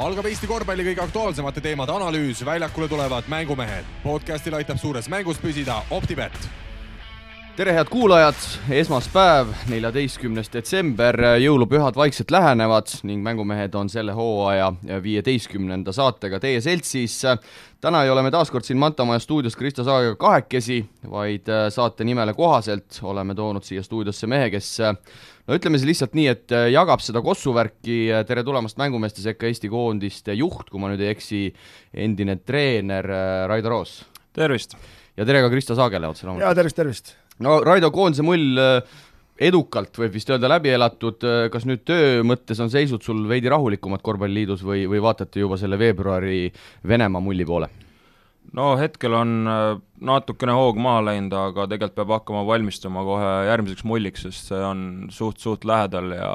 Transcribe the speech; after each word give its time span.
algab 0.00 0.26
Eesti 0.28 0.48
korvpalli 0.48 0.86
kõige 0.86 1.02
aktuaalsemate 1.04 1.60
teemade 1.60 1.92
analüüs, 1.92 2.44
väljakule 2.44 2.88
tulevad 2.88 3.28
mängumehed. 3.28 3.84
podcastil 4.02 4.54
aitab 4.54 4.78
suures 4.78 5.08
mängus 5.08 5.38
püsida 5.38 5.82
OpTibet. 5.90 6.32
Tere, 7.56 7.72
head 7.76 7.88
kuulajad, 7.92 8.38
esmaspäev, 8.72 9.50
neljateistkümnes 9.68 10.48
detsember, 10.52 11.18
jõulupühad 11.42 11.96
vaikselt 11.98 12.30
lähenevad 12.32 12.88
ning 13.04 13.20
mängumehed 13.24 13.74
on 13.76 13.90
selle 13.92 14.14
hooaja 14.16 14.70
viieteistkümnenda 15.04 15.92
saatega 15.92 16.40
teie 16.40 16.60
seltsis. 16.64 17.18
täna 17.80 18.04
ei 18.04 18.10
ole 18.10 18.22
me 18.22 18.30
taas 18.30 18.50
kord 18.50 18.64
siin 18.64 18.78
Mantamaja 18.80 19.20
stuudios 19.20 19.56
Kristo 19.56 19.84
Saagega 19.84 20.16
kahekesi, 20.16 20.80
vaid 21.10 21.50
saate 21.70 22.04
nimele 22.04 22.34
kohaselt 22.34 23.00
oleme 23.02 23.34
toonud 23.34 23.64
siia 23.68 23.82
stuudiosse 23.82 24.26
mehe, 24.26 24.50
kes 24.50 24.78
no 25.46 25.58
ütleme 25.58 25.78
siis 25.78 25.90
lihtsalt 25.90 26.16
nii, 26.16 26.26
et 26.32 26.56
äh, 26.56 26.70
jagab 26.72 27.04
seda 27.04 27.20
kossuvärki, 27.22 27.98
äh, 28.12 28.24
tere 28.28 28.44
tulemast 28.46 28.80
mängumeeste 28.80 29.24
sekka 29.24 29.50
Eesti 29.50 29.68
koondiste 29.72 30.32
juht, 30.38 30.70
kui 30.70 30.80
ma 30.80 30.92
nüüd 30.92 31.04
ei 31.04 31.12
eksi, 31.12 31.44
endine 31.92 32.38
treener 32.46 33.12
äh, 33.12 33.46
Raido 33.50 33.74
Roos. 33.76 33.98
tervist! 34.32 34.78
ja 35.16 35.26
tere 35.28 35.42
ka 35.44 35.50
Kristo 35.52 35.76
Saagele 35.76 36.08
otse 36.08 36.26
loomulikult. 36.26 36.48
jaa, 36.48 36.56
tervist, 36.56 36.80
tervist! 36.80 37.16
No 37.42 37.60
Raido, 37.64 37.92
koondise 37.94 38.24
mull 38.26 38.60
edukalt 39.42 39.96
võib 39.98 40.14
vist 40.14 40.30
öelda 40.30 40.50
läbi 40.52 40.70
elatud, 40.70 41.24
kas 41.50 41.64
nüüd 41.66 41.82
töö 41.88 42.20
mõttes 42.26 42.60
on 42.62 42.70
seisud 42.70 43.02
sul 43.02 43.24
veidi 43.30 43.50
rahulikumad 43.50 44.04
korvpalliliidus 44.04 44.62
või, 44.66 44.84
või 44.90 45.02
vaatate 45.02 45.42
juba 45.42 45.58
selle 45.58 45.80
veebruari 45.80 46.44
Venemaa 46.86 47.24
mulli 47.24 47.48
poole? 47.48 47.72
no 48.56 48.72
hetkel 48.78 49.14
on 49.16 49.32
äh, 49.48 49.76
natukene 50.04 50.54
hoog 50.56 50.78
maha 50.82 51.02
läinud, 51.06 51.34
aga 51.36 51.66
tegelikult 51.70 51.96
peab 52.00 52.14
hakkama 52.16 52.42
valmistuma 52.48 53.04
kohe 53.06 53.30
järgmiseks 53.48 53.86
mulliks, 53.88 54.24
sest 54.26 54.50
see 54.50 54.62
on 54.66 54.82
suht-suht 55.14 55.66
lähedal 55.68 56.12
ja 56.16 56.32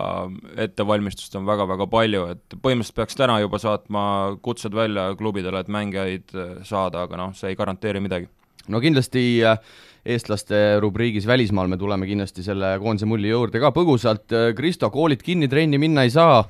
ettevalmistust 0.68 1.36
on 1.40 1.48
väga-väga 1.50 1.90
palju, 1.92 2.24
et 2.34 2.58
põhimõtteliselt 2.64 3.02
peaks 3.02 3.20
täna 3.20 3.38
juba 3.44 3.60
saatma 3.62 4.04
kutsed 4.46 4.76
välja 4.78 5.10
klubidele, 5.20 5.62
et 5.62 5.74
mängijaid 5.74 6.38
äh, 6.38 6.56
saada, 6.68 7.06
aga 7.08 7.22
noh, 7.22 7.36
see 7.38 7.52
ei 7.54 7.60
garanteeri 7.60 8.04
midagi. 8.04 8.32
no 8.68 8.82
kindlasti 8.84 9.28
äh, 9.46 9.60
eestlaste 10.06 10.80
rubriigis 10.84 11.28
välismaal 11.28 11.68
me 11.68 11.78
tuleme 11.78 12.08
kindlasti 12.10 12.44
selle 12.46 12.76
koondise 12.82 13.10
mulli 13.10 13.30
juurde 13.30 13.60
ka 13.64 13.72
põgusalt, 13.76 14.34
Kristo, 14.56 14.90
koolid 14.94 15.24
kinni, 15.24 15.48
trenni 15.48 15.80
minna 15.82 16.06
ei 16.08 16.14
saa 16.14 16.44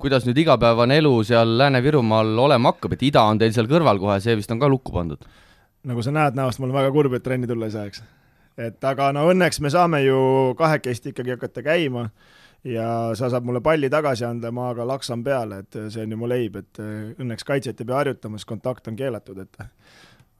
kuidas 0.00 0.24
nüüd 0.24 0.38
igapäevane 0.40 0.96
elu 1.00 1.12
seal 1.28 1.58
Lääne-Virumaal 1.60 2.32
olema 2.46 2.72
hakkab, 2.72 2.96
et 2.96 3.04
ida 3.10 3.22
on 3.28 3.40
teil 3.40 3.52
seal 3.52 3.68
kõrval 3.68 4.00
kohe, 4.00 4.16
see 4.24 4.36
vist 4.38 4.52
on 4.52 4.60
ka 4.62 4.70
lukku 4.70 4.94
pandud? 4.94 5.28
nagu 5.90 6.02
sa 6.04 6.12
näed 6.12 6.36
näost, 6.36 6.60
mul 6.60 6.68
on 6.68 6.76
väga 6.76 6.90
kurb, 6.92 7.14
et 7.16 7.22
trenni 7.24 7.48
tulla 7.48 7.68
ei 7.70 7.72
saa, 7.72 7.86
eks. 7.88 8.02
et 8.60 8.84
aga 8.84 9.06
no 9.16 9.24
õnneks 9.30 9.62
me 9.64 9.72
saame 9.72 10.02
ju 10.04 10.18
kahekesti 10.58 11.14
ikkagi 11.14 11.32
hakata 11.36 11.62
käima 11.64 12.02
ja 12.68 12.86
sa 13.16 13.30
saad 13.32 13.46
mulle 13.48 13.62
palli 13.64 13.88
tagasi 13.92 14.26
anda, 14.28 14.50
ma 14.52 14.70
aga 14.74 14.84
laksan 14.88 15.24
peale, 15.24 15.62
et 15.64 15.78
see 15.88 16.04
on 16.04 16.12
ju 16.12 16.20
mu 16.20 16.28
leib, 16.28 16.58
et 16.60 16.82
õnneks 16.84 17.48
kaitset 17.48 17.80
ei 17.80 17.88
pea 17.88 17.96
harjutama, 18.02 18.40
sest 18.40 18.48
kontakt 18.52 18.92
on 18.92 18.98
keelatud, 19.00 19.40
et 19.40 19.64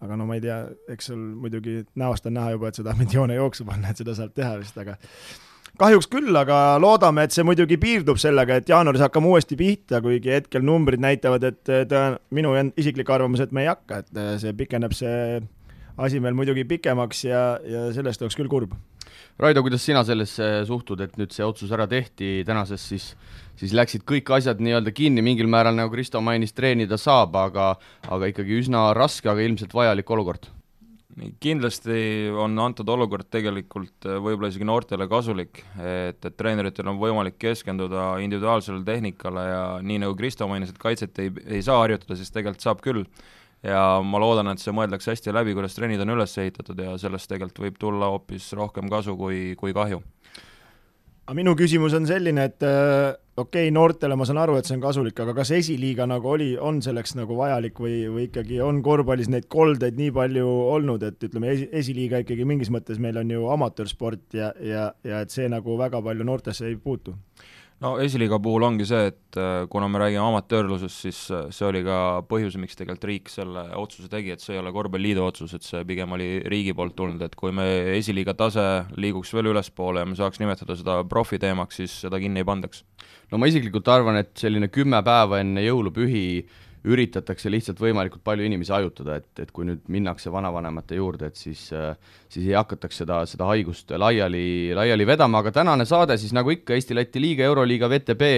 aga 0.01 0.17
no 0.17 0.27
ma 0.29 0.39
ei 0.39 0.43
tea, 0.45 0.62
eks 0.93 1.11
sul 1.12 1.20
muidugi 1.43 1.81
näost 2.01 2.27
on 2.29 2.37
näha 2.39 2.56
juba, 2.56 2.70
et 2.70 2.81
sa 2.81 2.87
tahad 2.87 3.15
joone 3.15 3.37
jooksu 3.37 3.67
panna, 3.69 3.93
et 3.93 4.01
seda 4.01 4.17
saab 4.17 4.34
teha 4.37 4.56
vist, 4.61 4.79
aga 4.81 4.97
kahjuks 5.81 6.09
küll, 6.12 6.33
aga 6.37 6.79
loodame, 6.83 7.25
et 7.27 7.37
see 7.37 7.45
muidugi 7.47 7.79
piirdub 7.81 8.21
sellega, 8.21 8.61
et 8.61 8.69
jaanuaris 8.69 9.05
hakkame 9.06 9.31
uuesti 9.31 9.59
pihta, 9.61 10.03
kuigi 10.05 10.33
hetkel 10.34 10.65
numbrid 10.67 11.03
näitavad, 11.03 11.47
et 11.53 11.73
tõen-, 11.91 12.19
minu 12.37 12.55
isiklik 12.81 13.12
arvamus, 13.12 13.45
et 13.45 13.53
me 13.56 13.65
ei 13.65 13.73
hakka, 13.73 14.03
et 14.05 14.23
see 14.43 14.56
pikeneb, 14.56 14.97
see 14.97 15.41
asi 16.01 16.21
meil 16.23 16.37
muidugi 16.37 16.65
pikemaks 16.69 17.25
ja, 17.28 17.45
ja 17.65 17.89
sellest 17.97 18.25
oleks 18.25 18.39
küll 18.39 18.51
kurb. 18.53 18.73
Raido, 19.41 19.62
kuidas 19.64 19.80
sina 19.86 20.02
sellesse 20.05 20.46
suhtud, 20.69 21.00
et 21.00 21.14
nüüd 21.16 21.33
see 21.33 21.46
otsus 21.46 21.70
ära 21.72 21.86
tehti, 21.88 22.42
tänases 22.44 22.83
siis, 22.91 23.06
siis 23.56 23.72
läksid 23.72 24.05
kõik 24.08 24.28
asjad 24.36 24.60
nii-öelda 24.60 24.92
kinni, 24.92 25.24
mingil 25.24 25.48
määral, 25.48 25.78
nagu 25.78 25.92
Kristo 25.94 26.20
mainis, 26.20 26.52
treenida 26.52 27.00
saab, 27.00 27.38
aga 27.41 27.72
aga 28.12 28.28
ikkagi 28.34 28.58
üsna 28.60 28.91
raske, 28.97 29.30
aga 29.32 29.47
ilmselt 29.47 29.72
vajalik 29.77 30.12
olukord 30.12 30.50
kindlasti 31.42 32.31
on 32.38 32.54
antud 32.62 32.88
olukord 32.88 33.28
tegelikult 33.32 34.06
äh, 34.06 34.19
võib-olla 34.22 34.50
isegi 34.53 34.66
noortele 34.69 35.09
kasulik, 35.10 35.62
et, 35.76 36.20
et 36.22 36.36
treeneritel 36.38 36.88
on 36.91 37.00
võimalik 37.00 37.36
keskenduda 37.41 38.12
individuaalsele 38.25 38.82
tehnikale 38.86 39.44
ja 39.48 39.65
nii 39.84 40.00
nagu 40.04 40.16
Kristo 40.19 40.48
mainis, 40.50 40.72
et 40.72 40.81
kaitset 40.81 41.19
ei, 41.22 41.32
ei 41.47 41.62
saa 41.66 41.81
harjutada, 41.82 42.16
siis 42.19 42.32
tegelikult 42.34 42.65
saab 42.65 42.82
küll. 42.84 43.04
Ja 43.66 43.81
ma 44.04 44.21
loodan, 44.22 44.53
et 44.53 44.62
see 44.62 44.75
mõeldakse 44.75 45.15
hästi 45.15 45.34
läbi, 45.37 45.56
kuidas 45.56 45.76
trennid 45.76 46.00
on 46.04 46.15
üles 46.16 46.37
ehitatud 46.41 46.78
ja 46.81 46.97
sellest 47.00 47.31
tegelikult 47.31 47.66
võib 47.66 47.81
tulla 47.81 48.12
hoopis 48.15 48.53
rohkem 48.56 48.88
kasu 48.93 49.16
kui, 49.21 49.50
kui 49.60 49.76
kahju. 49.76 50.00
Aga 51.31 51.37
minu 51.38 51.53
küsimus 51.54 51.93
on 51.94 52.09
selline, 52.09 52.48
et 52.48 52.65
äh, 52.66 53.12
okei 53.38 53.69
okay,, 53.69 53.75
noortele 53.75 54.16
ma 54.19 54.26
saan 54.26 54.41
aru, 54.43 54.56
et 54.59 54.66
see 54.66 54.75
on 54.75 54.82
kasulik, 54.82 55.21
aga 55.22 55.34
kas 55.37 55.53
esiliiga 55.54 56.06
nagu 56.10 56.32
oli, 56.32 56.48
on 56.59 56.81
selleks 56.82 57.15
nagu 57.19 57.37
vajalik 57.38 57.78
või, 57.78 58.00
või 58.10 58.25
ikkagi 58.26 58.59
on 58.65 58.81
korvpallis 58.82 59.31
neid 59.31 59.47
koldeid 59.53 60.00
nii 60.00 60.10
palju 60.16 60.48
olnud, 60.75 61.04
et 61.06 61.28
ütleme, 61.28 61.53
esi, 61.54 61.69
esiliiga 61.82 62.25
ikkagi 62.25 62.48
mingis 62.48 62.72
mõttes 62.75 62.98
meil 62.98 63.21
on 63.21 63.31
ju 63.31 63.47
amatöörsport 63.54 64.34
ja, 64.34 64.50
ja, 64.65 64.88
ja 65.06 65.22
et 65.22 65.31
see 65.31 65.47
nagu 65.53 65.78
väga 65.78 66.03
palju 66.03 66.27
noortesse 66.27 66.66
ei 66.66 66.81
puutu 66.81 67.15
no 67.80 67.94
esiliiga 68.02 68.38
puhul 68.42 68.64
ongi 68.66 68.86
see, 68.88 69.08
et 69.10 69.38
äh, 69.41 69.64
kuna 69.72 69.88
me 69.88 70.00
räägime 70.02 70.22
amatöörlusest, 70.26 71.04
siis 71.06 71.20
äh, 71.32 71.46
see 71.54 71.66
oli 71.68 71.82
ka 71.86 71.96
põhjus, 72.28 72.58
miks 72.60 72.76
tegelikult 72.78 73.08
riik 73.08 73.32
selle 73.32 73.64
otsuse 73.80 74.10
tegi, 74.12 74.34
et 74.34 74.44
see 74.44 74.54
ei 74.56 74.60
ole 74.60 74.72
korvpalliliidu 74.74 75.24
otsus, 75.24 75.54
et 75.56 75.66
see 75.66 75.82
pigem 75.88 76.12
oli 76.16 76.28
riigi 76.52 76.74
poolt 76.76 76.96
tulnud, 76.98 77.22
et 77.24 77.36
kui 77.41 77.54
me 77.56 77.66
esiliiga 77.96 78.36
tase 78.38 78.66
liiguks 79.00 79.32
veel 79.36 79.52
ülespoole 79.54 80.04
ja 80.04 80.08
me 80.10 80.18
saaks 80.18 80.42
nimetada 80.42 80.76
seda 80.76 81.00
profiteemaks, 81.08 81.80
siis 81.80 82.00
seda 82.04 82.20
kinni 82.20 82.44
ei 82.44 82.48
pandaks. 82.48 82.84
no 83.32 83.41
ma 83.41 83.48
isiklikult 83.48 83.88
arvan, 83.88 84.20
et 84.20 84.34
selline 84.38 84.68
kümme 84.68 85.00
päeva 85.06 85.41
enne 85.41 85.64
jõulupühi 85.64 86.26
üritatakse 86.88 87.50
lihtsalt 87.52 87.80
võimalikult 87.82 88.22
palju 88.24 88.46
inimesi 88.46 88.72
hajutada, 88.72 89.18
et, 89.20 89.28
et 89.42 89.50
kui 89.52 89.66
nüüd 89.68 89.82
minnakse 89.92 90.32
vanavanemate 90.32 90.96
juurde, 90.96 91.28
et 91.28 91.36
siis, 91.36 91.66
siis 92.32 92.46
ei 92.46 92.56
hakataks 92.56 93.02
seda, 93.02 93.20
seda 93.28 93.48
haigust 93.50 93.92
laiali, 94.00 94.72
laiali 94.76 95.06
vedama, 95.08 95.42
aga 95.44 95.52
tänane 95.60 95.84
saade 95.88 96.16
siis 96.20 96.32
nagu 96.36 96.52
ikka, 96.54 96.76
Eesti-Läti 96.76 97.22
liiga, 97.22 97.48
Euroliiga, 97.48 97.91
VTB, 97.92 98.30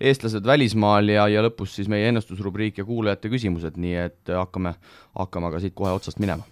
eestlased 0.00 0.46
välismaal 0.48 1.12
ja, 1.12 1.28
ja 1.28 1.44
lõpus 1.44 1.76
siis 1.78 1.90
meie 1.92 2.08
ennustusrubriik 2.12 2.80
ja 2.80 2.88
kuulajate 2.88 3.32
küsimused, 3.32 3.76
nii 3.80 3.98
et 4.08 4.36
hakkame, 4.36 4.76
hakkame 5.18 5.52
aga 5.52 5.60
siit 5.60 5.76
kohe 5.76 5.92
otsast 5.92 6.22
minema 6.22 6.48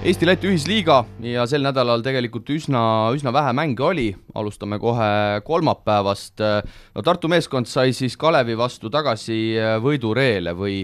Eesti-Läti 0.00 0.48
ühisliiga 0.48 1.02
ja 1.28 1.42
sel 1.44 1.60
nädalal 1.60 2.00
tegelikult 2.00 2.48
üsna, 2.54 2.80
üsna 3.12 3.34
vähe 3.36 3.50
mänge 3.52 3.84
oli, 3.84 4.06
alustame 4.32 4.78
kohe 4.80 5.42
kolmapäevast. 5.44 6.40
no 6.94 7.04
Tartu 7.04 7.28
meeskond 7.28 7.68
sai 7.68 7.92
siis 7.92 8.16
Kalevi 8.16 8.56
vastu 8.56 8.88
tagasi 8.88 9.36
võidureele 9.84 10.56
või, 10.56 10.78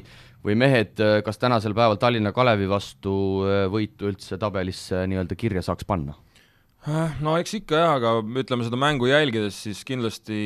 või 0.44 0.58
mehed, 0.60 1.00
kas 1.24 1.40
tänasel 1.40 1.72
päeval 1.72 1.96
Tallinna 1.96 2.34
Kalevi 2.36 2.68
vastu 2.68 3.16
võitu 3.72 4.12
üldse 4.12 4.36
tabelisse 4.36 5.06
nii-öelda 5.08 5.40
kirja 5.40 5.64
saaks 5.64 5.88
panna? 5.88 6.12
Äh, 6.86 7.16
no 7.18 7.32
eks 7.34 7.56
ikka 7.58 7.78
jah, 7.80 7.92
aga 7.96 8.10
ütleme 8.38 8.62
seda 8.62 8.78
mängu 8.78 9.08
jälgides, 9.10 9.56
siis 9.64 9.80
kindlasti 9.86 10.36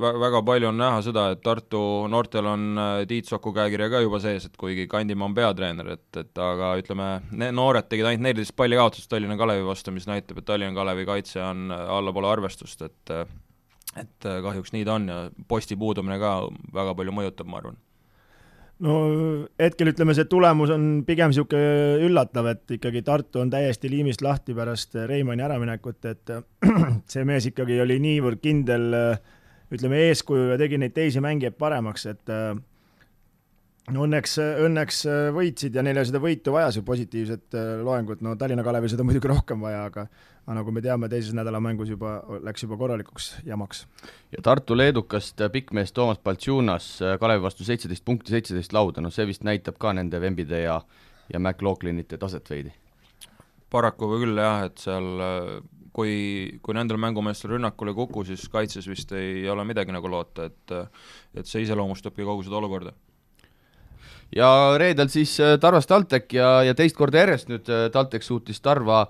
väga 0.00 0.40
palju 0.46 0.70
on 0.70 0.78
näha 0.80 1.02
seda, 1.04 1.26
et 1.34 1.42
Tartu 1.44 1.80
noortel 2.08 2.48
on 2.48 2.64
äh, 2.80 3.00
Tiit 3.10 3.28
Soku 3.28 3.52
käekirja 3.52 3.90
ka 3.92 4.00
juba 4.00 4.20
sees, 4.24 4.46
et 4.48 4.56
kuigi 4.56 4.86
Kandimaa 4.88 5.28
on 5.28 5.36
peatreener, 5.36 5.90
et, 5.98 6.06
et 6.16 6.40
aga 6.40 6.72
ütleme, 6.80 7.10
noored 7.52 7.90
tegid 7.90 8.08
ainult 8.08 8.24
neliteist 8.24 8.56
palli 8.56 8.80
kaotust 8.80 9.10
Tallinna 9.12 9.36
Kalevi 9.36 9.68
vastu, 9.68 9.92
mis 9.92 10.08
näitab, 10.08 10.40
et 10.40 10.48
Tallinna 10.48 10.72
Kalevi 10.78 11.04
kaitse 11.10 11.44
on 11.44 11.68
äh, 11.68 11.84
allapoole 11.98 12.32
arvestust, 12.32 12.86
et 12.88 13.18
et 13.96 14.26
kahjuks 14.44 14.74
nii 14.74 14.84
ta 14.84 14.96
on 14.96 15.06
ja 15.08 15.20
posti 15.48 15.76
puudumine 15.80 16.18
ka 16.20 16.38
väga 16.72 16.92
palju 16.96 17.14
mõjutab, 17.16 17.48
ma 17.48 17.60
arvan 17.62 17.78
no 18.84 18.96
hetkel 19.60 19.92
ütleme, 19.92 20.14
see 20.16 20.28
tulemus 20.28 20.72
on 20.74 20.86
pigem 21.08 21.32
niisugune 21.32 22.04
üllatav, 22.06 22.50
et 22.52 22.76
ikkagi 22.76 23.02
Tartu 23.06 23.40
on 23.40 23.50
täiesti 23.52 23.90
liimist 23.92 24.24
lahti 24.24 24.56
pärast 24.56 24.98
Reimanni 25.08 25.46
äraminekut, 25.46 26.04
et 26.10 26.34
see 27.12 27.24
mees 27.28 27.48
ikkagi 27.52 27.80
oli 27.84 27.98
niivõrd 28.02 28.42
kindel, 28.44 28.88
ütleme, 29.72 30.06
eeskuju 30.10 30.52
ja 30.52 30.60
tegi 30.60 30.80
neid 30.82 30.94
teisi 30.96 31.22
mängijaid 31.24 31.56
paremaks, 31.58 32.06
et 32.12 32.34
no 33.94 34.06
õnneks, 34.06 34.36
õnneks 34.66 35.02
võitsid 35.34 35.76
ja 35.76 35.84
neile 35.86 36.04
seda 36.06 36.20
võitu 36.22 36.54
vajas 36.54 36.78
ju 36.78 36.84
positiivset 36.86 37.56
äh, 37.58 37.72
loengut, 37.86 38.22
no 38.24 38.34
Tallinna 38.38 38.64
Kalevil 38.66 38.90
seda 38.92 39.06
muidugi 39.06 39.30
rohkem 39.30 39.62
vaja, 39.62 39.84
aga 39.90 40.06
aga 40.46 40.60
nagu 40.60 40.70
me 40.70 40.82
teame, 40.82 41.08
teises 41.10 41.34
nädala 41.34 41.58
mängus 41.62 41.90
juba 41.90 42.20
läks 42.46 42.62
juba 42.62 42.78
korralikuks 42.78 43.32
jamaks. 43.46 43.86
ja 44.30 44.42
Tartu 44.42 44.76
leedukast 44.78 45.42
pikkmees 45.52 45.92
Toomas 45.92 46.20
Baltsunas 46.22 46.86
äh, 47.02 47.18
Kalevi 47.18 47.42
vastu 47.42 47.66
seitseteist 47.66 48.04
punkti, 48.06 48.30
seitseteist 48.30 48.72
lauda, 48.72 49.02
no 49.02 49.10
see 49.10 49.26
vist 49.26 49.42
näitab 49.46 49.80
ka 49.82 49.92
nende 49.96 50.20
Vembide 50.22 50.62
ja 50.62 50.80
ja 51.32 51.40
McLaughlinite 51.40 52.18
taset 52.18 52.50
veidi. 52.50 52.70
paraku 53.70 54.06
küll 54.20 54.38
jah, 54.38 54.68
et 54.68 54.78
seal 54.78 55.08
äh, 55.18 55.50
kui, 55.96 56.12
kui 56.62 56.76
nendel 56.78 57.00
mängumeestel 57.02 57.56
rünnakul 57.56 57.90
ei 57.90 57.98
kuku, 57.98 58.22
siis 58.28 58.46
kaitses 58.52 58.86
vist 58.86 59.12
ei 59.18 59.48
ole 59.50 59.64
midagi 59.66 59.92
nagu 59.92 60.10
loota, 60.10 60.46
et 60.46 60.76
et 61.34 61.46
see 61.46 61.66
iseloomustabki 61.66 62.22
kogu 62.22 62.46
seda 62.46 62.60
olukorda 62.60 62.94
ja 64.34 64.48
reedel 64.78 65.10
siis 65.10 65.36
Tarvas 65.60 65.86
TalTech 65.86 66.38
ja, 66.38 66.62
ja 66.66 66.74
teist 66.74 66.96
korda 66.96 67.24
järjest 67.24 67.50
nüüd 67.50 67.66
TalTech 67.92 68.26
suutis 68.26 68.62
Tarva 68.62 69.06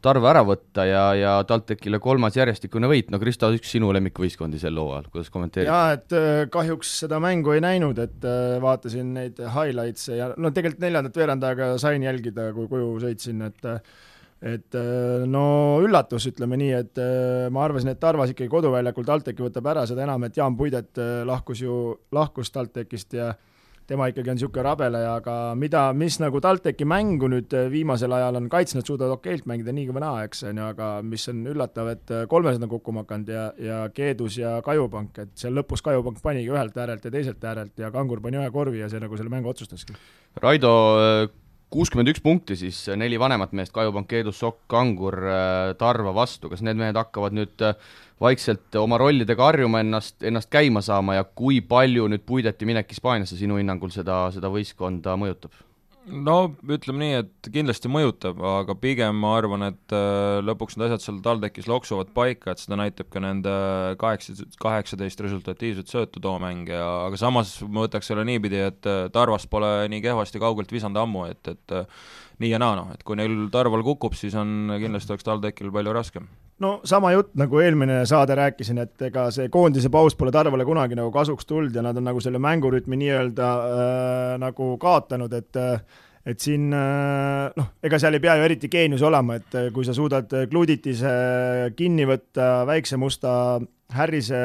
Tarve 0.00 0.30
ära 0.30 0.40
võtta 0.46 0.86
ja, 0.88 1.04
ja 1.18 1.32
TalTechile 1.44 1.98
kolmas 2.00 2.36
järjestikune 2.38 2.88
võit, 2.90 3.10
no 3.12 3.20
Kristo, 3.20 3.50
üks 3.52 3.74
sinu 3.74 3.90
lemmikvõistkondi 3.96 4.60
sel 4.62 4.78
hooajal, 4.80 5.10
kuidas 5.12 5.32
kommenteerid? 5.32 5.68
jaa, 5.68 5.96
et 5.98 6.50
kahjuks 6.52 6.92
seda 7.04 7.18
mängu 7.22 7.52
ei 7.56 7.64
näinud, 7.64 7.98
et 8.00 8.28
vaatasin 8.64 9.10
neid 9.18 9.42
highlights'e 9.56 10.16
ja 10.16 10.30
no 10.36 10.54
tegelikult 10.56 10.86
neljandat 10.86 11.20
veerand 11.20 11.44
aega 11.50 11.74
sain 11.82 12.06
jälgida, 12.06 12.50
kui 12.56 12.70
koju 12.70 12.94
sõitsin, 13.04 13.44
et 13.50 13.68
et 14.40 14.76
äh, 14.76 15.26
no 15.28 15.44
üllatus, 15.84 16.24
ütleme 16.30 16.56
nii, 16.60 16.72
et 16.72 17.00
äh, 17.00 17.46
ma 17.52 17.66
arvasin, 17.66 17.92
et 17.92 18.00
Tarvas 18.00 18.32
ikkagi 18.32 18.48
koduväljakul 18.52 19.04
TalTechi 19.06 19.44
võtab 19.44 19.68
ära, 19.72 19.84
seda 19.88 20.06
enam, 20.06 20.24
et 20.24 20.36
Jaan 20.40 20.56
Puidet 20.56 21.00
äh, 21.00 21.20
lahkus 21.28 21.60
ju, 21.60 21.76
lahkus 22.16 22.52
TalTechist 22.54 23.18
ja 23.18 23.34
tema 23.90 24.06
ikkagi 24.10 24.30
on 24.30 24.38
niisugune 24.38 24.64
rabeleja, 24.64 25.14
aga 25.18 25.36
mida, 25.58 25.82
mis 25.96 26.20
nagu 26.22 26.40
TalTechi 26.42 26.86
mängu 26.88 27.30
nüüd 27.32 27.54
viimasel 27.72 28.14
ajal 28.14 28.38
on 28.38 28.46
kaitsnud, 28.52 28.86
suudavad 28.86 29.16
okeilt 29.18 29.48
mängida 29.50 29.74
nii 29.74 29.88
või 29.90 30.04
naa, 30.04 30.24
eks, 30.28 30.44
on 30.50 30.60
ju, 30.62 30.68
aga 30.76 30.90
mis 31.06 31.26
on 31.32 31.42
üllatav, 31.50 31.90
et 31.96 32.14
kolmesed 32.30 32.62
on 32.66 32.70
kukkuma 32.70 33.04
hakanud 33.04 33.32
ja, 33.34 33.48
ja 33.58 33.80
Keedus 33.94 34.38
ja 34.38 34.56
Kajupank, 34.66 35.18
et 35.24 35.34
seal 35.40 35.56
lõpus 35.58 35.82
Kajupank 35.86 36.22
panigi 36.22 36.52
ühelt 36.52 36.78
äärelt 36.78 37.06
ja 37.06 37.14
teiselt 37.14 37.44
äärelt 37.44 37.82
ja 37.82 37.90
Kangur 37.94 38.22
pani 38.22 38.38
ühe 38.38 38.50
korvi 38.54 38.84
ja 38.84 38.90
see 38.92 39.02
nagu 39.02 39.18
selle 39.18 39.32
mängu 39.32 39.50
otsustaski. 39.50 39.96
Raido, 40.40 40.72
kuuskümmend 41.70 42.10
üks 42.10 42.22
punkti 42.22 42.56
siis 42.58 42.78
neli 42.98 43.18
vanemat 43.20 43.54
meest, 43.56 43.72
Kajupank, 43.74 44.08
Keedus, 44.10 44.40
Sokk, 44.42 44.64
Kangur, 44.70 45.16
äh, 45.22 45.72
Tarva 45.78 46.14
vastu, 46.16 46.50
kas 46.50 46.64
need 46.66 46.80
mehed 46.80 46.98
hakkavad 46.98 47.36
nüüd 47.36 47.64
äh, 47.66 47.76
vaikselt 48.20 48.76
oma 48.80 48.98
rollidega 49.00 49.50
harjuma 49.52 49.84
ennast, 49.84 50.18
ennast 50.26 50.50
käima 50.52 50.82
saama 50.84 51.20
ja 51.20 51.24
kui 51.24 51.60
palju 51.62 52.08
nüüd 52.10 52.26
Puideti 52.26 52.68
minek 52.68 52.90
Hispaaniasse 52.90 53.38
sinu 53.38 53.60
hinnangul 53.60 53.94
seda, 53.94 54.26
seda 54.34 54.50
võistkonda 54.52 55.16
mõjutab? 55.20 55.54
No 56.08 56.36
ütleme 56.64 57.02
nii, 57.02 57.16
et 57.20 57.48
kindlasti 57.52 57.90
mõjutab, 57.92 58.40
aga 58.60 58.74
pigem 58.78 59.18
ma 59.20 59.34
arvan, 59.38 59.66
et 59.68 59.94
äh, 59.94 60.40
lõpuks 60.44 60.76
need 60.76 60.88
asjad 60.88 61.04
seal 61.04 61.20
TalTechis 61.24 61.68
loksuvad 61.70 62.12
paika, 62.16 62.54
et 62.54 62.62
seda 62.62 62.78
näitab 62.80 63.10
ka 63.12 63.22
nende 63.22 63.54
kaheksa, 64.00 64.36
kaheksateist 64.62 65.22
resultatiivset 65.26 65.92
söötu 65.92 66.22
too 66.24 66.36
mäng 66.42 66.70
ja 66.70 66.86
aga 67.06 67.20
samas 67.20 67.58
ma 67.66 67.86
võtaks 67.86 68.10
selle 68.10 68.24
niipidi, 68.28 68.62
et 68.70 68.90
äh, 68.90 69.06
Tarvas 69.14 69.46
pole 69.50 69.72
nii 69.92 70.04
kehvasti 70.04 70.42
kaugelt 70.42 70.72
visanud 70.72 71.00
ammu, 71.02 71.26
et, 71.30 71.52
et 71.52 71.76
äh, 71.76 72.04
nii 72.40 72.54
ja 72.54 72.60
naa, 72.62 72.78
noh, 72.80 72.94
et 72.94 73.04
kui 73.06 73.18
neil 73.20 73.48
Tarval 73.52 73.84
kukub, 73.86 74.16
siis 74.18 74.36
on 74.38 74.72
kindlasti 74.80 75.14
oleks 75.16 75.28
TalTechil 75.28 75.74
palju 75.74 75.96
raskem 75.96 76.30
no 76.60 76.74
sama 76.84 77.12
jutt, 77.14 77.32
nagu 77.40 77.62
eelmine 77.62 78.02
saade 78.08 78.36
rääkisin, 78.38 78.82
et 78.84 79.08
ega 79.08 79.28
see 79.34 79.48
koondise 79.52 79.90
paus 79.92 80.16
pole 80.18 80.32
Tarvale 80.34 80.66
kunagi 80.68 80.98
nagu 80.98 81.12
kasuks 81.14 81.48
tulnud 81.48 81.74
ja 81.74 81.84
nad 81.84 81.96
on 81.96 82.06
nagu 82.10 82.20
selle 82.20 82.40
mängurütmi 82.42 82.98
nii-öelda 83.00 83.50
äh, 83.56 84.36
nagu 84.42 84.74
kaotanud, 84.80 85.32
et 85.36 85.60
äh, 85.60 85.80
et 86.30 86.40
siin 86.40 86.68
äh, 86.76 87.48
noh, 87.56 87.70
ega 87.82 87.98
seal 88.00 88.16
ei 88.16 88.22
pea 88.22 88.36
ju 88.36 88.46
eriti 88.46 88.68
geenius 88.72 89.04
olema, 89.08 89.38
et 89.40 89.56
äh, 89.56 89.68
kui 89.74 89.86
sa 89.88 89.96
suudad 89.96 90.30
Gluditise 90.50 91.12
kinni 91.76 92.06
võtta, 92.08 92.66
väikse 92.68 93.00
musta 93.00 93.32
Harrise 93.96 94.40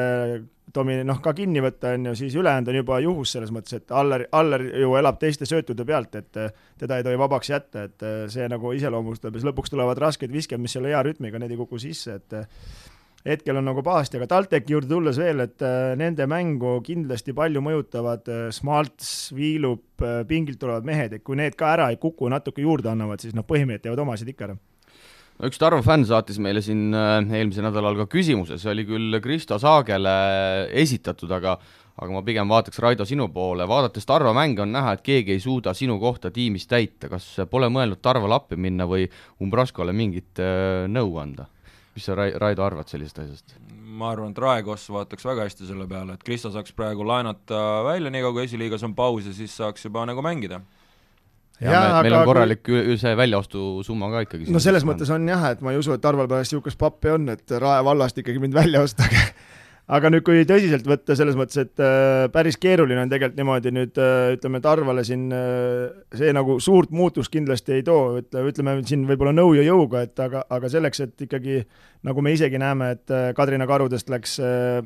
Tomi 0.74 0.96
noh, 1.06 1.20
ka 1.22 1.30
kinni 1.36 1.60
võtta, 1.62 1.92
on 1.94 2.08
ju, 2.08 2.14
siis 2.18 2.34
ülejäänud 2.34 2.72
on 2.72 2.78
juba 2.80 2.98
juhus 3.04 3.36
selles 3.36 3.52
mõttes, 3.54 3.76
et 3.78 3.92
Aller, 3.94 4.24
Aller 4.34 4.64
ju 4.82 4.96
elab 4.98 5.20
teiste 5.20 5.46
söötude 5.46 5.86
pealt, 5.86 6.18
et 6.18 6.40
eh, 6.42 6.50
teda 6.80 6.98
ei 6.98 7.06
tohi 7.06 7.20
vabaks 7.20 7.52
jätta, 7.52 7.84
et 7.86 8.02
eh, 8.02 8.16
see 8.32 8.48
nagu 8.50 8.72
iseloomustab 8.74 9.30
ja 9.30 9.38
siis 9.38 9.46
lõpuks 9.46 9.70
tulevad 9.70 10.00
rasked 10.02 10.32
visked, 10.34 10.58
mis 10.60 10.74
selle 10.74 10.90
hea 10.90 11.04
rütmiga, 11.06 11.38
need 11.38 11.54
ei 11.54 11.60
kuku 11.60 11.78
sisse, 11.78 12.18
et 12.18 12.36
eh, 12.40 12.50
hetkel 13.30 13.62
on 13.62 13.70
nagu 13.70 13.86
pahasti, 13.86 14.18
aga 14.18 14.26
TalTechi 14.34 14.74
juurde 14.74 14.90
tulles 14.90 15.22
veel, 15.22 15.46
et 15.46 15.62
nende 16.02 16.26
mängu 16.30 16.76
kindlasti 16.86 17.34
palju 17.34 17.62
mõjutavad 17.62 18.28
Smalts, 18.54 19.32
Viilup, 19.34 20.02
pingilt 20.26 20.58
tulevad 20.62 20.86
mehed, 20.86 21.14
et 21.14 21.26
kui 21.26 21.38
need 21.38 21.54
ka 21.58 21.72
ära 21.78 21.92
ei 21.94 21.98
kuku, 22.02 22.30
natuke 22.30 22.62
juurde 22.66 22.90
annavad, 22.90 23.22
siis 23.22 23.34
noh, 23.38 23.46
põhimehed 23.46 23.86
teevad 23.86 24.02
omasid 24.02 24.34
ikka 24.34 24.50
ära 24.50 24.58
no 25.36 25.50
üks 25.50 25.60
Tarmo 25.60 25.82
fänn 25.84 26.06
saatis 26.08 26.38
meile 26.42 26.62
siin 26.64 26.94
äh, 26.96 27.18
eelmisel 27.38 27.66
nädalal 27.68 27.98
ka 28.02 28.08
küsimuse, 28.12 28.60
see 28.60 28.72
oli 28.72 28.86
küll 28.88 29.18
Kristo 29.24 29.58
Saagele 29.62 30.14
esitatud, 30.84 31.32
aga 31.36 31.58
aga 31.96 32.12
ma 32.12 32.20
pigem 32.20 32.50
vaataks, 32.52 32.76
Raido, 32.84 33.06
sinu 33.08 33.30
poole, 33.32 33.64
vaadates 33.68 34.04
Tarva 34.08 34.34
mänge 34.36 34.60
on 34.64 34.74
näha, 34.74 34.96
et 34.96 35.04
keegi 35.04 35.32
ei 35.32 35.40
suuda 35.40 35.72
sinu 35.76 35.96
kohta 36.00 36.28
tiimis 36.32 36.68
täita, 36.68 37.08
kas 37.12 37.28
pole 37.50 37.70
mõelnud 37.72 38.02
Tarvale 38.04 38.36
appi 38.36 38.58
minna 38.60 38.84
või 38.88 39.06
Umbraskole 39.40 39.96
mingit 39.96 40.42
äh, 40.42 40.84
nõu 40.92 41.16
anda? 41.22 41.50
mis 41.96 42.04
sa, 42.04 42.12
Raido, 42.12 42.60
arvad 42.60 42.90
sellisest 42.92 43.22
asjast? 43.24 43.56
ma 43.96 44.10
arvan, 44.12 44.34
et 44.34 44.40
Raekos 44.44 44.90
vaataks 44.92 45.24
väga 45.24 45.46
hästi 45.46 45.68
selle 45.70 45.86
peale, 45.88 46.18
et 46.18 46.24
Kristo 46.24 46.50
saaks 46.52 46.74
praegu 46.76 47.06
laenata 47.08 47.60
välja, 47.86 48.12
nii 48.12 48.24
kaua 48.26 48.36
kui 48.36 48.44
esiliigas 48.44 48.84
on 48.84 48.92
paus 48.98 49.24
ja 49.24 49.32
siis 49.32 49.56
saaks 49.56 49.88
juba 49.88 50.04
nagu 50.08 50.24
mängida 50.24 50.60
ja, 51.60 51.72
ja 51.72 51.82
me, 51.96 52.06
meil 52.06 52.18
on 52.20 52.28
korralik 52.28 52.62
kui... 52.66 52.96
see 53.00 53.16
väljaostusumma 53.18 54.12
ka 54.12 54.24
ikkagi. 54.26 54.48
no 54.52 54.62
selles 54.62 54.86
mõttes 54.88 55.10
on 55.14 55.28
jah, 55.28 55.50
et 55.54 55.64
ma 55.64 55.74
ei 55.74 55.80
usu, 55.80 55.94
et 55.96 56.04
Tarval 56.04 56.28
pärast 56.30 56.52
niisugust 56.52 56.80
pappi 56.80 57.12
on, 57.14 57.28
et 57.32 57.58
Rae 57.62 57.84
vallast 57.86 58.18
ikkagi 58.22 58.42
mind 58.42 58.56
välja 58.56 58.82
ostage 58.86 59.22
aga 59.96 60.10
nüüd, 60.10 60.24
kui 60.26 60.42
tõsiselt 60.48 60.86
võtta, 60.88 61.14
selles 61.18 61.36
mõttes, 61.38 61.60
et 61.62 61.82
äh, 61.82 62.26
päris 62.34 62.58
keeruline 62.60 63.04
on 63.04 63.12
tegelikult 63.12 63.38
niimoodi 63.38 63.72
nüüd 63.74 64.00
äh, 64.02 64.32
ütleme, 64.34 64.60
Tarvale 64.64 65.04
siin 65.06 65.28
äh, 65.34 65.86
see 66.16 66.32
nagu 66.34 66.58
suurt 66.62 66.90
muutust 66.96 67.30
kindlasti 67.34 67.78
ei 67.78 67.86
too, 67.86 68.16
ütle, 68.22 68.46
ütleme 68.50 68.78
siin 68.86 69.06
võib-olla 69.08 69.34
nõu 69.36 69.54
ja 69.58 69.66
jõuga, 69.66 70.02
et 70.08 70.22
aga, 70.22 70.42
aga 70.50 70.70
selleks, 70.72 71.04
et 71.06 71.26
ikkagi 71.28 71.60
nagu 72.06 72.24
me 72.24 72.34
isegi 72.34 72.58
näeme, 72.62 72.94
et 72.98 73.14
äh, 73.14 73.30
Kadrina 73.38 73.68
karudest 73.70 74.10
läks 74.10 74.40
äh, 74.42 74.82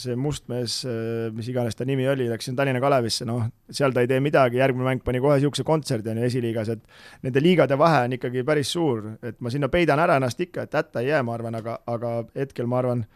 see 0.00 0.16
must 0.18 0.48
mees, 0.50 0.80
äh, 0.88 1.28
mis 1.34 1.48
iganes 1.50 1.76
ta 1.78 1.86
nimi 1.86 2.06
oli, 2.10 2.26
läks 2.30 2.48
siin 2.48 2.56
Tallinna 2.58 2.80
Kalevisse, 2.82 3.26
noh, 3.28 3.44
seal 3.70 3.94
ta 3.94 4.02
ei 4.02 4.10
tee 4.10 4.20
midagi, 4.24 4.58
järgmine 4.58 4.88
mäng 4.88 5.04
pani 5.04 5.20
kohe 5.22 5.36
niisuguse 5.38 5.66
kontserdi, 5.66 6.10
on 6.10 6.22
ju, 6.22 6.30
esiliigas, 6.30 6.72
et 6.74 7.26
nende 7.26 7.42
liigade 7.42 7.78
vahe 7.78 8.04
on 8.08 8.16
ikkagi 8.18 8.42
päris 8.46 8.72
suur, 8.74 9.12
et 9.22 9.38
ma 9.40 9.52
sinna 9.54 9.70
peidan 9.72 10.02
ära 10.02 10.18
ennast 10.18 10.40
ikka, 10.42 10.66
et 10.66 10.74
hätta 10.74 11.04
ei 11.04 11.12
jää, 11.12 11.22
ma 11.26 11.36
arvan, 11.38 11.60
aga, 11.60 11.78
aga 11.90 12.16
hetkel 12.34 12.70
ma 12.70 12.80
arvan, 12.82 13.06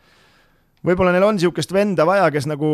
võib-olla 0.86 1.12
neil 1.14 1.26
on 1.26 1.38
niisugust 1.38 1.72
venda 1.74 2.06
vaja, 2.08 2.28
kes 2.34 2.46
nagu 2.50 2.68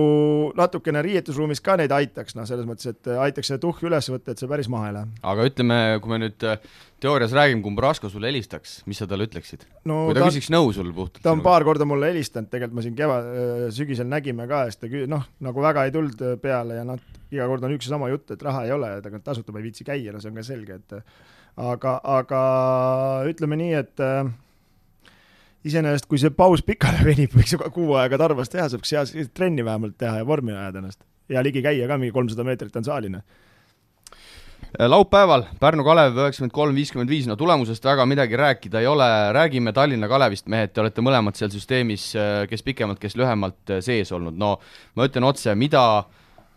natukene 0.58 1.02
riietusruumis 1.04 1.62
ka 1.64 1.78
neid 1.80 1.92
aitaks, 1.94 2.36
noh, 2.38 2.46
selles 2.48 2.66
mõttes, 2.68 2.90
et 2.92 3.10
aitaks 3.26 3.52
seda 3.52 3.62
tuhhi 3.62 3.88
üles 3.88 4.10
võtta, 4.12 4.34
et 4.34 4.42
see 4.42 4.50
päris 4.50 4.68
maha 4.72 4.90
ei 4.90 4.96
lähe. 4.98 5.10
aga 5.32 5.48
ütleme, 5.48 5.78
kui 6.04 6.12
me 6.12 6.20
nüüd 6.24 6.46
äh, 6.48 6.68
teoorias 7.04 7.34
räägime, 7.36 7.62
kui 7.64 7.74
Mbrasko 7.74 8.10
sulle 8.12 8.30
helistaks, 8.30 8.76
mis 8.90 9.00
sa 9.00 9.08
talle 9.10 9.28
ütleksid 9.28 9.66
no,? 9.88 10.04
kui 10.08 10.16
ta, 10.16 10.22
ta 10.22 10.30
küsiks 10.30 10.50
nõu 10.54 10.72
sul 10.76 10.92
puhtalt? 10.96 11.22
ta 11.24 11.34
on 11.34 11.44
paar 11.44 11.66
korda 11.66 11.88
mulle 11.88 12.12
helistanud, 12.12 12.50
tegelikult 12.52 12.80
me 12.80 12.86
siin 12.86 12.98
kevad, 12.98 13.30
äh, 13.32 13.66
sügisel 13.74 14.10
nägime 14.10 14.48
ka 14.50 14.66
siis 14.68 14.80
ta 14.82 14.90
kü-, 14.92 15.06
noh, 15.10 15.26
nagu 15.44 15.64
väga 15.64 15.86
ei 15.88 15.94
tulnud 15.94 16.24
äh, 16.24 16.38
peale 16.40 16.80
ja 16.80 16.88
noh, 16.88 17.00
iga 17.34 17.48
kord 17.50 17.64
on 17.66 17.76
üks 17.76 17.88
ja 17.88 17.96
sama 17.96 18.12
jutt, 18.12 18.36
et 18.36 18.44
raha 18.44 18.66
ei 18.68 18.74
ole 18.76 18.96
ja 18.96 19.04
ta 19.04 19.12
tasuta 19.32 19.54
ma 19.54 19.62
ei 19.62 19.70
viitsi 19.70 19.86
käia, 19.86 20.12
no 20.12 20.22
see 20.22 20.32
on 20.32 20.40
ka 20.40 20.46
selge, 20.46 20.80
et 20.80 20.98
aga, 21.60 21.98
aga 22.20 22.40
ütleme 23.30 23.58
nii, 23.60 23.74
et 23.80 24.02
äh, 24.04 24.24
iseenesest, 25.64 26.08
kui 26.10 26.20
see 26.20 26.32
paus 26.34 26.62
pikale 26.66 27.00
venib, 27.08 27.32
võiks 27.34 27.54
ju 27.54 27.60
ka 27.60 27.70
kuu 27.74 27.96
aega 28.00 28.20
Tarvas 28.20 28.52
teha, 28.52 28.68
saaks 28.72 28.94
hea 28.94 29.26
trenni 29.34 29.64
vähemalt 29.64 29.96
teha 30.00 30.20
ja 30.20 30.28
vormi 30.28 30.54
ajada 30.54 30.82
ennast. 30.82 31.00
ja 31.28 31.42
ligi 31.42 31.62
käia 31.64 31.88
ka, 31.88 31.98
mingi 31.98 32.12
kolmsada 32.12 32.44
meetrit 32.44 32.76
on 32.76 32.84
saaline. 32.84 33.22
Äh, 34.80 34.88
laupäeval 34.90 35.46
Pärnu 35.60 35.84
Kalev 35.84 36.18
üheksakümmend 36.18 36.52
kolm, 36.52 36.74
viiskümmend 36.76 37.10
viis, 37.10 37.28
no 37.30 37.36
tulemusest 37.40 37.84
väga 37.84 38.04
midagi 38.10 38.36
rääkida 38.36 38.82
ei 38.82 38.88
ole, 38.90 39.06
räägime 39.32 39.72
Tallinna 39.72 40.08
Kalevist, 40.10 40.48
mehed, 40.52 40.74
te 40.74 40.82
olete 40.82 41.04
mõlemad 41.04 41.38
seal 41.38 41.52
süsteemis, 41.54 42.10
äh, 42.18 42.44
kes 42.50 42.64
pikemalt, 42.66 43.00
kes 43.00 43.16
lühemalt 43.16 43.72
äh, 43.72 43.80
sees 43.84 44.12
olnud, 44.12 44.36
no 44.36 44.56
ma 44.98 45.08
ütlen 45.08 45.24
otse, 45.30 45.54
mida 45.54 46.04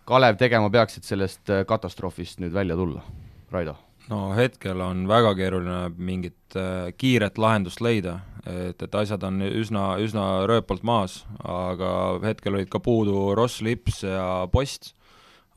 Kalev 0.08 0.40
tegema 0.40 0.72
peaks, 0.72 0.98
et 0.98 1.08
sellest 1.08 1.52
katastroofist 1.68 2.40
nüüd 2.44 2.56
välja 2.56 2.76
tulla, 2.80 3.04
Raido? 3.52 3.78
no 4.08 4.32
hetkel 4.36 4.80
on 4.82 5.04
väga 5.08 5.34
keeruline 5.36 5.80
mingit 6.00 6.56
kiiret 6.98 7.38
lahendust 7.38 7.82
leida, 7.84 8.22
et, 8.48 8.84
et 8.84 8.96
asjad 8.96 9.24
on 9.28 9.42
üsna, 9.48 9.88
üsna 10.04 10.28
rööpalt 10.50 10.86
maas, 10.88 11.22
aga 11.44 11.90
hetkel 12.24 12.58
olid 12.58 12.72
ka 12.72 12.82
puudu 12.84 13.34
Ross 13.38 13.62
Lips 13.66 14.04
ja 14.06 14.48
Post, 14.52 14.94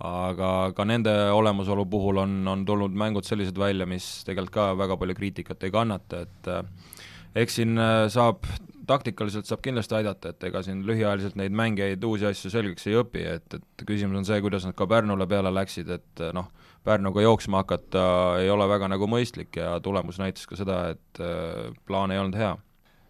aga 0.01 0.71
ka 0.77 0.87
nende 0.89 1.13
olemasolu 1.37 1.85
puhul 1.91 2.23
on, 2.23 2.41
on 2.49 2.65
tulnud 2.67 2.97
mängud 2.97 3.29
sellised 3.29 3.59
välja, 3.61 3.87
mis 3.89 4.23
tegelikult 4.27 4.55
ka 4.55 4.67
väga 4.81 4.97
palju 5.01 5.17
kriitikat 5.19 5.69
ei 5.69 5.75
kannata, 5.75 6.25
et 6.25 6.51
äh, 6.51 6.97
eks 7.45 7.61
siin 7.61 7.77
äh, 7.79 8.07
saab, 8.13 8.49
taktikaliselt 8.91 9.47
saab 9.47 9.63
kindlasti 9.63 9.99
aidata, 10.01 10.33
et 10.33 10.49
ega 10.49 10.65
siin 10.67 10.81
lühiajaliselt 10.89 11.37
neid 11.39 11.55
mängijaid, 11.55 12.07
uusi 12.09 12.27
asju 12.31 12.51
selgeks 12.51 12.89
ei 12.89 12.97
õpi, 13.03 13.27
et, 13.37 13.61
et 13.61 13.85
küsimus 13.87 14.23
on 14.23 14.27
see, 14.27 14.41
kuidas 14.43 14.67
nad 14.67 14.75
ka 14.79 14.89
Pärnule 14.91 15.29
peale 15.31 15.53
läksid, 15.55 15.93
et 16.01 16.25
noh, 16.35 16.49
Pärnuga 16.81 17.21
jooksma 17.21 17.61
hakata 17.61 18.03
ei 18.41 18.49
ole 18.49 18.65
väga 18.65 18.89
nagu 18.89 19.05
mõistlik 19.05 19.59
ja 19.61 19.75
tulemus 19.85 20.17
näitas 20.17 20.49
ka 20.49 20.57
seda, 20.57 20.81
et 20.95 21.21
äh, 21.21 21.69
plaan 21.85 22.15
ei 22.15 22.23
olnud 22.23 22.41
hea 22.41 22.55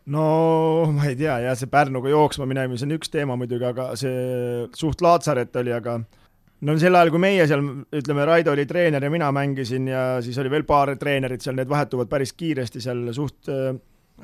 no 0.07 0.87
ma 0.95 1.09
ei 1.11 1.17
tea, 1.19 1.37
jah, 1.45 1.57
see 1.59 1.71
Pärnuga 1.71 2.11
jooksma 2.13 2.47
minemine, 2.49 2.79
see 2.81 2.89
on 2.89 2.97
üks 2.97 3.13
teema 3.13 3.37
muidugi, 3.39 3.67
aga 3.69 3.91
see 4.01 4.65
suht 4.79 5.05
Laatsaret 5.05 5.57
oli, 5.61 5.75
aga 5.77 5.99
no 6.67 6.77
sel 6.81 6.97
ajal, 6.97 7.13
kui 7.13 7.23
meie 7.23 7.47
seal, 7.49 7.65
ütleme, 8.01 8.25
Raido 8.29 8.55
oli 8.55 8.67
treener 8.69 9.05
ja 9.05 9.13
mina 9.13 9.31
mängisin 9.35 9.89
ja 9.91 10.05
siis 10.25 10.39
oli 10.41 10.53
veel 10.53 10.67
paar 10.69 10.95
treenerit 11.01 11.45
seal, 11.45 11.59
need 11.59 11.71
vahetuvad 11.71 12.11
päris 12.11 12.35
kiiresti 12.37 12.83
seal 12.85 13.07
suht, 13.17 13.49
äh, 13.53 13.75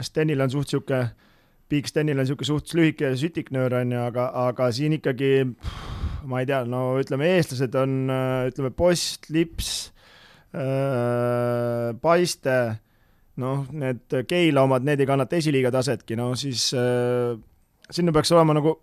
Stenil 0.04 0.42
on 0.44 0.52
suht 0.52 0.68
niisugune, 0.68 1.04
Big 1.70 1.88
Stenil 1.88 2.18
on 2.18 2.24
niisugune 2.24 2.50
suht 2.50 2.74
lühike 2.76 3.12
sütiknöör, 3.18 3.80
on 3.82 3.92
ju, 3.96 4.00
aga, 4.08 4.30
aga 4.46 4.70
siin 4.74 4.96
ikkagi 4.98 5.32
ma 6.26 6.42
ei 6.42 6.48
tea, 6.48 6.64
no 6.68 6.96
ütleme, 7.00 7.28
eestlased 7.36 7.76
on, 7.78 8.00
ütleme, 8.50 8.72
Post, 8.76 9.30
Lips 9.30 9.70
äh,, 10.56 11.94
Paiste, 12.02 12.56
noh, 13.42 13.64
need 13.76 14.18
Keila 14.28 14.64
omad, 14.66 14.86
need 14.86 15.02
ei 15.02 15.08
kannata 15.08 15.38
esiliiga 15.38 15.72
tasetki, 15.74 16.16
no 16.18 16.32
siis 16.38 16.68
äh, 16.76 17.36
sinna 17.90 18.14
peaks 18.14 18.32
olema 18.34 18.56
nagu 18.56 18.78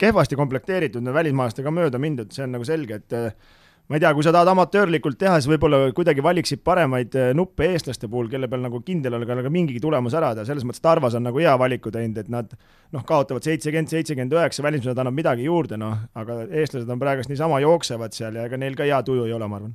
kehvasti 0.00 0.38
komplekteeritud, 0.38 1.04
no 1.04 1.14
välismaalastega 1.14 1.72
mööda 1.74 2.00
mindud, 2.02 2.32
see 2.34 2.44
on 2.46 2.56
nagu 2.56 2.66
selge, 2.66 2.98
et 3.00 3.14
äh, 3.16 3.52
ma 3.88 3.98
ei 3.98 4.02
tea, 4.02 4.10
kui 4.16 4.24
sa 4.26 4.32
tahad 4.34 4.50
amatöörlikult 4.50 5.18
teha, 5.20 5.36
siis 5.38 5.50
võib-olla 5.52 5.80
kuidagi 5.96 6.24
valiksid 6.24 6.64
paremaid 6.66 7.16
äh, 7.20 7.30
nuppe 7.36 7.68
eestlaste 7.70 8.10
puhul, 8.10 8.28
kelle 8.32 8.48
peal 8.50 8.64
nagu 8.64 8.80
kindel 8.84 9.16
olla, 9.18 9.38
aga 9.38 9.52
mingigi 9.54 9.80
tulemus 9.84 10.16
ära 10.18 10.34
teha, 10.34 10.48
selles 10.50 10.66
mõttes 10.66 10.84
Tarvas 10.84 11.16
on 11.18 11.24
nagu 11.28 11.40
hea 11.40 11.54
valiku 11.60 11.92
teinud, 11.94 12.18
et 12.24 12.32
nad 12.32 12.52
noh, 12.56 13.06
kaotavad 13.06 13.46
seitsekümmend, 13.46 13.92
seitsekümmend 13.92 14.36
üheksa, 14.36 14.66
välismaalased 14.66 15.00
annavad 15.04 15.20
midagi 15.22 15.48
juurde, 15.48 15.80
noh, 15.80 15.96
aga 16.18 16.42
eestlased 16.50 16.90
on 16.90 17.00
praegust 17.00 17.32
niisama 17.32 17.62
jooksevad 17.64 18.16
seal 18.16 18.40
ja 18.40 18.48
ega 18.50 18.60
neil 18.60 18.76
ka 18.78 18.88
hea 18.88 19.00
tuju 19.06 19.28
ei 19.28 19.36
ole, 19.36 19.48
ma 19.48 19.62
arvan 19.62 19.74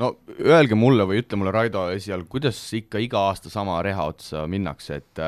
no 0.00 0.14
öelge 0.40 0.78
mulle 0.78 1.06
või 1.08 1.20
ütle 1.22 1.38
mulle, 1.40 1.52
Raido, 1.54 1.88
esialgu, 1.94 2.28
kuidas 2.32 2.58
ikka 2.76 3.02
iga 3.02 3.26
aasta 3.30 3.52
sama 3.52 3.80
reha 3.84 4.06
otsa 4.12 4.46
minnakse, 4.50 5.00
et 5.02 5.24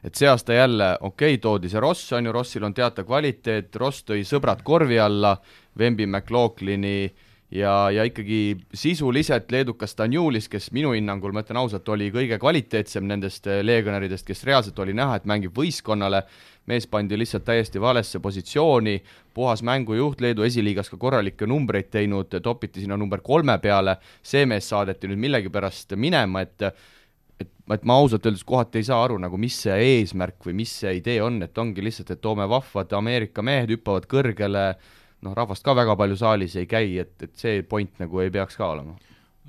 et 0.00 0.16
see 0.16 0.28
aasta 0.30 0.54
jälle, 0.56 0.94
okei 1.00 1.34
okay,, 1.34 1.40
toodi 1.44 1.68
see 1.68 1.80
Ross, 1.80 2.12
on 2.16 2.24
ju, 2.24 2.32
Rossil 2.32 2.64
on 2.64 2.74
teatav 2.76 3.04
kvaliteet, 3.04 3.74
Ross 3.76 4.04
tõi 4.08 4.22
sõbrad 4.24 4.62
korvi 4.64 4.96
alla, 5.00 5.34
Wemby 5.76 6.06
McLaughlini 6.06 7.10
ja, 7.50 7.90
ja 7.92 8.06
ikkagi 8.08 8.56
sisuliselt 8.74 9.50
leedukas 9.52 9.92
Danjulis, 9.98 10.48
kes 10.48 10.70
minu 10.72 10.94
hinnangul, 10.96 11.34
ma 11.36 11.44
ütlen 11.44 11.60
ausalt, 11.60 11.88
oli 11.92 12.08
kõige 12.14 12.38
kvaliteetsem 12.40 13.06
nendest 13.10 13.46
eh, 13.50 13.60
legionäridest, 13.66 14.26
kes 14.26 14.44
reaalselt 14.48 14.78
oli 14.80 14.96
näha, 14.96 15.18
et 15.20 15.28
mängib 15.28 15.52
võistkonnale, 15.56 16.22
mees 16.70 16.86
pandi 16.90 17.18
lihtsalt 17.18 17.44
täiesti 17.48 17.80
valesse 17.82 18.20
positsiooni, 18.22 18.96
puhas 19.34 19.64
mängujuht, 19.66 20.22
Leedu 20.22 20.46
esiliigas 20.46 20.90
ka 20.92 20.98
korralikke 21.00 21.48
numbreid 21.50 21.90
teinud, 21.90 22.38
topiti 22.42 22.84
sinna 22.84 22.98
number 23.00 23.22
kolme 23.26 23.58
peale, 23.62 23.98
see 24.22 24.46
mees 24.46 24.70
saadeti 24.70 25.10
nüüd 25.10 25.26
millegipärast 25.26 25.96
minema, 25.98 26.46
et 26.46 26.70
et, 27.40 27.48
et 27.72 27.84
ma 27.88 27.96
ausalt 27.96 28.26
öeldes 28.28 28.44
kohati 28.44 28.82
ei 28.82 28.84
saa 28.84 28.98
aru 29.04 29.16
nagu, 29.18 29.38
mis 29.40 29.56
see 29.64 29.76
eesmärk 29.94 30.44
või 30.44 30.58
mis 30.58 30.72
see 30.82 30.98
idee 30.98 31.22
on, 31.24 31.40
et 31.46 31.58
ongi 31.58 31.84
lihtsalt, 31.84 32.12
et 32.12 32.20
toome 32.20 32.44
vahvad 32.48 32.92
Ameerika 32.98 33.42
mehed, 33.42 33.72
hüppavad 33.72 34.08
kõrgele. 34.10 34.64
Noh, 35.24 35.32
rahvast 35.36 35.64
ka 35.64 35.72
väga 35.76 35.96
palju 36.00 36.16
saalis 36.16 36.56
ei 36.56 36.68
käi, 36.68 36.98
et, 37.00 37.16
et 37.24 37.32
see 37.36 37.62
point 37.68 37.92
nagu 38.00 38.20
ei 38.20 38.32
peaks 38.32 38.56
ka 38.60 38.68
olema 38.72 38.96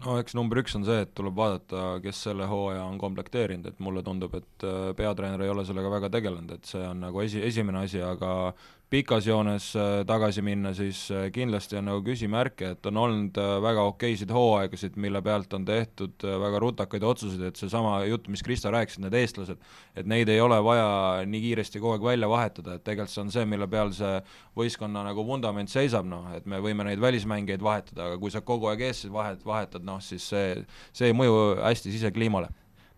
no 0.06 0.18
eks 0.22 0.36
number 0.38 0.62
üks 0.62 0.76
on 0.78 0.86
see, 0.88 1.04
et 1.06 1.14
tuleb 1.18 1.38
vaadata, 1.38 1.86
kes 2.04 2.24
selle 2.28 2.48
hooaja 2.50 2.84
on 2.88 3.00
komplekteerinud, 3.02 3.72
et 3.72 3.82
mulle 3.84 4.04
tundub, 4.06 4.36
et 4.40 4.68
äh, 4.68 4.92
peatreener 4.98 5.46
ei 5.46 5.54
ole 5.54 5.66
sellega 5.68 5.92
väga 5.94 6.12
tegelenud, 6.16 6.56
et 6.58 6.70
see 6.70 6.84
on 6.88 7.04
nagu 7.06 7.24
esi, 7.24 7.42
esimene 7.46 7.86
asi, 7.86 8.02
aga 8.06 8.54
pikas 8.92 9.28
joones 9.28 9.70
äh, 9.80 10.02
tagasi 10.08 10.42
minna, 10.44 10.74
siis 10.76 11.06
äh, 11.16 11.30
kindlasti 11.32 11.78
on 11.80 11.88
nagu 11.88 12.02
küsimärke, 12.04 12.74
et 12.76 12.88
on 12.90 12.98
olnud 13.00 13.38
äh, 13.40 13.54
väga 13.64 13.86
okeisid 13.88 14.34
hooaegasid, 14.36 14.98
mille 15.00 15.22
pealt 15.24 15.54
on 15.56 15.66
tehtud 15.66 16.26
väga 16.44 16.60
rutakaid 16.60 17.06
otsuseid, 17.08 17.46
et 17.48 17.60
seesama 17.60 18.02
jutt, 18.10 18.28
mis 18.32 18.44
Krista 18.44 18.72
rääkis, 18.74 19.00
et 19.00 19.06
need 19.06 19.16
eestlased, 19.22 19.64
et 19.96 20.10
neid 20.12 20.30
ei 20.32 20.44
ole 20.44 20.60
vaja 20.66 20.90
nii 21.24 21.44
kiiresti 21.46 21.80
kogu 21.80 21.96
aeg 21.96 22.08
välja 22.12 22.32
vahetada, 22.32 22.76
et 22.76 22.84
tegelikult 22.84 23.16
see 23.16 23.24
on 23.24 23.32
see, 23.32 23.48
mille 23.48 23.68
peal 23.72 23.96
see 23.96 24.18
võistkonna 24.60 25.06
nagu 25.08 25.26
vundament 25.28 25.72
seisab, 25.72 26.08
noh, 26.12 26.28
et 26.36 26.50
me 26.50 26.60
võime 26.64 26.88
neid 26.88 27.00
välismängijaid 27.02 27.64
vahetada, 27.64 28.10
aga 28.10 28.20
kui 28.20 28.34
sa 28.34 28.44
kogu 28.44 28.68
aeg 28.74 28.90
eestlased 28.90 29.16
vahet, 29.16 29.46
vahetad, 29.48 29.88
noh 29.88 30.04
siis 30.04 30.28
see, 30.34 30.66
see 30.92 31.14
ei 31.14 31.16
mõju 31.16 31.62
hästi 31.64 31.96
sisekliimale 31.96 32.52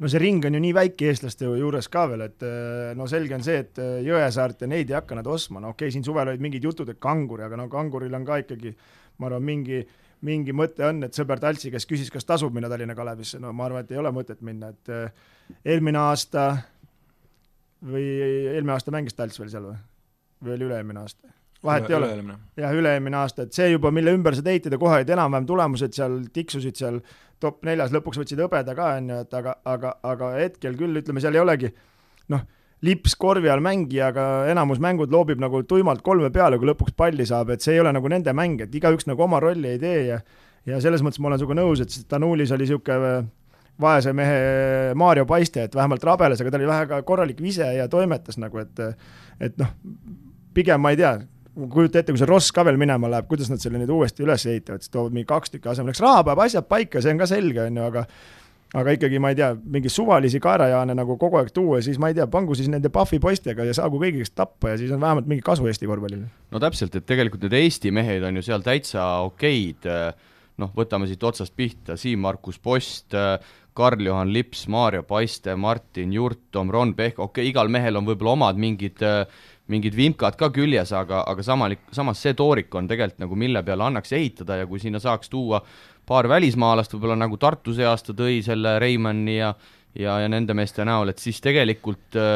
no 0.03 0.12
see 0.12 0.19
ring 0.19 0.43
on 0.45 0.57
ju 0.57 0.62
nii 0.63 0.74
väike 0.75 1.07
eestlaste 1.10 1.48
juures 1.48 1.88
ka 1.91 2.03
veel, 2.12 2.25
et 2.27 2.43
eh, 2.45 2.91
no 2.98 3.07
selge 3.10 3.38
on 3.38 3.45
see, 3.45 3.62
et 3.63 3.79
eh, 3.79 4.01
Jõesaart 4.07 4.65
ja 4.65 4.69
neid 4.69 4.91
ei 4.91 4.98
hakka 4.98 5.17
nad 5.17 5.27
ostma, 5.31 5.62
no 5.63 5.72
okei 5.72 5.88
okay,, 5.88 5.95
siin 5.95 6.03
suvel 6.05 6.33
olid 6.33 6.43
mingid 6.43 6.65
jutud, 6.67 6.89
et 6.91 7.00
kangur, 7.03 7.45
aga 7.45 7.60
no 7.60 7.69
kanguril 7.72 8.13
on 8.17 8.25
ka 8.27 8.41
ikkagi, 8.43 8.74
ma 9.22 9.29
arvan, 9.29 9.45
mingi, 9.48 9.79
mingi 10.27 10.55
mõte 10.55 10.83
on, 10.88 11.05
et 11.07 11.15
sõber 11.15 11.39
Taltsi, 11.43 11.72
kes 11.72 11.88
küsis, 11.88 12.12
kas 12.12 12.27
tasub 12.27 12.55
minna 12.55 12.72
Tallinna 12.72 12.98
Kalevisse, 12.98 13.39
no 13.43 13.53
ma 13.55 13.69
arvan, 13.69 13.88
et 13.88 13.95
ei 13.95 14.01
ole 14.01 14.12
mõtet 14.15 14.43
minna, 14.43 14.74
et 14.75 14.91
eh, 14.91 15.29
eelmine 15.75 16.01
aasta 16.03 16.50
või 17.83 18.03
eelmine 18.57 18.75
aasta 18.75 18.91
mängis 18.95 19.15
Talts 19.15 19.39
veel 19.39 19.51
seal 19.53 19.72
või? 19.72 19.79
või 20.43 20.57
oli 20.57 20.67
üle-eelmine 20.67 21.00
aasta? 21.03 21.31
vahet 21.63 21.88
ei 21.88 21.95
ole. 21.95 22.10
jah, 22.60 22.74
üle-eelmine 22.75 23.19
aasta, 23.22 23.48
et 23.48 23.55
see 23.55 23.69
juba, 23.72 23.91
mille 23.95 24.12
ümber 24.15 24.36
sa 24.36 24.43
teitid 24.43 24.75
ja 24.75 24.79
kohe 24.81 25.00
olid 25.00 25.12
enam-vähem 25.15 25.48
tulemused 25.48 25.95
seal, 25.95 26.17
tiksusid 26.36 26.79
seal 26.79 27.00
top 27.43 27.63
neljas, 27.67 27.93
lõpuks 27.93 28.21
võtsid 28.21 28.41
hõbeda 28.43 28.75
ka, 28.77 28.93
on 29.00 29.12
ju, 29.12 29.21
et 29.25 29.39
aga, 29.39 29.57
aga, 29.69 29.95
aga 30.13 30.33
hetkel 30.39 30.77
küll, 30.79 31.01
ütleme, 31.03 31.23
seal 31.23 31.35
ei 31.38 31.43
olegi 31.43 31.71
noh, 32.33 32.45
lips 32.83 33.15
korvi 33.19 33.51
all 33.51 33.63
mängijaga 33.63 34.47
enamus 34.51 34.81
mängud 34.83 35.12
loobib 35.13 35.39
nagu 35.43 35.63
tuimalt 35.67 36.03
kolme 36.03 36.31
peale, 36.35 36.59
kui 36.59 36.67
lõpuks 36.71 36.95
palli 36.97 37.27
saab, 37.27 37.53
et 37.53 37.63
see 37.63 37.77
ei 37.77 37.83
ole 37.83 37.93
nagu 37.95 38.12
nende 38.12 38.33
mäng, 38.35 38.63
et 38.65 38.75
igaüks 38.75 39.07
nagu 39.09 39.23
oma 39.27 39.39
rolli 39.43 39.75
ei 39.75 39.81
tee 39.81 40.00
ja 40.09 40.23
ja 40.67 40.79
selles 40.79 41.03
mõttes 41.03 41.19
ma 41.19 41.31
olen 41.31 41.41
sinuga 41.41 41.57
nõus, 41.59 41.81
et 41.83 41.95
Danulis 42.12 42.51
oli 42.55 42.63
niisugune 42.63 43.13
vaese 43.83 44.13
mehe 44.15 44.93
Mario 44.95 45.25
Paiste, 45.27 45.65
et 45.65 45.75
vähemalt 45.75 46.03
rabeles, 46.07 46.41
aga 46.41 46.51
ta 46.53 46.59
oli 46.59 46.69
väga 46.69 47.01
korralik 47.07 47.41
vise 47.41 47.67
ja 47.77 47.89
toimetas 47.91 48.39
nagu, 48.39 48.62
et 48.62 48.79
et 49.43 49.57
noh, 49.59 49.73
pigem 50.53 50.81
ma 50.81 50.93
ei 50.93 51.00
tea, 51.00 51.17
kujuta 51.53 52.01
ette, 52.01 52.13
kui 52.13 52.22
see 52.22 52.29
Ross 52.29 52.53
ka 52.55 52.65
veel 52.65 52.79
minema 52.81 53.10
läheb, 53.12 53.27
kuidas 53.29 53.51
nad 53.51 53.62
selle 53.62 53.81
nüüd 53.81 53.91
uuesti 53.93 54.25
üles 54.25 54.45
ehitavad, 54.50 54.83
siis 54.83 54.93
toovad 54.93 55.15
mingi 55.15 55.29
kaks 55.29 55.53
tükki 55.53 55.69
asemele, 55.72 55.93
eks 55.93 56.01
raha 56.03 56.24
peab 56.29 56.41
asjad 56.45 56.65
paika, 56.69 57.01
see 57.03 57.13
on 57.13 57.22
ka 57.22 57.29
selge, 57.29 57.67
on 57.67 57.77
ju, 57.77 57.86
aga 57.91 58.07
aga 58.74 58.95
ikkagi 58.98 59.19
ma 59.22 59.29
ei 59.29 59.38
tea, 59.38 59.51
mingi 59.75 59.89
suvalisi 59.93 60.41
kaerajaane 60.41 60.95
nagu 60.98 61.17
kogu 61.22 61.38
aeg 61.38 61.51
tuua, 61.53 61.77
siis 61.86 62.00
ma 62.01 62.10
ei 62.10 62.17
tea, 62.17 62.25
pangu 62.31 62.57
siis 62.57 62.72
nende 62.74 62.89
Puffi 62.93 63.19
poistega 63.22 63.67
ja 63.67 63.75
saagu 63.77 64.00
kõigi 64.01 64.24
käest 64.24 64.33
tappa 64.39 64.74
ja 64.74 64.79
siis 64.81 64.93
on 64.95 65.01
vähemalt 65.03 65.29
mingi 65.29 65.45
kasu 65.45 65.67
Eesti 65.69 65.89
korvpallile. 65.89 66.25
no 66.50 66.62
täpselt, 66.62 66.95
et 66.98 67.05
tegelikult 67.05 67.45
need 67.45 67.57
Eesti 67.62 67.93
mehed 67.93 68.25
on 68.25 68.41
ju 68.41 68.45
seal 68.50 68.65
täitsa 68.65 69.05
okeid, 69.27 69.86
noh, 70.57 70.74
võtame 70.74 71.05
siit 71.10 71.22
otsast 71.24 71.53
pihta, 71.57 71.98
Siim-Markus 72.01 72.57
Post, 72.62 73.13
Karl-Juhan 73.74 74.33
Lips, 74.33 74.67
Maarja 74.69 75.03
Paiste, 75.05 75.55
Martin 75.55 76.13
Jurt, 76.13 76.39
Tom 76.51 76.69
Ron 76.74 76.93
Pehk, 76.98 77.19
okei 77.19 77.43
okay,, 77.43 77.50
igal 77.50 77.69
mehel 77.74 77.98
on 77.98 78.10
võib-olla 78.10 78.38
omad 78.38 78.62
mingid 78.62 79.01
äh, 79.05 79.25
mingid 79.72 79.96
vimkad 79.96 80.36
ka 80.39 80.50
küljes, 80.53 80.91
aga, 80.96 81.22
aga 81.29 81.43
samalik, 81.46 81.86
samas 81.96 82.20
see 82.20 82.36
toorik 82.36 82.74
on 82.75 82.88
tegelikult 82.89 83.22
nagu, 83.24 83.38
mille 83.39 83.62
peale 83.63 83.86
annaks 83.88 84.12
ehitada 84.15 84.60
ja 84.60 84.67
kui 84.67 84.82
sinna 84.82 85.00
saaks 85.00 85.32
tuua 85.32 85.62
paar 86.08 86.27
välismaalast, 86.27 86.91
võib-olla 86.96 87.15
nagu 87.15 87.39
Tartu 87.39 87.75
see 87.75 87.88
aasta 87.88 88.15
tõi 88.17 88.41
selle 88.43 88.75
Reimanni 88.84 89.38
ja 89.38 89.53
ja, 90.00 90.17
ja 90.24 90.32
nende 90.32 90.55
meeste 90.58 90.86
näol, 90.88 91.13
et 91.13 91.22
siis 91.22 91.39
tegelikult 91.43 92.17
äh, 92.20 92.36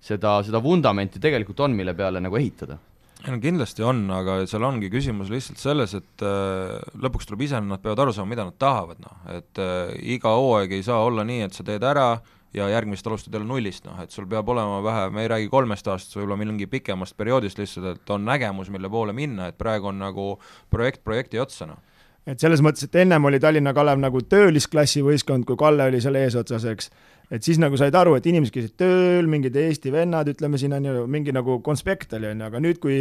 seda, 0.00 0.38
seda 0.46 0.60
vundamenti 0.62 1.20
tegelikult 1.22 1.64
on, 1.66 1.74
mille 1.76 1.94
peale 1.98 2.22
nagu 2.24 2.38
ehitada. 2.38 2.78
No 3.26 3.40
kindlasti 3.42 3.82
on, 3.82 4.04
aga 4.14 4.36
seal 4.46 4.62
ongi 4.62 4.90
küsimus 4.92 5.30
lihtsalt 5.32 5.58
selles, 5.58 5.96
et 5.98 6.24
äh, 6.26 6.76
lõpuks 7.02 7.26
tuleb 7.26 7.46
ise, 7.48 7.58
nad 7.64 7.82
peavad 7.82 8.04
aru 8.04 8.14
saama, 8.14 8.34
mida 8.34 8.46
nad 8.46 8.58
tahavad, 8.60 9.00
noh, 9.02 9.16
et 9.34 9.62
äh, 9.62 9.94
iga 10.14 10.36
hooaeg 10.38 10.76
ei 10.76 10.84
saa 10.86 11.00
olla 11.08 11.26
nii, 11.26 11.48
et 11.48 11.56
sa 11.58 11.66
teed 11.66 11.86
ära 11.88 12.12
äh,, 12.14 12.34
ja 12.54 12.68
järgmist 12.68 13.06
alustad 13.06 13.34
jälle 13.34 13.48
nullist, 13.48 13.84
noh 13.84 13.98
et 14.02 14.14
sul 14.14 14.26
peab 14.28 14.48
olema 14.48 14.80
vähe, 14.84 15.10
me 15.10 15.24
ei 15.24 15.28
räägi 15.28 15.50
kolmest 15.52 15.88
aastast, 15.88 16.16
võib-olla 16.16 16.38
mingi 16.40 16.66
pikemast 16.70 17.16
perioodist 17.16 17.60
lihtsalt, 17.60 17.98
et 17.98 18.14
on 18.14 18.24
nägemus, 18.24 18.70
mille 18.72 18.88
poole 18.90 19.12
minna, 19.12 19.50
et 19.50 19.58
praegu 19.58 19.90
on 19.92 20.00
nagu 20.00 20.30
projekt 20.70 21.04
projekti 21.04 21.40
otsa, 21.40 21.68
noh. 21.68 21.84
Et 22.28 22.40
selles 22.40 22.60
mõttes, 22.60 22.84
et 22.84 22.96
ennem 23.00 23.24
oli 23.24 23.38
Tallinna 23.40 23.72
Kalev 23.72 24.00
nagu 24.02 24.20
töölisklassi 24.20 25.00
võistkond, 25.00 25.46
kui 25.48 25.56
Kalle 25.56 25.86
oli 25.88 26.00
seal 26.04 26.18
eesotsas, 26.20 26.66
eks, 26.68 26.90
et 27.32 27.44
siis 27.44 27.60
nagu 27.60 27.76
said 27.80 27.94
aru, 27.96 28.18
et 28.18 28.26
inimesed 28.28 28.52
käisid 28.52 28.74
tööl, 28.80 29.28
mingid 29.32 29.56
Eesti 29.56 29.92
vennad, 29.94 30.28
ütleme 30.28 30.60
siin 30.60 30.76
on 30.76 30.90
ju 30.90 31.06
mingi 31.08 31.32
nagu 31.32 31.56
konspekt 31.64 32.12
oli, 32.18 32.28
on 32.28 32.42
ju, 32.42 32.50
aga 32.50 32.60
nüüd, 32.60 32.80
kui 32.82 32.98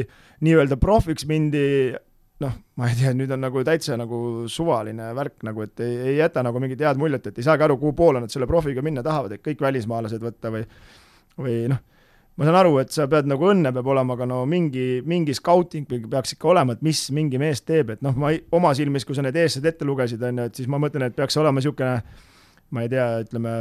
nii-öelda 0.47 0.79
profiks 0.79 1.27
mindi, 1.27 1.65
noh, 2.43 2.53
ma 2.77 2.89
ei 2.91 2.95
tea, 2.99 3.11
nüüd 3.17 3.31
on 3.33 3.41
nagu 3.41 3.63
täitsa 3.65 3.97
nagu 3.97 4.45
suvaline 4.51 5.09
värk 5.17 5.45
nagu, 5.47 5.65
et 5.65 5.81
ei, 5.85 5.97
ei 6.11 6.15
jäta 6.19 6.43
nagu 6.45 6.61
mingit 6.61 6.81
head 6.85 6.99
muljet, 7.01 7.31
et 7.31 7.39
ei 7.39 7.45
saagi 7.47 7.65
aru, 7.65 7.79
kuhu 7.81 7.95
poole 7.97 8.21
nad 8.21 8.33
selle 8.33 8.49
profiga 8.49 8.83
minna 8.85 9.03
tahavad, 9.05 9.33
et 9.33 9.43
kõik 9.45 9.63
välismaalased 9.65 10.21
võtta 10.23 10.53
või 10.53 10.65
või 11.37 11.57
noh, 11.71 11.81
ma 12.37 12.45
saan 12.45 12.59
aru, 12.59 12.77
et 12.81 12.93
sa 12.93 13.07
pead 13.09 13.29
nagu 13.29 13.49
õnne 13.51 13.71
peab 13.73 13.89
olema, 13.93 14.17
aga 14.17 14.27
no 14.29 14.43
mingi, 14.49 15.01
mingi 15.05 15.35
scouting 15.37 15.89
peaks 16.09 16.35
ikka 16.35 16.51
olema, 16.53 16.77
et 16.77 16.85
mis 16.85 17.07
mingi 17.13 17.41
mees 17.41 17.63
teeb, 17.65 17.95
et 17.95 18.05
noh, 18.05 18.15
ma 18.17 18.33
ei, 18.33 18.41
oma 18.53 18.73
silmis, 18.77 19.05
kui 19.05 19.17
sa 19.17 19.25
need 19.25 19.37
eestlased 19.37 19.69
ette 19.69 19.87
lugesid, 19.87 20.23
on 20.25 20.43
ju, 20.43 20.49
et 20.49 20.61
siis 20.61 20.69
ma 20.69 20.81
mõtlen, 20.81 21.07
et 21.09 21.17
peaks 21.17 21.37
olema 21.41 21.61
niisugune 21.61 22.01
ma 22.75 22.83
ei 22.83 22.89
tea, 22.91 23.05
ütleme 23.23 23.51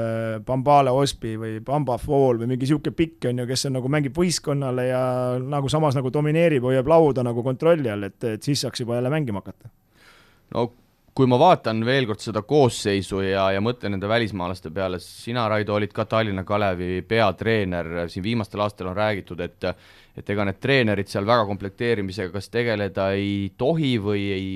Bambale 0.46 0.90
Ospi 0.90 1.36
või 1.38 1.60
Bamba 1.64 1.98
Fall 2.02 2.40
või 2.40 2.50
mingi 2.50 2.64
niisugune 2.64 2.94
pikk, 2.96 3.28
on 3.30 3.42
ju, 3.42 3.46
kes 3.50 3.68
on 3.68 3.76
nagu 3.78 3.90
mängib 3.92 4.16
võistkonnale 4.18 4.88
ja 4.88 5.02
nagu 5.42 5.70
samas 5.70 5.98
nagu 5.98 6.10
domineerib, 6.14 6.66
hoiab 6.66 6.90
lauda 6.90 7.22
nagu 7.26 7.44
kontrolli 7.46 7.92
all, 7.92 8.08
et, 8.08 8.18
et 8.26 8.42
siis 8.42 8.64
saaks 8.66 8.82
juba 8.82 8.98
jälle 8.98 9.12
mängima 9.12 9.44
hakata. 9.44 9.70
no 10.54 10.72
kui 11.16 11.28
ma 11.30 11.38
vaatan 11.40 11.80
veel 11.86 12.04
kord 12.08 12.20
seda 12.20 12.42
koosseisu 12.44 13.22
ja, 13.24 13.46
ja 13.54 13.60
mõtlen 13.64 13.94
nende 13.94 14.08
välismaalaste 14.10 14.68
peale, 14.74 14.98
sina, 15.00 15.46
Raido, 15.48 15.78
olid 15.78 15.94
ka 15.96 16.04
Tallinna 16.04 16.44
Kalevi 16.44 17.00
peatreener, 17.08 17.88
siin 18.12 18.24
viimastel 18.26 18.60
aastatel 18.60 18.92
on 18.92 18.98
räägitud, 18.98 19.40
et 19.40 19.70
et 20.16 20.30
ega 20.32 20.46
need 20.48 20.56
treenerid 20.64 21.10
seal 21.12 21.26
väga 21.28 21.44
komplekteerimisega 21.44 22.32
kas 22.32 22.48
tegeleda 22.48 23.10
ei 23.12 23.52
tohi 23.60 23.96
või 24.00 24.22
ei 24.32 24.46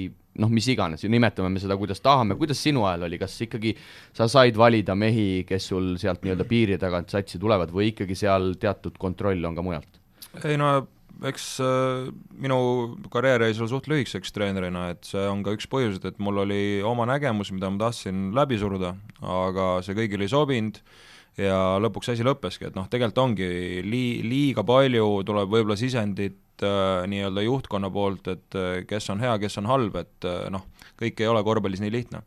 noh, 0.41 0.53
mis 0.53 0.69
iganes, 0.73 1.05
nimetame 1.11 1.51
me 1.53 1.63
seda, 1.63 1.77
kuidas 1.81 2.03
tahame, 2.05 2.37
kuidas 2.41 2.61
sinu 2.63 2.87
ajal 2.89 3.09
oli, 3.09 3.19
kas 3.21 3.35
ikkagi 3.47 3.75
sa 4.17 4.29
said 4.31 4.57
valida 4.59 4.97
mehi, 4.99 5.45
kes 5.49 5.71
sul 5.73 5.93
sealt 6.01 6.25
nii-öelda 6.25 6.47
piiri 6.49 6.79
tagant 6.81 7.13
satsi 7.13 7.41
tulevad 7.43 7.73
või 7.75 7.93
ikkagi 7.93 8.17
seal 8.19 8.55
teatud 8.61 8.97
kontroll 9.01 9.45
on 9.47 9.59
ka 9.59 9.67
mujalt? 9.67 10.01
ei 10.47 10.55
no 10.61 10.71
eks 11.27 11.45
äh, 11.61 12.09
minu 12.41 12.59
karjäär 13.13 13.45
jäi 13.45 13.55
seal 13.59 13.69
suht 13.71 13.89
lühikeseks 13.91 14.33
treenerina, 14.33 14.89
et 14.95 15.05
see 15.09 15.23
on 15.29 15.45
ka 15.45 15.55
üks 15.57 15.69
põhjuseid, 15.71 16.07
et 16.09 16.21
mul 16.23 16.43
oli 16.45 16.81
oma 16.87 17.07
nägemus, 17.09 17.53
mida 17.55 17.71
ma 17.73 17.87
tahtsin 17.87 18.31
läbi 18.37 18.59
suruda, 18.61 18.95
aga 19.21 19.73
see 19.85 19.97
kõigile 19.99 20.27
ei 20.27 20.33
sobinud 20.33 20.81
ja 21.41 21.79
lõpuks 21.83 22.13
asi 22.15 22.27
lõppeski, 22.27 22.69
et 22.71 22.79
noh, 22.79 22.89
tegelikult 22.91 23.25
ongi 23.25 23.51
lii-, 23.87 24.23
liiga 24.27 24.65
palju 24.67 25.21
tuleb 25.29 25.53
võib-olla 25.53 25.79
sisendit 25.79 26.41
äh, 26.67 27.05
nii-öelda 27.11 27.45
juhtkonna 27.47 27.91
poolt, 27.95 28.29
et 28.33 28.59
äh, 28.59 28.83
kes 28.89 29.11
on 29.15 29.23
hea, 29.23 29.37
kes 29.43 29.59
on 29.63 29.71
halb, 29.71 29.97
et 30.01 30.29
äh, 30.29 30.49
noh, 30.53 30.67
kõik 31.01 31.23
ei 31.23 31.31
ole 31.31 31.43
korvpallis 31.47 31.83
nii 31.85 31.95
lihtne 31.95 32.25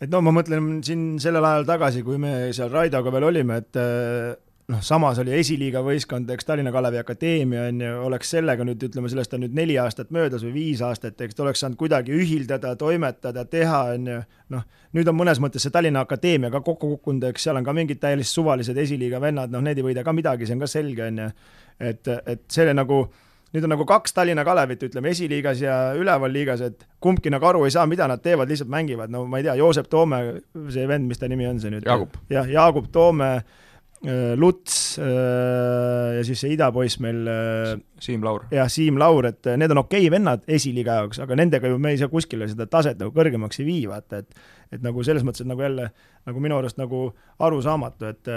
et 0.00 0.12
no 0.12 0.20
ma 0.24 0.32
mõtlen 0.34 0.82
siin 0.84 1.14
sellel 1.22 1.44
ajal 1.48 1.64
tagasi, 1.68 2.02
kui 2.04 2.18
me 2.20 2.52
seal 2.56 2.68
Raidoga 2.72 3.12
veel 3.14 3.30
olime, 3.30 3.62
et 3.62 3.78
äh, 3.80 4.34
noh, 4.72 4.82
samas 4.84 5.18
oli 5.22 5.32
esiliiga 5.38 5.80
võistkond, 5.84 6.30
eks 6.34 6.48
Tallinna 6.48 6.72
Kalevi 6.74 6.98
Akadeemia 7.00 7.66
on 7.70 7.82
ju, 7.84 7.92
oleks 8.08 8.32
sellega 8.34 8.64
nüüd 8.66 8.82
ütleme, 8.88 9.10
sellest 9.12 9.36
on 9.36 9.44
nüüd 9.44 9.54
neli 9.56 9.76
aastat 9.80 10.10
möödas 10.14 10.44
või 10.46 10.54
viis 10.56 10.82
aastat, 10.84 11.20
eks 11.22 11.38
ta 11.38 11.44
oleks 11.46 11.62
saanud 11.62 11.78
kuidagi 11.80 12.14
ühildada, 12.16 12.74
toimetada, 12.78 13.46
teha, 13.50 13.82
on 13.94 14.10
ju, 14.10 14.18
noh, 14.56 14.64
nüüd 14.96 15.12
on 15.12 15.18
mõnes 15.18 15.40
mõttes 15.42 15.64
see 15.64 15.74
Tallinna 15.74 16.02
Akadeemia 16.06 16.50
ka 16.54 16.60
kokku 16.66 16.96
kukkunud, 16.96 17.28
eks 17.30 17.46
seal 17.48 17.60
on 17.60 17.66
ka 17.66 17.76
mingid 17.76 18.02
täiesti 18.02 18.32
suvalised 18.32 18.78
esiliiga 18.84 19.22
vennad, 19.22 19.54
noh, 19.54 19.64
need 19.64 19.80
ei 19.80 19.86
võida 19.86 20.04
ka 20.06 20.14
midagi, 20.16 20.48
see 20.48 20.58
on 20.58 20.66
ka 20.66 20.70
selge, 20.70 21.06
on 21.06 21.22
ju. 21.24 21.30
et, 21.92 22.12
et 22.26 22.44
see 22.52 22.74
nagu 22.74 23.04
nüüd 23.54 23.66
on 23.66 23.72
nagu 23.72 23.86
kaks 23.88 24.16
Tallinna 24.16 24.44
Kalevit, 24.44 24.82
ütleme 24.88 25.12
esiliigas 25.14 25.60
ja 25.62 25.76
üleval 25.98 26.32
liigas, 26.34 26.64
et 26.66 26.86
kumbki 27.02 27.30
nagu 27.32 27.46
aru 27.48 27.66
ei 27.66 27.74
saa, 27.74 27.86
mida 27.90 28.08
nad 28.10 28.22
teevad, 28.24 28.50
lihtsalt 28.50 28.72
mängivad, 28.72 29.12
no 29.12 29.24
ma 29.30 29.40
ei 29.40 29.46
tea, 29.46 29.54
Joosep 29.60 29.90
Toome, 29.92 30.22
see 30.74 30.88
vend, 30.88 31.08
mis 31.10 31.22
ta 31.22 31.30
nimi 31.30 31.48
on 31.48 31.62
see 31.62 31.72
nüüd? 31.72 31.86
Jah, 32.32 32.50
Jaagup 32.50 32.90
Toome 32.94 33.30
Äh, 34.04 34.36
Luts 34.36 34.98
äh, 34.98 36.16
ja 36.18 36.24
siis 36.24 36.42
see 36.42 36.52
idapoiss 36.52 36.98
meil. 37.00 37.22
Äh, 37.26 37.78
Siim 38.00 38.22
Laur. 38.24 38.44
jah, 38.52 38.68
Siim 38.68 38.98
Laur, 39.00 39.24
et 39.30 39.48
need 39.56 39.72
on 39.72 39.80
okei 39.80 40.04
okay 40.04 40.12
vennad 40.12 40.44
esiliiga 40.52 40.98
jaoks, 41.00 41.22
aga 41.24 41.38
nendega 41.40 41.70
ju 41.72 41.78
me 41.80 41.94
ei 41.94 42.00
saa 42.00 42.12
kuskile 42.12 42.44
seda 42.50 42.68
taset 42.68 43.00
nagu 43.00 43.14
kõrgemaks 43.16 43.62
ei 43.62 43.66
vii, 43.66 43.86
vaata, 43.88 44.20
et 44.20 44.76
et 44.76 44.84
nagu 44.84 45.00
selles 45.06 45.24
mõttes, 45.24 45.40
et 45.42 45.48
nagu 45.48 45.62
jälle 45.62 45.88
nagu 46.26 46.42
minu 46.42 46.58
arust 46.58 46.76
nagu 46.76 47.06
arusaamatu, 47.40 48.12
et 48.12 48.30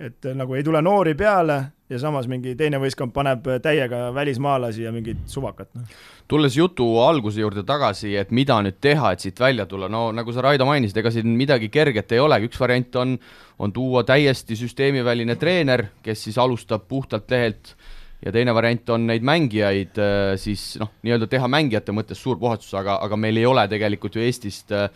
et 0.00 0.30
nagu 0.34 0.56
ei 0.56 0.64
tule 0.64 0.80
noori 0.82 1.12
peale 1.18 1.58
ja 1.90 1.98
samas 2.00 2.28
mingi 2.30 2.54
teine 2.58 2.78
võistkond 2.80 3.12
paneb 3.12 3.46
täiega 3.62 4.08
välismaalasi 4.14 4.86
ja 4.86 4.92
mingit 4.94 5.26
suvakat, 5.30 5.68
noh. 5.76 6.00
tulles 6.30 6.56
jutu 6.56 6.86
alguse 7.02 7.42
juurde 7.42 7.64
tagasi, 7.66 8.14
et 8.16 8.30
mida 8.34 8.60
nüüd 8.64 8.78
teha, 8.80 9.12
et 9.12 9.24
siit 9.24 9.40
välja 9.42 9.66
tulla, 9.68 9.90
no 9.92 10.08
nagu 10.14 10.32
sa, 10.32 10.44
Raido, 10.46 10.68
mainisid, 10.68 11.02
ega 11.02 11.12
siin 11.14 11.34
midagi 11.36 11.68
kerget 11.72 12.14
ei 12.14 12.22
olegi, 12.22 12.48
üks 12.50 12.62
variant 12.62 13.00
on, 13.02 13.16
on 13.58 13.74
tuua 13.76 14.04
täiesti 14.08 14.56
süsteemiväline 14.58 15.36
treener, 15.40 15.88
kes 16.04 16.28
siis 16.28 16.38
alustab 16.40 16.88
puhtalt 16.88 17.30
lehelt. 17.30 17.74
Ja 18.20 18.28
teine 18.36 18.52
variant 18.52 18.90
on 18.92 19.06
neid 19.08 19.24
mängijaid 19.24 19.96
äh, 19.96 20.34
siis 20.36 20.74
noh, 20.76 20.90
nii-öelda 21.00 21.24
teha 21.32 21.48
mängijate 21.48 21.94
mõttes 21.96 22.20
suur 22.20 22.36
puhastus, 22.36 22.74
aga, 22.76 22.98
aga 23.00 23.16
meil 23.16 23.40
ei 23.40 23.46
ole 23.48 23.64
tegelikult 23.72 24.18
ju 24.18 24.26
Eestist 24.26 24.76
äh, 24.76 24.90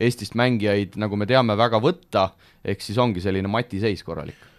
Eestist 0.00 0.32
mängijaid, 0.38 0.96
nagu 1.02 1.18
me 1.20 1.28
teame, 1.28 1.58
väga 1.60 1.76
võtta, 1.84 2.30
ehk 2.64 2.80
siis 2.80 2.96
ongi 3.02 3.20
selline 3.20 3.52
matiseis 3.52 4.00
korralik 4.06 4.49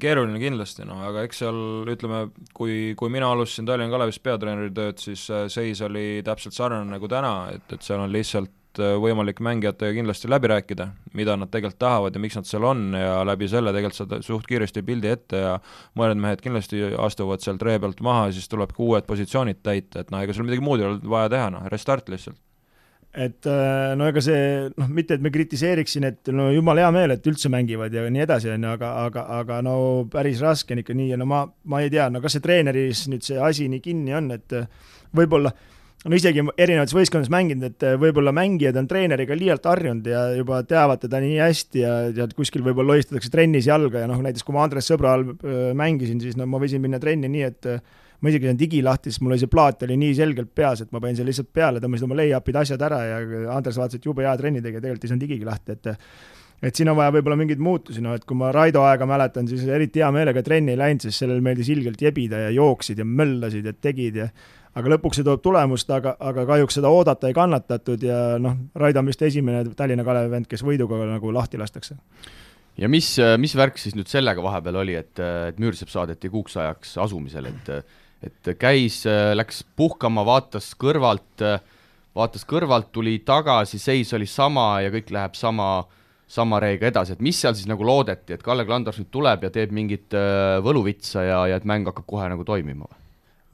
keeruline 0.00 0.40
kindlasti, 0.42 0.84
noh, 0.88 1.00
aga 1.06 1.24
eks 1.26 1.42
seal 1.44 1.58
ütleme, 1.92 2.26
kui, 2.56 2.94
kui 2.98 3.12
mina 3.12 3.30
alustasin 3.32 3.68
Tallinna 3.68 3.92
Kalevis 3.92 4.20
peatreeneri 4.22 4.72
tööd, 4.74 5.00
siis 5.02 5.26
äh, 5.30 5.46
seis 5.52 5.82
oli 5.86 6.22
täpselt 6.26 6.56
sarnane 6.56 6.88
nagu 6.90 7.10
täna, 7.10 7.50
et, 7.54 7.66
et 7.72 7.86
seal 7.86 8.02
on 8.02 8.12
lihtsalt 8.12 8.80
äh, 8.82 8.96
võimalik 9.02 9.42
mängijatega 9.44 9.96
kindlasti 9.98 10.30
läbi 10.32 10.50
rääkida, 10.52 10.88
mida 11.18 11.36
nad 11.38 11.52
tegelikult 11.52 11.80
tahavad 11.82 12.16
ja 12.16 12.22
miks 12.22 12.38
nad 12.40 12.48
seal 12.48 12.66
on 12.68 12.88
ja 12.98 13.20
läbi 13.28 13.50
selle 13.52 13.74
tegelikult 13.76 14.00
saad 14.00 14.26
suht 14.26 14.48
kiiresti 14.50 14.84
pildi 14.86 15.12
ette 15.12 15.44
ja 15.44 15.54
mõned 15.98 16.22
mehed 16.22 16.42
kindlasti 16.44 16.82
astuvad 17.06 17.44
sealt 17.44 17.62
ree 17.66 17.78
pealt 17.82 18.02
maha 18.04 18.30
ja 18.30 18.36
siis 18.38 18.50
tuleb 18.52 18.74
ka 18.74 18.82
uued 18.86 19.06
positsioonid 19.08 19.62
täita, 19.62 20.02
et 20.02 20.12
noh, 20.14 20.24
ega 20.24 20.36
seal 20.36 20.48
midagi 20.48 20.66
muud 20.66 20.82
ei 20.82 20.90
ole 20.90 21.14
vaja 21.16 21.32
teha, 21.36 21.52
noh, 21.58 21.70
restart 21.72 22.10
lihtsalt 22.12 22.40
et 23.16 23.48
äh, 23.48 23.94
no 23.96 24.08
ega 24.10 24.20
see 24.24 24.40
noh, 24.76 24.88
mitte 24.92 25.16
et 25.16 25.22
me 25.24 25.32
kritiseeriksin, 25.32 26.04
et 26.10 26.32
no 26.36 26.50
jumala 26.52 26.84
hea 26.84 26.90
meel, 26.92 27.14
et 27.14 27.30
üldse 27.30 27.48
mängivad 27.52 27.94
ja 27.94 28.04
nii 28.12 28.24
edasi, 28.26 28.50
on 28.52 28.66
ju, 28.66 28.72
aga, 28.76 28.90
aga, 29.06 29.24
aga 29.38 29.62
no 29.64 29.76
päris 30.12 30.42
raske 30.44 30.76
on 30.76 30.82
ikka 30.82 30.96
nii 30.96 31.14
ja 31.14 31.20
no 31.20 31.28
ma, 31.30 31.46
ma 31.72 31.80
ei 31.80 31.88
tea, 31.92 32.10
no 32.12 32.20
kas 32.24 32.36
see 32.36 32.44
treeneris 32.44 33.06
nüüd 33.12 33.24
see 33.24 33.40
asi 33.40 33.70
nii 33.72 33.80
kinni 33.84 34.12
on, 34.18 34.28
et 34.36 34.58
võib-olla 35.16 35.54
no 36.06 36.18
isegi 36.18 36.44
erinevates 36.60 36.94
võistkondades 36.94 37.32
mänginud, 37.32 37.66
et 37.70 37.86
võib-olla 38.02 38.34
mängijad 38.36 38.76
on 38.78 38.88
treeneriga 38.90 39.38
liialt 39.38 39.64
harjunud 39.66 40.06
ja 40.12 40.26
juba 40.36 40.60
teavad 40.68 41.00
teda 41.02 41.20
nii 41.24 41.38
hästi 41.40 41.82
ja, 41.82 41.94
ja 42.14 42.28
kuskil 42.36 42.64
võib-olla 42.66 42.94
lohistatakse 42.94 43.32
trennis 43.32 43.68
jalga 43.70 44.04
ja 44.04 44.10
noh, 44.10 44.20
näiteks 44.22 44.44
kui 44.46 44.54
ma 44.56 44.66
Andres 44.66 44.92
Sõbra 44.92 45.16
all 45.16 45.30
äh, 45.32 45.70
mängisin, 45.78 46.20
siis 46.22 46.36
no 46.36 46.46
ma 46.50 46.60
võisin 46.62 46.84
minna 46.84 47.00
trenni 47.02 47.32
nii, 47.32 47.48
et 47.48 47.70
ma 48.20 48.32
isegi 48.32 48.48
sain 48.50 48.60
digi 48.60 48.80
lahti, 48.84 49.12
sest 49.12 49.24
mul 49.24 49.34
oli 49.34 49.42
see 49.42 49.52
plaat 49.52 49.84
oli 49.86 49.98
nii 50.00 50.14
selgelt 50.16 50.54
peas, 50.56 50.82
et 50.84 50.92
ma 50.94 51.02
panin 51.02 51.18
selle 51.18 51.32
lihtsalt 51.32 51.52
peale, 51.52 51.82
tõmbasin 51.82 52.08
oma 52.08 52.18
lay-up'id, 52.22 52.58
asjad 52.62 52.82
ära 52.88 53.02
ja 53.04 53.20
Andres 53.54 53.78
vaatas, 53.80 54.00
et 54.00 54.08
jube 54.08 54.24
hea 54.24 54.34
trenni 54.40 54.64
tegi, 54.64 54.80
tegelikult 54.80 55.06
ei 55.06 55.12
saanud 55.12 55.26
digigi 55.26 55.48
lahti, 55.48 55.76
et 55.76 55.94
et 56.64 56.72
siin 56.78 56.88
on 56.88 56.96
vaja 56.96 57.12
võib-olla 57.12 57.36
mingeid 57.36 57.60
muutusi, 57.60 58.00
noh 58.00 58.14
et 58.16 58.24
kui 58.24 58.36
ma 58.40 58.48
Raido 58.54 58.80
aega 58.88 59.04
mäletan, 59.08 59.44
siis 59.48 59.66
eriti 59.68 60.00
hea 60.00 60.08
meelega 60.14 60.40
trenni 60.42 60.72
ei 60.72 60.80
läinud, 60.80 61.04
sest 61.04 61.20
sellel 61.20 61.42
meeldis 61.44 61.68
ilgelt 61.68 62.00
jebida 62.00 62.46
ja 62.46 62.54
jooksid 62.54 63.02
ja 63.02 63.04
möllasid 63.04 63.68
ja 63.68 63.74
tegid 63.76 64.16
ja 64.22 64.30
aga 64.76 64.92
lõpuks 64.94 65.20
see 65.20 65.26
toob 65.26 65.42
tulemust, 65.44 65.90
aga, 65.92 66.14
aga 66.20 66.46
kahjuks 66.48 66.78
seda 66.78 66.92
oodata 66.92 67.28
ei 67.28 67.36
kannatatud 67.36 68.02
ja 68.08 68.20
noh, 68.40 68.56
Raido 68.76 69.02
on 69.02 69.12
vist 69.12 69.22
esimene 69.24 69.62
Tallinna 69.76 70.04
Kalevi 70.04 70.32
vend, 70.32 70.48
kes 70.50 70.64
võiduga 70.64 71.00
nagu 71.08 71.32
lahti 71.32 71.60
lastakse. 71.60 71.96
Ja 72.76 72.90
mis, 72.92 73.14
mis 73.40 73.54
värk 73.56 73.78
siis 73.80 73.94
nüüd 73.96 74.10
sellega 74.12 74.42
vahepeal 74.44 74.82
oli, 74.82 74.96
et, 74.98 75.16
et 75.20 75.60
Müürsepp 75.60 75.92
saadeti 75.92 76.28
kuuks 76.32 76.58
ajaks 76.60 76.96
asumisele, 77.06 77.52
et 77.52 77.94
et 78.30 78.52
käis, 78.60 79.02
läks 79.06 79.62
puhkama, 79.76 80.24
vaatas 80.26 80.72
kõrvalt, 80.78 81.44
vaatas 82.16 82.46
kõrvalt, 82.48 82.90
tuli 82.94 83.18
tagasi, 83.26 83.80
seis 83.82 84.12
oli 84.16 84.28
sama 84.30 84.68
ja 84.84 84.92
kõik 84.94 85.10
läheb 85.14 85.38
sama, 85.38 85.70
sama 86.26 86.60
reega 86.62 86.90
edasi, 86.90 87.16
et 87.16 87.24
mis 87.24 87.38
seal 87.40 87.56
siis 87.56 87.68
nagu 87.70 87.86
loodeti, 87.86 88.34
et 88.36 88.44
Kalle 88.44 88.66
Klandors 88.66 89.00
nüüd 89.00 89.10
tuleb 89.14 89.46
ja 89.46 89.52
teeb 89.54 89.74
mingit 89.76 90.16
äh, 90.16 90.58
võluvitsa 90.64 91.26
ja, 91.26 91.42
ja 91.52 91.58
et 91.60 91.66
mäng 91.68 91.86
hakkab 91.88 92.08
kohe 92.08 92.30
nagu 92.32 92.46
toimima 92.46 92.88
või? 92.88 93.02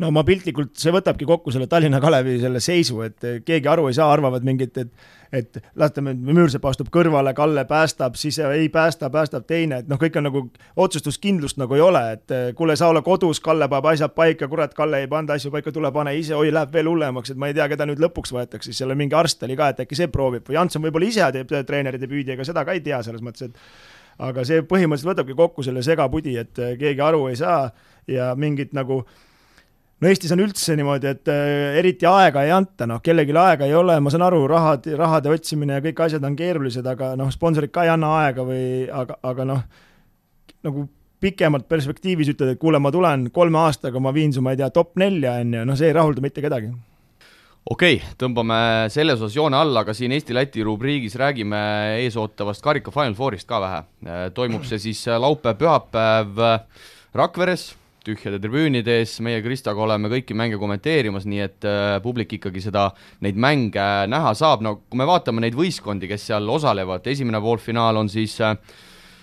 no 0.02 0.10
ma 0.14 0.24
piltlikult, 0.26 0.74
see 0.80 0.92
võtabki 0.94 1.28
kokku 1.28 1.52
selle 1.54 1.68
Tallinna 1.70 2.00
Kalevi 2.02 2.38
selle 2.42 2.62
seisu, 2.64 3.02
et 3.06 3.26
keegi 3.46 3.68
aru 3.70 3.86
ei 3.90 3.96
saa, 3.98 4.08
arvavad 4.10 4.44
mingit, 4.46 4.78
et 4.80 4.90
et 5.32 5.58
laseme, 5.80 6.12
Müürsepp 6.14 6.64
astub 6.68 6.90
kõrvale, 6.92 7.32
Kalle 7.34 7.64
päästab, 7.64 8.18
siis 8.20 8.38
ei 8.44 8.68
päästa, 8.68 9.08
päästab 9.10 9.46
teine, 9.48 9.78
et 9.80 9.88
noh, 9.88 10.00
kõik 10.00 10.18
on 10.20 10.26
nagu, 10.28 10.42
otsustuskindlust 10.76 11.56
nagu 11.60 11.76
ei 11.78 11.80
ole, 11.84 12.02
et 12.18 12.34
kuule, 12.58 12.76
sa 12.76 12.90
ole 12.92 13.02
kodus, 13.06 13.40
Kalle 13.40 13.68
paneb 13.72 13.88
asjad 13.94 14.12
paika, 14.16 14.48
kurat, 14.48 14.74
Kalle 14.76 15.02
ei 15.02 15.08
pannud 15.08 15.32
asju 15.32 15.52
paika, 15.54 15.72
tule 15.72 15.92
pane 15.92 16.14
ise, 16.18 16.36
oi, 16.36 16.52
läheb 16.52 16.76
veel 16.76 16.90
hullemaks, 16.92 17.32
et 17.32 17.40
ma 17.40 17.48
ei 17.48 17.56
tea, 17.56 17.68
keda 17.72 17.88
nüüd 17.88 18.02
lõpuks 18.04 18.34
võetakse, 18.36 18.76
seal 18.76 18.92
mingi 18.98 19.16
arst 19.16 19.42
oli 19.48 19.56
ka, 19.56 19.72
et 19.72 19.82
äkki 19.86 19.98
see 19.98 20.12
proovib 20.12 20.48
või 20.48 20.58
Jantson 20.58 20.84
võib-olla 20.84 21.08
ise 21.08 21.32
teeb 21.38 21.56
treeneri 21.66 22.00
debüüdi, 22.02 22.36
ega 22.36 22.46
seda 22.46 22.66
ka 22.68 22.76
ei 22.76 22.84
tea 22.84 23.00
selles 23.06 23.24
mõttes, 23.24 23.48
et 23.48 24.22
aga 24.28 24.44
see 24.44 24.60
põhimõtteliselt 24.68 25.14
võtabki 25.14 25.36
kokku 25.38 25.64
selle 25.64 25.82
segapudi, 25.82 26.36
et 26.40 26.60
keegi 26.78 27.00
aru 27.00 27.26
ei 27.30 27.40
saa 27.40 27.70
ja 28.10 28.34
mingit 28.36 28.76
nagu 28.76 29.02
no 30.02 30.10
Eestis 30.10 30.32
on 30.34 30.42
üldse 30.42 30.74
niimoodi, 30.78 31.12
et 31.14 31.30
äh, 31.30 31.76
eriti 31.78 32.08
aega 32.10 32.42
ei 32.46 32.50
anta, 32.54 32.88
noh, 32.90 33.02
kellelegi 33.04 33.36
aega 33.38 33.68
ei 33.68 33.76
ole, 33.78 33.98
ma 34.02 34.10
saan 34.12 34.26
aru, 34.26 34.42
rahad, 34.50 34.88
rahade 34.98 35.30
otsimine 35.30 35.78
ja 35.78 35.84
kõik 35.84 36.02
asjad 36.06 36.26
on 36.26 36.36
keerulised, 36.38 36.86
aga 36.90 37.12
noh, 37.18 37.30
sponsorid 37.34 37.72
ka 37.74 37.86
ei 37.86 37.92
anna 37.92 38.10
aega 38.24 38.46
või 38.46 38.64
aga, 38.90 39.18
aga 39.30 39.48
noh, 39.48 39.66
nagu 40.66 40.86
pikemalt 41.22 41.68
perspektiivis 41.70 42.32
ütled, 42.32 42.56
et 42.56 42.60
kuule, 42.60 42.80
ma 42.82 42.90
tulen 42.90 43.28
kolme 43.34 43.60
aastaga, 43.62 44.02
ma 44.02 44.10
viin 44.14 44.34
su, 44.34 44.42
ma 44.42 44.56
ei 44.56 44.58
tea, 44.58 44.72
top 44.74 44.96
nelja, 44.98 45.36
on 45.38 45.54
ju, 45.54 45.66
noh, 45.70 45.78
see 45.78 45.92
ei 45.92 45.94
rahulda 45.96 46.24
mitte 46.24 46.42
kedagi 46.42 46.72
okei 47.62 48.00
okay,, 48.00 48.14
tõmbame 48.18 48.56
selles 48.90 49.20
osas 49.20 49.36
joone 49.36 49.54
alla, 49.54 49.84
aga 49.84 49.94
siin 49.94 50.10
Eesti-Läti 50.16 50.64
rubriigis 50.66 51.14
räägime 51.20 51.60
eesootavast 52.02 52.64
karika 52.64 52.90
Final 52.90 53.14
Fourist 53.14 53.46
ka 53.46 53.60
vähe. 53.62 53.84
toimub 54.34 54.66
see 54.66 54.82
siis 54.82 55.04
laupäev-pühapäev 55.06 56.42
Rakveres 57.14 57.68
tühjade 58.06 58.38
tribüünide 58.42 58.98
ees, 59.00 59.14
meie 59.24 59.42
Kristaga 59.44 59.82
oleme 59.84 60.10
kõiki 60.12 60.34
mänge 60.38 60.58
kommenteerimas, 60.60 61.26
nii 61.28 61.42
et 61.44 61.66
äh, 61.68 61.96
publik 62.04 62.34
ikkagi 62.38 62.62
seda, 62.64 62.88
neid 63.24 63.38
mänge 63.40 63.84
näha 64.10 64.32
saab, 64.38 64.64
no 64.64 64.76
kui 64.82 65.00
me 65.00 65.06
vaatame 65.08 65.44
neid 65.44 65.56
võistkondi, 65.58 66.10
kes 66.10 66.28
seal 66.30 66.50
osalevad, 66.52 67.06
esimene 67.12 67.40
poolfinaal 67.42 68.00
on 68.00 68.10
siis 68.12 68.38
äh, 68.42 68.56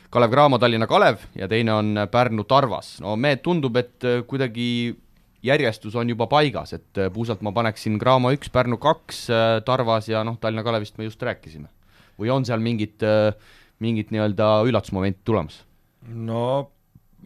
Kalev 0.10 0.34
Cramo 0.34 0.60
Tallinna 0.62 0.88
Kalev 0.90 1.28
ja 1.38 1.50
teine 1.52 1.76
on 1.76 2.06
Pärnu 2.12 2.48
Tarvas, 2.50 2.96
no 3.04 3.18
me 3.20 3.36
tundub, 3.44 3.78
et 3.82 4.08
äh, 4.08 4.24
kuidagi 4.30 4.70
järjestus 5.46 5.96
on 5.96 6.10
juba 6.12 6.28
paigas, 6.32 6.74
et 6.76 7.04
puusalt 7.16 7.44
ma 7.46 7.54
paneksin 7.56 8.00
Cramo 8.02 8.34
üks, 8.36 8.52
Pärnu 8.52 8.80
kaks, 8.82 9.28
Tarvas 9.68 10.10
ja 10.12 10.26
noh, 10.28 10.40
Tallinna 10.40 10.66
Kalevist 10.68 11.00
me 11.00 11.08
just 11.08 11.24
rääkisime. 11.24 11.70
või 12.20 12.34
on 12.36 12.44
seal 12.44 12.60
mingit, 12.60 13.00
mingit 13.80 14.10
nii-öelda 14.12 14.50
üllatusmomenti 14.68 15.24
tulemas? 15.24 15.62
no 16.04 16.68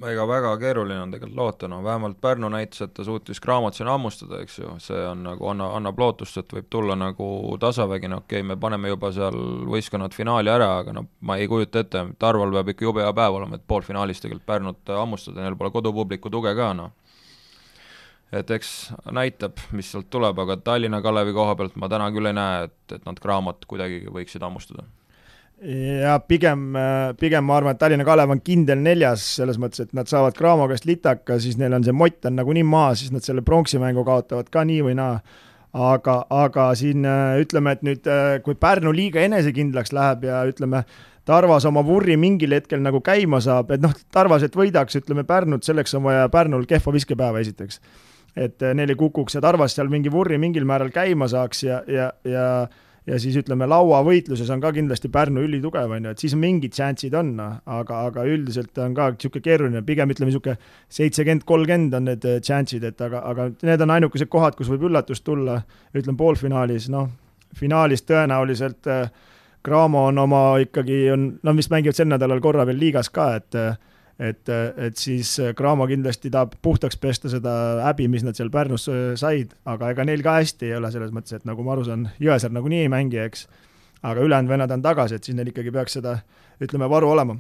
ega 0.02 0.26
väga 0.28 0.54
keeruline 0.58 1.02
on 1.04 1.12
tegelikult 1.14 1.38
loota, 1.38 1.68
no 1.70 1.80
vähemalt 1.84 2.18
Pärnu 2.22 2.50
näitas, 2.50 2.82
et 2.82 2.94
ta 2.98 3.04
suutis 3.06 3.42
Cramot 3.42 3.78
siin 3.78 3.88
hammustada, 3.88 4.40
eks 4.42 4.58
ju, 4.60 4.72
see 4.82 5.00
on 5.08 5.22
nagu, 5.28 5.46
anna, 5.52 5.70
annab 5.78 6.00
lootust, 6.02 6.40
et 6.42 6.56
võib 6.56 6.68
tulla 6.74 6.96
nagu 6.98 7.28
tasavägi, 7.62 8.10
no 8.10 8.24
okei 8.24 8.42
okay,, 8.42 8.48
me 8.48 8.58
paneme 8.60 8.90
juba 8.90 9.12
seal 9.14 9.38
võistkonnad 9.70 10.16
finaali 10.18 10.52
ära, 10.54 10.72
aga 10.82 10.96
no 10.98 11.06
ma 11.22 11.38
ei 11.38 11.48
kujuta 11.52 11.84
ette, 11.84 12.06
Tarval 12.20 12.56
peab 12.58 12.74
ikka 12.74 12.88
jube 12.88 13.06
hea 13.06 13.14
päev 13.14 13.38
olema, 13.38 13.60
et 13.60 13.68
poolfinaalis 13.68 14.24
tegelikult 14.24 14.50
Pärnut 14.50 14.94
hammustada, 14.98 15.44
neil 15.44 15.60
pole 15.60 15.72
kodupubliku 15.76 16.34
tuge 16.34 16.56
ka, 16.58 16.72
noh. 16.78 16.92
et 18.34 18.50
eks 18.58 18.74
näitab, 19.14 19.62
mis 19.78 19.94
sealt 19.94 20.10
tuleb, 20.14 20.42
aga 20.42 20.58
Tallinna 20.58 21.04
Kalevi 21.06 21.38
koha 21.38 21.56
pealt 21.60 21.78
ma 21.78 21.92
täna 21.92 22.10
küll 22.16 22.34
ei 22.34 22.38
näe, 22.38 22.68
et, 22.72 22.98
et 22.98 23.06
nad 23.06 23.22
Cramot 23.22 23.70
kuidagi 23.70 24.04
võiksid 24.10 24.42
hammustada 24.42 24.90
ja 25.64 26.18
pigem, 26.28 26.74
pigem 27.20 27.46
ma 27.48 27.58
arvan, 27.58 27.76
et 27.76 27.80
Tallinna 27.82 28.06
Kalev 28.08 28.34
on 28.36 28.42
kindel 28.44 28.82
neljas, 28.84 29.24
selles 29.40 29.60
mõttes, 29.62 29.86
et 29.86 29.96
nad 29.96 30.10
saavad 30.10 30.36
Cramo 30.38 30.68
käest 30.72 30.88
litaka, 30.90 31.40
siis 31.40 31.58
neil 31.60 31.76
on 31.78 31.86
see 31.86 31.96
mott 31.96 32.28
on 32.28 32.38
nagunii 32.40 32.66
maas, 32.68 33.04
siis 33.04 33.14
nad 33.16 33.26
selle 33.26 33.46
pronksi 33.46 33.80
mängu 33.82 34.04
kaotavad 34.08 34.52
ka 34.54 34.66
nii 34.68 34.84
või 34.90 35.00
naa. 35.00 35.18
aga, 35.74 36.20
aga 36.30 36.68
siin 36.78 37.02
ütleme, 37.42 37.72
et 37.74 37.82
nüüd, 37.82 38.08
kui 38.46 38.54
Pärnu 38.54 38.92
liiga 38.94 39.24
enesekindlaks 39.26 39.94
läheb 39.96 40.28
ja 40.28 40.44
ütleme, 40.46 40.84
Tarvas 41.26 41.64
oma 41.66 41.82
vurri 41.88 42.18
mingil 42.20 42.52
hetkel 42.52 42.82
nagu 42.84 43.00
käima 43.02 43.40
saab, 43.42 43.72
et 43.72 43.82
noh, 43.82 43.94
Tarvas, 44.12 44.44
et 44.44 44.56
võidaks, 44.56 45.00
ütleme 45.00 45.24
Pärnut, 45.24 45.64
selleks 45.64 45.96
on 45.96 46.04
vaja 46.04 46.28
Pärnul 46.30 46.68
kehva 46.68 46.94
viskepäeva 46.94 47.40
esiteks. 47.40 47.80
et 48.36 48.62
neil 48.74 48.90
ei 48.90 48.98
kukuks 48.98 49.36
ja 49.36 49.42
Tarvas 49.42 49.76
seal 49.78 49.90
mingi 49.94 50.12
vurri 50.12 50.38
mingil 50.42 50.66
määral 50.66 50.90
käima 50.90 51.28
saaks 51.30 51.64
ja, 51.64 51.84
ja, 51.88 52.12
ja 52.26 52.46
ja 53.10 53.18
siis 53.20 53.36
ütleme, 53.40 53.68
lauavõitluses 53.70 54.50
on 54.54 54.62
ka 54.64 54.72
kindlasti 54.76 55.12
Pärnu 55.12 55.44
ülitugev, 55.44 55.92
on 55.92 56.08
ju, 56.08 56.14
et 56.16 56.24
siis 56.24 56.36
mingid 56.40 56.76
šansid 56.78 57.16
on, 57.20 57.34
noh, 57.40 57.58
aga, 57.80 58.04
aga 58.10 58.26
üldiselt 58.30 58.80
on 58.84 58.96
ka 58.98 59.10
niisugune 59.16 59.44
keeruline, 59.48 59.84
pigem 59.88 60.14
ütleme 60.14 60.32
niisugune 60.32 60.56
seitsekümmend, 60.94 61.46
kolmkümmend 61.50 62.00
on 62.00 62.08
need 62.12 62.28
šansid, 62.48 62.88
et 62.88 63.04
aga, 63.04 63.26
aga 63.32 63.50
need 63.60 63.86
on 63.86 63.96
ainukesed 63.98 64.32
kohad, 64.32 64.56
kus 64.60 64.72
võib 64.72 64.88
üllatust 64.90 65.26
tulla, 65.28 65.60
ütleme 65.94 66.20
poolfinaalis, 66.20 66.88
noh, 66.94 67.12
finaalis 67.60 68.06
tõenäoliselt 68.08 68.90
äh, 68.92 69.08
Cramo 69.64 70.10
on 70.10 70.18
oma 70.20 70.42
ikkagi, 70.60 71.06
on, 71.14 71.28
no 71.44 71.54
vist 71.56 71.72
mängivad 71.72 71.96
sel 71.96 72.10
nädalal 72.12 72.42
korra 72.44 72.66
veel 72.68 72.82
liigas 72.82 73.12
ka, 73.14 73.30
et 73.40 73.60
äh, 73.60 73.78
et, 74.20 74.50
et 74.50 74.98
siis 75.00 75.36
Cramo 75.58 75.88
kindlasti 75.90 76.32
tahab 76.34 76.58
puhtaks 76.62 77.00
pesta 77.02 77.32
seda 77.32 77.54
häbi, 77.88 78.08
mis 78.12 78.26
nad 78.26 78.38
seal 78.38 78.52
Pärnus 78.54 78.90
said, 79.20 79.56
aga 79.66 79.94
ega 79.94 80.06
neil 80.08 80.26
ka 80.26 80.38
hästi 80.40 80.70
ei 80.70 80.78
ole 80.78 80.92
selles 80.94 81.14
mõttes, 81.16 81.40
et 81.40 81.48
nagu 81.50 81.66
ma 81.66 81.74
aru 81.76 81.88
saan, 81.88 82.10
Jõesaar 82.22 82.54
nagunii 82.54 82.84
ei 82.86 82.92
mängi, 82.94 83.22
eks. 83.24 83.48
aga 84.04 84.22
ülejäänud 84.22 84.52
vennad 84.52 84.72
on 84.76 84.86
tagasi, 84.86 85.18
et 85.18 85.24
siis 85.24 85.38
neil 85.38 85.50
ikkagi 85.54 85.72
peaks 85.72 86.00
seda, 86.00 86.18
ütleme, 86.62 86.90
varu 86.92 87.10
olema 87.16 87.38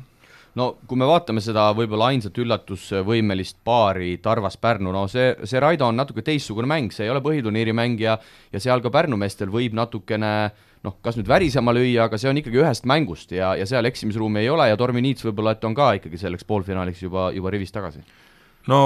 no 0.59 0.67
kui 0.87 0.99
me 0.99 1.07
vaatame 1.09 1.41
seda 1.43 1.65
võib-olla 1.77 2.11
ainsat 2.13 2.37
üllatusvõimelist 2.41 3.59
paari 3.65 4.15
Tarvas-Pärnu, 4.23 4.93
no 4.93 5.05
see, 5.11 5.31
see 5.49 5.61
Raido 5.61 5.87
on 5.89 5.97
natuke 5.97 6.25
teistsugune 6.25 6.69
mäng, 6.69 6.93
see 6.93 7.07
ei 7.07 7.13
ole 7.13 7.23
põhiturniiri 7.25 7.73
mäng 7.75 8.01
ja 8.01 8.17
ja 8.53 8.61
seal 8.61 8.83
ka 8.83 8.93
Pärnu 8.93 9.17
meestel 9.19 9.51
võib 9.53 9.75
natukene 9.77 10.51
noh, 10.83 10.99
kas 11.05 11.17
nüüd 11.19 11.31
värisema 11.31 11.73
lüüa, 11.75 12.07
aga 12.07 12.19
see 12.19 12.31
on 12.31 12.39
ikkagi 12.41 12.61
ühest 12.63 12.87
mängust 12.89 13.33
ja, 13.35 13.53
ja 13.59 13.67
seal 13.69 13.87
eksimisruumi 13.89 14.43
ei 14.43 14.51
ole 14.51 14.69
ja 14.69 14.79
Tormi 14.79 15.03
Niits 15.03 15.25
võib-olla, 15.25 15.55
et 15.55 15.67
on 15.67 15.75
ka 15.77 15.93
ikkagi 15.99 16.19
selleks 16.21 16.47
poolfinaaliks 16.47 17.03
juba, 17.05 17.31
juba 17.35 17.53
rivis 17.53 17.71
tagasi? 17.75 18.03
no 18.71 18.79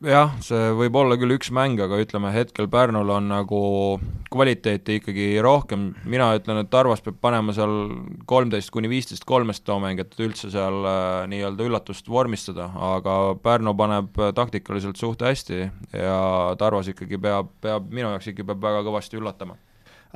jah, 0.00 0.32
see 0.44 0.70
võib 0.78 0.96
olla 0.96 1.18
küll 1.20 1.34
üks 1.36 1.50
mäng, 1.52 1.80
aga 1.84 1.98
ütleme 2.00 2.32
hetkel 2.32 2.70
Pärnul 2.72 3.12
on 3.12 3.28
nagu 3.28 3.60
kvaliteeti 4.32 4.96
ikkagi 5.00 5.28
rohkem, 5.44 5.90
mina 6.08 6.30
ütlen, 6.38 6.62
et 6.62 6.72
Tarvas 6.72 7.04
peab 7.04 7.20
panema 7.20 7.52
seal 7.56 7.74
kolmteist 8.30 8.72
kuni 8.72 8.88
viisteist 8.88 9.26
kolmest 9.28 9.66
toomäng, 9.68 10.00
et 10.00 10.16
üldse 10.24 10.48
seal 10.52 10.88
äh, 10.88 11.28
nii-öelda 11.32 11.68
üllatust 11.68 12.08
vormistada, 12.08 12.70
aga 12.94 13.20
Pärnu 13.44 13.76
paneb 13.76 14.22
taktikaliselt 14.36 15.00
suht 15.00 15.24
hästi 15.26 15.66
ja 15.92 16.20
Tarvas 16.60 16.92
ikkagi 16.94 17.20
peab, 17.20 17.52
peab, 17.60 17.90
minu 17.92 18.08
jaoks 18.08 18.32
ikkagi 18.32 18.48
peab 18.54 18.70
väga 18.70 18.86
kõvasti 18.88 19.20
üllatama 19.20 19.60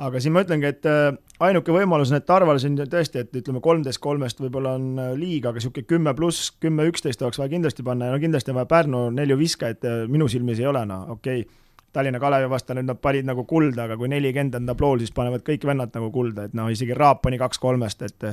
aga 0.01 0.19
siin 0.19 0.33
ma 0.35 0.43
ütlengi, 0.43 0.69
et 0.69 0.87
äh, 0.89 1.09
ainuke 1.45 1.73
võimalus 1.73 2.11
on, 2.11 2.19
et 2.19 2.27
Tarval 2.27 2.59
siin 2.61 2.77
tõesti, 2.79 3.23
et 3.23 3.37
ütleme, 3.39 3.61
kolmteist 3.63 4.01
kolmest 4.03 4.41
võib-olla 4.43 4.75
on 4.79 4.87
äh, 4.99 5.11
liiga, 5.19 5.51
aga 5.51 5.61
niisugune 5.61 5.87
kümme 5.87 6.15
pluss, 6.17 6.49
kümme, 6.63 6.87
üksteist 6.91 7.23
oleks 7.23 7.39
vaja 7.39 7.53
kindlasti 7.53 7.85
panna 7.85 8.09
ja 8.09 8.15
no 8.15 8.21
kindlasti 8.23 8.51
on 8.51 8.59
vaja 8.59 8.71
Pärnu 8.73 9.05
nelju 9.15 9.39
viskajat, 9.39 9.87
äh, 9.87 10.01
minu 10.11 10.27
silmis 10.31 10.59
ei 10.59 10.67
ole, 10.71 10.83
noh, 10.89 11.15
okei 11.17 11.45
okay. 11.45 11.61
Tallinna 11.95 12.19
Kalevi 12.19 12.49
vastu 12.51 12.75
nüüd 12.75 12.89
nad 12.89 12.97
panid 12.99 13.23
nagu 13.23 13.45
kulda, 13.47 13.85
aga 13.85 13.95
kui 13.95 14.09
nelikümmend 14.11 14.57
on 14.57 14.65
tablool, 14.67 14.99
siis 14.99 15.13
panevad 15.15 15.45
kõik 15.47 15.63
vennad 15.63 15.93
nagu 15.95 16.09
kulda, 16.11 16.49
et 16.49 16.57
noh, 16.57 16.67
isegi 16.67 16.91
Raap 16.97 17.21
pani 17.23 17.39
kaks 17.39 17.61
kolmest, 17.63 18.03
et 18.03 18.25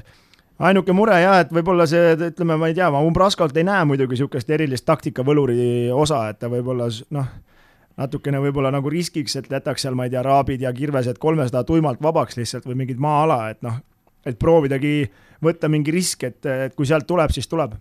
ainuke 0.67 0.91
mure 0.97 1.15
jah, 1.23 1.37
et 1.45 1.53
võib-olla 1.55 1.87
see, 1.87 2.17
ütleme, 2.17 2.57
ma 2.59 2.73
ei 2.73 2.75
tea, 2.75 2.91
ma 2.91 3.05
Umbraskolt 3.07 3.55
ei 3.55 3.69
näe 3.69 3.85
muidugi 3.87 4.17
niisugust 4.17 4.51
erilist 4.51 4.87
taktikavõluri 4.91 5.93
osa, 5.95 6.25
et 6.33 6.41
ta 6.43 6.51
võib-olla 6.51 6.91
noh, 7.15 7.31
natukene 8.03 8.41
võib-olla 8.43 8.73
nagu 8.75 8.91
riskiks, 8.93 9.39
et 9.39 9.49
jätaks 9.51 9.87
seal, 9.87 9.97
ma 9.99 10.09
ei 10.09 10.13
tea, 10.13 10.25
raabid 10.27 10.67
ja 10.67 10.73
kirvesed 10.75 11.21
kolmesada 11.23 11.65
tuimalt 11.69 12.03
vabaks 12.03 12.39
lihtsalt 12.41 12.67
või 12.69 12.83
mingit 12.83 13.01
maa-ala, 13.03 13.45
et 13.55 13.63
noh, 13.65 13.79
et 14.27 14.39
proovidagi 14.39 15.07
võtta 15.43 15.71
mingi 15.73 15.95
risk, 15.95 16.27
et, 16.29 16.45
et 16.47 16.77
kui 16.79 16.87
sealt 16.89 17.09
tuleb, 17.09 17.33
siis 17.35 17.49
tuleb. 17.51 17.75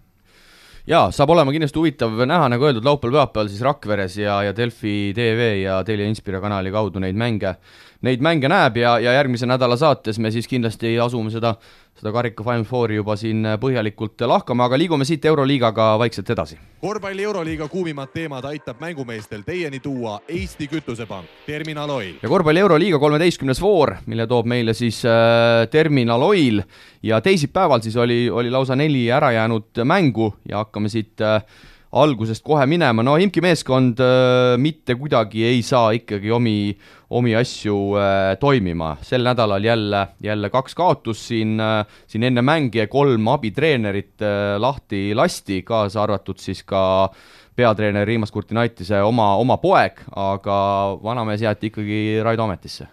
Jaa, 0.89 1.11
saab 1.13 1.29
olema 1.29 1.53
kindlasti 1.53 1.77
huvitav 1.77 2.23
näha, 2.25 2.47
nagu 2.49 2.65
öeldud, 2.65 2.85
laupäeval-pühapäeval 2.87 3.49
siis 3.51 3.61
Rakveres 3.61 4.15
ja, 4.17 4.39
ja 4.47 4.53
Delfi 4.57 5.11
tv 5.13 5.51
ja 5.61 5.75
Telia 5.85 6.09
Inspira 6.09 6.39
kanali 6.41 6.71
kaudu 6.73 7.03
neid 7.03 7.19
mänge, 7.21 7.53
neid 8.01 8.21
mänge 8.21 8.49
näeb 8.49 8.77
ja, 8.77 8.97
ja 8.99 9.13
järgmise 9.13 9.45
nädala 9.45 9.77
saates 9.77 10.19
me 10.19 10.31
siis 10.31 10.47
kindlasti 10.47 10.97
asume 10.99 11.31
seda 11.31 11.55
seda 12.01 12.11
karika 12.15 12.43
Final 12.43 12.63
Fouri 12.65 12.95
juba 12.97 13.15
siin 13.19 13.45
põhjalikult 13.61 14.23
lahkama, 14.25 14.65
aga 14.65 14.77
liigume 14.79 15.05
siit 15.05 15.25
Euroliigaga 15.25 15.93
vaikselt 16.01 16.29
edasi. 16.33 16.57
korvpalli 16.81 17.23
Euroliiga 17.23 17.67
kuumimad 17.67 18.09
teemad 18.13 18.45
aitab 18.49 18.79
mängumeestel 18.81 19.43
teieni 19.45 19.79
tuua 19.79 20.19
Eesti 20.27 20.67
Kütusepank, 20.67 21.29
Terminal 21.45 21.89
Oil. 21.89 22.15
ja 22.21 22.29
korvpalli 22.29 22.59
Euroliiga 22.59 22.99
kolmeteistkümnes 22.99 23.61
voor, 23.61 23.95
mille 24.05 24.27
toob 24.27 24.49
meile 24.49 24.73
siis 24.73 25.03
äh, 25.05 25.67
Terminal 25.69 26.21
Oil 26.21 26.61
ja 27.03 27.21
teisipäeval 27.21 27.81
siis 27.81 27.97
oli, 27.97 28.29
oli 28.29 28.51
lausa 28.51 28.75
neli 28.75 29.11
ärajäänud 29.11 29.83
mängu 29.83 30.33
ja 30.49 30.63
hakkame 30.63 30.89
siit 30.89 31.21
äh, 31.21 31.43
algusest 31.91 32.43
kohe 32.45 32.65
minema, 32.69 33.03
no 33.03 33.17
Imki 33.19 33.41
meeskond 33.43 33.99
äh, 34.03 34.55
mitte 34.61 34.95
kuidagi 34.99 35.43
ei 35.47 35.59
saa 35.65 35.91
ikkagi 35.97 36.31
omi, 36.31 36.71
omi 37.17 37.35
asju 37.35 37.77
äh, 37.99 38.19
toimima, 38.39 38.93
sel 39.03 39.25
nädalal 39.27 39.67
jälle, 39.67 40.05
jälle 40.23 40.51
kaks 40.53 40.77
kaotust 40.77 41.27
siin 41.31 41.59
äh,, 41.59 41.83
siin 42.07 42.29
enne 42.29 42.43
mänge 42.45 42.87
kolm 42.91 43.27
abitreenerit 43.33 44.23
äh, 44.23 44.55
lahti 44.61 45.11
lasti, 45.17 45.61
kaasa 45.67 46.05
arvatud 46.05 46.39
siis 46.39 46.63
ka 46.63 47.11
peatreener 47.55 48.07
Riimas 48.07 48.31
Kurtinaitise 48.31 49.03
oma, 49.03 49.33
oma 49.41 49.59
poeg, 49.59 49.99
aga 50.15 50.57
vanamees 51.03 51.43
jäeti 51.43 51.73
ikkagi 51.73 52.01
Raido 52.23 52.47
ametisse 52.47 52.87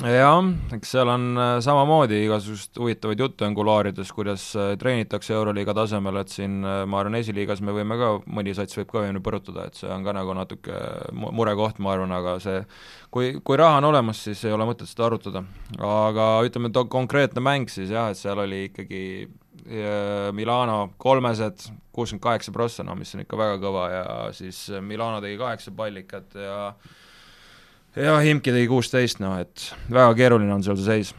jah, 0.00 0.38
eks 0.72 0.92
seal 0.94 1.10
on 1.12 1.24
äh, 1.36 1.50
samamoodi 1.64 2.22
igasugust 2.24 2.78
huvitavaid 2.80 3.20
jutte 3.20 3.44
on 3.44 3.54
kuluaarides, 3.56 4.12
kuidas 4.14 4.44
äh, 4.56 4.72
treenitakse 4.80 5.34
Euroliiga 5.36 5.74
tasemel, 5.76 6.16
et 6.22 6.32
siin 6.32 6.62
äh, 6.64 6.82
ma 6.88 7.02
arvan, 7.02 7.18
esiliigas 7.18 7.60
me 7.64 7.74
võime 7.76 7.98
ka, 8.00 8.12
mõni 8.32 8.54
sats 8.56 8.78
võib 8.78 8.90
kõvemini 8.94 9.22
põrutada, 9.24 9.66
et 9.68 9.78
see 9.78 9.90
on 9.92 10.06
ka 10.06 10.14
nagu 10.16 10.34
natuke 10.38 10.78
murekoht, 11.12 11.82
ma 11.82 11.92
arvan, 11.96 12.14
aga 12.16 12.38
see 12.42 12.62
kui, 13.12 13.34
kui 13.44 13.60
raha 13.60 13.82
on 13.82 13.90
olemas, 13.90 14.22
siis 14.24 14.42
ei 14.48 14.56
ole 14.56 14.66
mõtet 14.68 14.90
seda 14.90 15.06
arutada. 15.10 15.44
aga 15.78 16.30
ütleme, 16.46 16.72
konkreetne 16.72 17.44
mäng 17.44 17.70
siis 17.72 17.92
jah, 17.92 18.10
et 18.10 18.20
seal 18.20 18.40
oli 18.42 18.66
ikkagi 18.70 19.04
Milano 20.34 20.88
kolmesed, 20.98 21.68
kuuskümmend 21.94 22.24
kaheksa 22.24 22.52
prossa, 22.52 22.82
no 22.82 22.96
mis 22.98 23.12
on 23.14 23.22
ikka 23.22 23.38
väga 23.38 23.60
kõva 23.62 23.84
ja 23.92 24.04
siis 24.34 24.64
Milano 24.82 25.20
tegi 25.22 25.38
kaheksa 25.38 25.70
pallikat 25.76 26.34
ja 26.34 26.72
jah, 27.96 28.22
Imki 28.28 28.54
tegi 28.54 28.68
kuusteist, 28.70 29.20
noh 29.22 29.36
et 29.42 29.68
väga 29.92 30.14
keeruline 30.18 30.54
on 30.54 30.64
seal 30.64 30.78
see 30.80 30.88
seis. 30.88 31.14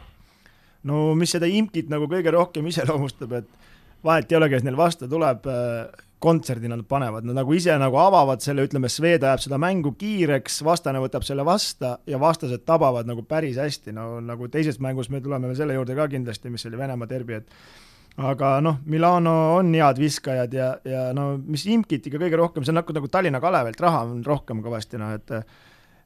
no 0.84 1.12
mis 1.18 1.34
seda 1.36 1.50
Imkit 1.50 1.92
nagu 1.92 2.08
kõige 2.12 2.34
rohkem 2.34 2.68
iseloomustab, 2.72 3.38
et 3.42 3.70
vahet 4.04 4.32
ei 4.32 4.40
ole, 4.40 4.50
kes 4.52 4.66
neil 4.66 4.80
vastu 4.80 5.08
tuleb, 5.10 5.48
äh, 5.48 6.04
kontserdi 6.24 6.70
nad 6.72 6.86
panevad, 6.88 7.26
nad 7.28 7.36
nagu 7.36 7.54
ise 7.56 7.76
nagu 7.80 7.98
avavad 8.00 8.44
selle, 8.44 8.64
ütleme, 8.68 8.88
Swed 8.92 9.24
ajab 9.24 9.42
seda 9.44 9.60
mängu 9.60 9.92
kiireks, 10.00 10.62
vastane 10.64 11.02
võtab 11.04 11.26
selle 11.28 11.44
vasta 11.48 11.98
ja 12.08 12.20
vastased 12.20 12.64
tabavad 12.68 13.10
nagu 13.10 13.26
päris 13.28 13.60
hästi, 13.60 13.92
no 13.96 14.22
nagu 14.24 14.48
teises 14.52 14.80
mängus 14.84 15.12
me 15.12 15.20
tuleme 15.24 15.52
veel 15.52 15.60
selle 15.60 15.76
juurde 15.76 15.98
ka 16.00 16.08
kindlasti, 16.12 16.52
mis 16.54 16.64
oli 16.70 16.80
Venemaa 16.80 17.10
derbi, 17.10 17.42
et 17.42 18.24
aga 18.24 18.56
noh, 18.64 18.80
Milano 18.88 19.34
on 19.58 19.74
head 19.76 20.00
viskajad 20.00 20.56
ja, 20.56 20.70
ja 20.88 21.04
no 21.18 21.34
mis 21.44 21.66
Imkit 21.68 22.08
ikka 22.08 22.22
kõige 22.22 22.40
rohkem, 22.40 22.64
see 22.64 22.72
on 22.72 22.80
nagu, 22.80 22.96
nagu 22.96 23.12
Tallinna 23.12 23.44
Kalevilt, 23.44 23.84
raha 23.84 24.06
on 24.08 24.24
rohkem 24.26 24.64
kõvasti, 24.64 25.02
noh 25.02 25.16
et 25.18 25.36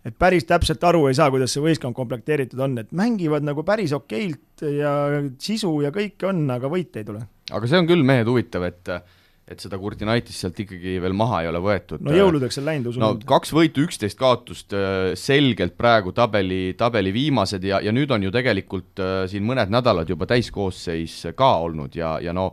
et 0.08 0.16
päris 0.20 0.48
täpselt 0.48 0.84
aru 0.88 1.06
ei 1.10 1.18
saa, 1.18 1.30
kuidas 1.34 1.54
see 1.56 1.64
võistkond 1.64 1.98
komplekteeritud 1.98 2.62
on, 2.64 2.80
et 2.84 2.92
mängivad 2.96 3.46
nagu 3.46 3.66
päris 3.68 3.94
okeilt 3.98 4.64
ja 4.64 4.94
sisu 5.42 5.74
ja 5.84 5.94
kõike 5.96 6.30
on, 6.32 6.46
aga 6.54 6.72
võite 6.72 7.04
ei 7.04 7.08
tule. 7.08 7.24
aga 7.52 7.70
see 7.70 7.82
on 7.82 7.90
küll, 7.90 8.06
mehed, 8.08 8.30
huvitav, 8.30 8.68
et 8.70 8.98
et 9.48 9.64
seda 9.64 9.78
Kurtinaitist 9.80 10.44
sealt 10.44 10.58
ikkagi 10.60 10.98
veel 11.00 11.14
maha 11.16 11.38
ei 11.44 11.48
ole 11.48 11.62
võetud. 11.64 12.02
no 12.04 12.12
jõuludeks 12.12 12.60
on 12.60 12.66
läinud, 12.68 12.90
usun. 12.92 13.04
no 13.04 13.14
kaks 13.30 13.54
võitu, 13.56 13.86
üksteist 13.88 14.20
kaotust, 14.20 14.76
äh, 14.76 15.14
selgelt 15.20 15.78
praegu 15.80 16.12
tabeli, 16.16 16.74
tabeli 16.80 17.14
viimased 17.16 17.64
ja, 17.64 17.80
ja 17.84 17.94
nüüd 17.96 18.12
on 18.12 18.28
ju 18.28 18.34
tegelikult 18.36 19.00
äh, 19.00 19.22
siin 19.32 19.48
mõned 19.48 19.72
nädalad 19.72 20.12
juba 20.12 20.28
täiskoosseis 20.28 21.16
ka 21.40 21.54
olnud 21.64 21.96
ja, 21.96 22.18
ja 22.24 22.36
no 22.36 22.50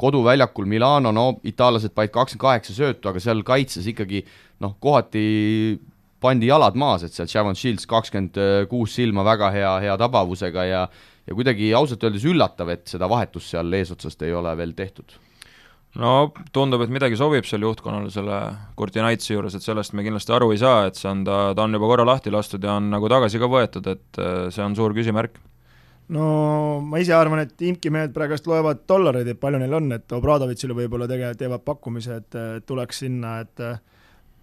koduväljakul 0.00 0.68
Milano, 0.70 1.12
no 1.12 1.26
itaallased 1.44 1.92
panid 1.92 2.14
kakskümmend 2.14 2.46
kaheksa 2.46 2.76
söötu, 2.76 3.10
aga 3.10 3.20
seal 3.20 3.44
kaitses 3.44 3.88
ikkagi 3.92 4.22
noh, 4.64 4.78
kohati 4.80 5.26
pandi 6.20 6.50
jalad 6.50 6.76
maas, 6.78 7.04
et 7.06 7.14
sealt 7.14 7.30
Shavon 7.30 7.56
Shields 7.58 7.86
kakskümmend 7.86 8.40
kuus 8.70 8.96
silma 8.98 9.24
väga 9.26 9.52
hea, 9.54 9.72
hea 9.86 9.96
tabavusega 10.00 10.66
ja 10.68 10.82
ja 11.28 11.36
kuidagi 11.36 11.72
ausalt 11.76 12.04
öeldes 12.08 12.24
üllatav, 12.24 12.70
et 12.72 12.86
seda 12.88 13.08
vahetust 13.10 13.52
seal 13.52 13.72
eesotsast 13.76 14.22
ei 14.24 14.32
ole 14.32 14.54
veel 14.56 14.72
tehtud 14.76 15.18
no 15.96 16.30
tundub, 16.54 16.82
et 16.84 16.92
midagi 16.92 17.18
sobib 17.18 17.46
seal 17.48 17.64
juhtkonnale 17.64 18.10
selle 18.12 18.38
Kurti 18.78 19.02
Knightsi 19.02 19.34
juures, 19.34 19.56
et 19.56 19.64
sellest 19.64 19.94
me 19.96 20.04
kindlasti 20.06 20.34
aru 20.36 20.50
ei 20.54 20.60
saa, 20.60 20.86
et 20.88 20.98
see 20.98 21.10
on 21.10 21.24
ta, 21.26 21.38
ta 21.56 21.64
on 21.64 21.76
juba 21.76 21.90
korra 21.90 22.06
lahti 22.08 22.32
lastud 22.34 22.64
ja 22.64 22.76
on 22.78 22.90
nagu 22.92 23.10
tagasi 23.10 23.40
ka 23.40 23.50
võetud, 23.50 23.88
et 23.92 24.20
äh, 24.22 24.48
see 24.54 24.64
on 24.64 24.76
suur 24.78 24.96
küsimärk. 24.96 25.38
no 26.14 26.24
ma 26.84 27.00
ise 27.02 27.16
arvan, 27.16 27.44
et 27.44 27.66
imki 27.70 27.92
mehed 27.94 28.14
praegust 28.16 28.48
loevad 28.48 28.84
dollareid, 28.88 29.28
et 29.28 29.40
palju 29.40 29.60
neil 29.60 29.78
on, 29.80 29.92
et 29.96 30.16
Obradovitšile 30.16 30.76
võib-olla 30.76 31.08
tegelikult 31.10 31.42
teevad 31.44 31.64
pakkumise, 31.66 32.20
et 32.22 32.40
tuleks 32.68 33.04
sinna, 33.04 33.38
et 33.44 33.64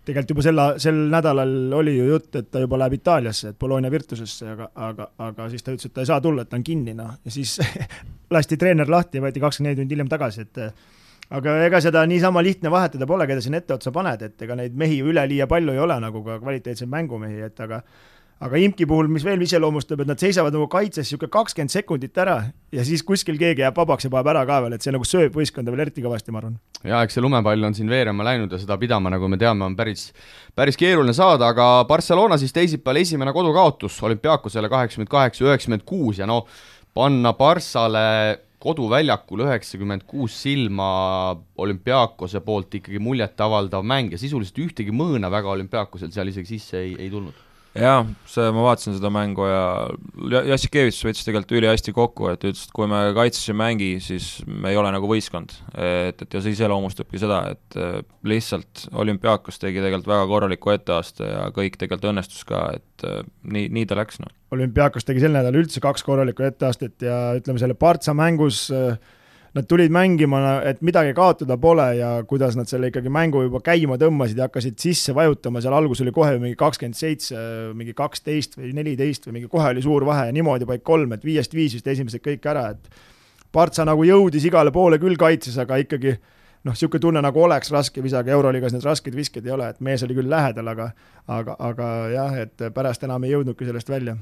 tegelikult 0.06 0.34
juba 0.36 0.46
sel, 0.46 0.62
sel 0.82 1.00
nädalal 1.12 1.74
oli 1.78 1.96
ju 1.98 2.08
jutt, 2.10 2.30
et 2.40 2.50
ta 2.54 2.62
juba 2.64 2.80
läheb 2.82 2.98
Itaaliasse, 3.00 3.54
et 3.54 3.60
Bologna 3.60 3.92
Virtusesse, 3.92 4.48
aga, 4.54 4.70
aga, 4.88 5.08
aga 5.28 5.48
siis 5.52 5.66
ta 5.66 5.74
ütles, 5.74 5.90
et 5.90 5.96
ta 5.96 6.06
ei 6.06 6.10
saa 6.10 6.20
tulla, 6.24 6.46
et 6.46 6.52
ta 6.52 6.60
on 6.60 6.66
kinni, 6.66 6.94
noh, 6.98 7.16
ja 7.26 7.34
siis 7.34 7.58
lasti 8.36 8.60
treener 8.62 8.90
lahti 8.92 9.20
ja 9.20 9.26
võeti 9.26 9.44
kakskümmend 9.44 9.74
neli 9.74 9.82
tundi 9.82 9.98
hiljem 9.98 10.12
tagasi, 10.12 10.46
et 10.46 10.62
aga 11.36 11.56
ega 11.66 11.82
seda 11.82 12.04
niisama 12.10 12.44
lihtne 12.46 12.72
vahetada 12.74 13.08
pole, 13.10 13.28
keda 13.30 13.42
sinna 13.42 13.62
etteotsa 13.62 13.94
paned, 13.96 14.28
et 14.28 14.46
ega 14.46 14.58
neid 14.60 14.76
mehi 14.78 15.02
üleliia 15.02 15.50
palju 15.50 15.74
ei 15.74 15.82
ole 15.82 15.98
nagu 16.04 16.22
ka 16.26 16.38
kvaliteetseid 16.44 16.92
mängumehi, 16.92 17.42
et 17.50 17.66
aga 17.66 17.82
aga 18.44 18.60
Imki 18.60 18.86
puhul, 18.88 19.08
mis 19.12 19.24
veel 19.24 19.44
iseloomustab, 19.46 20.02
et 20.04 20.10
nad 20.10 20.20
seisavad 20.20 20.54
nagu 20.56 20.68
kaitses 20.72 21.08
niisugune 21.08 21.32
kakskümmend 21.32 21.72
sekundit 21.72 22.18
ära 22.20 22.36
ja 22.76 22.84
siis 22.88 23.04
kuskil 23.08 23.40
keegi 23.40 23.64
jääb 23.64 23.78
vabaks 23.80 24.08
ja 24.08 24.12
paneb 24.12 24.32
ära 24.34 24.44
ka 24.48 24.60
veel, 24.66 24.76
et 24.76 24.84
see 24.84 24.92
nagu 24.92 25.08
sööb 25.08 25.38
võistkonda 25.38 25.72
veel 25.72 25.86
eriti 25.86 26.04
kõvasti, 26.04 26.34
ma 26.36 26.42
arvan. 26.44 26.58
jaa, 26.84 27.04
eks 27.06 27.16
see 27.16 27.24
lumepall 27.24 27.70
on 27.70 27.78
siin 27.78 27.92
veerema 27.92 28.28
läinud 28.28 28.52
ja 28.52 28.60
seda 28.60 28.78
pidama, 28.82 29.14
nagu 29.14 29.30
me 29.32 29.40
teame, 29.40 29.64
on 29.70 29.78
päris, 29.80 30.10
päris 30.56 30.80
keeruline 30.80 31.16
saada, 31.16 31.54
aga 31.56 31.86
Barcelona 31.88 32.40
siis 32.42 32.56
teisipäeval 32.56 33.04
esimene 33.06 33.36
kodukaotus 33.36 34.02
olümpiaakosele 34.04 34.72
kaheksakümmend 34.74 35.14
kaheksa, 35.16 35.48
üheksakümmend 35.48 35.88
kuus 35.88 36.20
ja 36.20 36.28
no 36.28 36.44
panna 36.96 37.32
Barssale 37.40 38.44
koduväljakul 38.66 39.46
üheksakümmend 39.46 40.04
kuus 40.10 40.36
silma 40.44 40.90
olümpiaakose 41.62 42.42
poolt 42.44 42.82
ikkagi 42.82 43.00
muljetavaldav 43.00 43.86
mäng 43.86 44.12
ja 44.12 44.20
sisuliselt 44.20 44.60
ühtegi 44.68 44.96
mõõna 44.96 45.32
väga 45.32 45.54
olümpiaakosel 45.56 46.12
seal 46.12 46.34
isegi 46.34 46.58
sisse 46.58 46.82
ei, 46.82 46.96
ei 47.00 47.12
tulnud 47.14 47.45
jah, 47.76 48.06
see, 48.30 48.46
ma 48.56 48.64
vaatasin 48.70 48.96
seda 48.96 49.10
mängu 49.14 49.46
ja 49.50 50.42
Jassikevitš 50.48 51.02
võttis 51.08 51.28
tegelikult 51.28 51.58
ülihästi 51.60 51.94
kokku, 51.96 52.30
et 52.32 52.46
ütles, 52.48 52.64
et 52.68 52.76
kui 52.76 52.88
me 52.92 53.02
kaitses 53.18 53.52
ei 53.52 53.58
mängi, 53.60 53.90
siis 54.04 54.30
me 54.48 54.72
ei 54.72 54.80
ole 54.80 54.94
nagu 54.96 55.10
võistkond. 55.10 55.58
et, 55.76 56.22
et 56.24 56.38
ja 56.38 56.44
see 56.44 56.56
iseloomustabki 56.56 57.20
seda, 57.22 57.42
et 57.56 57.80
äh, 57.80 58.00
lihtsalt 58.28 58.88
olümpiaakos 58.96 59.60
tegi 59.62 59.84
tegelikult 59.84 60.10
väga 60.14 60.30
korraliku 60.32 60.76
etteaste 60.76 61.28
ja 61.28 61.50
kõik 61.56 61.76
tegelikult 61.82 62.10
õnnestus 62.14 62.48
ka, 62.48 62.64
et 62.80 63.08
äh, 63.08 63.22
nii, 63.44 63.68
nii 63.76 63.90
ta 63.92 64.00
läks, 64.00 64.22
noh. 64.24 64.32
olümpiaakos 64.56 65.08
tegi 65.08 65.24
sel 65.24 65.36
nädalal 65.36 65.66
üldse 65.66 65.84
kaks 65.84 66.06
korralikku 66.08 66.48
etteastet 66.48 67.04
ja 67.04 67.20
ütleme, 67.38 67.60
selle 67.62 67.76
Partsa 67.80 68.16
mängus 68.16 68.70
äh, 68.72 68.96
nad 69.56 69.68
tulid 69.72 69.94
mängima, 69.94 70.40
et 70.68 70.82
midagi 70.84 71.14
kaotada 71.16 71.56
pole 71.62 71.86
ja 71.96 72.10
kuidas 72.28 72.58
nad 72.60 72.68
selle 72.68 72.90
ikkagi 72.92 73.12
mängu 73.14 73.46
juba 73.46 73.62
käima 73.64 73.96
tõmbasid 74.02 74.40
ja 74.42 74.50
hakkasid 74.50 74.76
sisse 74.82 75.16
vajutama, 75.16 75.62
seal 75.64 75.76
alguses 75.78 76.04
oli 76.04 76.12
kohe 76.16 76.36
mingi 76.42 76.58
kakskümmend 76.60 77.00
seitse, 77.00 77.40
mingi 77.78 77.96
kaksteist 77.96 78.60
või 78.60 78.74
neliteist 78.76 79.30
või 79.30 79.38
mingi 79.40 79.52
kohe 79.52 79.72
oli 79.72 79.84
suur 79.86 80.04
vahe 80.08 80.28
ja 80.28 80.36
niimoodi 80.36 80.68
vaid 80.68 80.84
kolm, 80.84 81.16
et 81.16 81.24
viiest 81.24 81.56
viis 81.56 81.78
vist 81.78 81.88
esimesed 81.88 82.24
kõik 82.26 82.48
ära, 82.52 82.70
et 82.76 83.04
Partsa 83.56 83.86
nagu 83.88 84.04
jõudis 84.04 84.44
igale 84.44 84.74
poole 84.76 84.98
küll 85.00 85.16
kaitses, 85.16 85.56
aga 85.62 85.78
ikkagi 85.80 86.18
noh, 86.66 86.74
niisugune 86.74 87.00
tunne 87.00 87.22
nagu 87.24 87.40
oleks 87.40 87.72
raske 87.72 88.04
visata, 88.04 88.34
Euroliigas 88.36 88.76
need 88.76 88.84
rasked 88.84 89.16
visked 89.16 89.48
ei 89.48 89.54
ole, 89.56 89.70
et 89.72 89.80
mees 89.80 90.04
oli 90.04 90.18
küll 90.18 90.28
lähedal, 90.28 90.68
aga 90.74 90.90
aga, 91.32 91.56
aga 91.64 91.92
jah, 92.12 92.40
et 92.44 92.66
pärast 92.76 93.08
enam 93.08 93.24
ei 93.24 93.32
jõudnudki 93.32 93.70
sellest 93.70 93.90
välja 93.90 94.18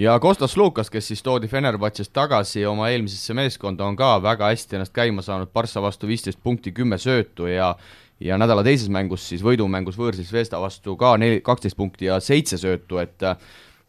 ja 0.00 0.18
Kostas 0.20 0.56
Lukas, 0.56 0.90
kes 0.90 1.08
siis 1.10 1.22
toodi 1.22 1.48
Fenerbahce'st 1.48 2.12
tagasi 2.16 2.64
oma 2.66 2.88
eelmisesse 2.88 3.34
meeskonda, 3.36 3.84
on 3.84 3.96
ka 3.98 4.14
väga 4.24 4.48
hästi 4.48 4.78
ennast 4.78 4.94
käima 4.96 5.22
saanud, 5.22 5.50
Barca 5.52 5.82
vastu 5.84 6.08
viisteist 6.08 6.40
punkti, 6.42 6.72
kümme 6.72 6.98
söötu 6.98 7.50
ja 7.50 7.74
ja 8.20 8.36
nädala 8.36 8.60
teises 8.64 8.90
mängus 8.92 9.24
siis 9.30 9.40
võidumängus 9.44 9.96
võõrsil 9.96 10.28
Vesta 10.32 10.60
vastu 10.60 10.96
ka 11.00 11.14
neli, 11.16 11.40
kaksteist 11.44 11.76
punkti 11.76 12.08
ja 12.08 12.20
seitse 12.20 12.58
söötu, 12.60 13.00
et 13.00 13.28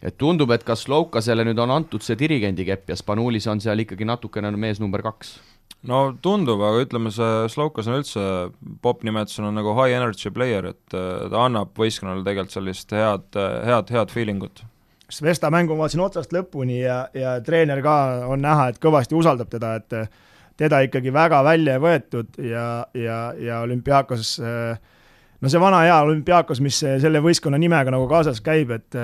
et 0.02 0.17
tundub, 0.17 0.50
et 0.52 0.63
kas 0.65 0.88
Lukasele 0.89 1.45
nüüd 1.45 1.60
on 1.62 1.71
antud 1.71 2.02
see 2.02 2.17
dirigendi 2.17 2.65
kepp 2.65 2.89
ja 2.89 2.95
Spanulis 2.97 3.47
on 3.47 3.62
seal 3.62 3.84
ikkagi 3.84 4.08
natukene 4.08 4.52
mees 4.58 4.80
number 4.80 5.04
kaks? 5.06 5.38
no 5.88 6.02
tundub, 6.21 6.60
aga 6.62 6.82
ütleme, 6.84 7.12
see 7.12 7.47
Slovkas 7.54 7.88
on 7.88 8.02
üldse, 8.02 8.26
popp 8.82 9.06
nimetusena 9.08 9.52
nagu 9.54 9.76
high 9.80 9.95
energy 9.95 10.32
player, 10.34 10.74
et 10.74 10.91
ta 10.91 11.45
annab 11.45 11.71
võistkonnale 11.78 12.26
tegelikult 12.26 12.58
sellist 12.58 12.91
head, 12.91 13.39
head, 13.67 13.95
head 13.95 14.12
feeling 14.12 14.43
ut 14.43 14.63
Svesta 15.12 15.52
mängu 15.52 15.76
ma 15.76 15.86
vaatasin 15.86 16.04
otsast 16.06 16.36
lõpuni 16.36 16.82
ja, 16.82 17.02
ja 17.13 17.36
treener 17.43 17.82
ka 17.84 17.95
on 18.32 18.43
näha, 18.43 18.69
et 18.71 18.80
kõvasti 18.82 19.17
usaldab 19.17 19.52
teda, 19.52 19.76
et 19.82 19.97
teda 20.62 20.82
ikkagi 20.88 21.12
väga 21.13 21.41
välja 21.43 21.76
ei 21.76 21.84
võetud 21.84 22.39
ja, 22.45 22.65
ja, 22.95 23.19
ja 23.39 23.62
olümpiaakos 23.65 24.38
no 25.41 25.50
see 25.50 25.62
vana 25.62 25.82
hea 25.86 25.95
olümpiaakos, 26.06 26.62
mis 26.63 26.78
selle 26.82 27.21
võistkonna 27.24 27.60
nimega 27.62 27.93
nagu 27.93 28.06
kaasas 28.10 28.41
käib, 28.45 28.74
et 28.76 28.97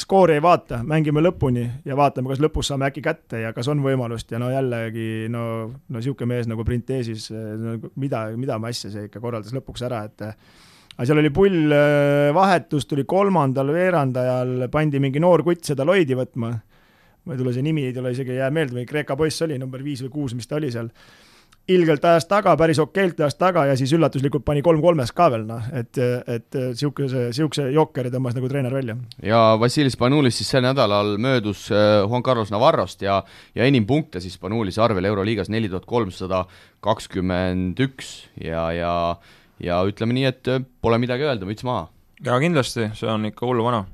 skoori 0.00 0.38
ei 0.38 0.44
vaata, 0.44 0.80
mängime 0.86 1.22
lõpuni 1.24 1.66
ja 1.88 1.96
vaatame, 1.98 2.32
kas 2.32 2.40
lõpus 2.42 2.70
saame 2.72 2.88
äkki 2.88 3.04
kätte 3.04 3.42
ja 3.42 3.52
kas 3.56 3.68
on 3.68 3.82
võimalust. 3.84 4.32
Ja 4.32 4.40
no 4.40 4.48
jällegi 4.52 5.28
no, 5.32 5.44
no 5.68 6.00
niisugune 6.00 6.32
mees 6.32 6.48
nagu 6.48 6.64
Printesis, 6.64 7.28
no 7.30 7.76
mida, 8.00 8.24
mida 8.36 8.58
asja 8.70 8.92
see 8.94 9.10
ikka 9.10 9.22
korraldas 9.22 9.54
lõpuks 9.56 9.84
ära, 9.88 10.06
et 10.08 10.24
aga 10.98 11.06
seal 11.06 11.20
oli 11.22 11.30
pull 11.30 11.70
äh, 11.70 12.32
vahetus, 12.34 12.88
tuli 12.90 13.04
kolmandal 13.06 13.70
veerandajal, 13.70 14.66
pandi 14.72 14.98
mingi 15.02 15.22
noor 15.22 15.44
kutt 15.46 15.70
seda 15.70 15.86
Lloydi 15.86 16.18
võtma, 16.18 16.50
ma 16.50 17.36
ei 17.36 17.38
tule 17.38 17.54
see 17.54 17.62
nimi, 17.62 17.86
ei 17.86 17.94
tule 17.94 18.10
isegi 18.10 18.34
ei 18.34 18.42
jää 18.42 18.50
meelde, 18.50 18.74
mingi 18.74 18.90
Kreeka 18.90 19.16
poiss 19.16 19.46
oli, 19.46 19.60
number 19.62 19.84
viis 19.86 20.02
või 20.02 20.10
kuus, 20.16 20.34
mis 20.34 20.50
ta 20.50 20.58
oli 20.58 20.72
seal, 20.74 20.90
ilgelt 21.70 22.02
ajas 22.08 22.26
taga, 22.26 22.56
päris 22.58 22.80
okeilt 22.82 23.20
ajas 23.20 23.38
taga 23.38 23.66
ja 23.68 23.76
siis 23.78 23.92
üllatuslikult 23.94 24.42
pani 24.46 24.62
kolm 24.64 24.82
kolmest 24.82 25.14
ka 25.14 25.28
veel, 25.30 25.46
noh, 25.46 25.70
et, 25.76 26.02
et 26.26 26.58
niisuguse, 26.64 27.28
niisuguse 27.28 27.68
jokkeri 27.76 28.10
tõmbas 28.10 28.34
nagu 28.34 28.50
treener 28.50 28.74
välja. 28.74 28.98
ja 29.22 29.42
Vassilis 29.60 29.94
Spanulis 29.94 30.40
siis 30.40 30.50
sel 30.50 30.66
nädalal 30.66 31.14
möödus 31.22 31.68
äh, 31.70 32.00
Juan 32.02 32.26
Carlos 32.26 32.50
Navarrost 32.50 33.06
ja, 33.06 33.20
ja 33.54 33.70
enim 33.70 33.86
punkte 33.86 34.18
siis 34.24 34.34
Spanulis 34.34 34.82
arvel 34.82 35.06
Euroliigas 35.12 35.52
neli 35.52 35.70
tuhat 35.70 35.86
kolmsada 35.86 36.46
kakskümmend 36.82 37.78
üks 37.86 38.16
ja, 38.42 38.70
ja 38.74 38.94
ja 39.64 39.82
ütleme 39.86 40.16
nii, 40.16 40.26
et 40.32 40.50
äh, 40.50 40.64
pole 40.82 40.98
midagi 41.02 41.26
öelda, 41.28 41.48
müts 41.48 41.66
maha. 41.66 41.88
jaa, 42.24 42.40
kindlasti, 42.42 42.90
see 42.98 43.10
on 43.10 43.30
ikka 43.30 43.46
hulluvana 43.46 43.84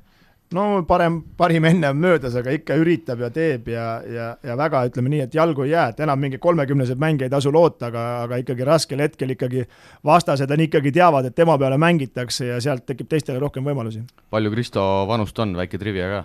no 0.53 0.83
parem, 0.87 1.19
parim 1.37 1.65
enne 1.65 1.89
on 1.89 1.97
möödas, 1.99 2.35
aga 2.37 2.53
ikka 2.53 2.77
üritab 2.79 3.21
ja 3.23 3.29
teeb 3.33 3.69
ja, 3.71 3.85
ja, 4.09 4.27
ja 4.45 4.57
väga 4.59 4.83
ütleme 4.89 5.11
nii, 5.13 5.23
et 5.25 5.35
jalgu 5.35 5.65
ei 5.65 5.73
jää, 5.73 5.87
et 5.93 6.03
enam 6.05 6.21
mingi 6.21 6.39
kolmekümneseid 6.41 7.01
mänge 7.01 7.25
ei 7.27 7.33
tasu 7.33 7.53
loota, 7.53 7.89
aga, 7.89 8.05
aga 8.25 8.39
ikkagi 8.43 8.67
raskel 8.67 9.01
hetkel 9.03 9.33
ikkagi 9.35 9.65
vastased 10.05 10.51
on 10.51 10.65
ikkagi 10.67 10.93
teavad, 10.95 11.29
et 11.29 11.35
tema 11.35 11.57
peale 11.61 11.79
mängitakse 11.81 12.51
ja 12.53 12.61
sealt 12.63 12.85
tekib 12.85 13.09
teistele 13.11 13.41
rohkem 13.41 13.65
võimalusi. 13.65 14.05
palju 14.29 14.53
Kristo 14.53 14.85
vanust 15.09 15.39
on, 15.39 15.57
väike 15.57 15.81
trivia 15.81 16.11
ka? 16.13 16.23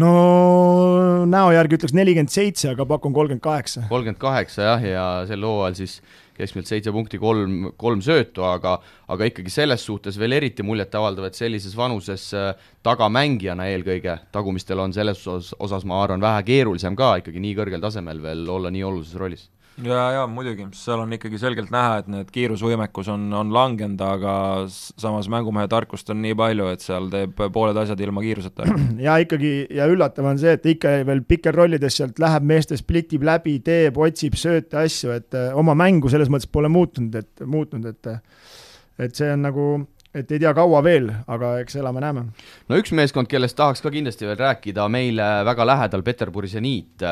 No 0.00 0.12
näo 1.28 1.50
järgi 1.54 1.78
ütleks 1.78 1.96
nelikümmend 1.96 2.32
seitse, 2.32 2.70
aga 2.74 2.86
pakun 2.88 3.14
kolmkümmend 3.16 3.44
kaheksa. 3.44 3.86
kolmkümmend 3.88 4.20
kaheksa 4.20 4.70
jah, 4.70 4.86
ja 4.86 5.06
sel 5.28 5.44
hooajal 5.46 5.76
siis 5.78 5.98
keskmiselt 6.36 6.68
seitse 6.68 6.92
punkti, 6.92 7.18
kolm, 7.20 7.70
kolm 7.80 8.02
söötu, 8.04 8.44
aga 8.44 8.76
aga 9.12 9.30
ikkagi 9.30 9.52
selles 9.52 9.84
suhtes 9.88 10.18
veel 10.20 10.36
eriti 10.36 10.66
muljetavaldav, 10.66 11.30
et 11.30 11.38
sellises 11.38 11.76
vanuses 11.78 12.28
äh, 12.36 12.52
tagamängijana 12.84 13.70
eelkõige, 13.72 14.18
tagumistel 14.36 14.84
on 14.84 14.92
selles 14.96 15.22
osas, 15.24 15.54
osas 15.58 15.88
ma 15.88 16.02
arvan, 16.04 16.20
vähe 16.20 16.44
keerulisem 16.50 16.96
ka 16.98 17.16
ikkagi 17.22 17.42
nii 17.42 17.56
kõrgel 17.56 17.84
tasemel 17.84 18.20
veel 18.22 18.44
olla 18.58 18.72
nii 18.74 18.84
olulises 18.84 19.16
rollis 19.20 19.48
ja, 19.84 20.02
ja 20.14 20.22
muidugi, 20.30 20.66
seal 20.76 21.02
on 21.02 21.12
ikkagi 21.16 21.38
selgelt 21.40 21.70
näha, 21.74 22.00
et 22.00 22.10
need 22.12 22.30
kiirusvõimekus 22.34 23.10
on, 23.12 23.26
on 23.36 23.52
langenud, 23.54 24.00
aga 24.02 24.34
samas 24.70 25.28
mängumehe 25.32 25.68
tarkust 25.72 26.10
on 26.14 26.22
nii 26.24 26.36
palju, 26.38 26.68
et 26.72 26.84
seal 26.84 27.10
teeb 27.12 27.42
pooled 27.52 27.76
asjad 27.82 28.00
ilma 28.06 28.24
kiiruseta. 28.24 28.68
ja 29.06 29.18
ikkagi, 29.22 29.52
ja 29.76 29.88
üllatav 29.90 30.30
on 30.32 30.40
see, 30.40 30.54
et 30.56 30.70
ikka 30.76 30.94
veel 31.08 31.24
piker 31.28 31.56
rollides 31.56 31.98
sealt 32.00 32.22
läheb 32.22 32.46
meeste 32.48 32.78
splitib 32.80 33.26
läbi, 33.26 33.58
teeb, 33.66 33.98
otsib 34.00 34.38
sööte, 34.40 34.80
asju, 34.84 35.12
et 35.16 35.36
äh, 35.36 35.50
oma 35.56 35.76
mängu 35.78 36.12
selles 36.12 36.32
mõttes 36.32 36.50
pole 36.50 36.72
muutunud, 36.72 37.20
et 37.20 37.44
muutnud, 37.44 37.92
et 37.92 38.14
et 38.96 39.12
see 39.12 39.28
on 39.28 39.42
nagu 39.44 39.66
et 40.16 40.30
ei 40.32 40.40
tea, 40.40 40.52
kaua 40.56 40.80
veel, 40.84 41.10
aga 41.28 41.58
eks 41.60 41.76
elame-näeme. 41.76 42.22
no 42.70 42.80
üks 42.80 42.94
meeskond, 42.96 43.28
kellest 43.28 43.58
tahaks 43.58 43.84
ka 43.84 43.92
kindlasti 43.92 44.24
veel 44.24 44.38
rääkida, 44.40 44.86
meile 44.88 45.26
väga 45.44 45.66
lähedal, 45.68 46.04
Peterburi 46.06 46.48
seniit, 46.48 47.04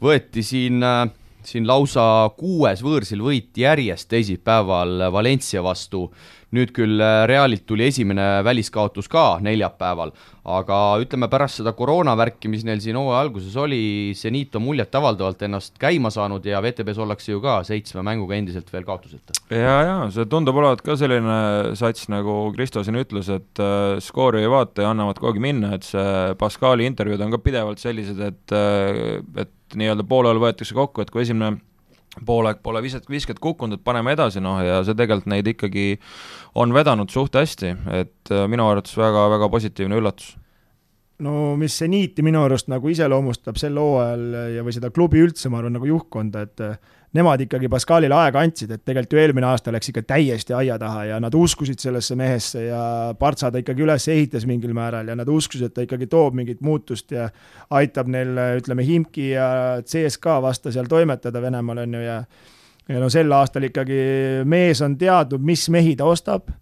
võeti 0.00 0.44
siin 0.46 0.80
äh, 0.80 1.04
siin 1.46 1.66
lausa 1.68 2.30
kuues 2.38 2.82
võõrsil 2.84 3.22
võit 3.24 3.54
järjest 3.58 4.10
teisipäeval 4.12 5.10
Valencia 5.12 5.62
vastu. 5.64 6.10
nüüd 6.56 6.70
küll 6.70 7.02
äh, 7.02 7.24
Realilt 7.26 7.64
tuli 7.66 7.88
esimene 7.90 8.38
väliskaotus 8.46 9.08
ka 9.10 9.40
neljapäeval, 9.42 10.12
aga 10.46 10.76
ütleme, 11.02 11.26
pärast 11.28 11.58
seda 11.58 11.72
koroonavärki, 11.76 12.48
mis 12.48 12.62
neil 12.64 12.78
siin 12.80 12.96
hooaja 12.96 13.24
alguses 13.26 13.56
oli, 13.60 14.14
seniit 14.16 14.54
on 14.56 14.62
muljetavaldavalt 14.64 15.42
ennast 15.42 15.74
käima 15.82 16.08
saanud 16.14 16.46
ja 16.46 16.62
VTB-s 16.62 17.02
ollakse 17.02 17.34
ju 17.34 17.42
ka 17.42 17.58
seitsme 17.66 18.04
mänguga 18.06 18.38
endiselt 18.38 18.70
veel 18.72 18.86
kaotuseta. 18.86 19.34
ja, 19.50 19.74
ja 19.88 19.98
see 20.14 20.30
tundub 20.30 20.56
olevat 20.62 20.86
ka 20.86 20.96
selline 20.96 21.74
sats, 21.76 22.06
nagu 22.14 22.38
Kristo 22.56 22.86
siin 22.86 23.02
ütles, 23.02 23.28
et 23.34 23.62
äh, 23.66 23.98
skoori 24.00 24.46
ei 24.46 24.54
vaata 24.54 24.86
ja 24.86 24.94
annavad 24.94 25.18
kogu 25.18 25.34
aeg 25.34 25.42
minna, 25.50 25.74
et 25.76 25.90
see 25.90 26.32
Pascali 26.38 26.86
intervjuud 26.88 27.26
on 27.26 27.34
ka 27.34 27.42
pidevalt 27.42 27.82
sellised, 27.82 28.22
et 28.30 28.54
äh,, 28.54 29.18
et 29.42 29.55
nii-öelda 29.74 30.06
poole 30.06 30.30
ajal 30.30 30.42
võetakse 30.44 30.76
kokku, 30.76 31.02
et 31.02 31.10
kui 31.10 31.24
esimene 31.24 31.56
poolek 32.26 32.62
pole 32.64 32.80
visket, 32.84 33.08
visket 33.10 33.40
kukkunud, 33.42 33.78
et 33.78 33.84
paneme 33.84 34.14
edasi, 34.16 34.40
noh 34.40 34.60
ja 34.64 34.80
see 34.86 34.96
tegelikult 34.96 35.28
neid 35.32 35.50
ikkagi 35.52 35.86
on 36.56 36.72
vedanud 36.76 37.12
suht 37.12 37.36
hästi, 37.36 37.74
et 37.98 38.32
äh, 38.32 38.46
minu 38.50 38.68
arvates 38.70 38.96
väga-väga 38.96 39.50
positiivne 39.52 39.98
üllatus. 40.00 40.36
No 41.24 41.54
mis 41.56 41.76
seniiti 41.80 42.24
minu 42.24 42.42
arust 42.44 42.68
nagu 42.68 42.90
iseloomustab 42.92 43.56
sel 43.60 43.78
hooajal 43.80 44.24
ja, 44.56 44.64
või 44.64 44.74
seda 44.76 44.92
klubi 44.92 45.22
üldse, 45.24 45.48
ma 45.48 45.62
arvan, 45.62 45.76
nagu 45.78 45.88
juhtkonda, 45.88 46.44
et 46.44 46.64
nemad 47.14 47.40
ikkagi 47.44 47.68
Pascalile 47.70 48.14
aega 48.16 48.42
andsid, 48.42 48.72
et 48.74 48.82
tegelikult 48.84 49.14
ju 49.16 49.22
eelmine 49.22 49.46
aasta 49.48 49.72
läks 49.74 49.92
ikka 49.92 50.02
täiesti 50.10 50.56
aia 50.56 50.78
taha 50.78 51.04
ja 51.12 51.20
nad 51.22 51.34
uskusid 51.34 51.80
sellesse 51.82 52.16
mehesse 52.18 52.66
ja 52.66 52.82
Partsa 53.18 53.50
ta 53.52 53.62
ikkagi 53.62 53.86
üles 53.86 54.08
ehitas 54.12 54.46
mingil 54.48 54.74
määral 54.76 55.08
ja 55.08 55.16
nad 55.18 55.28
uskusid, 55.28 55.70
et 55.70 55.76
ta 55.76 55.86
ikkagi 55.86 56.10
toob 56.10 56.36
mingit 56.36 56.60
muutust 56.66 57.14
ja 57.14 57.28
aitab 57.70 58.10
neil, 58.12 58.34
ütleme, 58.60 58.84
Himki 58.86 59.30
ja 59.30 59.48
CSKA 59.86 60.40
vastu 60.42 60.74
seal 60.74 60.90
toimetada 60.90 61.42
Venemaal, 61.42 61.84
on 61.86 61.98
ju, 61.98 62.04
ja 62.04 62.20
ja 62.86 63.00
no 63.02 63.08
sel 63.10 63.32
aastal 63.34 63.66
ikkagi 63.66 63.96
mees 64.46 64.80
on 64.84 64.94
teadnud, 64.98 65.42
mis 65.42 65.66
mehi 65.74 65.96
ta 65.98 66.06
ostab 66.06 66.52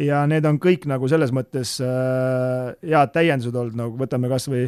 ja 0.00 0.24
need 0.30 0.46
on 0.48 0.58
kõik 0.62 0.88
nagu 0.90 1.08
selles 1.10 1.32
mõttes 1.34 1.76
äh, 1.84 2.72
head 2.82 3.12
täiendused 3.14 3.54
olnud, 3.54 3.76
nagu 3.78 4.00
võtame 4.00 4.30
kas 4.32 4.48
või 4.50 4.66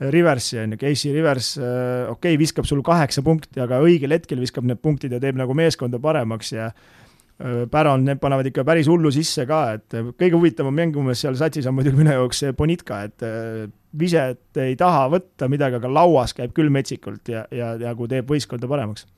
Riversi 0.00 0.58
on 0.62 0.72
ju, 0.72 0.78
Casey 0.78 1.12
Rivers, 1.12 1.56
äh, 1.58 2.06
okei 2.10 2.34
okay,, 2.34 2.38
viskab 2.38 2.66
sul 2.68 2.84
kaheksa 2.86 3.24
punkti, 3.26 3.58
aga 3.62 3.80
õigel 3.82 4.14
hetkel 4.14 4.38
viskab 4.42 4.66
need 4.68 4.78
punktid 4.82 5.14
ja 5.14 5.18
teeb 5.22 5.38
nagu 5.40 5.56
meeskonda 5.58 5.98
paremaks 6.02 6.52
ja 6.54 6.68
äh, 6.68 7.64
Päron, 7.70 8.06
need 8.06 8.20
panevad 8.22 8.46
ikka 8.50 8.62
päris 8.68 8.86
hullu 8.90 9.10
sisse 9.14 9.46
ka, 9.48 9.62
et 9.78 9.98
äh, 9.98 10.12
kõige 10.14 10.38
huvitavam 10.38 10.76
mängumees 10.78 11.24
seal 11.24 11.38
satsis 11.38 11.66
on 11.66 11.74
muidugi 11.78 11.98
minu 11.98 12.14
jaoks 12.14 12.44
see 12.44 12.54
Bonitka, 12.54 13.02
et 13.08 13.26
viset 13.98 14.62
ei 14.62 14.76
taha 14.78 15.08
võtta 15.10 15.48
midagi, 15.50 15.80
aga 15.80 15.90
lauas 15.90 16.36
käib 16.36 16.54
küll 16.54 16.70
metsikult 16.70 17.30
ja, 17.32 17.46
ja, 17.50 17.74
ja 17.80 17.94
kui 17.98 18.10
teeb 18.10 18.30
võistkonda 18.30 18.70
paremaks. 18.70 19.08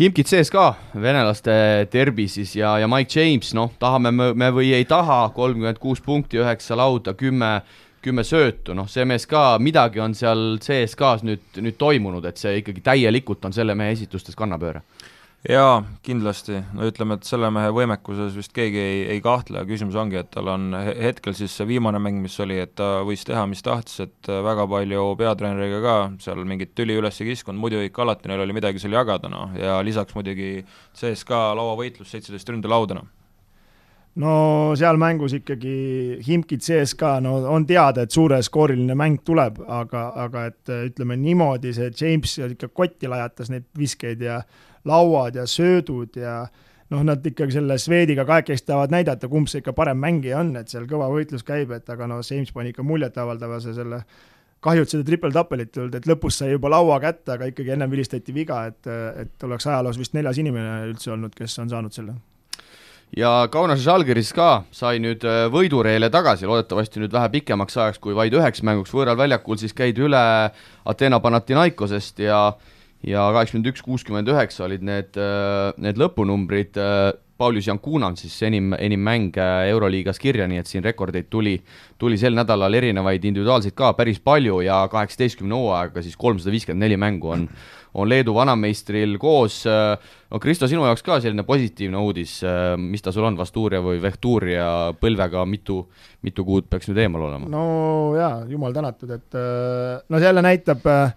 Himkid 0.00 0.30
sees 0.30 0.48
ka, 0.48 0.72
venelaste 0.96 1.52
derbi 1.92 2.24
siis 2.30 2.54
ja, 2.56 2.72
ja 2.80 2.88
Mike 2.88 3.12
James, 3.20 3.50
noh, 3.54 3.70
tahame 3.78 4.10
me, 4.14 4.30
me 4.32 4.48
või 4.56 4.70
ei 4.72 4.86
taha, 4.88 5.26
kolmkümmend 5.36 5.78
kuus 5.78 6.00
punkti, 6.00 6.40
üheksa 6.40 6.78
lauda, 6.78 7.12
kümme 7.14 7.58
kümme 8.04 8.24
söötu, 8.24 8.74
noh, 8.76 8.88
see 8.88 9.04
mees 9.08 9.26
ka, 9.28 9.58
midagi 9.62 10.00
on 10.02 10.16
seal 10.16 10.58
CSKA-s 10.64 11.24
nüüd, 11.26 11.46
nüüd 11.60 11.78
toimunud, 11.80 12.24
et 12.28 12.40
see 12.40 12.60
ikkagi 12.62 12.84
täielikult 12.84 13.44
on 13.44 13.56
selle 13.56 13.76
mehe 13.78 13.92
esitustes 13.96 14.38
kannapööre. 14.38 14.84
Jaa, 15.48 15.78
kindlasti, 16.04 16.58
no 16.76 16.84
ütleme, 16.84 17.16
et 17.16 17.24
selle 17.24 17.48
mehe 17.48 17.70
võimekuses 17.72 18.34
vist 18.36 18.52
keegi 18.52 18.76
ei, 18.80 18.98
ei 19.14 19.22
kahtle, 19.24 19.62
küsimus 19.64 19.96
ongi, 19.96 20.18
et 20.20 20.28
tal 20.34 20.50
on 20.52 20.74
hetkel 20.76 21.32
siis 21.36 21.54
see 21.56 21.64
viimane 21.70 21.96
mäng, 22.02 22.18
mis 22.20 22.34
oli, 22.44 22.58
et 22.60 22.74
ta 22.76 22.98
võis 23.08 23.24
teha, 23.24 23.46
mis 23.48 23.64
tahtis, 23.64 24.02
et 24.04 24.28
väga 24.28 24.66
palju 24.68 25.06
peatreeneriga 25.20 25.80
ka 25.84 25.94
seal 26.20 26.44
mingit 26.44 26.74
tüli 26.76 26.98
üles 27.00 27.22
ei 27.24 27.30
kiskunud, 27.30 27.60
muidu 27.62 27.80
ikka 27.86 28.04
alati 28.04 28.28
neil 28.28 28.44
oli 28.44 28.58
midagi 28.58 28.84
seal 28.84 28.98
jagada, 28.98 29.32
noh, 29.32 29.56
ja 29.56 29.78
lisaks 29.86 30.16
muidugi 30.18 30.58
CSKA 31.00 31.54
lauavõitlus, 31.56 32.12
seitseteist 32.12 32.52
ründelauda, 32.52 33.00
noh 33.00 33.08
no 34.18 34.32
seal 34.78 34.98
mängus 34.98 35.34
ikkagi 35.38 35.74
Himkid 36.26 36.64
CSKA, 36.64 37.20
no 37.24 37.36
on 37.50 37.66
teada, 37.66 38.02
et 38.02 38.14
suureskooriline 38.14 38.96
mäng 38.98 39.20
tuleb, 39.24 39.60
aga, 39.68 40.08
aga 40.24 40.46
et 40.50 40.72
ütleme 40.90 41.18
niimoodi, 41.20 41.74
see 41.76 41.92
James 41.94 42.34
ikka 42.50 42.70
kotti 42.74 43.10
lajatas 43.10 43.52
neid 43.52 43.68
viskeid 43.78 44.22
ja 44.26 44.40
lauad 44.84 45.36
ja 45.38 45.46
söödud 45.46 46.18
ja 46.18 46.42
noh, 46.90 47.04
nad 47.06 47.26
ikkagi 47.26 47.54
selle 47.58 47.78
Swediga 47.78 48.24
kahekesti 48.26 48.66
tahavad 48.72 48.94
näidata, 48.94 49.30
kumb 49.30 49.48
see 49.50 49.62
ikka 49.62 49.76
parem 49.76 50.00
mängija 50.02 50.40
on, 50.40 50.54
et 50.58 50.72
seal 50.72 50.88
kõva 50.90 51.10
võitlus 51.12 51.46
käib, 51.46 51.70
et 51.76 51.88
aga 51.92 52.10
no 52.10 52.20
James 52.24 52.50
pani 52.52 52.74
ikka 52.74 52.86
muljetavaldava 52.86 53.60
selle 53.62 54.02
kahju, 54.64 54.84
et 54.84 54.92
seda 54.92 55.06
triple-tappelit 55.06 55.76
ei 55.76 55.84
olnud, 55.84 55.94
et 55.96 56.10
lõpus 56.10 56.40
sai 56.42 56.50
juba 56.50 56.72
laua 56.72 56.98
kätte, 57.00 57.36
aga 57.36 57.48
ikkagi 57.52 57.76
ennem 57.76 57.94
vilistati 57.94 58.34
viga, 58.36 58.64
et, 58.68 58.90
et 59.22 59.48
oleks 59.48 59.70
ajaloos 59.70 60.00
vist 60.00 60.18
neljas 60.18 60.42
inimene 60.42 60.90
üldse 60.90 61.14
olnud, 61.14 61.36
kes 61.36 61.56
on 61.62 61.72
saanud 61.72 61.96
selle 61.96 62.18
ja 63.16 63.30
Kaunase 63.52 63.82
Žalgiris 63.84 64.32
ka 64.36 64.64
sai 64.74 64.98
nüüd 65.02 65.24
äh, 65.26 65.46
võidureele 65.52 66.10
tagasi, 66.12 66.48
loodetavasti 66.48 67.02
nüüd 67.02 67.14
vähe 67.14 67.30
pikemaks 67.38 67.76
ajaks 67.76 68.02
kui 68.02 68.14
vaid 68.16 68.34
üheks 68.36 68.62
mänguks. 68.66 68.92
Võõral 68.94 69.18
väljakul, 69.18 69.58
siis 69.60 69.74
käidi 69.76 70.06
üle 70.06 70.20
Ateena 70.84 71.20
Panathinaikosest 71.22 72.22
ja 72.26 72.44
ja 73.06 73.24
kaheksakümmend 73.32 73.70
üks, 73.72 73.82
kuuskümmend 73.84 74.28
üheksa 74.28 74.66
olid 74.66 74.84
need, 74.84 75.16
äh, 75.16 75.72
need 75.80 76.00
lõpunumbrid, 76.00 76.76
äh, 76.76 77.10
Paulius 77.40 77.70
Jankunan 77.70 78.18
siis 78.20 78.34
enim, 78.44 78.74
enim 78.76 79.00
mänge 79.00 79.44
Euroliigas 79.70 80.18
kirja, 80.20 80.44
nii 80.48 80.60
et 80.60 80.68
siin 80.68 80.84
rekordeid 80.84 81.30
tuli, 81.32 81.54
tuli 81.98 82.18
sel 82.20 82.36
nädalal 82.36 82.76
erinevaid 82.76 83.24
individuaalseid 83.24 83.72
ka 83.78 83.94
päris 83.96 84.20
palju 84.20 84.60
ja 84.66 84.82
kaheksateistkümne 84.92 85.56
hooaega 85.56 86.04
siis 86.04 86.18
kolmsada 86.20 86.52
viiskümmend 86.52 86.84
neli 86.84 87.00
mängu 87.00 87.32
on 87.32 87.46
on 87.94 88.08
Leedu 88.10 88.34
vanameistril 88.36 89.16
koos, 89.18 89.62
no 89.66 90.40
Kristo, 90.42 90.68
sinu 90.70 90.84
jaoks 90.86 91.02
ka 91.06 91.18
selline 91.22 91.42
positiivne 91.46 91.98
uudis, 91.98 92.36
mis 92.78 93.02
ta 93.02 93.14
sul 93.14 93.26
on, 93.26 93.38
Vastuuria 93.38 93.80
või 93.82 93.98
Vehtuuria 94.02 94.68
põlvega, 95.00 95.42
mitu, 95.48 95.80
mitu 96.26 96.46
kuud 96.46 96.68
peaks 96.70 96.90
nüüd 96.90 97.02
eemal 97.02 97.26
olema? 97.30 97.50
no 97.50 97.64
jaa, 98.18 98.44
jumal 98.50 98.76
tänatud, 98.76 99.16
et 99.16 99.40
no 100.06 100.20
see 100.20 100.30
jälle 100.30 100.44
näitab 100.46 100.86
äh, 100.90 101.16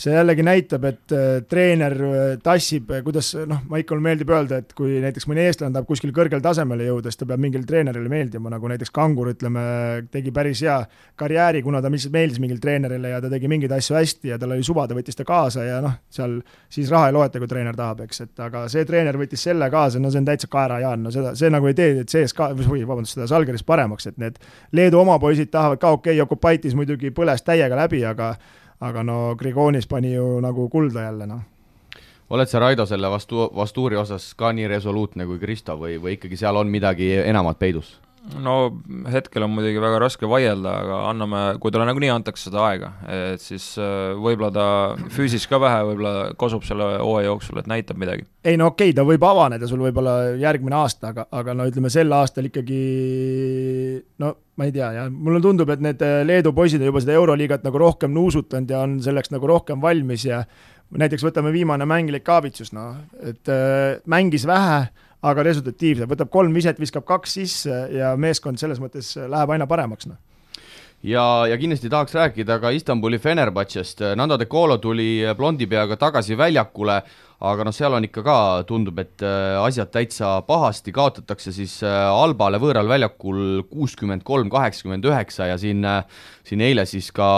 see 0.00 0.14
jällegi 0.14 0.44
näitab, 0.44 0.84
et 0.88 1.12
äh, 1.12 1.26
treener 1.48 1.94
äh, 2.06 2.20
tassib, 2.42 2.88
äh, 2.94 3.02
kuidas 3.04 3.32
noh, 3.48 3.60
Maicol 3.68 4.00
meeldib 4.04 4.30
öelda, 4.32 4.60
et 4.62 4.72
kui 4.76 4.96
näiteks 5.02 5.26
mõni 5.28 5.44
eestlane 5.44 5.74
tahab 5.74 5.88
kuskil 5.90 6.12
kõrgele 6.16 6.40
tasemele 6.44 6.86
jõuda, 6.88 7.10
siis 7.10 7.20
ta 7.20 7.28
peab 7.28 7.42
mingile 7.42 7.68
treenerile 7.68 8.08
meeldima, 8.12 8.52
nagu 8.52 8.70
näiteks 8.70 8.92
Kangur, 8.96 9.32
ütleme, 9.34 9.62
tegi 10.12 10.32
päris 10.34 10.62
hea 10.64 10.78
karjääri, 11.20 11.60
kuna 11.66 11.82
ta 11.84 11.90
lihtsalt 11.92 12.14
meeldis 12.16 12.40
mingile 12.40 12.62
treenerile 12.62 13.12
ja 13.12 13.20
ta 13.20 13.32
tegi 13.32 13.50
mingeid 13.52 13.74
asju 13.76 13.98
hästi 13.98 14.32
ja 14.32 14.38
tal 14.40 14.54
oli 14.56 14.64
suva, 14.66 14.86
ta 14.88 14.96
võttis 14.96 15.18
ta 15.18 15.26
kaasa 15.28 15.66
ja 15.66 15.82
noh, 15.84 15.98
seal 16.12 16.38
siis 16.72 16.92
raha 16.92 17.10
ei 17.10 17.16
loeta, 17.18 17.42
kui 17.42 17.50
treener 17.50 17.76
tahab, 17.76 18.00
eks, 18.06 18.24
et 18.24 18.44
aga 18.46 18.64
see 18.72 18.86
treener 18.88 19.20
võttis 19.20 19.44
selle 19.50 19.68
kaasa, 19.72 20.00
no 20.00 20.12
see 20.12 20.22
on 20.22 20.30
täitsa 20.30 20.48
kaerajaan, 20.52 21.04
no 21.04 21.12
seda, 21.12 21.34
see 21.36 21.52
nagu 21.52 21.68
ei 21.68 21.76
tee 21.76 22.06
CSKA, 22.08 22.54
või 22.62 22.86
vabandust, 22.86 23.18
seda 23.18 23.28
Salgeris 23.28 23.66
paremaks, 23.68 24.08
et 24.08 24.16
need 24.22 24.40
Leedu 24.76 25.02
oma 25.02 25.18
poisid 25.20 25.52
tahavad 25.52 25.82
ka, 25.82 25.92
okei 25.98 26.14
okay,, 26.14 26.18
Jokubaitis 26.22 26.76
muidugi 26.78 27.12
põles 27.12 27.44
täiega 27.44 27.76
läbi, 27.84 28.00
aga 28.08 28.32
aga 28.80 29.02
no 29.02 29.34
Grigonis 29.36 29.86
pani 29.86 30.14
ju 30.14 30.40
nagu 30.40 30.68
kulda 30.68 31.02
jälle, 31.02 31.26
noh 31.26 31.40
oled 32.30 32.48
sa, 32.48 32.60
Raido, 32.62 32.86
selle 32.86 33.10
vastu, 33.10 33.48
Vastuuri 33.56 33.96
osas 33.98 34.34
ka 34.38 34.52
nii 34.54 34.68
resoluutne 34.70 35.26
kui 35.26 35.38
Kristo 35.42 35.74
või, 35.78 35.96
või 36.02 36.14
ikkagi 36.14 36.38
seal 36.38 36.56
on 36.56 36.70
midagi 36.70 37.12
enamat 37.24 37.58
peidus? 37.58 37.96
No 38.44 38.54
hetkel 39.10 39.44
on 39.46 39.52
muidugi 39.54 39.80
väga 39.80 40.00
raske 40.02 40.28
vaielda, 40.28 40.72
aga 40.82 40.98
anname, 41.08 41.40
kui 41.62 41.72
talle 41.72 41.86
nagunii 41.88 42.10
antakse 42.12 42.48
seda 42.48 42.62
aega, 42.68 42.90
et 43.32 43.42
siis 43.42 43.72
äh, 43.80 44.12
võib-olla 44.20 44.50
ta 44.54 44.66
füüsis 45.14 45.46
ka 45.50 45.60
vähe, 45.62 45.80
võib-olla 45.88 46.12
kosub 46.40 46.66
selle 46.68 46.92
hooaja 47.00 47.30
jooksul, 47.30 47.62
et 47.62 47.70
näitab 47.70 48.00
midagi. 48.00 48.26
ei 48.44 48.60
no 48.60 48.70
okei 48.72 48.90
okay,, 48.90 48.98
ta 48.98 49.06
võib 49.08 49.24
avaneda 49.26 49.68
sul 49.70 49.82
võib-olla 49.86 50.36
järgmine 50.40 50.76
aasta, 50.82 51.14
aga, 51.14 51.26
aga 51.40 51.56
no 51.56 51.68
ütleme, 51.70 51.92
sel 51.92 52.12
aastal 52.16 52.50
ikkagi 52.50 52.80
no 54.20 54.34
ma 54.60 54.68
ei 54.68 54.74
tea, 54.76 54.92
jah, 54.98 55.08
mulle 55.08 55.40
tundub, 55.44 55.72
et 55.72 55.84
need 55.84 56.04
äh, 56.04 56.20
Leedu 56.28 56.52
poisid 56.56 56.82
on 56.82 56.92
juba 56.92 57.00
seda 57.00 57.16
Euroliigat 57.16 57.64
nagu 57.64 57.80
rohkem 57.80 58.12
nuusutanud 58.12 58.70
ja 58.70 58.84
on 58.84 58.98
selleks 59.04 59.32
nagu 59.32 59.48
rohkem 59.48 59.80
valmis 59.80 60.28
ja 60.28 60.44
näiteks 60.90 61.24
võtame 61.24 61.52
viimane 61.54 61.86
mäng 61.88 62.12
Lekavitsus, 62.12 62.74
noh, 62.76 62.98
et 63.24 63.48
äh, 63.48 63.96
mängis 64.10 64.44
vähe 64.48 64.90
aga 65.22 65.44
resultatiivselt, 65.44 66.08
võtab 66.10 66.30
kolm 66.32 66.54
viset, 66.56 66.80
viskab 66.80 67.04
kaks 67.08 67.38
sisse 67.38 67.84
ja 67.92 68.14
meeskond 68.16 68.60
selles 68.60 68.80
mõttes 68.80 69.14
läheb 69.20 69.56
aina 69.56 69.68
paremaks, 69.70 70.08
noh. 70.08 70.18
Ja, 71.00 71.46
ja 71.48 71.56
kindlasti 71.56 71.88
tahaks 71.88 72.12
rääkida 72.12 72.58
ka 72.60 72.74
Istanbuli 72.76 73.16
Fenerbahcest, 73.18 74.02
Nando 74.20 74.36
De 74.36 74.44
Colo 74.44 74.76
tuli 74.76 75.22
blondi 75.36 75.64
peaga 75.66 75.96
tagasi 75.96 76.36
väljakule, 76.36 76.98
aga 77.40 77.64
noh, 77.64 77.72
seal 77.72 77.96
on 77.96 78.04
ikka 78.04 78.20
ka, 78.26 78.36
tundub, 78.68 79.00
et 79.00 79.24
äh, 79.24 79.56
asjad 79.62 79.88
täitsa 79.94 80.34
pahasti, 80.44 80.92
kaotatakse 80.92 81.54
siis 81.56 81.78
äh, 81.88 81.94
Albale 82.12 82.60
võõral 82.60 82.88
väljakul 82.88 83.62
kuuskümmend 83.70 84.26
kolm, 84.28 84.52
kaheksakümmend 84.52 85.08
üheksa 85.08 85.48
ja 85.48 85.56
siin, 85.60 85.80
äh, 85.88 86.04
siin 86.44 86.60
eile 86.68 86.84
siis 86.84 87.08
ka, 87.16 87.30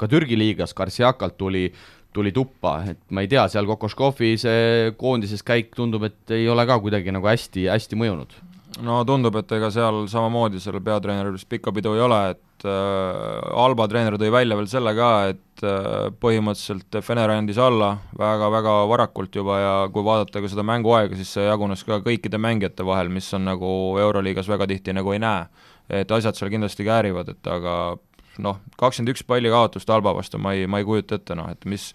ka 0.00 0.08
Türgi 0.08 0.40
liigas 0.40 0.72
Karsiakalt 0.72 1.36
tuli 1.36 1.66
tuli 2.12 2.32
tuppa, 2.32 2.78
et 2.92 3.00
ma 3.10 3.24
ei 3.24 3.30
tea, 3.30 3.46
seal 3.50 3.68
Kokoškovi 3.68 4.36
see 4.40 4.94
koondises 5.00 5.44
käik 5.46 5.72
tundub, 5.76 6.06
et 6.08 6.34
ei 6.36 6.48
ole 6.50 6.66
ka 6.68 6.78
kuidagi 6.82 7.14
nagu 7.14 7.28
hästi, 7.28 7.68
hästi 7.72 7.98
mõjunud. 7.98 8.34
no 8.82 9.02
tundub, 9.08 9.36
et 9.40 9.52
ega 9.52 9.68
seal 9.72 10.06
samamoodi 10.08 10.60
sellel 10.60 10.84
peatreeneril 10.84 11.36
vist 11.36 11.48
pikka 11.48 11.72
pidu 11.76 11.92
ei 11.96 12.04
ole, 12.04 12.20
et 12.32 12.66
äh, 12.68 13.64
Alba 13.64 13.88
treener 13.88 14.16
tõi 14.20 14.30
välja 14.32 14.56
veel 14.56 14.68
selle 14.70 14.94
ka, 14.96 15.10
et 15.32 15.64
äh, 15.64 16.08
põhimõtteliselt 16.20 17.00
Fener 17.04 17.34
andis 17.34 17.60
alla 17.60 17.94
väga-väga 18.18 18.76
varakult 18.92 19.36
juba 19.36 19.58
ja 19.60 19.74
kui 19.92 20.04
vaadata 20.06 20.40
ka 20.40 20.52
seda 20.52 20.64
mänguaega, 20.68 21.18
siis 21.20 21.34
see 21.36 21.44
jagunes 21.48 21.84
ka 21.88 22.00
kõikide 22.04 22.40
mängijate 22.40 22.86
vahel, 22.88 23.12
mis 23.12 23.28
on 23.36 23.44
nagu 23.50 23.74
Euroliigas 24.00 24.48
väga 24.52 24.68
tihti 24.72 24.96
nagu 24.96 25.12
ei 25.12 25.20
näe. 25.20 25.44
et 25.92 26.10
asjad 26.10 26.38
seal 26.38 26.48
kindlasti 26.48 26.84
käärivad, 26.86 27.28
et 27.28 27.46
aga 27.50 27.98
noh, 28.38 28.60
kakskümmend 28.80 29.12
üks 29.12 29.24
palli 29.28 29.50
kaotust 29.52 29.90
Alba 29.90 30.14
vastu 30.16 30.40
ma 30.40 30.54
ei, 30.56 30.68
ma 30.70 30.80
ei 30.80 30.86
kujuta 30.88 31.18
ette, 31.18 31.36
noh, 31.38 31.50
et 31.52 31.66
mis 31.68 31.90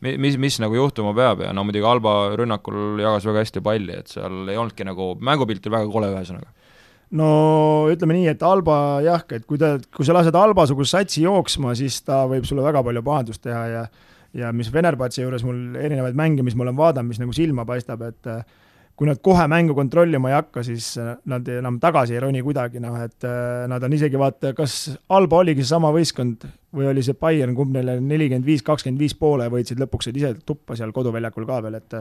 mis, 0.00 0.36
mis 0.38 0.58
nagu 0.62 0.76
juhtuma 0.78 1.14
peab 1.16 1.42
ja 1.46 1.52
no 1.56 1.64
muidugi 1.66 1.86
Alba 1.88 2.14
rünnakul 2.38 3.00
jagas 3.02 3.26
väga 3.26 3.44
hästi 3.44 3.62
palli, 3.64 3.96
et 3.98 4.12
seal 4.12 4.48
ei 4.48 4.58
olnudki 4.60 4.86
nagu, 4.86 5.14
mängupilt 5.24 5.66
oli 5.66 5.76
väga 5.78 5.90
kole, 5.92 6.12
ühesõnaga. 6.14 6.52
No 7.18 7.30
ütleme 7.88 8.18
nii, 8.18 8.28
et 8.34 8.44
Alba 8.44 8.76
jah, 9.04 9.24
et 9.32 9.46
kui 9.48 9.60
ta, 9.60 9.76
kui 9.94 10.04
sa 10.04 10.16
lased 10.16 10.36
Alba-suguse 10.36 10.92
satsi 10.92 11.24
jooksma, 11.24 11.72
siis 11.78 12.02
ta 12.04 12.26
võib 12.28 12.44
sulle 12.46 12.66
väga 12.66 12.84
palju 12.84 13.02
pahandust 13.06 13.42
teha 13.46 13.64
ja 13.72 13.88
ja 14.36 14.50
mis 14.52 14.68
Venerbatsi 14.68 15.22
juures 15.22 15.42
mul 15.42 15.76
erinevaid 15.80 16.16
mänge, 16.18 16.44
mis 16.44 16.54
ma 16.54 16.66
olen 16.66 16.76
vaadanud, 16.76 17.08
mis 17.08 17.20
nagu 17.20 17.32
silma 17.32 17.64
paistab, 17.66 18.02
et 18.04 18.28
äh, 18.28 18.42
kui 18.98 19.06
nad 19.06 19.20
kohe 19.22 19.44
mängu 19.50 19.76
kontrollima 19.78 20.32
ei 20.32 20.34
hakka, 20.34 20.64
siis 20.66 20.90
äh, 20.98 21.12
nad 21.30 21.46
enam 21.54 21.78
tagasi 21.82 22.16
ei 22.16 22.22
roni 22.24 22.42
kuidagi, 22.42 22.80
noh 22.82 22.96
et 22.98 23.26
äh, 23.26 23.66
nad 23.70 23.84
on 23.86 23.94
isegi 23.94 24.18
vaata, 24.18 24.50
kas 24.58 24.74
Alba 25.14 25.44
oligi 25.44 25.62
seesama 25.62 25.92
võistkond 25.94 26.48
või 26.74 26.90
oli 26.90 27.04
see 27.06 27.14
Bayern, 27.18 27.54
kumb 27.58 27.76
neile 27.76 28.00
nelikümmend 28.02 28.46
viis, 28.46 28.64
kakskümmend 28.66 29.00
viis 29.00 29.14
poole 29.18 29.46
võitsid, 29.52 29.78
lõpuks 29.78 30.10
said 30.10 30.18
ise 30.18 30.34
tuppa 30.46 30.74
seal 30.78 30.90
koduväljakul 30.96 31.46
ka 31.46 31.62
veel, 31.66 31.78
et 31.78 31.98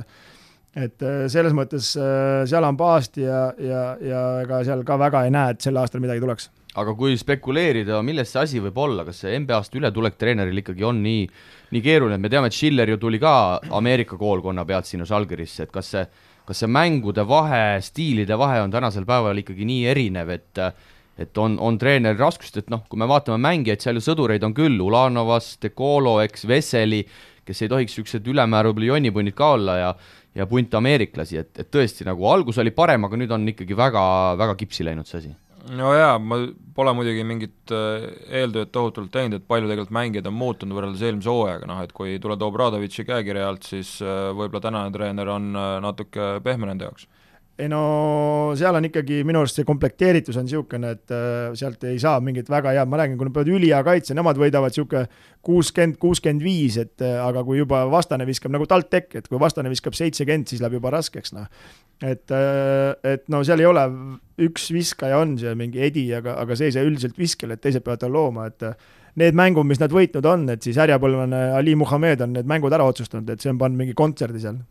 et 0.78 1.06
äh, 1.06 1.24
selles 1.32 1.54
mõttes 1.58 1.94
seal 1.96 2.66
on 2.66 2.78
paasti 2.78 3.24
ja, 3.24 3.48
ja, 3.62 3.84
ja 4.02 4.24
ega 4.44 4.64
seal 4.66 4.82
ka 4.86 4.98
väga 5.00 5.24
ei 5.26 5.34
näe, 5.34 5.54
et 5.54 5.68
sel 5.68 5.78
aastal 5.78 6.02
midagi 6.02 6.24
tuleks. 6.24 6.50
aga 6.82 6.96
kui 6.98 7.14
spekuleerida, 7.18 8.02
milles 8.06 8.34
see 8.34 8.42
asi 8.42 8.62
võib 8.62 8.78
olla, 8.82 9.06
kas 9.06 9.22
see 9.22 9.38
NBA-st 9.38 9.78
ületulek 9.78 10.18
treeneril 10.18 10.64
ikkagi 10.64 10.86
on 10.86 11.06
nii, 11.06 11.28
nii 11.78 11.86
keeruline, 11.86 12.18
me 12.22 12.34
teame, 12.34 12.50
et 12.50 12.58
Schiller 12.58 12.90
ju 12.90 12.98
tuli 13.06 13.22
ka 13.22 13.36
Ameerika 13.78 14.18
koolkonna 14.18 14.66
pealt 14.66 14.90
sinna 14.90 15.06
Žalgirisse, 15.06 15.70
et 15.70 15.74
kas 15.74 15.94
see 15.94 16.04
kas 16.48 16.64
see 16.64 16.70
mängude 16.72 17.26
vahe, 17.28 17.80
stiilide 17.84 18.38
vahe 18.40 18.62
on 18.64 18.72
tänasel 18.72 19.08
päeval 19.08 19.44
ikkagi 19.44 19.68
nii 19.68 19.88
erinev, 19.94 20.32
et 20.38 20.64
et 21.18 21.40
on, 21.42 21.56
on 21.58 21.80
treeneri 21.82 22.20
raskust, 22.20 22.60
et 22.62 22.68
noh, 22.70 22.84
kui 22.86 23.00
me 23.02 23.08
vaatame 23.10 23.42
mängijaid, 23.42 23.82
seal 23.82 23.98
ju 23.98 24.04
sõdureid 24.06 24.44
on 24.46 24.54
küll, 24.54 24.78
Ulanovas, 24.86 25.56
Dekolo, 25.64 26.20
eks, 26.22 26.46
Veseli, 26.46 27.00
kes 27.48 27.64
ei 27.66 27.72
tohiks 27.72 27.96
niisugused 27.96 28.30
ülemäära 28.30 28.70
võib-olla 28.70 28.92
jonnipunnid 28.92 29.38
ka 29.38 29.50
olla 29.58 29.80
ja 29.82 29.90
ja 30.38 30.46
punt 30.46 30.76
ameeriklasi, 30.78 31.40
et, 31.42 31.52
et 31.58 31.70
tõesti 31.74 32.06
nagu 32.06 32.28
algus 32.30 32.60
oli 32.62 32.70
parem, 32.70 33.08
aga 33.08 33.18
nüüd 33.18 33.32
on 33.34 33.50
ikkagi 33.50 33.74
väga, 33.78 34.04
väga 34.38 34.54
kipsi 34.60 34.86
läinud 34.86 35.10
see 35.10 35.24
asi 35.24 35.32
no 35.76 35.92
jaa, 35.96 36.18
ma 36.20 36.40
pole 36.76 36.94
muidugi 36.96 37.24
mingit 37.28 37.74
äh, 37.74 38.08
eeltööd 38.40 38.72
tohutult 38.76 39.12
teinud, 39.14 39.40
et 39.40 39.48
palju 39.50 39.70
tegelikult 39.70 39.96
mängijad 39.98 40.30
on 40.30 40.38
muutunud 40.38 40.78
võrreldes 40.78 41.04
eelmise 41.04 41.32
hooajaga, 41.32 41.70
noh 41.70 41.82
et 41.84 41.94
kui 41.98 42.18
tuleb 42.24 42.46
Obradovitši 42.48 43.08
käekirja 43.08 43.48
alt, 43.50 43.68
siis 43.68 43.98
äh, 44.06 44.30
võib-olla 44.38 44.64
tänane 44.68 44.94
treener 44.96 45.32
on 45.34 45.50
äh, 45.56 45.78
natuke 45.84 46.38
pehme 46.46 46.70
nende 46.70 46.88
jaoks 46.88 47.08
ei 47.58 47.68
no 47.72 48.54
seal 48.58 48.78
on 48.78 48.86
ikkagi 48.86 49.24
minu 49.26 49.42
arust 49.42 49.58
see 49.58 49.66
komplekteeritus 49.66 50.38
on 50.38 50.46
niisugune, 50.46 50.92
et 50.94 51.14
äh, 51.14 51.56
sealt 51.58 51.82
ei 51.90 51.98
saa 52.02 52.20
mingit 52.22 52.50
väga 52.54 52.76
head, 52.76 52.90
ma 52.90 53.00
räägin, 53.02 53.18
kui 53.18 53.26
nad 53.26 53.34
peavad 53.34 53.50
ülihea 53.56 53.80
kaitse, 53.86 54.14
nemad 54.18 54.38
võidavad 54.38 54.74
niisugune 54.74 55.08
kuuskümmend, 55.48 55.98
kuuskümmend 56.02 56.46
viis, 56.46 56.78
et 56.82 57.02
äh, 57.06 57.18
aga 57.24 57.42
kui 57.48 57.58
juba 57.58 57.82
vastane 57.90 58.28
viskab 58.30 58.54
nagu 58.54 58.68
TalTech, 58.70 59.18
et 59.18 59.32
kui 59.32 59.42
vastane 59.42 59.74
viskab 59.74 59.98
seitsekümmend, 59.98 60.52
siis 60.52 60.62
läheb 60.62 60.78
juba 60.78 60.94
raskeks, 60.94 61.34
noh. 61.34 61.50
et, 62.06 62.30
äh, 62.30 62.94
et 63.16 63.26
no 63.34 63.42
seal 63.48 63.66
ei 63.66 63.70
ole, 63.72 63.88
üks 64.46 64.70
viskaja 64.76 65.18
on 65.24 65.34
seal 65.42 65.58
mingi 65.58 65.82
Edi, 65.90 66.06
aga, 66.14 66.38
aga 66.44 66.60
see 66.60 66.70
ei 66.70 66.78
saa 66.78 66.86
üldiselt 66.86 67.18
viskel, 67.18 67.58
et 67.58 67.66
teised 67.66 67.86
peavad 67.86 68.06
tal 68.06 68.14
looma, 68.14 68.52
et 68.52 68.70
need 69.18 69.38
mängud, 69.38 69.66
mis 69.66 69.82
nad 69.82 69.90
võitnud 69.90 70.30
on, 70.30 70.46
et 70.54 70.62
siis 70.62 70.78
härjapõlvene 70.78 71.48
Ali 71.58 71.74
Muhamed 71.74 72.22
on 72.22 72.38
need 72.38 72.50
mängud 72.50 72.78
ära 72.78 72.86
otsustanud, 72.86 73.34
et 73.34 73.42
see 73.42 73.50
on 73.50 73.58
pannud 73.58 73.82
mingi 73.82 73.98
kontserdi 73.98 74.46
seal 74.46 74.62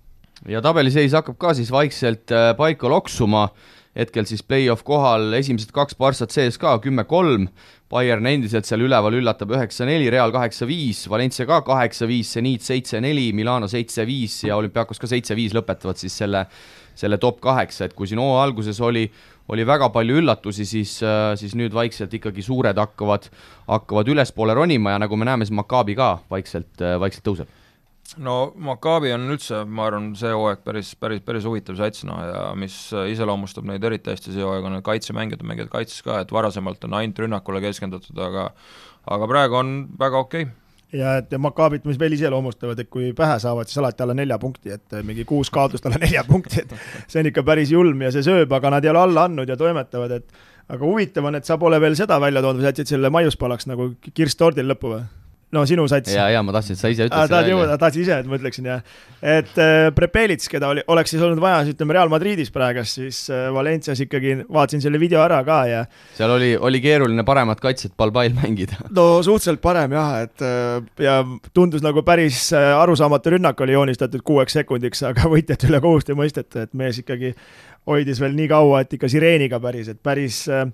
ja 0.50 0.62
tabeliseis 0.62 1.14
hakkab 1.16 1.38
ka 1.40 1.54
siis 1.58 1.72
vaikselt 1.74 2.32
äh, 2.34 2.52
paika 2.58 2.90
loksuma, 2.90 3.48
hetkel 3.96 4.26
siis 4.28 4.42
play-off 4.44 4.84
kohal 4.86 5.32
esimesed 5.38 5.72
kaks 5.74 5.96
Barssat 5.98 6.34
sees 6.34 6.58
ka, 6.60 6.76
kümme-kolm, 6.84 7.48
Bayern 7.90 8.26
endiselt 8.26 8.66
seal 8.66 8.82
üleval 8.82 9.14
üllatab 9.14 9.52
üheksa-neli, 9.54 10.10
Real 10.10 10.32
kaheksa-viis, 10.34 11.04
Valencia 11.10 11.46
ka 11.48 11.60
kaheksa-viis, 11.66 12.32
Zenit 12.36 12.66
seitse-neli, 12.66 13.30
Milano 13.36 13.70
seitse-viis 13.70 14.42
ja 14.48 14.58
Olümpiakos 14.58 15.00
ka 15.00 15.10
seitse-viis 15.10 15.54
lõpetavad 15.56 16.00
siis 16.00 16.16
selle, 16.18 16.44
selle 16.98 17.20
top 17.22 17.38
kaheksa, 17.44 17.86
et 17.86 17.94
kui 17.96 18.10
siin 18.10 18.22
hooaja 18.22 18.48
alguses 18.50 18.82
oli 18.82 19.06
oli 19.46 19.62
väga 19.62 19.92
palju 19.94 20.16
üllatusi, 20.18 20.64
siis, 20.66 20.96
äh, 21.06 21.36
siis 21.38 21.52
nüüd 21.54 21.74
vaikselt 21.74 22.14
ikkagi 22.18 22.42
suured 22.42 22.74
hakkavad, 22.82 23.28
hakkavad 23.68 24.10
ülespoole 24.10 24.56
ronima 24.58 24.96
ja 24.96 24.98
nagu 24.98 25.16
me 25.16 25.28
näeme, 25.28 25.46
siis 25.46 25.54
Maccabi 25.54 25.94
ka 25.94 26.16
vaikselt, 26.30 26.74
äh, 26.82 26.98
vaikselt 26.98 27.22
tõuseb 27.28 27.65
no 28.22 28.36
Maccabi 28.68 29.12
on 29.14 29.28
üldse, 29.34 29.62
ma 29.66 29.88
arvan, 29.90 30.10
see 30.18 30.32
hooaeg 30.32 30.62
päris, 30.66 30.92
päris, 31.00 31.22
päris 31.26 31.46
huvitav 31.48 31.78
sats, 31.80 32.04
noh, 32.08 32.20
ja 32.22 32.44
mis 32.58 32.76
iseloomustab 33.12 33.66
neid 33.68 33.84
eriti 33.84 34.12
hästi 34.12 34.34
see 34.34 34.44
hooaeg, 34.44 34.68
on 34.68 34.76
need 34.78 34.86
kaitsemängijad, 34.86 35.42
mängivad 35.46 35.72
kaitses 35.72 36.04
ka, 36.06 36.20
et 36.24 36.34
varasemalt 36.34 36.84
on 36.88 36.96
ainult 37.00 37.24
rünnakule 37.24 37.64
keskendutud, 37.64 38.18
aga 38.28 38.50
aga 39.06 39.28
praegu 39.30 39.60
on 39.60 39.74
väga 39.98 40.22
okei 40.22 40.48
okay 40.48 40.54
ja 40.96 41.16
et 41.20 41.32
Maccabit, 41.38 41.84
mis 41.88 41.98
veel 41.98 42.14
iseloomustavad, 42.16 42.78
et 42.80 42.90
kui 42.90 43.10
pähe 43.16 43.38
saavad, 43.42 43.68
siis 43.68 43.80
alati 43.82 44.04
alla 44.04 44.14
nelja 44.16 44.38
punkti, 44.42 44.72
et 44.76 44.98
mingi 45.06 45.26
kuus 45.28 45.50
kaotust 45.52 45.86
alla 45.88 46.00
nelja 46.02 46.22
punkti, 46.26 46.62
et 46.62 46.74
see 47.10 47.22
on 47.22 47.30
ikka 47.30 47.42
päris 47.46 47.72
julm 47.74 48.04
ja 48.06 48.12
see 48.14 48.24
sööb, 48.26 48.52
aga 48.54 48.76
nad 48.76 48.86
ei 48.86 48.92
ole 48.92 49.02
alla 49.02 49.26
andnud 49.26 49.50
ja 49.50 49.58
toimetavad, 49.58 50.16
et 50.20 50.72
aga 50.72 50.82
huvitav 50.82 51.26
on, 51.28 51.38
et 51.38 51.48
sa 51.48 51.58
pole 51.60 51.80
veel 51.82 51.98
seda 51.98 52.18
välja 52.22 52.42
toonud 52.44 52.62
sa 52.62 52.72
jätsid 52.72 52.94
selle 52.94 53.10
maiuspalaks 53.14 53.68
nagu 53.70 53.92
kirss 54.14 54.38
tordil 54.38 54.70
lõppu 54.70 54.94
või? 54.94 55.04
No 55.54 55.62
sinu 55.68 55.84
sats. 55.90 56.10
ja, 56.10 56.26
ja 56.32 56.42
ma 56.42 56.54
tahtsin, 56.56 56.74
et 56.74 56.80
sa 56.80 56.90
ise 56.90 57.06
ütled 57.06 57.30
selle 57.30 57.54
välja. 57.54 57.76
tahtsid 57.78 58.02
ise, 58.02 58.18
et 58.22 58.26
ma 58.26 58.38
ütleksin 58.38 58.66
jah. 58.66 58.96
et 59.22 59.60
äh, 59.62 59.88
Prepelits, 59.94 60.50
keda 60.50 60.72
oli, 60.74 60.82
oleks 60.90 61.14
siis 61.14 61.22
olnud 61.22 61.40
vaja, 61.42 61.60
ütleme 61.70 61.94
Real 61.94 62.10
Madridis 62.10 62.50
praegust, 62.54 62.98
siis 62.98 63.20
äh, 63.30 63.46
Valencias 63.54 64.02
ikkagi 64.02 64.40
vaatasin 64.42 64.82
selle 64.82 65.00
video 65.02 65.22
ära 65.22 65.38
ka 65.46 65.60
ja. 65.70 65.84
seal 66.18 66.34
oli, 66.34 66.50
oli 66.58 66.82
keeruline 66.82 67.24
paremat 67.26 67.62
kaitset 67.62 67.94
Balbail 67.96 68.34
mängida. 68.36 68.80
no 68.90 69.22
suhteliselt 69.22 69.62
parem 69.62 69.94
jah, 69.94 70.18
et 70.26 70.46
äh, 70.46 70.80
ja 71.06 71.20
tundus 71.54 71.84
nagu 71.86 72.02
päris 72.06 72.48
äh, 72.56 72.72
arusaamatu 72.80 73.36
rünnak 73.36 73.62
oli 73.62 73.78
joonistatud 73.78 74.26
kuueks 74.26 74.58
sekundiks, 74.58 75.06
aga 75.06 75.30
võitjate 75.34 75.70
üle 75.70 75.82
kohust 75.84 76.10
ei 76.10 76.18
mõisteta, 76.18 76.66
et 76.66 76.74
mees 76.74 76.98
ikkagi 77.04 77.36
hoidis 77.86 78.18
veel 78.18 78.34
nii 78.34 78.50
kaua, 78.50 78.82
et 78.82 78.98
ikka 78.98 79.10
sireeniga 79.10 79.62
päris, 79.62 79.94
et 79.94 80.02
päris 80.02 80.42
äh, 80.50 80.66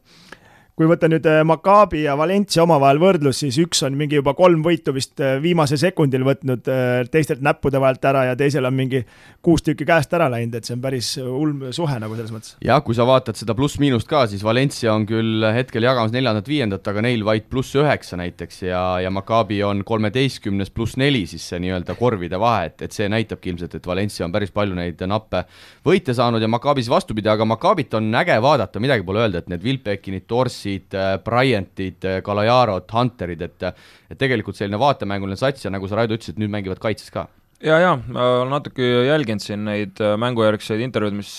kui 0.82 0.90
võtta 0.90 1.08
nüüd 1.10 1.26
äh, 1.30 1.40
Maccabi 1.46 2.02
ja 2.06 2.16
Valencia 2.18 2.64
omavahel 2.64 2.98
võrdlus, 2.98 3.38
siis 3.44 3.58
üks 3.62 3.84
on 3.86 3.94
mingi 3.98 4.18
juba 4.18 4.34
kolm 4.34 4.64
võitu 4.64 4.94
vist 4.96 5.20
äh, 5.22 5.36
viimasel 5.42 5.78
sekundil 5.78 6.24
võtnud 6.26 6.66
äh, 6.70 7.04
teistelt 7.12 7.42
näppude 7.44 7.78
vahelt 7.82 8.02
ära 8.08 8.24
ja 8.30 8.38
teisel 8.38 8.66
on 8.66 8.74
mingi 8.74 9.04
kuus 9.44 9.62
tükki 9.62 9.86
käest 9.86 10.12
ära 10.16 10.26
läinud, 10.32 10.56
et 10.58 10.66
see 10.66 10.74
on 10.74 10.82
päris 10.82 11.12
ulm 11.22 11.68
suhe 11.74 11.98
nagu 12.02 12.18
selles 12.18 12.34
mõttes. 12.34 12.56
jah, 12.66 12.82
kui 12.82 12.96
sa 12.98 13.06
vaatad 13.06 13.38
seda 13.38 13.54
pluss-miinust 13.58 14.10
ka, 14.10 14.24
siis 14.30 14.42
Valencia 14.42 14.94
on 14.96 15.06
küll 15.06 15.46
hetkel 15.54 15.86
jagamas 15.86 16.14
neljandat-viiendat, 16.16 16.90
aga 16.90 17.06
neil 17.06 17.22
vaid 17.26 17.46
pluss 17.52 17.78
üheksa 17.78 18.18
näiteks 18.18 18.64
ja, 18.66 18.82
ja 19.04 19.14
Maccabi 19.14 19.60
on 19.66 19.84
kolmeteistkümnes 19.86 20.74
pluss 20.74 20.98
neli, 20.98 21.24
siis 21.30 21.46
see 21.46 21.62
nii-öelda 21.62 21.94
korvide 21.98 22.42
vahe, 22.42 22.72
et, 22.72 22.86
et 22.88 22.96
see 22.96 23.06
näitabki 23.12 23.54
ilmselt, 23.54 23.78
et 23.78 23.86
Valencia 23.86 24.26
on 24.26 24.34
päris 24.34 24.50
palju 24.54 24.78
neid 24.78 25.06
nappe 25.06 25.44
võite 25.86 26.14
saanud 26.16 26.42
ja 26.42 26.50
Maccabis 26.50 26.90
vastupidi, 26.90 27.30
aga 27.30 27.46
Maccabit 27.46 27.94
on 27.98 28.10
äge 28.22 28.38
vaadata, 28.42 28.82
midagi 28.82 29.06
pole 29.06 29.22
öelda, 29.22 29.42
et 29.42 29.50
need 29.52 29.62
Vilpekinid, 29.62 30.26
Torsi, 30.30 30.71
Äh, 30.78 31.18
Bryantid, 31.24 32.04
äh, 32.04 32.22
Kalajarod, 32.24 32.88
Hunterid, 32.92 33.42
et 33.42 33.68
et 34.12 34.18
tegelikult 34.20 34.58
selline 34.58 34.80
vaatemänguline 34.80 35.38
sats 35.40 35.64
ja 35.64 35.70
nagu 35.72 35.88
sa, 35.88 35.96
Raido, 35.96 36.18
ütlesid, 36.18 36.40
nüüd 36.40 36.52
mängivad 36.52 36.82
kaitses 36.82 37.12
ka. 37.12 37.28
Ja, 37.62 37.76
ja 37.78 37.92
ma 37.94 38.24
olen 38.40 38.50
natuke 38.50 38.82
jälginud 39.06 39.44
siin 39.44 39.62
neid 39.68 40.00
äh, 40.02 40.16
mängujärgseid 40.20 40.82
intervjuud, 40.82 41.14
mis 41.20 41.30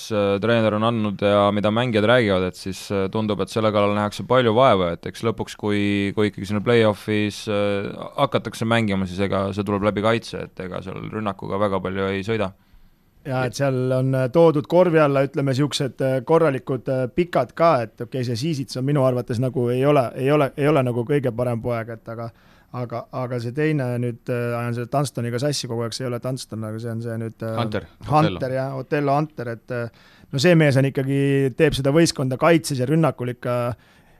treener 0.41 0.77
on 0.77 0.88
andnud 0.88 1.21
ja 1.21 1.49
mida 1.53 1.71
mängijad 1.75 2.07
räägivad, 2.07 2.47
et 2.47 2.59
siis 2.59 2.86
tundub, 3.11 3.43
et 3.43 3.51
selle 3.51 3.73
kallal 3.75 3.95
nähakse 3.97 4.25
palju 4.29 4.55
vaeva, 4.55 4.93
et 4.95 5.09
eks 5.11 5.25
lõpuks, 5.27 5.57
kui, 5.59 5.81
kui 6.15 6.31
ikkagi 6.31 6.47
sinna 6.49 6.63
play-off'is 6.63 7.43
hakatakse 8.15 8.65
mängima, 8.65 9.09
siis 9.09 9.19
ega 9.27 9.49
see 9.53 9.67
tuleb 9.67 9.89
läbi 9.89 10.05
kaitse, 10.05 10.47
et 10.47 10.63
ega 10.65 10.81
seal 10.86 11.03
rünnakuga 11.11 11.59
väga 11.61 11.84
palju 11.84 12.13
ei 12.13 12.23
sõida 12.25 12.53
ja 13.28 13.43
et 13.47 13.57
seal 13.57 13.91
on 13.95 14.13
äh, 14.17 14.30
toodud 14.34 14.67
korvi 14.69 14.99
alla, 15.01 15.24
ütleme, 15.28 15.53
niisugused 15.53 16.01
äh, 16.03 16.15
korralikud 16.28 16.89
äh, 16.91 17.03
pikad 17.15 17.53
ka, 17.57 17.74
et 17.86 17.93
okei 17.95 18.21
okay,, 18.21 18.26
see 18.28 18.39
Siisits 18.39 18.80
on 18.80 18.88
minu 18.88 19.05
arvates 19.07 19.39
nagu 19.43 19.67
ei 19.74 19.86
ole, 19.88 20.09
ei 20.19 20.32
ole, 20.32 20.51
ei 20.57 20.67
ole 20.67 20.84
nagu 20.84 21.05
kõige 21.07 21.32
parem 21.36 21.61
poeg, 21.63 21.93
et 21.95 22.13
aga 22.13 22.30
aga, 22.74 23.03
aga 23.13 23.38
see 23.39 23.53
teine 23.53 23.91
nüüd, 24.01 24.26
ajan 24.34 24.74
selle 24.74 24.89
Dunstoniga 24.91 25.39
sassi 25.41 25.69
kogu 25.69 25.86
aeg, 25.86 25.93
see 25.93 26.07
ei 26.07 26.09
ole 26.09 26.19
Dunston, 26.24 26.63
aga 26.65 26.82
see 26.82 26.93
on 26.95 27.03
see 27.05 27.17
nüüd 27.21 27.45
Hunter, 27.45 27.86
Hunter 28.09 28.55
jah, 28.55 28.78
Otello 28.80 29.17
Hunter, 29.19 29.53
et 29.53 29.76
no 30.34 30.41
see 30.41 30.55
mees 30.57 30.80
on 30.82 30.89
ikkagi, 30.89 31.19
teeb 31.57 31.78
seda 31.78 31.93
võistkonda 31.93 32.39
kaitses 32.41 32.82
ja 32.82 32.89
rünnakul 32.89 33.36
ikka 33.36 33.57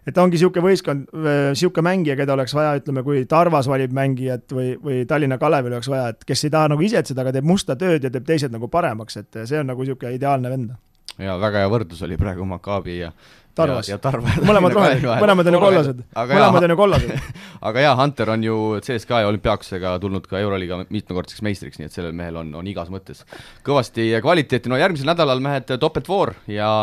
äh, 0.04 0.08
et 0.12 0.18
ongi 0.22 0.38
niisugune 0.38 0.66
võistkond, 0.68 1.12
niisugune 1.14 1.88
mängija, 1.90 2.18
keda 2.20 2.36
oleks 2.36 2.56
vaja, 2.58 2.78
ütleme, 2.82 3.04
kui 3.06 3.26
Tarvas 3.30 3.70
valib 3.72 3.94
mängijat 3.96 4.56
või, 4.56 4.74
või 4.84 5.04
Tallinna 5.10 5.40
Kalevil 5.42 5.78
oleks 5.78 5.92
vaja, 5.92 6.10
et 6.14 6.26
kes 6.28 6.48
ei 6.48 6.54
taha 6.54 6.74
nagu 6.74 6.84
itsetseda, 6.84 7.24
aga 7.24 7.36
teeb 7.36 7.48
musta 7.48 7.78
tööd 7.80 8.04
ja 8.04 8.12
teeb 8.14 8.26
teised 8.28 8.54
nagu 8.54 8.70
paremaks, 8.72 9.22
et 9.22 9.46
see 9.46 9.62
on 9.62 9.72
nagu 9.72 9.86
niisugune 9.86 10.16
ideaalne 10.18 10.52
vend. 10.52 10.76
ja 11.22 11.38
väga 11.40 11.64
hea 11.64 11.72
võrdlus 11.72 12.04
oli 12.04 12.18
praegu 12.18 12.46
Maccabi 12.50 13.00
ja 13.00 13.14
Tarvas. 13.56 13.88
ja, 13.88 13.96
ja 13.96 14.02
Tarva. 14.02 14.34
mõlemad 14.50 14.74
rohelised, 14.74 15.06
mõlemad 15.22 15.50
on 15.50 15.56
ju 15.56 15.62
kollased, 15.62 16.04
mõlemad 16.18 16.66
on 16.66 16.74
ju 16.74 16.78
kollased 16.80 17.12
aga 17.70 17.84
jaa, 17.86 17.94
Hunter 18.00 18.34
on 18.34 18.46
ju 18.48 18.58
CSKA 18.82 19.24
ja 19.24 19.30
olümpiaakosega 19.30 19.94
tulnud 20.02 20.26
ka 20.30 20.42
Euroliiga 20.42 20.82
mitmekordseks 20.90 21.46
meistriks, 21.46 21.80
nii 21.80 21.90
et 21.92 21.96
sellel 21.96 22.16
mehel 22.18 22.42
on, 22.42 22.50
on 22.58 22.70
igas 22.70 22.90
mõttes 22.94 23.22
kõvasti 23.66 24.10
kvaliteeti, 24.26 24.72
no 24.74 24.80
järgmisel 24.82 25.12
nädalal 25.12 25.44
mehed 25.44 25.70
topeltvoor 25.80 26.34
ja 26.50 26.74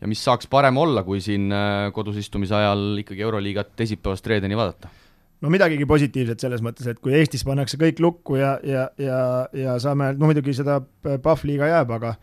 ja 0.00 0.10
mis 0.10 0.22
saaks 0.24 0.48
parem 0.50 0.76
olla, 0.80 1.02
kui 1.06 1.20
siin 1.24 1.50
äh, 1.54 1.88
kodus 1.96 2.20
istumise 2.20 2.56
ajal 2.56 3.02
ikkagi 3.02 3.24
Euroliigat 3.26 3.74
teisipäevast 3.76 4.26
reedeni 4.26 4.58
vaadata? 4.58 4.92
no 5.40 5.52
midagigi 5.52 5.86
positiivset 5.88 6.40
selles 6.40 6.64
mõttes, 6.64 6.88
et 6.90 7.00
kui 7.02 7.14
Eestis 7.16 7.44
pannakse 7.44 7.78
kõik 7.80 8.00
lukku 8.00 8.38
ja, 8.40 8.56
ja, 8.64 8.88
ja, 9.00 9.20
ja 9.56 9.76
saame, 9.82 10.14
no 10.16 10.30
muidugi 10.30 10.56
seda 10.56 10.80
Pahvliiga 11.22 11.70
jääb, 11.72 11.94
aga 11.98 12.16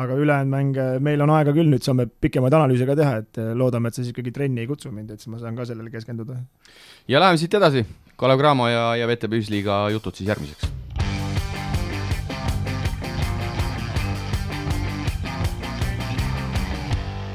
aga 0.00 0.16
ülejäänud 0.22 0.52
mänge, 0.52 0.84
meil 1.02 1.20
on 1.24 1.32
aega 1.34 1.52
küll, 1.52 1.68
nüüd 1.68 1.82
saame 1.84 2.06
pikemaid 2.22 2.54
analüüse 2.56 2.86
ka 2.88 2.94
teha, 2.96 3.16
et 3.24 3.40
loodame, 3.58 3.90
et 3.90 3.98
sa 3.98 4.04
siis 4.04 4.14
ikkagi 4.14 4.32
trenni 4.32 4.62
ei 4.62 4.70
kutsu 4.70 4.92
mind, 4.94 5.10
et 5.10 5.20
siis 5.20 5.32
ma 5.32 5.42
saan 5.42 5.58
ka 5.58 5.66
sellele 5.68 5.90
keskenduda. 5.92 6.38
ja 7.10 7.22
läheme 7.22 7.42
siit 7.42 7.58
edasi, 7.58 7.84
Kalev 8.16 8.38
Cramo 8.38 8.70
ja, 8.70 8.92
ja 9.02 9.10
VTB 9.10 9.42
Ühisliiga 9.42 9.82
jutud 9.90 10.14
siis 10.14 10.30
järgmiseks 10.30 10.79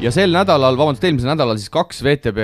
ja 0.04 0.12
sel 0.12 0.34
nädalal, 0.36 0.76
vabandust, 0.76 1.06
eelmisel 1.08 1.32
nädalal 1.32 1.58
siis 1.60 1.72
kaks 1.74 2.02
VTB 2.04 2.40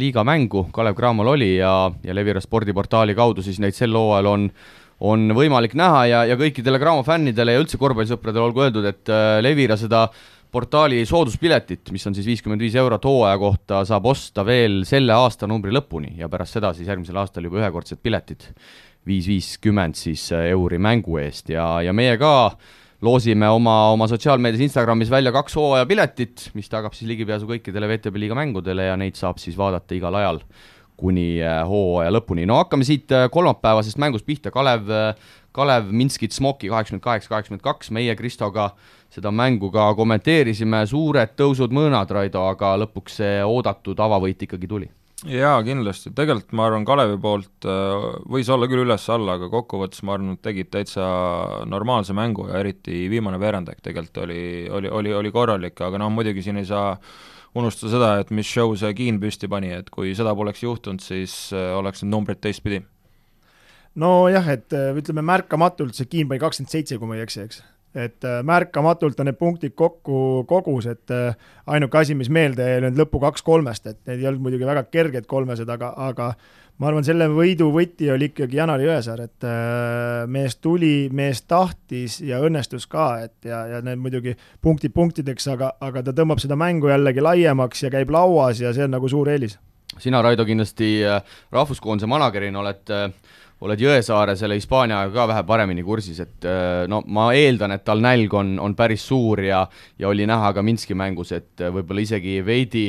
liiga 0.00 0.24
mängu 0.26 0.64
Kalev 0.74 0.96
Cramol 0.96 1.34
oli 1.34 1.56
ja, 1.58 1.90
ja 2.04 2.14
Levira 2.16 2.40
spordiportaali 2.40 3.14
kaudu 3.16 3.44
siis 3.44 3.60
neid 3.62 3.76
sel 3.76 3.94
hooajal 3.96 4.30
on 4.32 4.48
on 5.04 5.28
võimalik 5.36 5.74
näha 5.76 6.06
ja, 6.08 6.22
ja 6.24 6.38
kõikidele 6.40 6.80
Cramo 6.80 7.02
fännidele 7.04 7.52
ja 7.52 7.60
üldse 7.60 7.76
korvpallisõpradele 7.80 8.46
olgu 8.46 8.64
öeldud, 8.64 8.86
et 8.88 9.12
äh, 9.12 9.36
Levira 9.44 9.76
seda 9.76 10.06
portaali 10.52 11.02
sooduspiletit, 11.04 11.90
mis 11.92 12.06
on 12.08 12.16
siis 12.16 12.30
viiskümmend 12.30 12.62
viis 12.64 12.78
eurot 12.80 13.04
hooaja 13.04 13.36
kohta, 13.42 13.82
saab 13.84 14.08
osta 14.08 14.46
veel 14.46 14.84
selle 14.88 15.12
aastanumbri 15.12 15.74
lõpuni 15.74 16.14
ja 16.20 16.30
pärast 16.32 16.56
seda 16.56 16.72
siis 16.76 16.88
järgmisel 16.88 17.20
aastal 17.20 17.44
juba 17.44 17.60
ühekordsed 17.60 18.00
piletid, 18.00 18.48
viis 19.06 19.28
viiskümmend 19.28 20.00
siis 20.00 20.30
äh, 20.32 20.48
euri 20.54 20.80
mängu 20.80 21.20
eest. 21.20 21.52
Ja, 21.52 21.74
ja 21.84 21.92
meie 21.96 22.16
ka 22.20 22.32
loosime 23.02 23.48
oma, 23.48 23.90
oma 23.92 24.08
sotsiaalmeedias 24.08 24.62
Instagramis 24.64 25.10
välja 25.10 25.32
kaks 25.34 25.56
hooajapiletit, 25.56 26.50
mis 26.54 26.70
tagab 26.72 26.94
siis 26.96 27.10
ligipääsu 27.10 27.48
kõikidele 27.50 27.90
VTB 27.90 28.22
liiga 28.22 28.38
mängudele 28.38 28.88
ja 28.88 28.96
neid 28.96 29.18
saab 29.18 29.40
siis 29.42 29.58
vaadata 29.58 29.96
igal 29.96 30.16
ajal 30.16 30.40
kuni 30.96 31.42
äh, 31.44 31.60
hooaja 31.68 32.12
lõpuni. 32.14 32.46
no 32.48 32.56
hakkame 32.62 32.86
siit 32.88 33.12
äh, 33.12 33.28
kolmapäevasest 33.30 34.00
mängust 34.00 34.26
pihta, 34.26 34.50
Kalev, 34.50 34.88
äh, 34.88 35.32
Kalev 35.52 35.90
Minskit 35.92 36.32
Smoki 36.32 36.70
kaheksakümmend 36.72 37.04
kaheksa, 37.04 37.28
kaheksakümmend 37.28 37.64
kaks, 37.64 37.90
meie 37.92 38.16
Kristoga 38.16 38.70
seda 39.12 39.30
mängu 39.30 39.70
ka 39.72 39.90
kommenteerisime, 39.96 40.86
suured 40.88 41.36
tõusud-mõõnad, 41.36 42.10
Raido, 42.16 42.48
aga 42.48 42.74
lõpuks 42.80 43.20
see 43.20 43.42
oodatud 43.44 44.00
avavõit 44.00 44.48
ikkagi 44.48 44.68
tuli 44.68 44.88
jaa, 45.24 45.56
kindlasti, 45.64 46.10
tegelikult 46.16 46.52
ma 46.56 46.66
arvan, 46.68 46.84
Kalevi 46.88 47.16
poolt 47.20 47.66
äh, 47.68 48.08
võis 48.28 48.50
olla 48.52 48.68
küll 48.68 48.84
üles-alla, 48.84 49.38
aga 49.38 49.48
kokkuvõttes 49.52 50.02
ma 50.04 50.16
arvan, 50.16 50.34
et 50.36 50.42
tegid 50.44 50.68
täitsa 50.74 51.06
normaalse 51.70 52.16
mängu 52.16 52.50
ja 52.50 52.60
eriti 52.60 53.06
viimane 53.12 53.40
veerandaeg 53.40 53.80
tegelikult 53.80 54.24
oli, 54.26 54.42
oli, 54.68 54.90
oli, 54.92 55.14
oli 55.22 55.32
korralik, 55.32 55.80
aga 55.80 56.02
noh, 56.02 56.12
muidugi 56.12 56.44
siin 56.44 56.60
ei 56.60 56.68
saa 56.68 56.90
unustada 57.56 57.94
seda, 57.94 58.10
et 58.20 58.32
mis 58.34 58.48
show 58.48 58.74
see 58.76 58.92
Kiin 58.98 59.20
püsti 59.22 59.48
pani, 59.48 59.72
et 59.72 59.88
kui 59.94 60.12
seda 60.18 60.34
poleks 60.36 60.60
juhtunud, 60.66 61.00
siis 61.00 61.46
äh, 61.56 61.72
oleks 61.78 62.04
need 62.04 62.12
numbrid 62.12 62.42
teistpidi. 62.44 62.82
nojah, 63.96 64.52
et 64.52 64.76
äh, 64.76 64.92
ütleme 65.00 65.24
märkamatult 65.24 65.96
see 65.96 66.12
Kiin 66.12 66.28
pani 66.28 66.44
kakskümmend 66.44 66.76
seitse, 66.76 67.00
kui 67.00 67.08
ma 67.08 67.16
ei 67.16 67.24
eksi, 67.24 67.48
eks 67.48 67.64
et 67.96 68.24
äh, 68.24 68.42
märkamatult 68.44 69.20
on 69.20 69.30
need 69.30 69.38
punktid 69.40 69.74
kokku 69.78 70.44
kogus, 70.48 70.88
et 70.90 71.12
äh, 71.14 71.34
ainuke 71.72 71.98
asi, 71.98 72.14
mis 72.18 72.30
meelde 72.32 72.66
jäi, 72.66 72.78
olid 72.82 73.00
lõpu 73.00 73.20
kaks 73.22 73.44
kolmest, 73.46 73.86
et 73.88 73.98
need 74.08 74.20
ei 74.20 74.28
olnud 74.30 74.44
muidugi 74.44 74.68
väga 74.68 74.84
kerged 74.92 75.28
kolmesed, 75.30 75.70
aga, 75.72 75.92
aga 76.08 76.32
ma 76.76 76.90
arvan, 76.90 77.06
selle 77.06 77.28
võidu 77.32 77.70
võti 77.72 78.10
oli 78.12 78.28
ikkagi 78.30 78.60
Janar 78.60 78.82
Jõesaar, 78.84 79.22
et 79.24 79.46
äh, 79.48 80.26
mees 80.30 80.58
tuli, 80.60 81.08
mees 81.08 81.40
tahtis 81.48 82.18
ja 82.24 82.42
õnnestus 82.44 82.84
ka, 82.90 83.08
et 83.24 83.48
ja, 83.48 83.62
ja 83.72 83.80
need 83.84 84.02
muidugi 84.02 84.36
punktid 84.62 84.92
punktideks, 84.96 85.48
aga, 85.54 85.72
aga 85.80 86.04
ta 86.04 86.16
tõmbab 86.16 86.42
seda 86.42 86.58
mängu 86.60 86.92
jällegi 86.92 87.24
laiemaks 87.24 87.86
ja 87.86 87.92
käib 87.94 88.12
lauas 88.12 88.60
ja 88.60 88.74
see 88.76 88.84
on 88.84 88.92
nagu 88.98 89.08
suur 89.08 89.32
eelis. 89.32 89.56
sina, 89.98 90.20
Raido, 90.22 90.44
kindlasti 90.44 91.00
rahvuskoondise 91.52 92.06
managerina 92.10 92.60
oled 92.60 92.92
äh, 92.92 93.08
oled 93.64 93.80
Jõesaare 93.80 94.36
selle 94.36 94.58
Hispaaniaga 94.58 95.12
ka 95.14 95.26
vähe 95.30 95.42
paremini 95.48 95.84
kursis, 95.86 96.20
et 96.24 96.46
äh, 96.48 96.84
no 96.90 97.00
ma 97.06 97.30
eeldan, 97.36 97.72
et 97.76 97.84
tal 97.86 98.02
nälg 98.04 98.34
on, 98.36 98.56
on 98.62 98.76
päris 98.76 99.06
suur 99.08 99.40
ja 99.44 99.64
ja 99.98 100.08
oli 100.10 100.26
näha 100.28 100.52
ka 100.56 100.64
Minski 100.64 100.96
mängus, 100.98 101.32
et 101.32 101.64
äh, 101.64 101.72
võib-olla 101.72 102.04
isegi 102.04 102.38
veidi, 102.44 102.86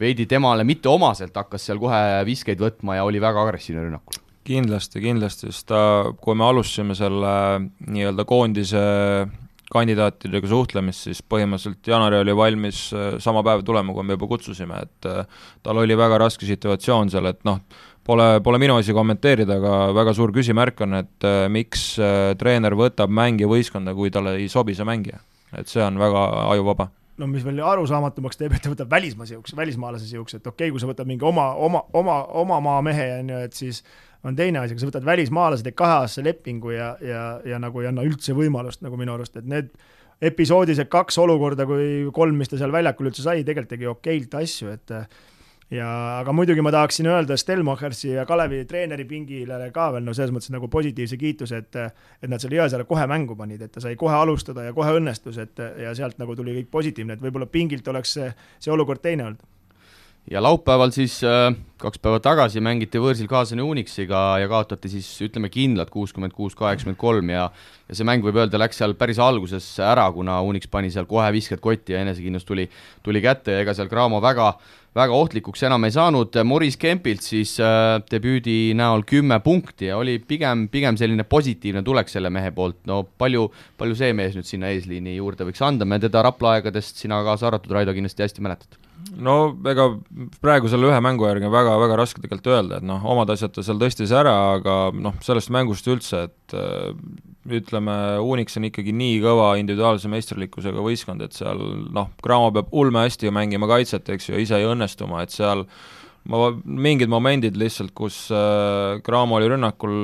veidi 0.00 0.26
temale 0.28 0.64
mitteomaselt 0.64 1.36
hakkas 1.36 1.68
seal 1.68 1.80
kohe 1.82 2.00
viskeid 2.28 2.62
võtma 2.62 2.96
ja 2.98 3.08
oli 3.08 3.20
väga 3.20 3.44
agressiivne 3.44 3.84
rünnakul. 3.86 4.22
kindlasti, 4.46 5.02
kindlasti, 5.02 5.50
sest 5.50 5.68
ta, 5.68 5.80
kui 6.22 6.36
me 6.38 6.46
alustasime 6.46 6.94
selle 6.96 7.32
nii-öelda 7.90 8.24
koondise 8.24 8.84
kandidaatidega 9.66 10.46
suhtlemist, 10.46 11.08
siis 11.08 11.20
põhimõtteliselt 11.26 11.88
Janari 11.90 12.20
oli 12.22 12.36
valmis 12.38 12.86
äh, 12.94 13.18
sama 13.20 13.42
päev 13.44 13.66
tulema, 13.66 13.92
kui 13.92 14.06
me 14.06 14.16
juba 14.16 14.30
kutsusime, 14.30 14.80
et 14.86 15.10
tal 15.66 15.82
oli 15.82 15.98
väga 15.98 16.22
raske 16.24 16.48
situatsioon 16.48 17.12
seal, 17.12 17.28
et 17.34 17.44
noh, 17.44 17.60
Pole, 18.06 18.26
pole 18.38 18.58
minu 18.62 18.76
asi 18.78 18.94
kommenteerida, 18.94 19.56
aga 19.58 19.78
väga 19.96 20.12
suur 20.14 20.30
küsimärk 20.34 20.78
on, 20.86 21.00
et 21.00 21.26
äh, 21.26 21.46
miks 21.50 21.96
äh, 21.98 22.36
treener 22.38 22.76
võtab 22.78 23.10
mängija 23.10 23.50
võistkonda, 23.50 23.96
kui 23.98 24.12
talle 24.14 24.36
ei 24.38 24.46
sobi 24.52 24.76
see 24.78 24.86
mängija. 24.86 25.18
et 25.56 25.68
see 25.70 25.82
on 25.82 25.98
väga 25.98 26.22
ajuvaba 26.52 26.90
no 27.20 27.26
mis 27.30 27.44
veel 27.46 27.62
arusaamatumaks 27.64 28.38
teeb, 28.40 28.54
et 28.56 28.64
ta 28.64 28.72
võtab 28.72 28.90
välismaa 28.92 29.28
siukse, 29.28 29.56
välismaalase 29.56 30.08
siukse, 30.08 30.40
et 30.40 30.46
okei 30.46 30.66
okay,, 30.66 30.74
kui 30.74 30.82
sa 30.82 30.88
võtad 30.90 31.08
mingi 31.08 31.24
oma, 31.24 31.48
oma, 31.54 31.82
oma, 31.96 32.18
oma 32.42 32.60
maa 32.64 32.82
mehe, 32.84 33.06
on 33.20 33.32
ju, 33.32 33.42
et 33.48 33.56
siis 33.56 33.82
on 34.26 34.36
teine 34.36 34.60
asi, 34.60 34.76
kui 34.76 34.84
sa 34.84 34.90
võtad 34.90 35.06
välismaalase, 35.06 35.64
teed 35.64 35.78
kaheaastase 35.78 36.26
lepingu 36.26 36.74
ja, 36.74 36.90
ja, 37.04 37.22
ja 37.46 37.60
nagu 37.62 37.80
ei 37.82 37.90
anna 37.90 38.04
üldse 38.06 38.36
võimalust 38.36 38.84
nagu 38.84 38.98
minu 39.00 39.14
arust, 39.14 39.38
et 39.38 39.48
need 39.48 39.72
episoodised 40.24 40.88
kaks 40.92 41.18
olukorda, 41.20 41.66
kui 41.68 42.06
kolm, 42.16 42.36
mis 42.40 42.52
ta 42.52 42.60
seal 42.60 42.74
väljakul 42.74 43.10
üldse 43.10 43.24
sai, 43.24 43.44
tegelikult 43.44 43.74
tegi 43.74 43.90
okeilt 43.90 44.36
asju, 44.40 44.76
et 44.76 44.94
ja 45.70 45.86
aga 46.20 46.32
muidugi 46.32 46.62
ma 46.62 46.70
tahaksin 46.70 47.08
öelda 47.10 47.36
Stelmachersi 47.36 48.12
ja 48.12 48.26
Kalevi 48.26 48.64
treeneri 48.70 49.04
pingile 49.04 49.58
ka 49.74 49.88
veel 49.96 50.04
no 50.06 50.14
selles 50.14 50.34
mõttes 50.34 50.52
nagu 50.54 50.68
positiivse 50.70 51.18
kiituse, 51.18 51.62
et 51.64 51.80
et 52.22 52.30
nad 52.30 52.42
selle 52.42 52.60
Jõesaare 52.60 52.86
kohe 52.86 53.06
mängu 53.10 53.36
panid, 53.36 53.62
et 53.62 53.72
ta 53.74 53.82
sai 53.82 53.96
kohe 53.98 54.14
alustada 54.14 54.68
ja 54.68 54.76
kohe 54.76 54.94
õnnestus, 55.00 55.40
et 55.42 55.58
ja 55.82 55.94
sealt 55.94 56.18
nagu 56.22 56.36
tuli 56.36 56.54
kõik 56.60 56.70
positiivne, 56.70 57.16
et 57.16 57.22
võib-olla 57.22 57.50
pingilt 57.50 57.88
oleks 57.88 58.14
see, 58.18 58.30
see 58.62 58.72
olukord 58.72 59.02
teine 59.02 59.26
olnud 59.26 59.55
ja 60.30 60.42
laupäeval 60.42 60.90
siis 60.94 61.20
äh, 61.24 61.54
kaks 61.78 62.00
päeva 62.02 62.18
tagasi 62.22 62.60
mängiti 62.64 62.98
võõrsil 63.00 63.28
kaasani 63.30 63.62
Unixiga 63.62 64.38
ja 64.40 64.48
kaotati 64.50 64.90
siis 64.90 65.08
ütleme 65.22 65.50
kindlalt 65.52 65.92
kuuskümmend 65.94 66.34
kuus, 66.34 66.56
kaheksakümmend 66.58 66.98
kolm 67.00 67.30
ja 67.30 67.50
ja 67.86 67.94
see 67.94 68.06
mäng 68.06 68.24
võib 68.26 68.40
öelda, 68.40 68.58
läks 68.58 68.80
seal 68.80 68.96
päris 68.98 69.20
alguses 69.22 69.66
ära, 69.78 70.08
kuna 70.10 70.40
Unix 70.42 70.66
pani 70.70 70.90
seal 70.90 71.06
kohe 71.06 71.28
visked 71.36 71.60
kotti 71.62 71.94
ja 71.94 72.00
enesekindlus 72.02 72.48
tuli, 72.48 72.64
tuli 73.06 73.22
kätte 73.22 73.54
ja 73.54 73.62
ega 73.62 73.74
seal 73.78 73.90
Cramo 73.92 74.18
väga, 74.24 74.48
väga 74.96 75.14
ohtlikuks 75.14 75.62
enam 75.68 75.86
ei 75.86 75.94
saanud, 75.94 76.40
Maurice 76.48 76.80
Kempilt 76.82 77.22
siis 77.22 77.54
äh, 77.62 78.00
debüüdi 78.10 78.74
näol 78.78 79.06
kümme 79.06 79.38
punkti 79.44 79.92
ja 79.92 80.00
oli 80.00 80.16
pigem, 80.18 80.66
pigem 80.72 80.98
selline 80.98 81.28
positiivne 81.28 81.84
tulek 81.86 82.10
selle 82.10 82.32
mehe 82.34 82.50
poolt, 82.56 82.80
no 82.90 83.04
palju, 83.04 83.46
palju 83.78 84.00
see 84.00 84.10
mees 84.16 84.34
nüüd 84.34 84.50
sinna 84.50 84.74
eesliini 84.74 85.14
juurde 85.20 85.46
võiks 85.46 85.62
anda, 85.62 85.86
me 85.86 86.00
teda 86.02 86.24
Rapla 86.26 86.56
aegadest, 86.56 86.98
sina 87.04 87.22
kaasa 87.28 87.52
arvatud, 87.52 87.76
Raido, 87.78 87.94
kindlasti 87.94 88.26
hästi 88.26 88.48
mäletad 88.48 88.85
no 89.16 89.36
ega 89.70 89.88
praegu 90.44 90.70
selle 90.70 90.90
ühe 90.90 90.98
mängu 91.04 91.26
järgi 91.28 91.48
on 91.48 91.54
väga, 91.54 91.76
väga 91.80 91.98
raske 91.98 92.22
tegelikult 92.22 92.52
öelda, 92.52 92.80
et 92.80 92.86
noh, 92.86 93.04
omad 93.12 93.30
asjad 93.32 93.54
ta 93.54 93.64
seal 93.64 93.80
tõstis 93.80 94.12
ära, 94.14 94.34
aga 94.56 94.76
noh, 94.94 95.16
sellest 95.24 95.52
mängust 95.54 95.88
üldse, 95.90 96.26
et 96.28 96.56
äh, 96.56 96.92
ütleme, 97.60 97.96
Unix 98.26 98.58
on 98.58 98.68
ikkagi 98.68 98.94
nii 98.96 99.20
kõva 99.24 99.52
individuaalse 99.60 100.10
meisterlikkusega 100.12 100.82
võistkond, 100.82 101.22
et 101.24 101.36
seal 101.36 101.62
noh, 101.94 102.10
Cramo 102.24 102.50
peab 102.54 102.72
ulme 102.76 103.06
hästi 103.06 103.30
ju 103.30 103.36
mängima 103.36 103.68
kaitset, 103.70 104.10
eks 104.16 104.32
ju, 104.32 104.40
ise 104.42 104.58
ei 104.58 104.68
õnnestuma, 104.68 105.22
et 105.24 105.34
seal 105.34 105.64
ma, 106.30 106.50
mingid 106.64 107.12
momendid 107.12 107.58
lihtsalt, 107.60 107.94
kus 107.96 108.26
äh, 108.34 108.98
Cramo 109.06 109.38
oli 109.38 109.50
rünnakul, 109.54 109.96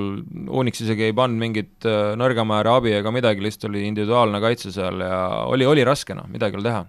Unix 0.48 0.84
isegi 0.84 1.10
ei 1.10 1.16
pannud 1.16 1.42
mingit 1.42 1.88
äh, 1.88 2.14
nõrgema 2.20 2.60
ääre 2.60 2.76
abi 2.78 2.96
ega 3.00 3.14
midagi, 3.14 3.44
lihtsalt 3.44 3.70
oli 3.72 3.86
individuaalne 3.90 4.42
kaitse 4.44 4.74
seal 4.74 5.02
ja 5.04 5.22
oli, 5.50 5.68
oli 5.68 5.86
raske 5.86 6.16
noh, 6.16 6.30
midagi 6.30 6.56
ei 6.56 6.62
ole 6.62 6.70
teha 6.70 6.82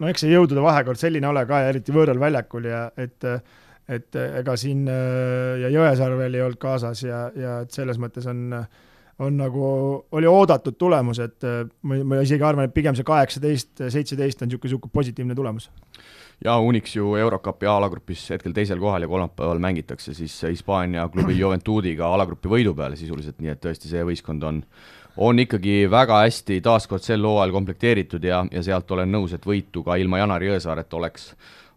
no 0.00 0.10
eks 0.10 0.24
see 0.24 0.32
jõudude 0.32 0.62
vahekord 0.64 1.00
selline 1.00 1.28
ole 1.28 1.44
ka 1.48 1.64
ja 1.64 1.72
eriti 1.74 1.94
võõral 1.94 2.20
väljakul 2.20 2.70
ja 2.70 2.86
et 3.00 3.26
et 3.90 4.14
ega 4.14 4.54
siin 4.54 4.84
ja 4.86 5.66
Jõesaar 5.72 6.12
veel 6.14 6.36
ei 6.38 6.44
olnud 6.44 6.60
kaasas 6.62 7.00
ja, 7.02 7.24
ja 7.34 7.56
et 7.64 7.74
selles 7.74 7.98
mõttes 7.98 8.28
on 8.30 8.54
on 9.20 9.36
nagu, 9.36 9.64
oli 10.16 10.28
oodatud 10.28 10.76
tulemus, 10.80 11.20
et 11.20 11.44
ma, 11.84 11.98
ma 12.08 12.20
isegi 12.24 12.44
arvan, 12.46 12.68
et 12.68 12.74
pigem 12.74 12.96
see 12.96 13.06
kaheksateist, 13.06 13.82
seitseteist 13.92 14.40
on 14.40 14.48
niisugune, 14.48 14.70
niisugune 14.70 14.94
positiivne 14.94 15.36
tulemus. 15.36 15.68
ja 16.44 16.56
Unix 16.58 16.94
ju 16.96 17.14
Eurocupi 17.20 17.68
alagrupis 17.68 18.22
hetkel 18.32 18.54
teisel 18.56 18.80
kohal 18.80 19.04
ja 19.04 19.08
kolmapäeval 19.08 19.60
mängitakse 19.60 20.14
siis 20.14 20.38
Hispaania 20.48 21.08
klubi 21.12 21.36
Juventudiga 21.42 22.08
alagrupi 22.14 22.48
võidu 22.48 22.74
peale 22.74 22.96
sisuliselt, 22.96 23.38
nii 23.40 23.52
et 23.52 23.60
tõesti, 23.60 23.92
see 23.92 24.04
võistkond 24.08 24.46
on 24.48 24.62
on 25.20 25.40
ikkagi 25.42 25.84
väga 25.92 26.22
hästi 26.24 26.60
taaskord 26.64 27.04
sel 27.04 27.24
hooajal 27.26 27.52
komplekteeritud 27.52 28.24
ja, 28.24 28.42
ja 28.52 28.62
sealt 28.64 28.90
olen 28.94 29.10
nõus, 29.12 29.34
et 29.36 29.44
võitu 29.46 29.84
ka 29.84 29.98
ilma 30.00 30.22
Janar 30.22 30.44
Jõesaaret 30.44 30.96
oleks, 30.96 31.26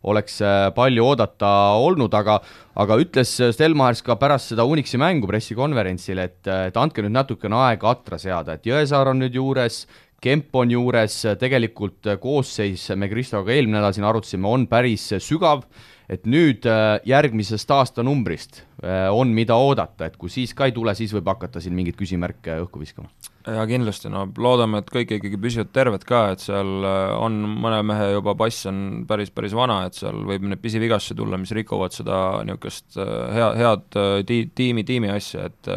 oleks 0.07 0.39
äh, 0.43 0.69
palju 0.75 1.09
oodata 1.09 1.51
olnud, 1.83 2.13
aga 2.15 2.39
aga 2.79 2.97
ütles 3.03 3.35
Stelmachers 3.55 4.03
ka 4.05 4.15
pärast 4.21 4.53
seda 4.53 4.65
Unixi 4.65 4.97
mängu 5.01 5.27
pressikonverentsil, 5.29 6.23
et, 6.23 6.39
et 6.47 6.79
andke 6.79 7.03
nüüd 7.03 7.15
natukene 7.17 7.59
aega 7.67 7.91
atra 7.91 8.19
seada, 8.21 8.55
et 8.55 8.71
Jõesaar 8.71 9.11
on 9.11 9.23
nüüd 9.25 9.35
juures, 9.39 9.83
Kemp 10.23 10.55
on 10.55 10.69
juures, 10.71 11.17
tegelikult 11.35 12.07
koosseis, 12.23 12.85
me 12.95 13.09
Kristoga 13.11 13.51
eelmine 13.51 13.81
nädal 13.81 13.91
siin 13.91 14.05
arutasime, 14.07 14.47
on 14.47 14.69
päris 14.71 15.09
sügav 15.19 15.65
et 16.11 16.25
nüüd 16.29 16.65
äh, 16.67 16.97
järgmisest 17.07 17.69
aastanumbrist 17.71 18.61
äh, 18.83 19.07
on, 19.13 19.31
mida 19.35 19.55
oodata, 19.59 20.07
et 20.09 20.17
kui 20.19 20.31
siis 20.31 20.53
ka 20.57 20.67
ei 20.67 20.75
tule, 20.75 20.93
siis 20.97 21.13
võib 21.15 21.29
hakata 21.31 21.61
siin 21.63 21.75
mingeid 21.77 21.97
küsimärke 21.99 22.57
õhku 22.65 22.81
viskama. 22.81 23.09
jaa, 23.47 23.63
kindlasti, 23.69 24.11
no 24.11 24.25
loodame, 24.37 24.83
et 24.83 24.91
kõik 24.91 25.15
ikkagi 25.17 25.39
püsivad 25.41 25.71
terved 25.75 26.05
ka, 26.07 26.25
et 26.35 26.43
seal 26.43 26.87
äh, 26.89 27.15
on 27.15 27.39
mõne 27.47 27.79
mehe 27.87 28.11
juba 28.17 28.35
pass 28.39 28.67
on 28.69 29.05
päris, 29.09 29.31
päris 29.31 29.55
vana, 29.57 29.83
et 29.87 29.99
seal 29.99 30.23
võib 30.27 30.47
neid 30.47 30.63
pisivigastusi 30.63 31.17
tulla, 31.19 31.39
mis 31.39 31.55
rikuvad 31.55 31.95
seda 31.95 32.19
niisugust 32.43 32.99
hea, 32.99 33.49
head 33.59 33.99
ti-, 34.27 34.45
tiimi, 34.55 34.85
tiimi 34.87 35.11
asja, 35.13 35.47
et 35.51 35.73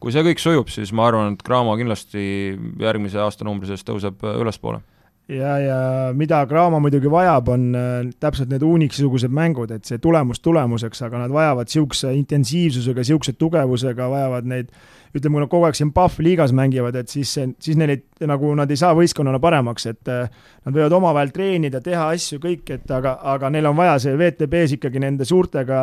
kui 0.00 0.14
see 0.14 0.24
kõik 0.26 0.42
sujub, 0.42 0.72
siis 0.72 0.92
ma 0.96 1.10
arvan, 1.10 1.36
et 1.36 1.46
Cramo 1.46 1.76
kindlasti 1.78 2.26
järgmise 2.80 3.20
aastanumbri 3.22 3.68
sees 3.70 3.84
tõuseb 3.86 4.24
ülespoole 4.36 4.82
ja, 5.28 5.58
ja 5.58 5.78
mida 6.14 6.44
Graamo 6.46 6.80
muidugi 6.82 7.10
vajab, 7.10 7.48
on 7.54 7.64
äh, 7.74 7.94
täpselt 8.22 8.50
need 8.52 8.64
Unixi-sugused 8.66 9.32
mängud, 9.34 9.72
et 9.74 9.88
see 9.88 9.98
tulemus 10.02 10.40
tulemuseks, 10.44 11.02
aga 11.06 11.24
nad 11.24 11.34
vajavad 11.34 11.70
niisuguse 11.70 12.12
intensiivsusega, 12.16 13.02
niisuguse 13.02 13.34
tugevusega, 13.38 14.10
vajavad 14.12 14.46
neid 14.52 14.70
ütleme, 15.16 15.38
kui 15.38 15.42
nad 15.42 15.50
kogu 15.50 15.66
aeg 15.68 15.78
siin 15.78 15.90
Pahv 15.96 16.20
liigas 16.22 16.52
mängivad, 16.56 16.98
et 17.00 17.10
siis, 17.12 17.32
siis 17.62 17.78
neil 17.78 17.94
ei, 17.94 18.02
nagu 18.28 18.52
nad 18.58 18.70
ei 18.70 18.78
saa 18.80 18.92
võistkonnana 18.96 19.40
paremaks, 19.42 19.88
et 19.90 20.12
äh, 20.12 20.30
nad 20.66 20.76
võivad 20.76 20.94
omavahel 20.98 21.32
treenida, 21.34 21.80
teha 21.84 22.10
asju, 22.14 22.40
kõik, 22.42 22.68
et 22.76 22.94
aga, 22.94 23.16
aga 23.34 23.50
neil 23.54 23.70
on 23.70 23.78
vaja 23.78 23.98
see 24.02 24.14
WTB-s 24.18 24.76
ikkagi 24.78 25.02
nende 25.02 25.26
suurtega 25.28 25.80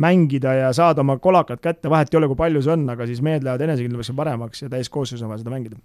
mängida 0.00 0.54
ja 0.56 0.72
saada 0.72 1.02
oma 1.04 1.18
kolakad 1.20 1.60
kätte, 1.60 1.90
vahet 1.92 2.12
ei 2.12 2.18
ole, 2.18 2.30
kui 2.30 2.38
palju 2.38 2.62
see 2.64 2.72
on, 2.72 2.86
aga 2.94 3.06
siis 3.08 3.20
mehed 3.24 3.44
lähevad 3.44 3.66
enesekindlusega 3.66 4.16
paremaks 4.16 4.64
ja 4.64 4.70
täiskoosseisus 4.72 5.24
on 5.26 5.32
vaja 5.32 5.42
seda 5.42 5.52
mängida. 5.52 5.76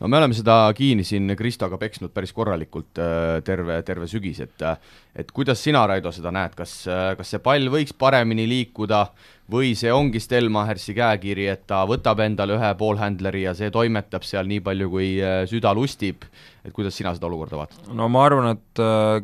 No 0.00 0.10
me 0.10 0.18
oleme 0.18 0.34
seda 0.34 0.56
Kiini 0.74 1.04
siin 1.06 1.36
Kristoga 1.38 1.78
peksnud 1.78 2.10
päris 2.14 2.34
korralikult 2.34 2.98
äh, 2.98 3.38
terve, 3.46 3.80
terve 3.86 4.10
sügis, 4.10 4.42
et 4.44 4.66
et 5.14 5.30
kuidas 5.30 5.60
sina, 5.62 5.84
Raido, 5.86 6.10
seda 6.10 6.32
näed, 6.34 6.56
kas, 6.58 6.72
kas 7.18 7.30
see 7.30 7.42
pall 7.42 7.70
võiks 7.70 7.94
paremini 7.94 8.48
liikuda 8.50 9.04
või 9.50 9.74
see 9.78 9.92
ongi 9.92 10.20
Stelmachersi 10.22 10.94
käekiri, 10.96 11.46
et 11.52 11.66
ta 11.68 11.82
võtab 11.88 12.22
endale 12.24 12.56
ühe 12.56 12.70
poolhändleri 12.80 13.44
ja 13.44 13.52
see 13.56 13.70
toimetab 13.74 14.24
seal 14.26 14.48
nii 14.50 14.62
palju, 14.64 14.90
kui 14.90 15.10
äh, 15.22 15.44
süda 15.50 15.74
lustib, 15.76 16.24
et 16.64 16.72
kuidas 16.74 16.96
sina 16.96 17.14
seda 17.14 17.28
olukorda 17.28 17.60
vaatad? 17.60 17.92
no 17.94 18.08
ma 18.12 18.24
arvan, 18.26 18.56
et 18.56 18.82
äh, 18.82 19.20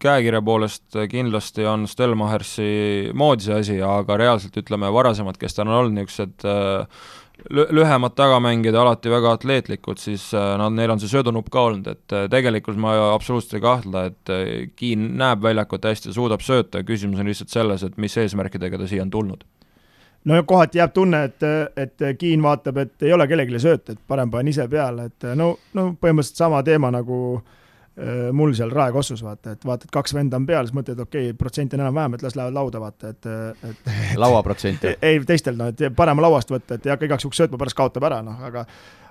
käekirja 0.00 0.42
poolest 0.42 0.96
kindlasti 1.10 1.64
on 1.68 1.86
Stelmachersi 1.88 3.10
moodi 3.14 3.46
see 3.46 3.56
asi, 3.56 3.78
aga 3.84 4.16
reaalselt 4.20 4.56
ütleme, 4.60 4.90
varasemad, 4.92 5.38
kes 5.40 5.56
tal 5.56 5.68
on 5.68 5.76
olnud 5.78 5.96
niisugused 5.98 6.46
äh, 6.48 7.04
lühemad 7.50 8.16
tagamängijad, 8.18 8.76
alati 8.76 9.12
väga 9.12 9.34
atleetlikud, 9.36 10.00
siis 10.00 10.30
äh, 10.34 10.54
nad, 10.60 10.74
neil 10.76 10.92
on 10.94 11.00
see 11.02 11.12
söödunupp 11.12 11.52
ka 11.52 11.66
olnud, 11.68 11.92
et 11.92 12.16
äh, 12.16 12.26
tegelikult 12.32 12.80
ma 12.80 12.96
absoluutselt 13.12 13.58
ei 13.60 13.64
kahtle, 13.64 14.04
et 14.10 14.34
Kiin 14.76 15.06
näeb 15.20 15.44
väljakut 15.44 15.84
hästi 15.84 16.12
ja 16.12 16.16
suudab 16.16 16.44
sööta, 16.44 16.84
küsimus 16.86 17.20
on 17.20 17.30
lihtsalt 17.30 17.52
selles, 17.52 17.86
et 17.86 17.96
mis 18.00 18.16
eesmärkidega 18.20 18.80
ta 18.80 18.88
siia 18.90 19.06
on 19.06 19.14
tulnud. 19.14 19.46
no 20.24 20.42
kohati 20.44 20.78
jääb 20.78 20.92
tunne, 20.96 21.24
et, 21.30 21.48
et 21.76 22.10
Kiin 22.18 22.42
vaatab, 22.42 22.82
et 22.84 23.08
ei 23.08 23.12
ole 23.12 23.28
kellelegi 23.28 23.62
sööta, 23.62 23.92
et 23.92 24.04
parem 24.08 24.30
panen 24.30 24.52
ise 24.52 24.68
peale, 24.68 25.10
et 25.12 25.32
no, 25.34 25.54
no 25.74 25.90
põhimõtteliselt 26.00 26.44
sama 26.44 26.62
teema 26.66 26.92
nagu 26.92 27.40
Äh, 27.40 27.59
mul 28.32 28.52
seal 28.56 28.70
raekossus, 28.72 29.20
vaata, 29.24 29.56
et 29.56 29.64
vaatad, 29.66 29.90
kaks 29.92 30.14
venda 30.14 30.38
on 30.38 30.46
peal, 30.48 30.64
siis 30.64 30.76
mõtled, 30.76 31.00
okei 31.02 31.30
okay,, 31.30 31.36
protsent 31.36 31.74
on 31.74 31.82
enam-vähem, 31.82 32.14
et 32.16 32.22
las 32.24 32.36
lähevad 32.38 32.54
lauda, 32.56 32.80
vaata, 32.80 33.10
et, 33.12 33.28
et 33.66 33.90
lauaprotsenti? 34.22 34.94
ei, 35.08 35.18
teistel 35.26 35.58
noh, 35.58 35.72
et 35.74 35.82
parema 35.96 36.24
lauast 36.24 36.52
võtta, 36.54 36.78
et 36.78 36.86
ei 36.86 36.94
hakka 36.94 37.08
igaks 37.10 37.26
juhuks 37.26 37.42
söötma, 37.42 37.60
pärast 37.60 37.76
kaotab 37.76 38.06
ära, 38.08 38.22
noh, 38.24 38.38
aga 38.46 38.64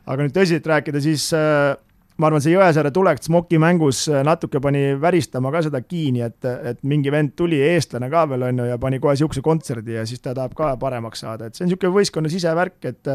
aga 0.10 0.26
nüüd 0.26 0.34
tõsiselt 0.36 0.68
rääkida, 0.70 1.02
siis 1.04 1.28
äh, 1.38 1.76
ma 2.20 2.30
arvan, 2.30 2.44
see 2.44 2.54
Jõesaare 2.54 2.92
tulek 2.94 3.22
Smoki 3.24 3.60
mängus 3.62 4.04
äh, 4.12 4.24
natuke 4.28 4.62
pani 4.64 4.96
väristama 5.00 5.52
ka 5.54 5.64
seda 5.68 5.82
Kiini, 5.86 6.24
et, 6.26 6.48
et 6.72 6.82
mingi 6.88 7.14
vend 7.14 7.36
tuli, 7.40 7.60
eestlane 7.72 8.10
ka 8.12 8.26
veel, 8.32 8.48
on 8.50 8.64
ju, 8.64 8.70
ja 8.72 8.80
pani 8.82 9.02
kohe 9.02 9.16
niisuguse 9.16 9.44
kontserdi 9.46 10.00
ja 10.00 10.06
siis 10.10 10.24
ta 10.24 10.36
tahab 10.38 10.56
ka 10.58 10.74
paremaks 10.82 11.24
saada, 11.26 11.48
et 11.48 11.58
see 11.58 11.66
on 11.66 11.72
niisugune 11.72 11.96
võistkonna 12.00 12.32
sisevärk, 12.32 12.80
et 12.90 13.14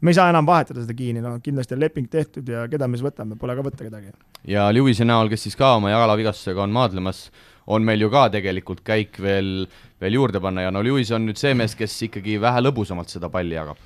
me 0.00 0.12
ei 0.12 0.18
saa 0.18 0.30
enam 0.32 0.46
vahetada 0.46 0.82
seda 0.84 0.96
Kiini, 0.96 1.22
no 1.24 1.36
kindlasti 1.42 1.76
on 1.76 1.82
leping 1.82 2.08
tehtud 2.10 2.48
ja 2.48 2.66
keda 2.70 2.88
me 2.88 2.98
siis 2.98 3.06
võtame, 3.08 3.38
pole 3.40 3.56
ka 3.58 3.64
võtta 3.66 3.86
kedagi. 3.86 4.12
ja 4.48 4.68
Lewis'i 4.74 5.06
näol, 5.08 5.30
kes 5.32 5.48
siis 5.48 5.58
ka 5.58 5.74
oma 5.78 5.92
jalavigastusega 5.92 6.62
on 6.64 6.74
maadlemas, 6.74 7.28
on 7.66 7.84
meil 7.84 8.04
ju 8.04 8.10
ka 8.12 8.28
tegelikult 8.32 8.84
käik 8.86 9.18
veel, 9.22 9.66
veel 10.00 10.20
juurde 10.20 10.40
panna 10.40 10.68
ja 10.68 10.74
no 10.74 10.82
Lewis 10.84 11.10
on 11.14 11.26
nüüd 11.28 11.40
see 11.40 11.54
mees, 11.58 11.74
kes 11.78 11.96
ikkagi 12.08 12.38
vähe 12.40 12.62
lõbusamalt 12.64 13.10
seda 13.12 13.30
palli 13.32 13.58
jagab 13.58 13.80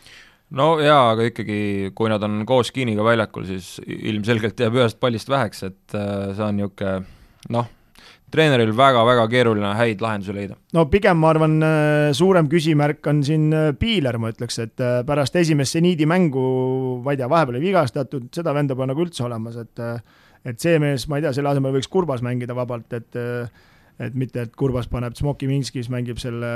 no 0.59 0.75
jaa, 0.83 1.13
aga 1.15 1.29
ikkagi, 1.31 1.93
kui 1.97 2.13
nad 2.13 2.23
on 2.27 2.43
koos 2.49 2.73
Kiiniga 2.75 3.05
väljakul, 3.07 3.47
siis 3.49 3.75
ilmselgelt 3.87 4.61
jääb 4.61 4.77
ühest 4.81 5.01
pallist 5.01 5.33
väheks, 5.33 5.65
et 5.71 5.97
äh, 5.97 6.33
see 6.37 6.45
on 6.47 6.61
niisugune 6.61 7.07
noh, 7.57 7.71
treeneril 8.33 8.73
väga-väga 8.77 9.27
keeruline 9.31 9.73
häid 9.79 10.03
lahendusi 10.05 10.35
leida. 10.37 10.57
no 10.77 10.87
pigem 10.91 11.19
ma 11.21 11.33
arvan, 11.33 11.59
äh, 11.67 12.09
suurem 12.17 12.49
küsimärk 12.53 13.07
on 13.11 13.23
siin 13.27 13.49
äh, 13.57 13.71
Piiler, 13.79 14.19
ma 14.23 14.33
ütleks, 14.33 14.59
et 14.65 14.83
äh, 14.83 15.01
pärast 15.09 15.37
esimest 15.41 15.77
seniidi 15.77 16.09
mängu, 16.09 16.47
ma 17.05 17.15
ei 17.15 17.21
tea, 17.21 17.31
vahepeal 17.33 17.59
oli 17.59 17.67
vigastatud, 17.69 18.31
seda 18.35 18.55
venda 18.57 18.77
pole 18.79 18.93
nagu 18.93 19.05
üldse 19.05 19.27
olemas, 19.29 19.61
et 19.61 19.85
et 20.43 20.59
see 20.59 20.79
mees, 20.83 21.07
ma 21.07 21.21
ei 21.21 21.27
tea, 21.27 21.35
selle 21.37 21.53
asemel 21.53 21.77
võiks 21.77 21.91
Kurbas 21.93 22.25
mängida 22.25 22.57
vabalt, 22.59 22.91
et 22.99 23.21
et 24.03 24.15
mitte, 24.19 24.49
et 24.49 24.57
Kurbas 24.59 24.89
paneb 24.91 25.15
Smoki 25.15 25.47
Minskis, 25.47 25.91
mängib 25.93 26.19
selle 26.19 26.51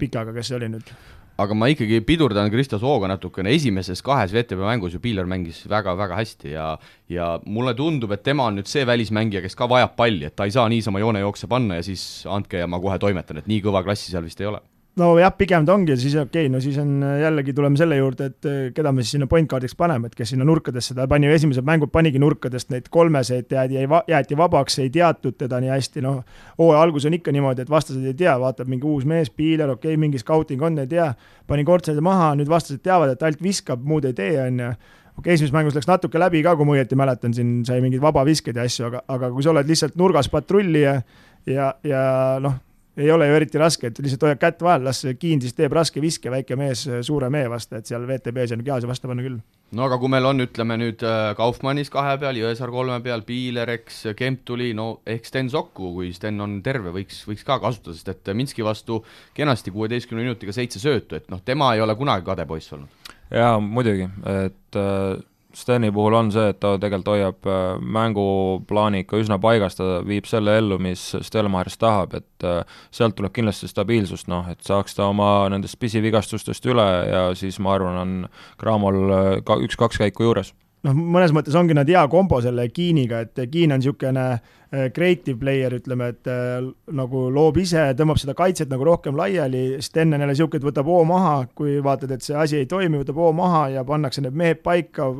pikaga, 0.00 0.32
kes 0.34 0.50
see 0.50 0.56
oli 0.58 0.72
nüüd 0.72 0.90
aga 1.38 1.54
ma 1.54 1.68
ikkagi 1.70 2.00
pidurdan 2.06 2.50
Kristo 2.50 2.80
Sooga 2.82 3.10
natukene, 3.12 3.52
esimeses 3.54 4.02
kahes 4.02 4.32
VTB 4.34 4.64
mängus 4.66 4.96
ju 4.96 5.02
Piiler 5.02 5.28
mängis 5.30 5.60
väga-väga 5.70 6.18
hästi 6.18 6.54
ja 6.54 6.70
ja 7.08 7.28
mulle 7.46 7.74
tundub, 7.78 8.12
et 8.12 8.24
tema 8.26 8.48
on 8.50 8.58
nüüd 8.58 8.70
see 8.70 8.86
välismängija, 8.86 9.44
kes 9.44 9.54
ka 9.58 9.68
vajab 9.70 9.94
palli, 9.96 10.26
et 10.26 10.36
ta 10.36 10.48
ei 10.48 10.54
saa 10.54 10.66
niisama 10.68 11.02
joonejookse 11.04 11.46
panna 11.46 11.78
ja 11.78 11.86
siis 11.86 12.26
andke 12.26 12.64
ja 12.64 12.66
ma 12.66 12.82
kohe 12.82 12.98
toimetan, 12.98 13.38
et 13.38 13.46
nii 13.46 13.62
kõva 13.62 13.84
klassi 13.86 14.10
seal 14.10 14.26
vist 14.26 14.42
ei 14.42 14.50
ole 14.50 14.62
nojah, 14.98 15.32
pigem 15.38 15.66
ta 15.66 15.74
ongi, 15.74 15.96
siis 15.98 16.14
okei 16.18 16.46
okay,, 16.46 16.50
no 16.52 16.60
siis 16.62 16.76
on 16.82 16.98
äh, 17.06 17.14
jällegi 17.22 17.54
tuleme 17.56 17.78
selle 17.80 17.96
juurde, 17.98 18.28
et 18.32 18.48
äh, 18.48 18.58
keda 18.74 18.92
me 18.94 19.04
siis 19.04 19.16
sinna 19.16 19.28
point 19.30 19.48
guard'iks 19.50 19.76
paneme, 19.78 20.10
et 20.10 20.16
kes 20.18 20.32
sinna 20.34 20.46
nurkadesse, 20.48 20.96
ta 20.96 21.06
pani 21.10 21.28
ju 21.30 21.36
esimesed 21.36 21.66
mängud, 21.66 21.92
panigi 21.94 22.20
nurkadest 22.22 22.72
neid 22.74 22.90
kolmeseid, 22.92 23.48
jäädi, 23.54 23.80
jäeti 24.10 24.38
vabaks, 24.38 24.78
ei 24.82 24.90
teatud 24.94 25.38
teda 25.40 25.60
nii 25.64 25.72
hästi, 25.72 26.04
noh, 26.04 26.20
hooaja 26.60 26.82
algus 26.86 27.08
on 27.08 27.16
ikka 27.18 27.34
niimoodi, 27.34 27.64
et 27.64 27.72
vastased 27.72 28.04
ei 28.04 28.16
tea, 28.18 28.36
vaatab 28.40 28.70
mingi 28.70 28.88
uus 28.88 29.06
mees, 29.08 29.30
Piiler, 29.30 29.74
okei 29.76 29.94
okay,, 29.94 30.00
mingi 30.00 30.20
scouting 30.22 30.62
on, 30.66 30.78
ei 30.82 30.90
tea, 30.90 31.12
pani 31.48 31.66
kortseid 31.68 32.00
maha, 32.04 32.34
nüüd 32.38 32.50
vastased 32.50 32.82
teavad, 32.84 33.14
et 33.14 33.22
ainult 33.26 33.44
viskab, 33.44 33.84
muud 33.84 34.08
ei 34.08 34.16
tee, 34.18 34.34
on 34.44 34.64
ju. 34.64 34.72
Okei 35.18 35.32
okay,, 35.32 35.34
esimeses 35.34 35.50
mängus 35.50 35.74
läks 35.74 35.88
natuke 35.90 36.20
läbi 36.20 36.44
ka, 36.46 36.52
kui 36.54 36.66
ma 36.66 36.76
õieti 36.76 36.94
mäletan, 36.94 37.32
siin 37.34 37.64
sai 37.66 37.80
mingeid 37.82 38.04
vabaviskeid 38.04 38.54
ja 38.54 38.62
asju, 38.68 38.84
aga, 38.86 39.00
aga 39.10 39.32
kui 39.34 39.42
sa 39.42 39.50
oled 39.50 39.66
lihtsalt 39.66 39.96
nurgas 39.98 40.30
patrulli 40.30 40.84
ja 40.84 41.00
ja, 41.48 41.72
ja 41.86 42.02
noh, 42.42 42.54
ei 42.98 43.10
ole 43.14 43.28
ju 43.28 43.36
eriti 43.38 43.60
raske, 43.60 43.90
et 43.90 44.00
lihtsalt 44.02 44.26
hoiad 44.26 44.40
kätt 44.42 44.62
vahel, 44.64 44.82
las 44.88 45.04
Kiin 45.20 45.42
siis 45.42 45.54
teeb 45.56 45.74
raske 45.76 46.02
viske, 46.02 46.30
väike 46.32 46.56
mees 46.58 46.84
suure 47.06 47.30
mehe 47.32 47.48
vastu, 47.50 47.78
et 47.78 47.86
seal 47.88 48.06
VTB-s 48.08 48.56
on 48.56 48.64
kehalisi 48.66 48.90
vastu 48.90 49.10
panna 49.10 49.24
küll. 49.24 49.38
no 49.76 49.84
aga 49.86 49.98
kui 50.00 50.10
meil 50.12 50.26
on, 50.26 50.42
ütleme 50.42 50.78
nüüd 50.80 51.04
äh, 51.06 51.30
Kaufmannis 51.38 51.92
kahe 51.94 52.16
peal, 52.20 52.40
Jõesaar 52.40 52.72
kolme 52.74 52.98
peal, 53.04 53.22
Piiler, 53.28 53.70
eks, 53.78 54.02
Kemp 54.18 54.44
tuli, 54.48 54.72
no 54.74 54.88
ehk 55.06 55.28
Sten 55.28 55.50
Sokku, 55.52 55.92
kui 55.94 56.12
Sten 56.16 56.40
on 56.44 56.58
terve, 56.66 56.92
võiks, 56.94 57.22
võiks 57.28 57.46
ka 57.46 57.60
kasutada, 57.62 57.96
sest 57.96 58.12
et 58.14 58.34
Minski 58.34 58.66
vastu 58.66 59.02
kenasti 59.36 59.74
kuueteistkümne 59.74 60.26
minutiga 60.26 60.56
seitse 60.56 60.82
söötu, 60.82 61.20
et 61.20 61.30
noh, 61.32 61.42
tema 61.44 61.74
ei 61.76 61.84
ole 61.84 61.96
kunagi 61.98 62.26
kade 62.26 62.46
poiss 62.48 62.74
olnud. 62.74 63.10
jaa, 63.30 63.58
muidugi, 63.60 64.10
et 64.42 64.80
äh 64.82 65.27
Steni 65.56 65.88
puhul 65.92 66.12
on 66.12 66.28
see, 66.28 66.50
et 66.52 66.58
ta 66.60 66.74
tegelikult 66.76 67.08
hoiab 67.14 67.46
äh, 67.48 67.78
mänguplaani 67.80 69.00
ikka 69.04 69.16
üsna 69.16 69.38
paigas, 69.40 69.78
ta 69.78 70.02
viib 70.04 70.28
selle 70.28 70.58
ellu, 70.60 70.76
mis 70.82 71.00
Stelmachers 71.24 71.78
tahab, 71.80 72.18
et 72.20 72.44
äh, 72.44 72.60
sealt 72.92 73.16
tuleb 73.16 73.32
kindlasti 73.32 73.70
stabiilsust, 73.70 74.28
noh, 74.28 74.44
et 74.52 74.60
saaks 74.66 74.98
ta 74.98 75.06
oma 75.08 75.48
nendest 75.48 75.78
pisivigastustest 75.80 76.68
üle 76.68 76.86
ja 77.08 77.22
siis 77.38 77.56
ma 77.64 77.72
arvan, 77.78 77.96
on 78.02 78.14
Cramol 78.60 79.00
äh, 79.08 79.30
ka 79.48 79.56
üks-kaks 79.64 80.04
käiku 80.04 80.28
juures 80.28 80.52
noh, 80.86 80.94
mõnes 80.94 81.32
mõttes 81.34 81.56
ongi 81.58 81.76
nad 81.76 81.88
hea 81.88 82.04
kombo 82.10 82.40
selle 82.44 82.68
Kiiniga, 82.74 83.22
et 83.26 83.40
Kiin 83.50 83.74
on 83.74 83.82
niisugune 83.82 84.24
äh, 84.30 84.86
creative 84.94 85.38
player, 85.40 85.74
ütleme, 85.80 86.10
et 86.14 86.30
äh, 86.30 86.58
nagu 86.94 87.24
loob 87.34 87.58
ise, 87.62 87.88
tõmbab 87.98 88.20
seda 88.20 88.34
kaitset 88.38 88.70
nagu 88.72 88.86
rohkem 88.86 89.18
laiali, 89.18 89.80
Sten 89.84 90.12
on 90.12 90.22
jälle 90.22 90.34
niisugune, 90.34 90.62
et 90.62 90.68
võtab 90.70 90.90
hoo 90.90 91.02
maha, 91.08 91.34
kui 91.58 91.78
vaatad, 91.84 92.14
et 92.14 92.24
see 92.24 92.38
asi 92.38 92.62
ei 92.62 92.70
toimi, 92.70 93.00
võtab 93.02 93.20
hoo 93.20 93.32
maha 93.36 93.66
ja 93.74 93.84
pannakse 93.88 94.24
need 94.24 94.38
mehed 94.38 94.62
paika, 94.64 95.10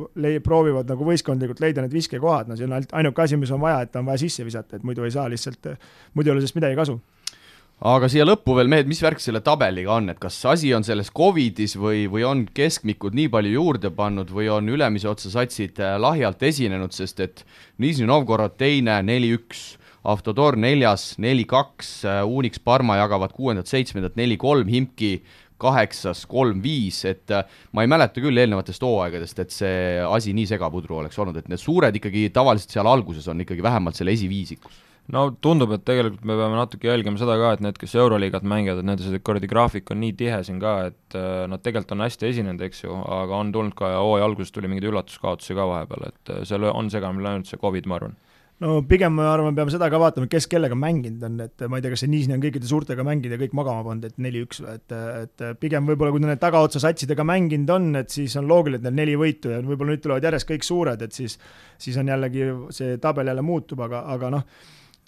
proovivad 0.45 0.89
nagu 0.91 1.07
võistkondlikult 1.11 1.63
leida 1.63 1.85
need 1.85 1.95
viskekohad, 1.95 2.49
no 2.49 2.59
see 2.59 2.69
on 2.69 2.77
ainult 2.79 2.95
ainuke 3.01 3.25
asi, 3.25 3.39
mis 3.39 3.53
on 3.55 3.63
vaja, 3.63 3.83
et 3.87 3.99
on 3.99 4.07
vaja 4.09 4.23
sisse 4.25 4.47
visata, 4.47 4.79
et 4.79 4.87
muidu 4.87 5.07
ei 5.07 5.15
saa 5.15 5.27
lihtsalt, 5.31 5.73
muidu 6.15 6.31
ei 6.31 6.37
ole 6.37 6.45
sellest 6.45 6.61
midagi 6.61 6.79
kasu 6.79 6.99
aga 7.79 8.09
siia 8.11 8.25
lõppu 8.27 8.57
veel, 8.57 8.67
mehed, 8.71 8.89
mis 8.91 8.99
värk 8.99 9.21
selle 9.23 9.39
tabeliga 9.43 9.93
on, 9.95 10.11
et 10.11 10.19
kas 10.19 10.35
asi 10.51 10.73
on 10.75 10.83
selles 10.83 11.11
Covidis 11.15 11.77
või, 11.79 12.07
või 12.11 12.25
on 12.27 12.43
keskmikud 12.55 13.15
nii 13.15 13.29
palju 13.31 13.53
juurde 13.55 13.91
pannud 13.95 14.31
või 14.35 14.49
on 14.51 14.67
ülemise 14.67 15.07
otsa 15.07 15.31
satsid 15.31 15.79
äh, 15.79 15.95
lahjalt 16.01 16.43
esinenud, 16.43 16.91
sest 16.95 17.23
et 17.23 17.45
Nižni 17.79 18.09
Novgorod 18.09 18.57
teine, 18.59 18.99
neli-üks, 19.07 19.77
Avtodor 20.09 20.55
neljas, 20.59 21.13
neli-kaks, 21.23 21.93
äh, 22.07 22.23
Unix, 22.27 22.59
Parma 22.63 22.99
jagavad 22.99 23.31
kuuendat-seitsmendat, 23.35 24.19
neli-kolm, 24.19 24.67
Himki 24.67 25.13
kaheksas, 25.59 26.25
kolm-viis, 26.27 26.99
et 27.07 27.31
äh, 27.35 27.47
ma 27.71 27.87
ei 27.87 27.91
mäleta 27.91 28.19
küll 28.23 28.43
eelnevatest 28.43 28.83
hooaegadest, 28.83 29.39
et 29.39 29.55
see 29.55 29.79
asi 30.03 30.35
nii 30.35 30.51
segapudru 30.51 30.99
oleks 30.99 31.19
olnud, 31.19 31.39
et 31.39 31.47
need 31.51 31.63
suured 31.63 31.95
ikkagi 31.95 32.27
tavaliselt 32.35 32.75
seal 32.75 32.91
alguses 32.91 33.31
on 33.31 33.47
ikkagi 33.47 33.63
vähemalt 33.63 33.99
selle 33.99 34.15
esiviisikus 34.19 34.83
no 35.15 35.25
tundub, 35.41 35.73
et 35.75 35.83
tegelikult 35.87 36.25
me 36.27 36.37
peame 36.37 36.57
natuke 36.59 36.89
jälgima 36.89 37.19
seda 37.21 37.35
ka, 37.41 37.53
et 37.55 37.65
need, 37.65 37.77
kes 37.81 37.95
Euroliigat 37.99 38.45
mängivad, 38.47 38.81
et 38.81 38.89
nende 38.89 39.05
see 39.05 39.21
kuradi 39.25 39.49
graafik 39.49 39.89
on 39.93 40.01
nii 40.03 40.15
tihe 40.19 40.39
siin 40.45 40.61
ka, 40.61 40.75
et 40.91 41.17
äh, 41.17 41.43
nad 41.49 41.63
tegelikult 41.65 41.97
on 41.97 42.05
hästi 42.05 42.29
esinenud, 42.29 42.63
eks 42.69 42.85
ju, 42.85 42.95
aga 43.19 43.43
on 43.43 43.53
tulnud 43.55 43.77
ka 43.77 43.95
hooaja 43.97 44.29
alguses 44.29 44.53
tuli 44.55 44.71
mingeid 44.71 44.89
üllatuskaotusi 44.91 45.57
ka 45.57 45.67
vahepeal, 45.73 46.09
et 46.11 46.33
äh, 46.35 46.41
seal 46.49 46.69
on 46.71 46.91
segamini 46.93 47.25
läinud 47.25 47.49
see 47.49 47.61
Covid, 47.61 47.89
ma 47.89 48.01
arvan. 48.01 48.17
No 48.59 48.81
pigem 48.83 49.13
ma 49.15 49.29
arvan, 49.31 49.55
peame 49.55 49.71
seda 49.71 49.87
ka 49.87 50.01
vaatama, 50.01 50.27
kes 50.27 50.49
kellega 50.51 50.75
mänginud 50.75 51.21
on, 51.23 51.37
et 51.45 51.61
ma 51.71 51.77
ei 51.79 51.83
tea, 51.83 51.93
kas 51.93 52.01
see 52.03 52.09
Niisni 52.11 52.35
on 52.35 52.41
kõikide 52.43 52.67
suurtega 52.67 53.05
mänginud 53.07 53.31
ja 53.31 53.39
kõik 53.39 53.53
magama 53.55 53.85
pannud, 53.85 54.09
et 54.09 54.17
neli-üks 54.19 54.59
või 54.65 54.73
et, 54.75 54.95
et 55.21 55.43
pigem 55.61 55.87
võib-olla, 55.87 56.11
kui 56.11 56.25
ta 56.25 56.27
need 56.27 56.41
tagaotsa 56.43 56.81
satsidega 56.83 57.23
mänginud 57.23 57.71
on, 57.71 57.87
et 58.01 58.11
siis 58.11 58.35
on 58.35 58.49
loogiline, 58.51 58.81
et 58.81 58.89
neil 58.89 58.97
neli 58.99 59.15
võitu 59.21 59.53
ja 59.53 59.61
võib-olla 59.63 59.95
nüüd 59.95 60.03
tulevad 60.03 60.27
järjest 60.27 60.49
kõik 60.51 60.67
suured, 60.67 61.07
et 61.07 61.15
siis, 61.15 61.37
siis 61.79 62.01
on 62.03 62.11
jällegi 62.11 62.49
see 62.75 62.99
tabel 62.99 63.31
jälle 63.31 63.45
muutub, 63.47 63.79
aga, 63.87 64.03
aga 64.11 64.33
noh, 64.35 64.43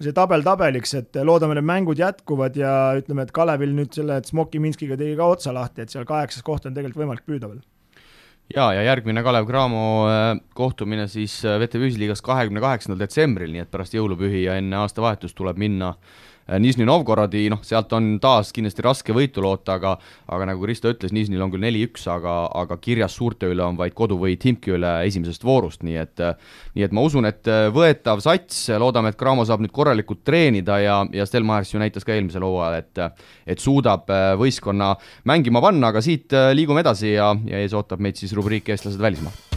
see 0.05 0.15
tabel 0.15 0.45
tabeliks, 0.45 0.95
et 0.97 1.19
loodame, 1.27 1.57
need 1.57 1.67
mängud 1.67 1.99
jätkuvad 2.01 2.57
ja 2.59 2.71
ütleme, 2.99 3.25
et 3.27 3.35
Kalevil 3.35 3.75
nüüd 3.77 3.93
selle 3.95 4.21
Smoki 4.27 4.61
Minskiga 4.63 4.97
tegi 4.99 5.17
ka 5.19 5.29
otsa 5.33 5.53
lahti, 5.55 5.85
et 5.85 5.93
seal 5.93 6.07
kaheksas 6.09 6.45
koht 6.45 6.65
on 6.67 6.75
tegelikult 6.77 7.03
võimalik 7.03 7.27
püüda 7.27 7.51
veel. 7.51 7.61
Ja, 8.51 8.65
ja 8.75 8.81
järgmine 8.83 9.23
Kalev 9.23 9.45
Cramo 9.47 9.83
äh, 10.11 10.33
kohtumine 10.57 11.05
siis 11.07 11.37
äh, 11.47 11.55
VTV 11.61 11.87
Ühisliigas 11.87 12.23
kahekümne 12.25 12.59
kaheksandal 12.63 12.99
detsembril, 12.99 13.53
nii 13.53 13.63
et 13.63 13.71
pärast 13.71 13.95
jõulupühi 13.95 14.43
ja 14.43 14.57
enne 14.59 14.81
aastavahetust 14.81 15.37
tuleb 15.37 15.61
minna 15.61 15.93
Äh, 15.95 16.30
Nižni 16.61 16.85
Novgorodi, 16.87 17.45
noh, 17.51 17.61
sealt 17.63 17.93
on 17.95 18.15
taas 18.21 18.51
kindlasti 18.55 18.83
raske 18.85 19.15
võitu 19.15 19.43
loota, 19.43 19.77
aga 19.77 19.95
aga 20.31 20.47
nagu 20.51 20.63
Kristo 20.65 20.91
ütles, 20.91 21.13
Nižnil 21.15 21.41
on 21.43 21.51
küll 21.53 21.63
neli-üks, 21.63 22.07
aga, 22.11 22.35
aga 22.61 22.77
kirjas 22.81 23.15
suurte 23.17 23.49
üle 23.51 23.63
on 23.65 23.77
vaid 23.79 23.95
koduvõit 23.97 24.43
Himki 24.47 24.75
üle 24.75 24.93
esimesest 25.07 25.45
voorust, 25.47 25.85
nii 25.87 25.99
et 26.01 26.23
nii 26.75 26.87
et 26.87 26.95
ma 26.95 27.05
usun, 27.07 27.27
et 27.29 27.47
äh, 27.51 27.67
võetav 27.73 28.23
sats, 28.23 28.65
loodame, 28.81 29.13
et 29.13 29.19
Cramo 29.19 29.45
saab 29.47 29.63
nüüd 29.63 29.73
korralikult 29.75 30.23
treenida 30.27 30.79
ja, 30.81 30.97
ja 31.13 31.27
Stelmachers 31.27 31.75
ju 31.75 31.83
näitas 31.83 32.07
ka 32.07 32.15
eelmisel 32.15 32.45
hooajal, 32.47 32.81
et 32.81 33.05
et 33.51 33.61
suudab 33.61 34.09
äh, 34.11 34.33
võistkonna 34.39 34.93
mängima 35.29 35.63
panna, 35.63 35.91
aga 35.91 36.03
siit 36.03 36.33
liigume 36.55 36.83
edasi 36.83 37.15
ja, 37.15 37.31
ja 37.47 37.63
ees 37.63 37.75
ootab 37.77 38.03
meid 38.03 38.19
siis 38.19 38.35
rubriik 38.37 38.69
Eestlased 38.71 39.01
välismaal 39.01 39.50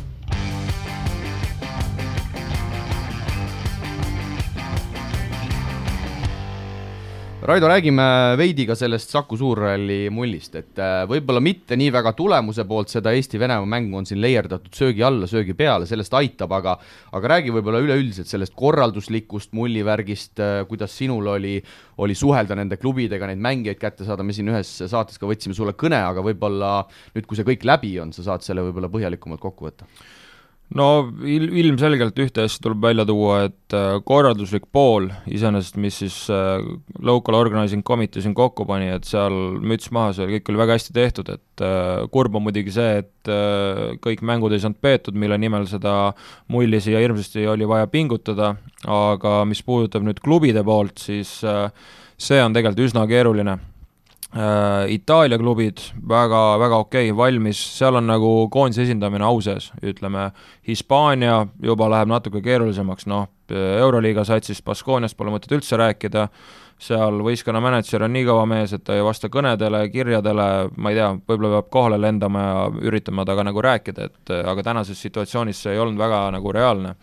Raido, 7.44 7.68
räägime 7.68 8.04
veidi 8.40 8.64
ka 8.64 8.72
sellest 8.72 9.10
Saku 9.12 9.36
Suurralli 9.36 10.06
mullist, 10.08 10.54
et 10.56 10.78
äh, 10.80 11.02
võib-olla 11.04 11.42
mitte 11.44 11.76
nii 11.76 11.90
väga 11.92 12.14
tulemuse 12.16 12.64
poolt 12.64 12.88
seda 12.88 13.12
Eesti-Venemaa 13.12 13.68
mängu 13.68 13.98
on 14.00 14.08
siin 14.08 14.22
leierdatud 14.22 14.72
söögi 14.72 15.04
alla, 15.04 15.28
söögi 15.28 15.52
peale, 15.58 15.84
sellest 15.84 16.16
aitab, 16.16 16.54
aga 16.56 16.78
aga 17.12 17.32
räägi 17.34 17.52
võib-olla 17.52 17.82
üleüldiselt 17.84 18.32
sellest 18.32 18.56
korralduslikust 18.56 19.52
mullivärgist, 19.60 20.40
äh, 20.40 20.62
kuidas 20.72 20.96
sinul 20.96 21.28
oli, 21.34 21.58
oli 22.00 22.16
suhelda 22.16 22.56
nende 22.56 22.80
klubidega, 22.80 23.28
neid 23.28 23.44
mängijaid 23.44 23.82
kätte 23.82 24.08
saada, 24.08 24.24
me 24.24 24.32
siin 24.32 24.48
ühes 24.48 24.72
saates 24.80 25.20
ka 25.20 25.28
võtsime 25.28 25.52
sulle 25.52 25.76
kõne, 25.76 26.00
aga 26.00 26.24
võib-olla 26.24 26.78
nüüd, 27.12 27.28
kui 27.28 27.36
see 27.36 27.52
kõik 27.52 27.68
läbi 27.68 27.98
on, 28.00 28.16
sa 28.16 28.24
saad 28.24 28.48
selle 28.48 28.64
võib-olla 28.64 28.88
põhjalikumalt 28.96 29.44
kokku 29.44 29.68
võtta 29.68 29.92
no 30.72 30.86
il-, 31.28 31.50
ilmselgelt 31.60 32.18
ühte 32.22 32.44
asja 32.46 32.62
tuleb 32.64 32.82
välja 32.84 33.04
tuua, 33.08 33.40
et 33.48 33.76
äh, 33.76 33.98
korralduslik 34.06 34.66
pool 34.72 35.10
iseenesest, 35.30 35.76
mis 35.80 35.98
siis 36.02 36.16
äh, 36.32 36.62
Local 37.04 37.36
Organizing 37.38 37.84
Committee 37.86 38.24
siin 38.24 38.34
kokku 38.36 38.66
pani, 38.68 38.88
et 38.94 39.08
seal 39.08 39.36
müts 39.60 39.92
maha, 39.94 40.14
see 40.16 40.28
kõik 40.36 40.52
oli 40.52 40.62
väga 40.64 40.78
hästi 40.78 40.96
tehtud, 40.96 41.34
et 41.36 41.64
äh, 41.64 42.06
kurb 42.14 42.38
on 42.38 42.46
muidugi 42.48 42.74
see, 42.74 43.02
et 43.04 43.10
kõik 44.04 44.20
mängud 44.26 44.52
ei 44.52 44.60
saanud 44.60 44.76
peetud, 44.84 45.16
mille 45.16 45.38
nimel 45.40 45.64
seda 45.68 46.12
mulli 46.52 46.80
siia 46.84 47.00
hirmsasti 47.00 47.46
oli 47.48 47.64
vaja 47.68 47.88
pingutada, 47.88 48.50
aga 48.84 49.38
mis 49.48 49.62
puudutab 49.64 50.04
nüüd 50.04 50.20
klubide 50.20 50.60
poolt, 50.66 50.98
siis 51.00 51.38
see 51.40 52.42
on 52.44 52.52
tegelikult 52.52 52.84
üsna 52.84 53.06
keeruline 53.08 53.56
Itaalia 54.34 55.38
klubid 55.38 55.78
väga, 56.08 56.40
väga 56.58 56.78
okei 56.82 57.10
okay,, 57.10 57.16
valmis, 57.16 57.60
seal 57.78 58.00
on 58.00 58.08
nagu 58.10 58.30
koondise 58.50 58.82
esindamine 58.82 59.22
au 59.24 59.38
sees, 59.44 59.68
ütleme, 59.86 60.32
Hispaania 60.66 61.44
juba 61.62 61.86
läheb 61.92 62.10
natuke 62.10 62.42
keerulisemaks, 62.42 63.06
noh, 63.06 63.28
Euroliiga 63.54 64.24
satsist 64.26 64.64
Baskooniast 64.66 65.14
pole 65.16 65.30
mõtet 65.30 65.54
üldse 65.54 65.78
rääkida, 65.78 66.26
seal 66.82 67.20
võistkonna 67.22 67.60
mänedžer 67.62 68.02
on 68.02 68.14
nii 68.16 68.24
kõva 68.26 68.48
mees, 68.50 68.74
et 68.74 68.82
ta 68.82 68.96
ei 68.96 69.04
vasta 69.06 69.30
kõnedele, 69.30 69.84
kirjadele, 69.92 70.48
ma 70.74 70.90
ei 70.90 70.98
tea, 70.98 71.12
võib-olla 71.14 71.52
peab 71.60 71.70
kohale 71.76 72.00
lendama 72.02 72.42
ja 72.48 72.64
üritama 72.88 73.22
temaga 73.22 73.46
nagu 73.52 73.62
rääkida, 73.62 74.10
et 74.10 74.34
aga 74.40 74.66
tänases 74.66 74.98
situatsioonis 75.06 75.62
see 75.62 75.76
ei 75.76 75.84
olnud 75.84 76.00
väga 76.00 76.24
nagu 76.34 76.56
reaalne 76.56 76.96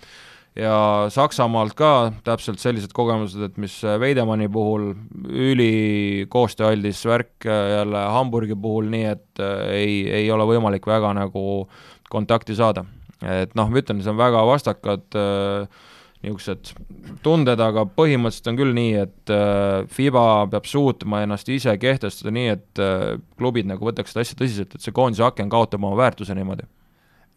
ja 0.55 1.07
Saksamaalt 1.11 1.75
ka 1.79 2.11
täpselt 2.25 2.59
sellised 2.59 2.91
kogemused, 2.95 3.41
et 3.45 3.59
mis 3.61 3.77
Veidemanni 3.83 4.49
puhul 4.51 4.91
ülikoostööaldis 5.31 7.05
värk 7.07 7.47
jälle 7.47 8.03
Hamburgi 8.15 8.57
puhul, 8.59 8.89
nii 8.91 9.05
et 9.13 9.43
äh, 9.43 9.63
ei, 9.77 9.95
ei 10.21 10.31
ole 10.31 10.47
võimalik 10.49 10.87
väga 10.87 11.13
nagu 11.17 11.45
kontakti 12.11 12.55
saada. 12.55 12.85
et 13.21 13.55
noh, 13.55 13.69
ma 13.69 13.79
ütlen, 13.79 14.01
see 14.01 14.11
on 14.11 14.19
väga 14.19 14.41
vastakad 14.49 15.15
äh, 15.15 15.81
niisugused 16.21 16.73
tunded, 17.25 17.61
aga 17.61 17.85
põhimõtteliselt 17.97 18.51
on 18.51 18.59
küll 18.59 18.75
nii, 18.77 18.91
et 19.05 19.33
äh, 19.33 19.87
FIBA 19.89 20.25
peab 20.51 20.67
suutma 20.69 21.23
ennast 21.25 21.49
ise 21.49 21.73
kehtestada 21.81 22.33
nii, 22.33 22.51
et 22.57 22.81
äh, 22.81 23.15
klubid 23.39 23.69
nagu 23.69 23.87
võtaks 23.87 24.13
seda 24.13 24.25
asja 24.25 24.37
tõsiselt, 24.41 24.75
et 24.75 24.83
see 24.83 24.93
koondise 24.95 25.25
aken 25.25 25.49
kaotab 25.53 25.81
oma 25.81 25.97
väärtuse 26.01 26.35
niimoodi 26.37 26.67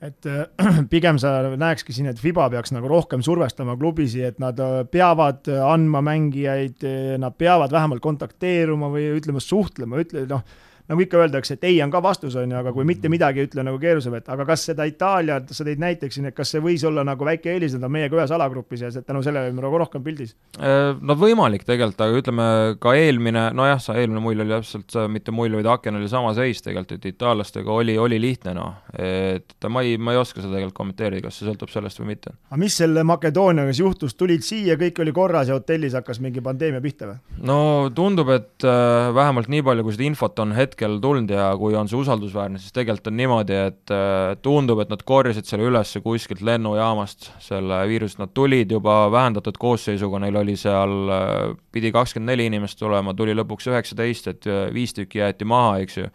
et 0.04 0.28
äh, 0.28 0.44
pigem 0.92 1.18
sa 1.22 1.36
näekski 1.60 1.94
siin, 1.96 2.10
et 2.10 2.20
Fiba 2.20 2.46
peaks 2.52 2.74
nagu 2.74 2.90
rohkem 2.90 3.24
survestama 3.24 3.76
klubisi, 3.80 4.22
et 4.26 4.40
nad 4.42 4.60
äh, 4.60 4.82
peavad 4.90 5.48
andma 5.54 6.04
mängijaid, 6.04 6.84
nad 7.22 7.40
peavad 7.40 7.72
vähemalt 7.74 8.04
kontakteeruma 8.04 8.92
või 8.92 9.08
ütleme, 9.18 9.42
suhtlema, 9.42 10.02
ütle 10.04 10.26
noh 10.30 10.44
nagu 10.90 11.00
ikka 11.00 11.22
öeldakse, 11.22 11.56
et 11.56 11.64
ei 11.64 11.78
on 11.80 11.92
ka 11.92 12.00
vastus, 12.04 12.34
on 12.36 12.50
ju, 12.50 12.56
aga 12.58 12.72
kui 12.74 12.84
mitte 12.84 13.08
midagi 13.12 13.40
ei 13.40 13.48
ütle 13.48 13.64
nagu 13.64 13.78
keerulisem, 13.80 14.18
et 14.18 14.28
aga 14.28 14.44
kas 14.48 14.66
seda 14.68 14.84
Itaaliat, 14.88 15.48
sa 15.56 15.64
tõid 15.64 15.80
näiteks 15.80 16.18
siin, 16.18 16.28
et 16.28 16.36
kas 16.36 16.52
see 16.52 16.60
võis 16.64 16.84
olla 16.84 17.04
nagu 17.08 17.24
väike 17.24 17.54
eelis, 17.54 17.76
nad 17.78 17.88
on 17.88 17.94
meiega 17.94 18.18
ühes 18.18 18.34
alagrupis 18.36 18.84
ja 18.84 18.90
tänu 18.98 19.22
sellele 19.24 19.48
olime 19.48 19.64
nagu 19.64 19.80
rohkem 19.80 20.04
pildis? 20.04 20.34
Äh, 20.60 20.92
no 21.00 21.16
võimalik 21.16 21.64
tegelikult, 21.64 22.02
aga 22.04 22.20
ütleme 22.20 22.48
ka 22.82 22.92
eelmine, 23.00 23.46
nojah, 23.56 23.80
see 23.80 23.96
eelmine 24.02 24.20
mull 24.24 24.44
oli 24.44 24.52
täpselt, 24.52 24.98
mitte 25.12 25.32
mull, 25.32 25.56
vaid 25.56 25.70
aken 25.72 26.00
oli 26.00 26.10
sama 26.12 26.34
seis 26.36 26.60
tegelikult, 26.64 26.98
et 26.98 27.08
itaallastega 27.14 27.72
oli, 27.72 27.96
oli 28.00 28.20
lihtne 28.20 28.54
noh, 28.58 28.76
et 29.00 29.68
ma 29.72 29.84
ei, 29.86 29.96
ma 29.96 30.12
ei 30.12 30.20
oska 30.20 30.42
seda 30.42 30.52
tegelikult 30.52 30.76
kommenteerida, 30.82 31.24
kas 31.24 31.40
see 31.40 31.48
sõltub 31.48 31.72
sellest 31.72 32.02
või 32.02 32.12
mitte. 32.12 32.36
aga 32.50 32.60
mis 32.60 32.76
selle 32.76 33.06
Makedooniaga 33.08 33.72
siis 33.72 33.80
juhtus, 33.86 34.18
tulid 34.20 34.44
siia, 34.44 34.76
kõik 34.80 35.00
oli 35.00 35.16
korras 35.16 35.48
ja 35.48 35.56
hotellis 35.56 35.96
hakkas 35.96 36.20
mingi 36.20 36.44
pandeemia 36.44 36.84
pihta 36.84 37.08
või? 37.08 37.18
no 37.48 37.58
tundub, 37.96 38.28
et 38.36 38.68
äh, 38.68 39.08
vähemalt 39.16 39.48
nii 39.48 39.64
palju, 39.64 39.88
kui 39.88 39.96
seda 39.96 40.08
infot 40.12 40.44
on 40.44 40.52
hetkel 40.52 40.73
hetkel 40.74 40.98
tulnud 41.00 41.30
ja 41.30 41.52
kui 41.58 41.76
on 41.78 41.88
see 41.88 41.98
usaldusväärne, 42.00 42.58
siis 42.58 42.74
tegelikult 42.74 43.12
on 43.12 43.16
niimoodi, 43.18 43.58
et 43.70 43.92
äh, 43.94 44.34
tundub, 44.42 44.82
et 44.82 44.90
nad 44.90 45.02
korjasid 45.06 45.46
selle 45.46 45.68
üles 45.70 45.94
kuskilt 46.02 46.42
lennujaamast, 46.44 47.30
selle 47.44 47.80
viiruse, 47.88 48.18
nad 48.18 48.34
tulid 48.34 48.74
juba 48.74 49.04
vähendatud 49.14 49.58
koosseisuga, 49.60 50.20
neil 50.24 50.40
oli 50.42 50.56
seal, 50.58 50.96
äh, 51.14 51.36
pidi 51.72 51.94
kakskümmend 51.94 52.34
neli 52.34 52.48
inimest 52.50 52.78
tulema, 52.80 53.14
tuli 53.14 53.36
lõpuks 53.38 53.70
üheksateist, 53.70 54.32
et 54.34 54.50
äh, 54.50 54.66
viis 54.74 54.96
tükki 54.96 55.22
jäeti 55.22 55.46
maha, 55.48 55.78
eks 55.84 56.02
ju 56.02 56.10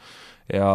ja 0.53 0.69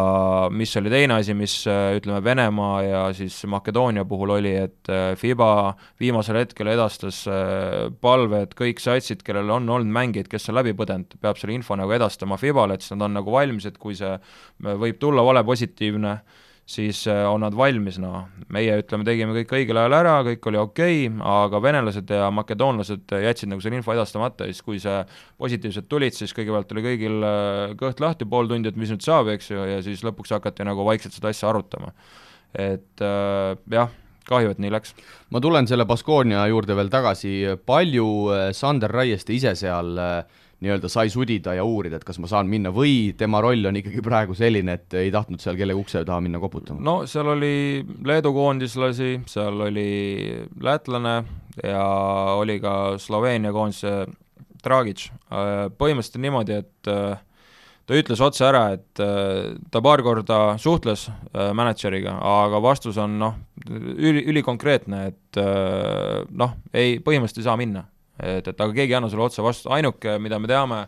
mis 0.51 0.71
oli 0.79 0.91
teine 0.91 1.17
asi, 1.19 1.33
mis 1.37 1.55
ütleme, 1.67 2.21
Venemaa 2.23 2.77
ja 2.83 3.01
siis 3.15 3.37
Makedoonia 3.51 4.05
puhul 4.07 4.35
oli, 4.37 4.53
et 4.65 4.91
äh, 4.91 5.11
FIBA 5.19 5.49
viimasel 5.99 6.39
hetkel 6.39 6.71
edastas 6.71 7.23
äh, 7.27 7.89
palve, 8.01 8.45
et 8.45 8.55
kõik 8.57 8.79
satsid, 8.83 9.23
kellel 9.25 9.51
on 9.57 9.69
olnud 9.69 9.91
mängijaid, 9.97 10.29
kes 10.31 10.49
on 10.51 10.59
läbi 10.59 10.75
põdenud, 10.77 11.17
peab 11.21 11.39
selle 11.41 11.57
info 11.57 11.77
nagu 11.79 11.91
edastama 11.95 12.39
FIBA-le, 12.39 12.77
et 12.77 12.85
siis 12.85 12.95
nad 12.95 13.09
on 13.09 13.19
nagu 13.19 13.35
valmis, 13.35 13.67
et 13.67 13.79
kui 13.81 13.97
see 13.99 14.15
võib 14.63 14.99
tulla 15.01 15.25
vale 15.27 15.43
positiivne, 15.47 16.17
siis 16.65 17.03
äh, 17.07 17.23
on 17.29 17.43
nad 17.45 17.53
valmis, 17.57 17.99
noh, 18.01 18.25
meie 18.53 18.79
ütleme, 18.81 19.05
tegime 19.05 19.35
kõik 19.37 19.53
õigel 19.59 19.79
ajal 19.79 19.95
ära, 19.99 20.15
kõik 20.25 20.47
oli 20.49 20.59
okei 20.59 21.01
okay,, 21.07 21.25
aga 21.29 21.61
venelased 21.61 22.13
ja 22.17 22.29
makedoonlased 22.33 23.13
jätsid 23.25 23.51
nagu 23.51 23.61
selle 23.61 23.77
info 23.79 23.93
edastamata 23.93 24.47
ja 24.47 24.53
siis, 24.53 24.65
kui 24.65 24.81
see 24.81 24.95
positiivsed 25.41 25.89
tulid, 25.91 26.17
siis 26.17 26.33
kõigepealt 26.35 26.73
oli 26.73 26.85
kõigil 26.87 27.27
äh, 27.27 27.75
kõht 27.79 28.01
lahti 28.01 28.27
pool 28.29 28.49
tundi, 28.49 28.73
et 28.73 28.79
mis 28.81 28.93
nüüd 28.93 29.05
saab, 29.05 29.29
eks 29.35 29.51
ju, 29.53 29.67
ja 29.75 29.83
siis 29.85 30.01
lõpuks 30.05 30.33
hakati 30.37 30.65
nagu 30.65 30.87
vaikselt 30.87 31.13
seda 31.13 31.29
asja 31.33 31.51
arutama. 31.51 31.93
et 32.55 33.03
äh, 33.03 33.53
jah, 33.71 33.93
kahju, 34.25 34.55
et 34.55 34.61
nii 34.63 34.73
läks. 34.73 34.95
ma 35.29 35.41
tulen 35.43 35.69
selle 35.69 35.85
Baskonia 35.85 36.47
juurde 36.49 36.77
veel 36.77 36.89
tagasi, 36.89 37.35
palju 37.65 38.07
äh, 38.33 38.49
Sander 38.57 38.89
Raieste 38.91 39.37
ise 39.37 39.53
seal 39.59 39.93
äh, 40.01 40.41
nii-öelda 40.63 40.89
sai 40.91 41.09
sudida 41.11 41.53
ja 41.57 41.65
uurida, 41.67 41.99
et 41.99 42.05
kas 42.07 42.19
ma 42.23 42.29
saan 42.31 42.47
minna 42.49 42.71
või 42.73 43.13
tema 43.17 43.41
roll 43.43 43.67
on 43.67 43.75
ikkagi 43.79 44.03
praegu 44.05 44.35
selline, 44.37 44.77
et 44.79 44.95
ei 44.99 45.11
tahtnud 45.13 45.43
seal 45.43 45.57
kellegi 45.59 45.81
ukse 45.81 46.03
taha 46.07 46.23
minna 46.23 46.39
koputama? 46.39 46.79
no 46.83 47.01
seal 47.09 47.33
oli 47.35 47.83
Leedu 48.07 48.31
koondislasi, 48.35 49.11
seal 49.29 49.65
oli 49.67 49.89
lätlane 50.63 51.15
ja 51.63 51.85
oli 52.39 52.59
ka 52.63 52.95
Sloveenia 53.01 53.51
koondise 53.55 54.05
Dragic. 54.65 55.09
põhimõtteliselt 55.77 56.21
niimoodi, 56.23 56.55
et 56.63 56.89
äh, 56.89 57.19
ta 57.85 57.97
ütles 57.99 58.21
otse 58.25 58.47
ära, 58.47 58.63
et 58.73 59.01
äh, 59.03 59.51
ta 59.69 59.81
paar 59.85 60.01
korda 60.01 60.39
suhtles 60.61 61.05
äh, 61.09 61.51
mänedžeriga, 61.53 62.15
aga 62.17 62.61
vastus 62.63 62.97
on 62.97 63.19
noh, 63.21 63.35
üli, 63.69 64.23
ülikonkreetne, 64.33 65.03
et 65.11 65.41
noh, 66.31 66.55
ei, 66.73 66.97
põhimõtteliselt 67.03 67.43
ei 67.43 67.49
saa 67.49 67.59
minna 67.59 67.83
et, 68.19 68.47
et 68.47 68.61
aga 68.61 68.71
keegi 68.73 68.93
ei 68.93 68.97
anna 68.99 69.09
sulle 69.11 69.27
otse 69.27 69.43
vastust, 69.43 69.69
ainuke, 69.75 70.17
mida 70.23 70.39
me 70.39 70.49
teame, 70.51 70.81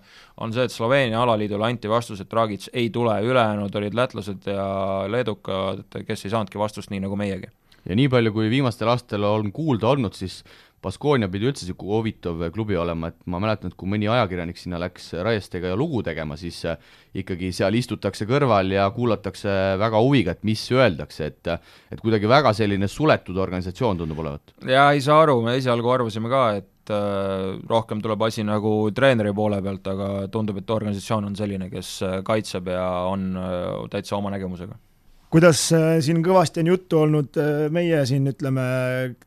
on 0.44 0.54
see, 0.56 0.68
et 0.68 0.74
Sloveenia 0.74 1.22
alaliidule 1.24 1.68
anti 1.68 1.92
vastus, 1.92 2.22
et 2.24 2.32
Dragic 2.32 2.70
ei 2.74 2.90
tule, 2.94 3.18
ülejäänud 3.24 3.76
olid 3.82 3.98
lätlased 3.98 4.48
ja 4.52 4.68
leedukad, 5.12 5.86
kes 6.08 6.26
ei 6.26 6.36
saanudki 6.36 6.62
vastust, 6.62 6.94
nii 6.94 7.04
nagu 7.04 7.20
meiegi. 7.20 7.52
ja 7.88 7.96
nii 7.96 8.10
palju, 8.12 8.34
kui 8.36 8.50
viimastel 8.52 8.90
aastatel 8.92 9.24
on 9.28 9.52
kuulda 9.56 9.88
olnud, 9.94 10.16
siis 10.16 10.42
Baskonia 10.84 11.26
pidi 11.32 11.48
üldse 11.50 11.66
niisugune 11.66 11.96
huvitav 11.98 12.42
klubi 12.54 12.76
olema, 12.78 13.10
et 13.10 13.18
ma 13.26 13.40
mäletan, 13.42 13.72
et 13.72 13.78
kui 13.80 13.90
mõni 13.90 14.06
ajakirjanik 14.14 14.60
sinna 14.62 14.78
läks 14.80 15.10
Raiestega 15.26 15.72
lugu 15.76 16.04
tegema, 16.06 16.38
siis 16.38 16.60
äh, 16.70 16.78
ikkagi 17.18 17.50
seal 17.56 17.74
istutakse 17.80 18.28
kõrval 18.30 18.70
ja 18.76 18.86
kuulatakse 18.94 19.56
väga 19.82 20.02
huviga, 20.06 20.36
et 20.38 20.46
mis 20.46 20.62
öeldakse, 20.72 21.32
et 21.32 21.52
et 21.92 22.04
kuidagi 22.04 22.30
väga 22.30 22.54
selline 22.54 22.88
suletud 22.92 23.40
organisatsioon 23.42 24.04
tundub 24.04 24.22
olevat. 24.22 24.54
jaa, 24.62 24.92
ei 24.94 25.02
saa 25.02 25.24
aru, 25.26 25.40
me 25.42 25.58
esialgu 25.58 25.96
arvasime 25.96 26.30
ka, 26.30 26.44
et 26.62 26.70
äh, 26.94 27.60
rohkem 27.70 28.02
tuleb 28.04 28.26
asi 28.28 28.46
nagu 28.48 28.74
treeneri 28.96 29.34
poole 29.36 29.62
pealt, 29.64 29.88
aga 29.92 30.10
tundub, 30.34 30.60
et 30.62 30.76
organisatsioon 30.78 31.30
on 31.30 31.38
selline, 31.38 31.70
kes 31.72 31.94
äh, 32.06 32.20
kaitseb 32.28 32.70
ja 32.74 32.84
on 33.12 33.32
äh, 33.38 33.72
täitsa 33.94 34.18
oma 34.20 34.34
nägemusega 34.34 34.80
kuidas 35.28 35.60
siin 35.76 36.22
kõvasti 36.24 36.62
on 36.62 36.70
juttu 36.70 37.02
olnud, 37.02 37.36
meie 37.76 37.98
siin 38.08 38.30
ütleme, 38.32 38.64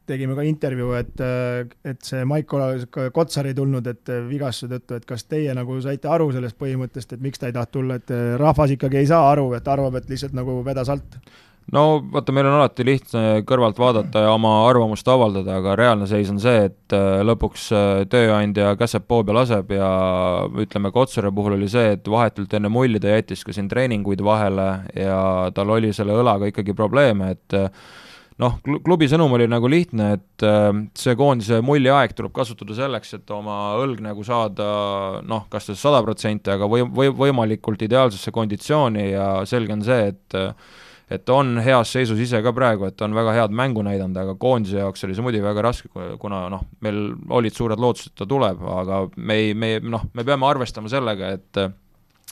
tegime 0.09 0.33
ka 0.33 0.47
intervjuu, 0.49 0.95
et, 0.97 1.21
et 1.85 2.01
see 2.09 2.23
Maiko 2.25 2.63
Kotsar 3.13 3.51
ei 3.51 3.57
tulnud, 3.59 3.85
et 3.85 4.09
vigastuse 4.31 4.71
tõttu, 4.73 4.97
et 4.97 5.05
kas 5.05 5.27
teie 5.29 5.53
nagu 5.55 5.77
saite 5.85 6.09
aru 6.09 6.31
sellest 6.33 6.57
põhimõttest, 6.57 7.13
et 7.13 7.21
miks 7.21 7.43
ta 7.43 7.51
ei 7.51 7.57
tahtnud 7.59 7.75
tulla, 7.77 8.01
et 8.01 8.15
rahvas 8.41 8.73
ikkagi 8.79 9.03
ei 9.03 9.11
saa 9.13 9.29
aru, 9.35 9.51
et 9.61 9.69
arvab, 9.69 10.01
et 10.01 10.09
lihtsalt 10.09 10.33
nagu 10.41 10.57
vedas 10.65 10.89
alt? 10.89 11.21
No 11.75 11.85
vaata, 12.13 12.35
meil 12.35 12.49
on 12.49 12.57
alati 12.59 12.85
lihtne 12.87 13.23
kõrvalt 13.49 13.79
vaadata 13.81 14.25
ja 14.25 14.33
oma 14.35 14.53
arvamust 14.67 15.07
avaldada, 15.11 15.61
aga 15.61 15.77
reaalne 15.79 16.09
seis 16.11 16.31
on 16.33 16.41
see, 16.43 16.67
et 16.71 16.97
äh, 16.97 17.23
lõpuks 17.27 17.69
äh, 17.77 17.87
tööandja 18.11 18.75
käseb 18.81 19.07
poo 19.11 19.23
peal 19.27 19.41
laseb 19.41 19.71
ja 19.75 19.91
ütleme, 20.51 20.93
Kotsari 20.95 21.31
puhul 21.35 21.59
oli 21.59 21.71
see, 21.71 21.95
et 21.97 22.11
vahetult 22.11 22.55
enne 22.59 22.73
mulli 22.73 23.03
ta 23.03 23.15
jättis 23.15 23.47
ka 23.47 23.55
siin 23.55 23.71
treeninguid 23.71 24.23
vahele 24.25 24.69
ja 24.99 25.21
tal 25.55 25.77
oli 25.77 25.95
selle 25.97 26.19
õlaga 26.19 26.51
ikkagi 26.51 26.75
probleeme, 26.77 27.35
et 27.37 27.59
äh, 27.59 27.71
noh, 28.41 28.59
klubi 28.83 29.07
sõnum 29.11 29.37
oli 29.37 29.47
nagu 29.51 29.69
lihtne, 29.71 30.13
et 30.17 30.45
see 30.97 31.17
koondise 31.19 31.61
mulli 31.63 31.91
aeg 31.93 32.15
tuleb 32.17 32.33
kasutada 32.35 32.73
selleks, 32.79 33.19
et 33.19 33.33
oma 33.37 33.77
õlg 33.83 34.01
nagu 34.03 34.25
saada 34.25 34.69
noh, 35.21 35.45
kas 35.53 35.69
siis 35.69 35.83
sada 35.85 36.01
protsenti, 36.03 36.49
aga 36.55 36.65
või, 36.71 36.87
või 36.89 37.13
võimalikult 37.13 37.85
ideaalsesse 37.85 38.33
konditsiooni 38.33 39.11
ja 39.11 39.27
selge 39.45 39.77
on 39.77 39.85
see, 39.85 40.15
et 40.15 40.41
et 41.11 41.33
on 41.35 41.59
heas 41.59 41.91
seisus 41.91 42.21
ise 42.23 42.39
ka 42.45 42.53
praegu, 42.55 42.87
et 42.87 43.03
on 43.03 43.15
väga 43.17 43.35
head 43.35 43.55
mängu 43.57 43.83
näidanud, 43.87 44.17
aga 44.23 44.37
koondise 44.39 44.79
jaoks 44.79 45.05
oli 45.07 45.17
see 45.17 45.27
muidugi 45.27 45.43
väga 45.45 45.65
raske, 45.67 45.91
kuna 46.23 46.45
noh, 46.53 46.63
meil 46.87 47.01
olid 47.41 47.57
suured 47.57 47.83
lootused, 47.83 48.13
et 48.13 48.23
ta 48.23 48.29
tuleb, 48.31 48.63
aga 48.79 49.03
me 49.17 49.39
ei, 49.43 49.55
me 49.59 49.75
noh, 49.83 50.07
me 50.15 50.27
peame 50.27 50.47
arvestama 50.47 50.93
sellega, 50.93 51.35
et 51.39 51.65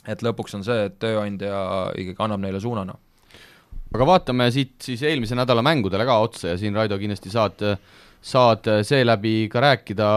et 0.09 0.21
lõpuks 0.23 0.55
on 0.55 0.63
see, 0.63 0.85
et 0.87 0.95
tööandja 1.01 1.55
ikkagi 1.99 2.23
annab 2.23 2.39
neile 2.45 2.61
suunana. 2.63 2.95
aga 3.93 4.05
vaatame 4.05 4.47
siit 4.53 4.77
siis 4.85 5.01
eelmise 5.03 5.35
nädala 5.35 5.61
mängudele 5.65 6.05
ka 6.05 6.19
otsa 6.23 6.53
ja 6.53 6.57
siin, 6.57 6.75
Raido, 6.75 6.97
kindlasti 6.97 7.29
saad 7.33 7.65
saad 8.21 8.67
seeläbi 8.83 9.47
ka 9.51 9.61
rääkida 9.63 10.07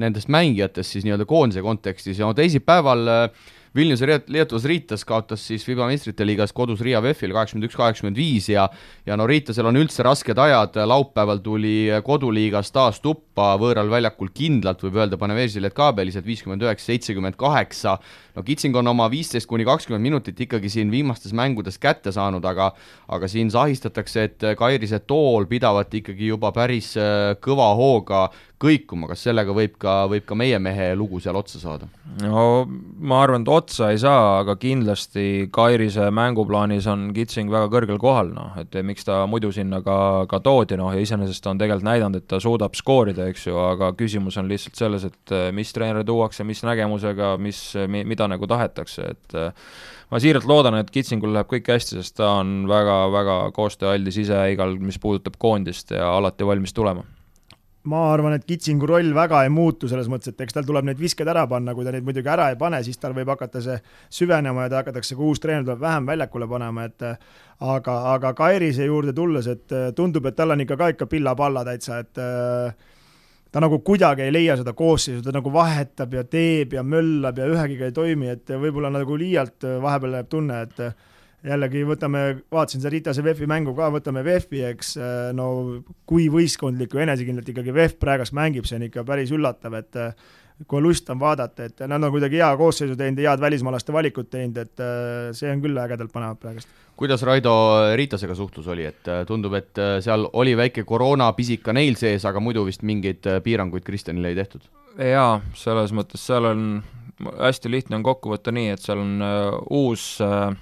nendest 0.00 0.28
mängijatest 0.32 0.94
siis 0.94 1.04
nii-öelda 1.04 1.26
koondise 1.28 1.62
kontekstis 1.62 2.18
ja 2.18 2.24
no 2.26 2.34
teisipäeval 2.34 3.08
äh, 3.08 3.50
Vilniuse 3.76 4.04
Lietuvas 4.28 4.66
Riitas 4.68 5.04
kaotas 5.08 5.46
siis 5.48 5.62
FIBA 5.64 5.86
meistrite 5.88 6.26
liigas 6.28 6.50
kodus 6.52 6.82
Riia 6.84 6.98
VEF-ile 7.00 7.32
kaheksakümmend 7.32 7.70
üks, 7.70 7.76
kaheksakümmend 7.78 8.18
viis 8.20 8.50
ja 8.52 8.66
ja 9.06 9.16
no 9.16 9.24
Riitasel 9.26 9.64
on 9.70 9.80
üldse 9.80 10.04
rasked 10.04 10.36
ajad, 10.38 10.76
laupäeval 10.86 11.40
tuli 11.40 11.88
koduliigas 12.04 12.68
taas 12.74 13.00
tuppa, 13.00 13.54
võõral 13.60 13.88
väljakul 13.88 14.28
kindlalt 14.34 14.84
võib 14.84 15.00
öelda, 15.00 15.16
Paneveži 15.16 15.62
Lietkabelis, 15.64 16.18
et 16.20 16.28
viiskümmend 16.28 16.66
üheksa, 16.66 16.90
seitsekümmend 16.90 17.38
kaheksa, 17.40 17.96
no 18.36 18.44
Kitsing 18.44 18.76
on 18.76 18.92
oma 18.92 19.08
viisteist 19.12 19.48
kuni 19.48 19.64
kakskümmend 19.64 20.04
minutit 20.04 20.44
ikkagi 20.44 20.68
siin 20.72 20.92
viimastes 20.92 21.32
mängudes 21.32 21.80
kätte 21.80 22.12
saanud, 22.12 22.44
aga 22.44 22.74
aga 23.12 23.28
siin 23.28 23.50
sahistatakse, 23.52 24.28
et 24.28 24.48
Kairise 24.58 25.00
tool 25.08 25.48
pidavat 25.48 25.94
ikkagi 25.96 26.28
juba 26.28 26.52
päris 26.52 26.92
äh, 27.00 27.32
kõva 27.40 27.72
hooga 27.78 28.26
kõikuma, 28.62 29.08
kas 29.10 29.24
sellega 29.26 29.54
võib 29.54 29.74
ka, 29.80 30.02
võib 30.10 30.26
ka 30.26 30.36
meie 30.38 30.58
mehe 30.62 30.92
lugu 30.98 31.20
seal 31.22 31.36
otsa 31.38 31.60
saada? 31.62 31.88
no 32.22 32.64
ma 32.68 33.22
arvan, 33.24 33.42
et 33.46 33.52
otsa 33.62 33.90
ei 33.92 33.98
saa, 34.00 34.40
aga 34.42 34.56
kindlasti 34.60 35.48
Kairise 35.54 36.08
mänguplaanis 36.14 36.86
on 36.90 37.08
Kitsing 37.14 37.50
väga 37.52 37.70
kõrgel 37.72 38.00
kohal, 38.02 38.32
noh, 38.34 38.56
et 38.60 38.74
miks 38.86 39.06
ta 39.06 39.22
muidu 39.30 39.52
sinna 39.54 39.82
ka, 39.84 39.96
ka 40.30 40.42
toodi, 40.44 40.78
noh, 40.80 40.90
ja 40.94 41.02
iseenesest 41.02 41.44
ta 41.44 41.52
on 41.52 41.62
tegelikult 41.62 41.88
näidanud, 41.88 42.20
et 42.20 42.28
ta 42.30 42.40
suudab 42.42 42.76
skoorida, 42.78 43.28
eks 43.30 43.46
ju, 43.48 43.56
aga 43.62 43.92
küsimus 43.98 44.38
on 44.40 44.50
lihtsalt 44.50 44.78
selles, 44.78 45.06
et 45.08 45.34
eh, 45.34 45.48
mis 45.54 45.72
treener 45.74 46.04
tuuakse, 46.08 46.46
mis 46.48 46.62
nägemusega, 46.66 47.34
mis, 47.42 47.62
mida 47.92 48.28
nagu 48.30 48.50
tahetakse, 48.50 49.08
et 49.14 49.38
eh, 49.38 49.72
ma 50.10 50.22
siiralt 50.22 50.48
loodan, 50.48 50.80
et 50.82 50.92
Kitsingul 50.92 51.34
läheb 51.36 51.50
kõik 51.54 51.72
hästi, 51.72 52.00
sest 52.02 52.18
ta 52.20 52.34
on 52.42 52.62
väga-väga 52.70 53.40
koostööaldis 53.56 54.22
ise 54.26 54.44
igal, 54.52 54.76
mis 54.82 55.00
puudutab 55.02 55.38
koondist 55.42 55.94
ja 55.94 56.12
alati 56.18 56.46
valmis 56.48 56.74
tulema 56.76 57.06
ma 57.90 58.02
arvan, 58.12 58.36
et 58.36 58.44
Kitsingu 58.46 58.86
roll 58.86 59.10
väga 59.14 59.40
ei 59.42 59.50
muutu 59.50 59.88
selles 59.90 60.06
mõttes, 60.10 60.30
et 60.30 60.44
eks 60.44 60.54
tal 60.54 60.66
tuleb 60.66 60.86
neid 60.86 61.00
viskeid 61.02 61.28
ära 61.32 61.42
panna, 61.50 61.74
kui 61.74 61.86
ta 61.86 61.94
neid 61.94 62.06
muidugi 62.06 62.30
ära 62.30 62.50
ei 62.52 62.58
pane, 62.60 62.78
siis 62.86 63.00
tal 63.02 63.14
võib 63.16 63.32
hakata 63.32 63.62
see 63.64 63.78
süvenema 64.20 64.66
ja 64.68 64.70
ta 64.72 64.82
hakatakse, 64.82 65.16
kui 65.18 65.32
uus 65.32 65.42
treener 65.42 65.66
tuleb, 65.66 65.80
vähem 65.82 66.06
väljakule 66.06 66.46
panema, 66.50 66.86
et 66.86 67.02
aga, 67.02 67.96
aga 68.14 68.32
Kairise 68.38 68.86
juurde 68.86 69.14
tulles, 69.16 69.50
et 69.50 69.76
tundub, 69.98 70.30
et 70.30 70.38
tal 70.38 70.54
on 70.54 70.62
ikka 70.62 70.78
ka 70.78 70.92
ikka 70.94 71.10
pilla-palla 71.10 71.64
täitsa, 71.66 71.98
et 72.04 72.22
ta 73.52 73.60
nagu 73.60 73.82
kuidagi 73.84 74.28
ei 74.28 74.32
leia 74.32 74.56
seda 74.60 74.76
koosseisu, 74.78 75.24
ta 75.26 75.34
nagu 75.34 75.50
vahetab 75.52 76.14
ja 76.14 76.22
teeb 76.24 76.78
ja 76.78 76.86
möllab 76.86 77.42
ja 77.42 77.50
ühegiga 77.50 77.90
ei 77.90 77.96
toimi, 77.96 78.30
et 78.36 78.54
võib-olla 78.62 78.94
nagu 78.94 79.18
liialt 79.18 79.66
vahepeal 79.82 80.20
jääb 80.20 80.30
tunne, 80.30 80.62
et 80.68 81.10
jällegi 81.46 81.82
võtame, 81.86 82.22
vaatasin 82.52 82.82
seda 82.82 82.92
Ritase 82.92 83.24
VEF-i 83.24 83.48
mängu 83.50 83.74
ka, 83.76 83.88
võtame 83.94 84.22
VEF-i, 84.26 84.62
eks 84.70 84.94
äh, 84.98 85.32
no 85.36 85.48
kui 86.08 86.28
võistkondlik 86.32 86.94
või 86.94 87.06
enesekindlalt 87.06 87.50
ikkagi 87.52 87.74
VEF 87.74 87.98
praegust 88.02 88.36
mängib, 88.36 88.68
see 88.68 88.78
on 88.78 88.86
ikka 88.86 89.04
päris 89.08 89.32
üllatav, 89.34 89.74
et 89.80 89.98
äh, 89.98 90.14
kui 90.70 90.82
lust 90.84 91.10
on 91.10 91.18
vaadata, 91.18 91.66
et 91.66 91.82
nad 91.90 91.98
on 91.98 92.12
kuidagi 92.14 92.38
hea 92.38 92.52
koosseisu 92.60 92.94
teinud 92.98 93.18
ja 93.18 93.32
head 93.32 93.42
välismaalaste 93.42 93.94
valikut 93.94 94.30
teinud, 94.30 94.62
et 94.62 94.84
äh, 94.84 95.32
see 95.36 95.50
on 95.50 95.64
küll 95.64 95.82
ägedalt 95.82 96.14
panevad 96.14 96.38
praegust. 96.42 96.80
kuidas 96.96 97.24
Raido 97.26 97.52
Ritasega 97.98 98.36
suhtlus 98.38 98.68
oli, 98.70 98.86
et 98.86 99.12
tundub, 99.26 99.56
et 99.58 99.82
seal 100.04 100.28
oli 100.38 100.54
väike 100.56 100.86
koroonapisi 100.86 101.58
ka 101.58 101.74
neil 101.74 101.98
sees, 101.98 102.26
aga 102.28 102.40
muidu 102.40 102.66
vist 102.68 102.86
mingeid 102.86 103.26
piiranguid 103.42 103.82
Kristjanile 103.86 104.30
ei 104.30 104.38
tehtud? 104.38 104.68
jaa, 104.92 105.40
selles 105.56 105.90
mõttes 105.96 106.22
seal 106.22 106.46
on, 106.46 106.66
hästi 107.40 107.70
lihtne 107.72 107.98
on 107.98 108.04
kokku 108.06 108.30
võtta 108.30 108.52
nii, 108.54 108.76
et 108.76 108.84
seal 108.84 109.00
on 109.00 109.24
uus 109.72 110.04
uh, 110.22 110.52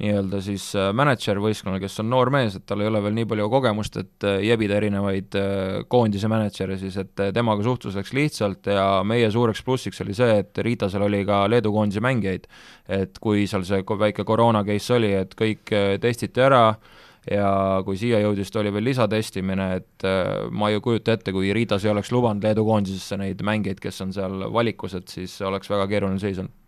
nii-öelda 0.00 0.40
siis 0.44 0.64
äh, 0.78 0.90
mänedžer 0.96 1.38
võistkonnal, 1.42 1.80
kes 1.82 2.00
on 2.02 2.08
noor 2.10 2.30
mees, 2.32 2.56
et 2.56 2.64
tal 2.68 2.80
ei 2.82 2.88
ole 2.88 3.02
veel 3.04 3.16
nii 3.18 3.28
palju 3.28 3.48
kogemust, 3.52 3.98
et 4.00 4.26
äh, 4.26 4.38
jebida 4.46 4.78
erinevaid 4.80 5.36
äh, 5.38 5.80
koondise 5.92 6.30
mänedžere 6.30 6.78
siis, 6.80 6.96
et 7.02 7.24
temaga 7.36 7.64
suhtlus 7.66 7.98
läks 7.98 8.14
lihtsalt 8.16 8.70
ja 8.72 8.86
meie 9.06 9.28
suureks 9.32 9.62
plussiks 9.66 10.00
oli 10.04 10.16
see, 10.16 10.38
et 10.42 10.62
Ritasel 10.64 11.04
oli 11.04 11.22
ka 11.28 11.42
Leedu 11.50 11.72
koondise 11.74 12.02
mängijaid. 12.04 12.48
et 12.90 13.18
kui 13.22 13.44
seal 13.46 13.62
see 13.62 13.84
väike 13.86 14.24
koroona 14.26 14.64
case 14.66 14.94
oli, 14.96 15.12
et 15.14 15.36
kõik 15.38 15.70
testiti 16.02 16.42
ära 16.42 16.64
ja 17.30 17.50
kui 17.86 17.98
siia 18.00 18.18
jõudis, 18.24 18.50
oli 18.58 18.72
veel 18.74 18.88
lisatestimine, 18.90 19.68
et 19.76 20.06
ma 20.50 20.70
ei 20.70 20.80
kujuta 20.82 21.14
ette, 21.14 21.32
kui 21.32 21.52
Ritas 21.54 21.84
ei 21.84 21.92
oleks 21.92 22.10
lubanud 22.10 22.42
Leedu 22.42 22.64
koondisesse 22.66 23.20
neid 23.20 23.44
mängijaid, 23.46 23.82
kes 23.84 24.00
on 24.02 24.16
seal 24.16 24.48
valikus, 24.50 24.96
et 24.98 25.12
siis 25.12 25.36
oleks 25.46 25.70
väga 25.70 25.86
keeruline 25.92 26.18
seis 26.18 26.40
olnud 26.40 26.59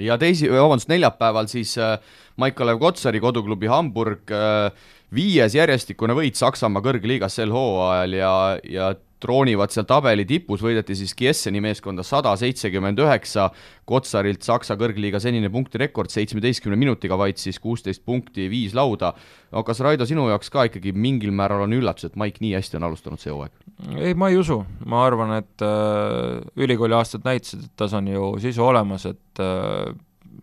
ja 0.00 0.18
teisi, 0.20 0.48
vabandust, 0.50 0.90
neljapäeval 0.92 1.48
siis 1.50 1.76
äh, 1.80 1.96
Maik-Kalev 2.40 2.80
Kotsari 2.80 3.20
koduklubi 3.20 3.70
Hamburg 3.70 4.32
äh, 4.32 4.70
viies 5.14 5.56
järjestikune 5.56 6.16
võit 6.16 6.38
Saksamaa 6.38 6.84
kõrgliigas 6.84 7.36
sel 7.36 7.52
hooajal 7.52 8.16
ja, 8.16 8.34
ja 8.64 8.92
troonivad 9.22 9.72
seal 9.72 9.86
tabeli 9.88 10.26
tipus, 10.28 10.62
võideti 10.64 10.96
siis 10.98 11.14
Kiesseni 11.16 11.62
meeskonda 11.64 12.04
sada 12.06 12.34
seitsekümmend 12.38 13.00
üheksa, 13.02 13.48
Kotsarilt 13.88 14.44
Saksa 14.46 14.76
kõrgliiga 14.80 15.20
senine 15.22 15.50
punktirekord 15.52 16.12
seitsmeteistkümne 16.12 16.78
minutiga 16.78 17.18
vaid 17.18 17.40
siis 17.42 17.58
kuusteist 17.62 18.04
punkti, 18.06 18.48
viis 18.50 18.76
lauda. 18.78 19.12
no 19.52 19.64
kas 19.66 19.82
Raido, 19.84 20.06
sinu 20.08 20.28
jaoks 20.30 20.50
ka 20.52 20.66
ikkagi 20.70 20.94
mingil 20.94 21.34
määral 21.34 21.66
on 21.66 21.74
üllatus, 21.78 22.10
et 22.10 22.16
Maik 22.20 22.40
nii 22.42 22.54
hästi 22.58 22.78
on 22.78 22.88
alustanud 22.90 23.22
see 23.22 23.32
hooaeg? 23.32 23.52
ei, 23.98 24.14
ma 24.14 24.30
ei 24.30 24.38
usu, 24.38 24.62
ma 24.86 25.04
arvan, 25.06 25.36
et 25.40 25.66
äh, 25.66 26.40
ülikooli 26.56 26.94
aastad 26.96 27.26
näitasid, 27.26 27.66
et 27.66 27.76
tas 27.76 27.94
on 27.98 28.08
ju 28.10 28.32
sisu 28.42 28.64
olemas, 28.64 29.06
et 29.10 29.42
äh, 29.42 29.92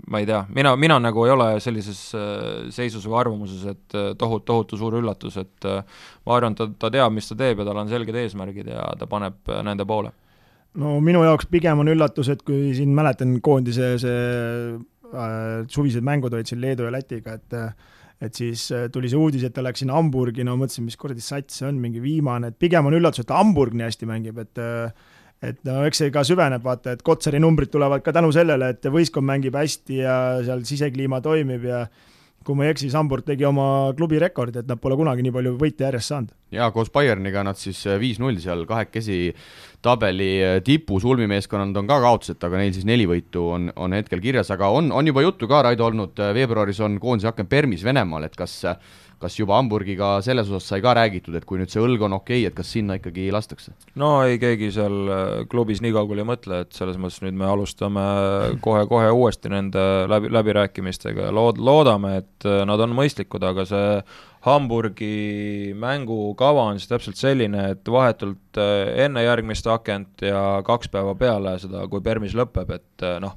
ma 0.09 0.19
ei 0.19 0.25
tea, 0.25 0.39
mina, 0.53 0.73
mina 0.79 0.97
nagu 1.01 1.25
ei 1.25 1.33
ole 1.33 1.47
sellises 1.63 1.99
äh, 2.17 2.69
seisus 2.73 3.05
või 3.05 3.19
arvamuses, 3.21 3.65
et 3.69 3.97
äh, 3.97 4.09
tohutu, 4.17 4.45
tohutu 4.49 4.79
suur 4.79 4.97
üllatus, 4.99 5.37
et 5.41 5.67
äh, 5.69 5.83
ma 6.25 6.37
arvan, 6.37 6.57
ta, 6.57 6.67
ta 6.81 6.89
teab, 6.93 7.13
mis 7.13 7.29
ta 7.29 7.37
teeb 7.37 7.61
ja 7.61 7.67
tal 7.67 7.81
on 7.83 7.91
selged 7.91 8.17
eesmärgid 8.17 8.71
ja 8.73 8.87
ta 8.99 9.09
paneb 9.09 9.53
nende 9.65 9.85
poole. 9.89 10.11
no 10.81 10.97
minu 11.03 11.21
jaoks 11.25 11.49
pigem 11.49 11.83
on 11.83 11.93
üllatus, 11.93 12.31
et 12.33 12.41
kui 12.45 12.73
siin 12.77 12.95
mäletan 12.97 13.37
koondise 13.45 13.93
see 14.01 14.25
äh, 15.13 15.61
suvised 15.69 16.05
mängud 16.05 16.33
olid 16.33 16.49
siin 16.49 16.61
Leedu 16.61 16.89
ja 16.89 16.93
Lätiga, 16.97 17.37
et 17.37 17.61
et 18.19 18.35
siis 18.35 18.65
tuli 18.91 19.07
see 19.07 19.15
uudis, 19.15 19.45
et 19.47 19.53
ta 19.55 19.63
läks 19.63 19.79
sinna 19.79 19.95
Hamburgi, 19.95 20.43
no 20.43 20.57
mõtlesin, 20.59 20.83
mis 20.83 20.97
kuradi 20.99 21.23
sats 21.23 21.61
see 21.61 21.69
on, 21.69 21.77
mingi 21.79 22.01
viimane, 22.03 22.49
et 22.51 22.57
pigem 22.59 22.89
on 22.89 22.97
üllatus, 22.97 23.23
et 23.23 23.31
Hamburg 23.31 23.77
nii 23.77 23.85
hästi 23.87 24.09
mängib, 24.09 24.41
et 24.43 24.59
äh, 24.59 24.91
et 25.43 25.59
no 25.67 25.81
eks 25.87 26.03
see 26.03 26.13
ka 26.13 26.23
süveneb, 26.27 26.63
vaata, 26.65 26.95
et 26.95 27.03
Kotsari 27.05 27.39
numbrid 27.39 27.71
tulevad 27.71 28.03
ka 28.05 28.13
tänu 28.15 28.31
sellele, 28.35 28.73
et 28.75 28.89
võistkond 28.91 29.27
mängib 29.27 29.55
hästi 29.55 30.01
ja 30.01 30.15
seal 30.45 30.65
sisekliima 30.67 31.21
toimib 31.25 31.67
ja 31.69 31.85
kui 32.45 32.57
ma 32.57 32.65
ei 32.65 32.73
eksi, 32.73 32.87
siis 32.87 32.97
Hamburg 32.97 33.27
tegi 33.27 33.47
oma 33.47 33.93
klubi 33.97 34.19
rekordi, 34.19 34.63
et 34.63 34.69
nad 34.69 34.79
pole 34.81 34.97
kunagi 34.99 35.23
nii 35.25 35.35
palju 35.35 35.55
võite 35.59 35.87
järjest 35.87 36.13
saanud 36.13 36.35
jaa, 36.55 36.69
koos 36.75 36.91
Bayerniga 36.93 37.43
nad 37.45 37.59
siis 37.59 37.81
viis-null 38.01 38.39
seal 38.41 38.65
kahekesi 38.69 39.33
tabeli 39.81 40.61
tipus, 40.65 41.05
ulmimeeskonnad 41.07 41.77
on 41.79 41.89
ka 41.89 41.99
kaotused, 42.03 42.39
aga 42.43 42.59
neil 42.59 42.73
siis 42.75 42.87
neli 42.87 43.05
võitu 43.07 43.45
on, 43.55 43.69
on 43.79 43.95
hetkel 43.95 44.21
kirjas, 44.23 44.51
aga 44.55 44.71
on, 44.75 44.91
on 44.91 45.07
juba 45.07 45.23
juttu 45.23 45.47
ka, 45.47 45.61
Raido, 45.69 45.87
olnud, 45.87 46.19
veebruaris 46.35 46.81
on 46.83 46.97
koondise 46.99 47.31
aken 47.31 47.47
Permis 47.47 47.85
Venemaal, 47.85 48.27
et 48.27 48.35
kas 48.39 48.59
kas 49.19 49.35
juba 49.35 49.57
Hamburgiga 49.57 50.13
selles 50.23 50.47
osas 50.47 50.69
sai 50.71 50.79
ka 50.83 50.93
räägitud, 50.95 51.35
et 51.35 51.45
kui 51.47 51.59
nüüd 51.59 51.71
see 51.71 51.81
õlg 51.83 52.05
on 52.07 52.15
okei 52.15 52.39
okay,, 52.39 52.47
et 52.49 52.55
kas 52.55 52.71
sinna 52.75 52.95
ikkagi 52.99 53.27
lastakse? 53.35 53.73
no 53.99 54.11
ei, 54.23 54.39
keegi 54.41 54.71
seal 54.75 55.11
äh, 55.11 55.33
klubis 55.51 55.83
nii 55.83 55.91
kaugele 55.95 56.23
ei 56.23 56.29
mõtle, 56.29 56.61
et 56.63 56.75
selles 56.75 56.99
mõttes 57.01 57.19
nüüd 57.25 57.35
me 57.39 57.49
alustame 57.49 58.05
kohe-kohe 58.63 59.11
uuesti 59.11 59.51
nende 59.51 59.83
läbi, 60.09 60.31
läbirääkimistega. 60.33 61.27
Ja 61.29 61.35
lood-, 61.35 61.59
loodame, 61.59 62.15
et 62.23 62.47
äh, 62.47 62.63
nad 62.69 62.79
on 62.85 62.95
mõistlikud, 62.95 63.43
aga 63.51 63.67
see 63.67 63.91
Hamburgi 64.45 65.73
mängukava 65.75 66.69
on 66.71 66.79
siis 66.79 66.91
täpselt 66.91 67.19
selline, 67.19 67.71
et 67.73 67.91
vahetult 67.91 68.59
äh, 68.61 68.93
enne 69.05 69.25
järgmist 69.25 69.67
akent 69.67 70.23
ja 70.25 70.61
kaks 70.65 70.91
päeva 70.93 71.15
peale 71.19 71.57
seda, 71.59 71.87
kui 71.91 72.03
Permis 72.05 72.37
lõpeb, 72.37 72.71
et 72.77 73.07
noh, 73.19 73.35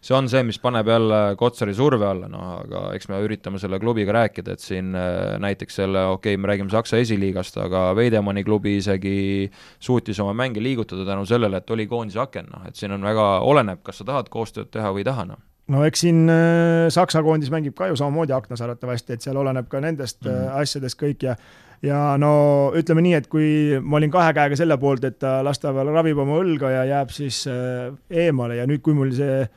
see 0.00 0.16
on 0.16 0.28
see, 0.32 0.40
mis 0.46 0.58
paneb 0.60 0.88
jälle 0.88 1.18
Kotsari 1.38 1.74
surve 1.76 2.06
alla, 2.08 2.28
noh 2.30 2.46
aga 2.54 2.82
eks 2.96 3.10
me 3.10 3.20
üritame 3.24 3.60
selle 3.60 3.78
klubiga 3.82 4.14
rääkida, 4.16 4.56
et 4.56 4.64
siin 4.64 4.94
äh, 4.96 5.36
näiteks 5.42 5.80
selle, 5.82 6.06
okei 6.14 6.34
okay,, 6.34 6.40
me 6.40 6.50
räägime 6.50 6.72
Saksa 6.72 7.00
esiliigast, 7.02 7.60
aga 7.60 7.90
Veidemanni 7.96 8.44
klubi 8.46 8.78
isegi 8.80 9.50
suutis 9.78 10.20
oma 10.24 10.34
mänge 10.36 10.62
liigutada 10.64 11.04
tänu 11.08 11.28
sellele, 11.28 11.60
et 11.60 11.76
oli 11.76 11.86
koondise 11.90 12.22
aken, 12.24 12.50
noh 12.54 12.66
et 12.68 12.80
siin 12.80 12.96
on 12.96 13.04
väga, 13.04 13.28
oleneb, 13.46 13.84
kas 13.84 14.00
sa 14.00 14.08
tahad 14.08 14.32
koostööd 14.32 14.72
teha 14.72 14.92
või 14.94 15.04
ei 15.04 15.10
taha, 15.12 15.28
noh 15.34 15.46
no 15.70 15.86
eks 15.86 16.04
siin 16.04 16.28
äh, 16.32 16.90
Saksa 16.92 17.22
koondis 17.26 17.50
mängib 17.52 17.76
ka 17.78 17.90
ju 17.90 17.98
samamoodi 17.98 18.34
aknas 18.36 18.62
arvatavasti, 18.64 19.16
et 19.16 19.26
seal 19.26 19.40
oleneb 19.40 19.68
ka 19.70 19.80
nendest 19.80 20.22
mm 20.24 20.30
-hmm. 20.30 20.60
asjadest 20.62 21.00
kõik 21.00 21.26
ja 21.28 21.36
ja 21.82 22.16
no 22.18 22.72
ütleme 22.76 23.00
nii, 23.00 23.14
et 23.14 23.26
kui 23.26 23.80
ma 23.80 23.96
olin 23.96 24.10
kahe 24.10 24.32
käega 24.36 24.56
selle 24.56 24.76
poolt, 24.78 25.04
et 25.04 25.18
ta 25.18 25.40
las 25.44 25.58
ta 25.58 25.72
veel 25.74 25.92
ravib 25.94 26.18
oma 26.18 26.36
õlga 26.42 26.70
ja 26.70 26.84
jääb 26.84 27.10
siis 27.10 27.46
eemale 28.10 28.56
ja 28.56 28.66
nüüd, 28.66 28.82
kui 28.82 28.94
mul 28.94 29.12
see 29.16 29.48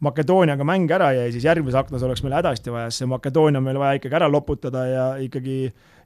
Makedooniaga 0.00 0.62
mäng 0.62 0.90
ära 0.94 1.10
jäi, 1.16 1.30
siis 1.34 1.44
järgmises 1.48 1.74
aknas 1.80 2.04
oleks 2.06 2.22
meil 2.22 2.36
hädasti 2.36 2.70
vaja, 2.70 2.90
see 2.94 3.08
Makedoonia 3.10 3.58
on 3.58 3.64
meil 3.66 3.78
vaja 3.80 3.98
ikkagi 3.98 4.14
ära 4.20 4.28
loputada 4.30 4.84
ja 4.86 5.06
ikkagi 5.18 5.56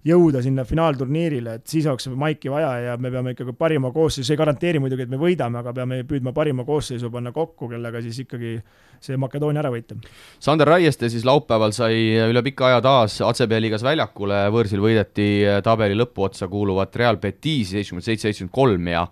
jõuda 0.08 0.40
sinna 0.42 0.64
finaalturniirile, 0.66 1.58
et 1.60 1.66
siis 1.70 1.84
oleks 1.86 2.08
maiki 2.18 2.50
vaja 2.50 2.70
ja 2.86 2.94
me 2.98 3.10
peame 3.12 3.34
ikkagi 3.36 3.52
parima 3.58 3.92
koosseisu, 3.94 4.26
see 4.26 4.34
ei 4.34 4.40
garanteeri 4.40 4.80
muidugi, 4.82 5.04
et 5.04 5.12
me 5.12 5.20
võidame, 5.20 5.60
aga 5.60 5.74
peame 5.76 6.00
püüdma 6.08 6.32
parima 6.34 6.64
koosseisu 6.66 7.10
panna 7.12 7.34
kokku, 7.36 7.68
kellega 7.70 8.00
siis 8.02 8.22
ikkagi 8.24 8.54
see 9.02 9.20
Makedoonia 9.20 9.62
ära 9.62 9.70
võita. 9.74 9.98
Sander 10.42 10.72
Raieste 10.72 11.10
siis 11.12 11.26
laupäeval 11.28 11.76
sai 11.76 12.00
üle 12.24 12.42
pika 12.48 12.70
aja 12.70 12.80
taas 12.82 13.20
ACB 13.28 13.58
liigas 13.60 13.84
väljakule, 13.86 14.40
võõrsil 14.56 14.82
võideti 14.82 15.28
tabeli 15.62 16.00
lõpuotsa 16.00 16.48
kuuluvat 16.50 16.96
Real 16.96 17.20
Betisi 17.20 17.76
seitsekümmend 17.76 18.08
seitse, 18.08 18.30
seitsekümmend 18.30 18.56
kolm 18.56 18.90
ja 18.94 19.06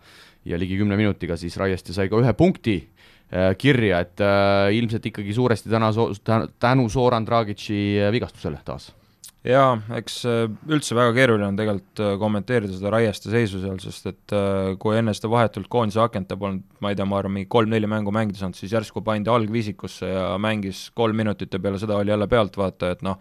ja 0.48 0.56
ligi 0.56 0.78
kümne 0.80 0.96
minutiga 0.96 1.36
siis 1.36 1.56
Raieste 1.60 1.92
sai 1.92 2.08
ka 2.08 2.16
ühe 2.16 2.32
punkti 2.32 2.78
kirja, 3.58 4.00
et 4.02 4.22
äh, 4.24 4.70
ilmselt 4.78 5.04
ikkagi 5.10 5.34
suuresti 5.36 5.70
täna 5.70 5.92
so-, 5.94 6.12
tänu 6.58 6.88
Zoran 6.90 7.26
Dragic'i 7.26 8.00
äh, 8.00 8.10
vigastusele 8.14 8.58
taas. 8.66 8.90
Jaa, 9.46 9.78
eks 9.96 10.18
üldse 10.28 10.92
väga 10.92 11.14
keeruline 11.16 11.46
on 11.46 11.56
tegelikult 11.56 12.02
kommenteerida 12.20 12.74
seda 12.76 12.90
Raieste 12.92 13.30
seisu 13.32 13.62
seal, 13.62 13.78
sest 13.80 14.10
et 14.10 14.34
kui 14.82 14.98
enne 14.98 15.14
seda 15.16 15.30
vahetult 15.32 15.70
koondise 15.72 16.02
akent 16.02 16.28
ta 16.28 16.36
polnud, 16.36 16.66
ma 16.84 16.90
ei 16.92 16.98
tea, 16.98 17.06
ma 17.08 17.16
arvan, 17.16 17.38
mingi 17.38 17.48
kolm-neli 17.48 17.88
mängu 17.88 18.12
mängida 18.12 18.36
saanud, 18.42 18.58
siis 18.60 18.74
järsku 18.76 19.00
pandi 19.06 19.32
algviisikusse 19.32 20.10
ja 20.12 20.26
mängis 20.36 20.90
kolm 20.92 21.16
minutit 21.22 21.56
ja 21.56 21.62
peale 21.64 21.80
seda 21.80 21.96
oli 21.96 22.12
jälle 22.12 22.28
pealtvaataja, 22.28 22.98
et 22.98 23.06
noh, 23.06 23.16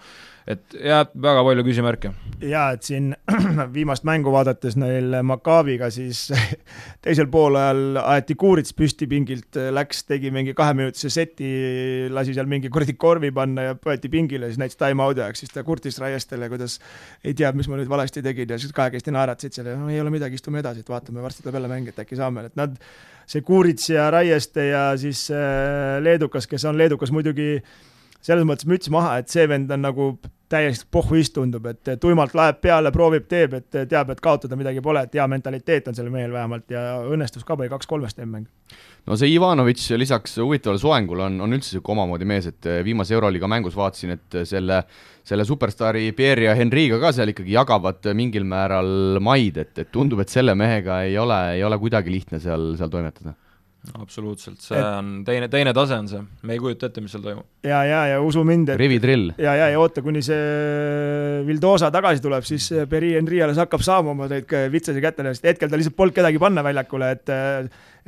et 0.49 0.73
jääb 0.73 1.11
väga 1.21 1.43
palju 1.45 1.63
küsimärke. 1.67 2.11
jaa, 2.41 2.71
et 2.73 2.85
siin 2.87 3.11
viimast 3.75 4.05
mängu 4.07 4.31
vaadates 4.33 4.77
neil 4.79 5.19
Maccabiga, 5.27 5.89
siis 5.93 6.23
teisel 7.05 7.29
poolajal 7.31 7.99
aeti 8.01 8.35
Kuurits 8.39 8.73
püsti 8.77 9.07
pingilt, 9.11 9.59
läks, 9.75 10.03
tegi 10.09 10.31
mingi 10.33 10.55
kaheminutise 10.57 11.11
seti, 11.13 11.51
lasi 12.13 12.33
seal 12.37 12.49
mingi 12.49 12.71
kuradi 12.73 12.95
korvi 12.97 13.31
panna 13.35 13.67
ja 13.69 13.75
võeti 13.77 14.09
pingile, 14.11 14.49
siis 14.49 14.61
näitas 14.61 14.79
time-out'i 14.81 15.23
ajaks, 15.25 15.43
siis 15.45 15.53
ta 15.53 15.65
kurtis 15.67 16.01
Raiestele, 16.01 16.49
kuidas 16.49 16.79
ei 17.23 17.35
tea, 17.37 17.51
mis 17.53 17.69
ma 17.69 17.77
nüüd 17.77 17.91
valesti 17.91 18.25
tegin 18.25 18.55
ja 18.55 18.57
siis 18.61 18.73
kahekesti 18.75 19.13
naeratasid 19.13 19.59
seal 19.59 19.69
ja 19.73 19.77
no 19.77 19.91
ei 19.93 20.01
ole 20.01 20.13
midagi, 20.13 20.39
istume 20.39 20.63
edasi, 20.63 20.81
et 20.81 20.89
vaatame, 20.89 21.21
varsti 21.25 21.45
tuleb 21.45 21.59
jälle 21.59 21.71
mäng, 21.71 21.91
et 21.91 22.01
äkki 22.01 22.17
saame, 22.17 22.47
et 22.49 22.57
nad, 22.57 22.73
see 23.29 23.45
Kuurits 23.45 23.91
ja 23.93 24.09
Raieste 24.13 24.71
ja 24.71 24.89
siis 24.97 25.27
äh, 25.29 25.99
leedukas, 26.01 26.49
kes 26.49 26.65
on 26.65 26.79
leedukas 26.79 27.13
muidugi 27.13 27.59
selles 28.21 28.47
mõttes 28.47 28.67
müts 28.69 28.91
maha, 28.93 29.17
et 29.19 29.31
see 29.31 29.47
vend 29.49 29.71
on 29.71 29.87
nagu 29.87 30.11
täiesti 30.49 30.87
pohhuist 30.91 31.35
tundub, 31.35 31.65
et 31.69 31.91
tuimalt 32.01 32.33
laeb 32.37 32.57
peale, 32.61 32.89
proovib, 32.93 33.27
teeb, 33.29 33.53
et 33.59 33.75
teab, 33.89 34.09
et 34.09 34.21
kaotada 34.23 34.57
midagi 34.57 34.81
pole, 34.81 35.03
et 35.05 35.13
hea 35.13 35.25
mentaliteet 35.29 35.91
on 35.91 35.97
sellel 35.97 36.13
mehel 36.13 36.33
vähemalt 36.33 36.73
ja 36.73 36.81
õnnestus 37.05 37.45
ka 37.45 37.57
või 37.59 37.69
kaks-kolmest 37.69 38.17
MM-mäng. 38.23 38.47
no 39.05 39.17
see 39.17 39.29
Ivanovitš 39.35 39.91
lisaks 40.01 40.37
huvitavale 40.41 40.81
soengule 40.81 41.27
on, 41.27 41.37
on 41.45 41.53
üldse 41.53 41.75
niisugune 41.75 41.99
omamoodi 41.99 42.29
mees, 42.31 42.49
et 42.49 42.69
viimase 42.85 43.13
Euroliiga 43.13 43.49
mängus 43.51 43.77
vaatasin, 43.77 44.15
et 44.17 44.39
selle, 44.49 44.81
selle 45.23 45.45
superstaari 45.45 46.09
Pierre 46.17 46.49
ja 46.49 46.55
Henriga 46.57 46.97
ka 47.01 47.13
seal 47.13 47.33
ikkagi 47.35 47.53
jagavad 47.53 48.09
mingil 48.17 48.47
määral 48.49 49.21
maid, 49.21 49.61
et, 49.61 49.75
et 49.77 49.91
tundub, 49.93 50.23
et 50.23 50.33
selle 50.33 50.57
mehega 50.57 51.03
ei 51.05 51.17
ole, 51.17 51.39
ei 51.59 51.63
ole 51.63 51.77
kuidagi 51.77 52.13
lihtne 52.17 52.41
seal, 52.41 52.73
seal 52.79 52.89
toimetada 52.89 53.37
absoluutselt, 53.95 54.59
see 54.61 54.77
et... 54.77 54.85
on 54.85 55.11
teine, 55.27 55.47
teine 55.51 55.73
tase 55.75 55.97
on 55.97 56.09
see, 56.11 56.21
me 56.43 56.55
ei 56.55 56.61
kujuta 56.61 56.89
ette, 56.89 57.03
mis 57.03 57.13
seal 57.15 57.23
toimub. 57.23 57.47
ja, 57.65 57.79
ja, 57.87 58.01
ja 58.13 58.21
usu 58.23 58.43
mind, 58.47 58.73
et 58.73 58.81
rividrill. 58.81 59.31
ja, 59.39 59.55
ja, 59.55 59.69
ja 59.73 59.79
oota, 59.79 60.03
kuni 60.05 60.23
see 60.25 61.43
Vildosa 61.47 61.91
tagasi 61.93 62.23
tuleb, 62.23 62.45
siis 62.47 62.69
Peri 62.91 63.13
Henri 63.15 63.41
alles 63.45 63.59
hakkab 63.61 63.83
saama 63.85 64.13
oma 64.15 64.27
neid 64.31 64.51
vitsasi 64.73 65.03
kätte, 65.03 65.25
sest 65.31 65.47
hetkel 65.53 65.71
tal 65.71 65.81
lihtsalt 65.81 65.97
polnud 65.97 66.17
kedagi 66.19 66.41
panna 66.41 66.65
väljakule, 66.65 67.13
et 67.15 67.33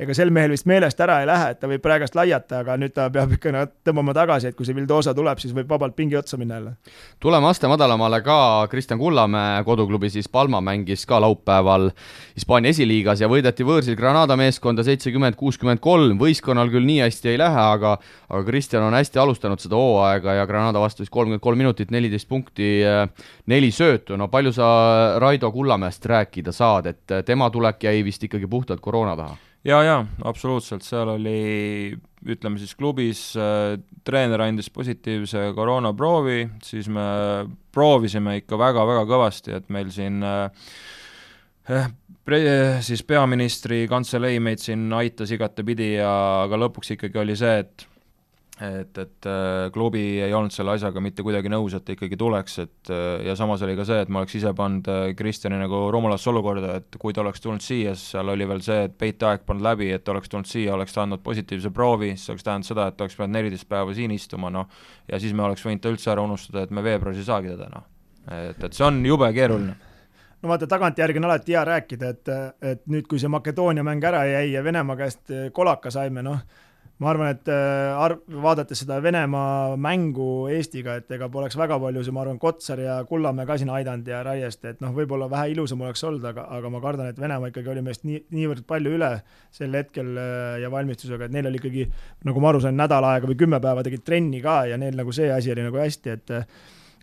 ega 0.00 0.14
sel 0.16 0.30
mehel 0.34 0.52
vist 0.54 0.66
meelest 0.68 1.00
ära 1.04 1.18
ei 1.22 1.28
lähe, 1.28 1.52
et 1.52 1.60
ta 1.60 1.68
võib 1.70 1.82
praegast 1.84 2.16
laiata, 2.16 2.62
aga 2.62 2.76
nüüd 2.80 2.94
ta 2.96 3.08
peab 3.12 3.34
ikka 3.36 3.66
tõmbama 3.86 4.14
tagasi, 4.16 4.50
et 4.50 4.56
kui 4.56 4.66
see 4.66 4.76
Vildosa 4.76 5.14
tuleb, 5.16 5.40
siis 5.42 5.54
võib 5.56 5.68
vabalt 5.70 5.96
pingi 5.96 6.16
otsa 6.16 6.38
minna 6.40 6.58
jälle. 6.58 6.72
tuleme 7.20 7.48
aste 7.48 7.68
madalamale 7.68 8.22
ka, 8.24 8.66
Kristjan 8.70 8.98
Kullamäe 8.98 9.64
koduklubi 9.64 10.10
siis 10.10 10.28
Palma 10.28 10.60
mängis 10.60 11.06
ka 11.06 11.20
laupäeval 11.20 11.90
Hispaania 12.36 12.72
esiliigas 12.72 13.20
ja 13.20 13.28
võideti 13.28 13.66
võõrsil 13.66 13.96
Granada 13.96 14.36
meeskonda 14.36 14.84
seitsekümmend, 14.86 15.36
kuuskümmend 15.36 15.80
kolm, 15.80 16.18
võistkonnal 16.20 16.72
küll 16.72 16.86
nii 16.88 17.02
hästi 17.04 17.34
ei 17.34 17.40
lähe, 17.40 17.66
aga 17.76 17.96
aga 18.32 18.42
Kristjan 18.46 18.86
on 18.86 18.96
hästi 18.96 19.20
alustanud 19.20 19.60
seda 19.60 19.76
hooaega 19.76 20.38
ja 20.40 20.46
Granada 20.46 20.80
vastu 20.80 21.04
siis 21.04 21.12
kolmkümmend 21.12 21.44
kolm 21.44 21.58
minutit, 21.58 21.90
neliteist 21.92 22.28
punkti, 22.28 22.72
neli 23.46 23.70
söötu, 23.74 24.16
no 24.16 24.28
palju 24.32 24.54
sa 24.56 24.68
Raido 25.22 25.52
Kullamäest 25.52 26.06
rääkida 26.06 26.52
saad, 26.52 26.88
et 26.92 27.16
tema 27.26 27.50
tulek 27.50 27.84
jäi 27.84 28.04
vist 28.04 28.24
ikkagi 28.24 28.48
puhtalt 28.50 28.80
koroona 28.80 29.16
taha? 29.16 29.51
Jaa, 29.64 29.82
jaa, 29.86 30.00
absoluutselt, 30.28 30.84
seal 30.86 31.14
oli 31.14 31.94
ütleme 32.28 32.60
siis 32.60 32.74
klubis 32.78 33.22
äh, 33.38 33.76
treener 34.06 34.44
andis 34.44 34.70
positiivse 34.74 35.48
koroonaproovi, 35.56 36.40
siis 36.62 36.88
me 36.92 37.04
proovisime 37.74 38.38
ikka 38.42 38.58
väga-väga 38.60 39.06
kõvasti, 39.10 39.54
et 39.58 39.70
meil 39.74 39.90
siin 39.94 40.22
äh, 40.26 40.68
eh, 41.70 41.88
pre-, 42.26 42.82
siis 42.84 43.02
peaministri 43.06 43.84
kantselei 43.90 44.40
meid 44.42 44.62
siin 44.62 44.86
aitas 44.98 45.34
igatepidi 45.34 45.94
ja 45.96 46.12
aga 46.44 46.60
lõpuks 46.64 46.94
ikkagi 46.96 47.22
oli 47.22 47.38
see, 47.38 47.62
et 47.64 47.86
et, 48.62 48.98
et 48.98 49.26
äh, 49.26 49.70
klubi 49.74 50.02
ei 50.22 50.32
olnud 50.34 50.52
selle 50.54 50.74
asjaga 50.76 51.00
mitte 51.02 51.24
kuidagi 51.24 51.50
nõus, 51.50 51.74
et 51.76 51.84
ta 51.86 51.94
ikkagi 51.94 52.18
tuleks, 52.20 52.58
et 52.62 52.90
äh, 52.92 53.24
ja 53.26 53.34
samas 53.38 53.62
oli 53.66 53.74
ka 53.78 53.86
see, 53.88 54.02
et 54.04 54.12
ma 54.12 54.22
oleks 54.22 54.36
ise 54.38 54.52
pannud 54.56 54.88
äh, 54.92 55.02
Kristjani 55.18 55.58
nagu 55.60 55.84
rumalasse 55.94 56.30
olukorda, 56.30 56.76
et 56.80 56.98
kui 57.02 57.14
ta 57.16 57.24
oleks 57.24 57.42
tulnud 57.42 57.64
siia, 57.64 57.96
siis 57.96 58.14
seal 58.14 58.32
oli 58.32 58.46
veel 58.48 58.62
see, 58.64 58.86
et 58.88 58.96
peiteaeg 58.98 59.46
polnud 59.48 59.66
läbi, 59.66 59.90
et 59.94 60.04
ta 60.06 60.14
oleks 60.14 60.32
tulnud 60.32 60.48
siia, 60.48 60.74
oleks 60.76 60.94
ta 60.94 61.04
andnud 61.06 61.24
positiivse 61.24 61.72
proovi, 61.74 62.12
siis 62.14 62.34
oleks 62.34 62.46
tähendanud 62.46 62.70
seda, 62.70 62.88
et 62.88 62.98
ta 62.98 63.06
oleks 63.06 63.18
pidanud 63.18 63.38
neliteist 63.38 63.68
päeva 63.70 63.94
siin 63.96 64.14
istuma, 64.14 64.52
noh, 64.54 64.68
ja 65.10 65.22
siis 65.22 65.34
me 65.34 65.46
oleks 65.48 65.64
võinud 65.66 65.82
ta 65.82 65.92
üldse 65.92 66.12
ära 66.14 66.24
unustada, 66.24 66.66
et 66.66 66.74
me 66.74 66.84
veebruaris 66.86 67.22
ei 67.22 67.30
saagi 67.30 67.54
teda, 67.54 67.70
noh. 67.72 67.88
et, 68.30 68.60
et 68.62 68.72
see 68.72 68.86
on 68.86 69.00
jube 69.06 69.32
keeruline 69.34 69.78
no 70.42 70.50
vaata, 70.50 70.66
tagantjärgi 70.70 71.20
on 71.22 71.28
alati 71.28 71.54
hea 71.54 71.62
rääkida, 71.66 72.08
et, 72.14 72.30
et 72.74 72.84
nüüd, 72.90 73.06
kui 73.10 73.18
see 73.22 73.30
Makedoonia 73.30 73.84
mäng 73.86 74.02
ära 74.04 74.24
jäi 74.26 74.52
ja 74.52 74.62
Venemaa 74.64 74.98
käest 74.98 75.30
kolaka 75.54 75.90
saime, 75.94 76.22
noh, 76.26 76.40
ma 77.02 77.10
arvan, 77.10 77.32
et 77.34 77.48
äh, 77.50 77.90
arv, 77.98 78.20
vaadates 78.44 78.82
seda 78.84 78.98
Venemaa 79.02 79.76
mängu 79.80 80.46
Eestiga, 80.52 80.96
et 81.00 81.10
ega 81.16 81.28
poleks 81.32 81.56
väga 81.58 81.78
palju, 81.82 82.04
ma 82.14 82.22
arvan, 82.22 82.38
Kotsar 82.42 82.80
ja 82.82 82.98
Kullamäe 83.08 83.46
ka 83.48 83.56
siin 83.60 83.72
aidanud 83.74 84.08
ja 84.08 84.22
Raieste, 84.26 84.74
et 84.74 84.82
noh, 84.84 84.94
võib-olla 84.96 85.28
vähe 85.32 85.52
ilusam 85.54 85.82
oleks 85.82 86.04
olnud, 86.08 86.24
aga, 86.30 86.46
aga 86.58 86.72
ma 86.72 86.82
kardan, 86.84 87.10
et 87.10 87.18
Venemaa 87.20 87.50
ikkagi 87.50 87.72
oli 87.74 87.84
meist 87.86 88.06
nii, 88.08 88.22
niivõrd 88.34 88.66
palju 88.68 88.94
üle 88.98 89.10
sel 89.54 89.74
hetkel 89.78 90.14
äh, 90.14 90.60
ja 90.62 90.70
valmistusega, 90.72 91.26
et 91.26 91.34
neil 91.34 91.50
oli 91.50 91.60
ikkagi, 91.62 91.88
nagu 92.28 92.44
ma 92.44 92.52
aru 92.52 92.62
sain, 92.62 92.78
nädal 92.78 93.08
aega 93.10 93.30
või 93.30 93.40
kümme 93.42 93.60
päeva 93.62 93.84
tegid 93.86 94.06
trenni 94.06 94.42
ka 94.44 94.62
ja 94.70 94.78
neil 94.80 94.96
nagu 94.98 95.14
see 95.16 95.32
asi 95.34 95.52
oli 95.54 95.66
nagu 95.66 95.82
hästi, 95.82 96.16
et 96.16 96.36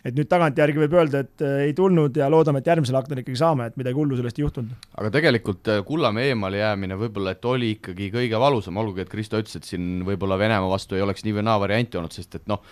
et 0.04 0.16
nüüd 0.16 0.28
tagantjärgi 0.30 0.82
võib 0.84 0.96
öelda, 0.98 1.24
et 1.24 1.44
äh, 1.44 1.64
ei 1.68 1.74
tulnud 1.76 2.16
ja 2.16 2.28
loodame, 2.32 2.62
et 2.62 2.70
järgmisel 2.70 2.98
aknal 3.00 3.22
ikkagi 3.22 3.40
saame, 3.40 3.70
et 3.70 3.80
midagi 3.80 3.98
hullu 3.98 4.18
sellest 4.18 4.40
ei 4.40 4.46
juhtunud. 4.46 4.88
aga 5.00 5.12
tegelikult 5.16 5.72
äh, 5.72 5.82
Kullamäe 5.86 6.32
eemale 6.32 6.62
jäämine 6.62 6.98
võib-olla, 7.00 7.34
et 7.36 7.50
oli 7.50 7.74
ikkagi 7.78 8.10
kõige 8.14 8.40
valusam, 8.40 8.80
olgugi 8.80 9.04
et 9.04 9.12
Kristo 9.12 9.40
ütles, 9.40 9.58
et 9.60 9.68
siin 9.68 10.04
võib-olla 10.06 10.38
Venemaa 10.40 10.72
vastu 10.72 10.98
ei 10.98 11.04
oleks 11.04 11.26
nii 11.26 11.36
või 11.40 11.46
naa 11.48 11.58
varianti 11.62 12.00
olnud, 12.00 12.16
sest 12.16 12.40
et 12.40 12.48
noh, 12.50 12.64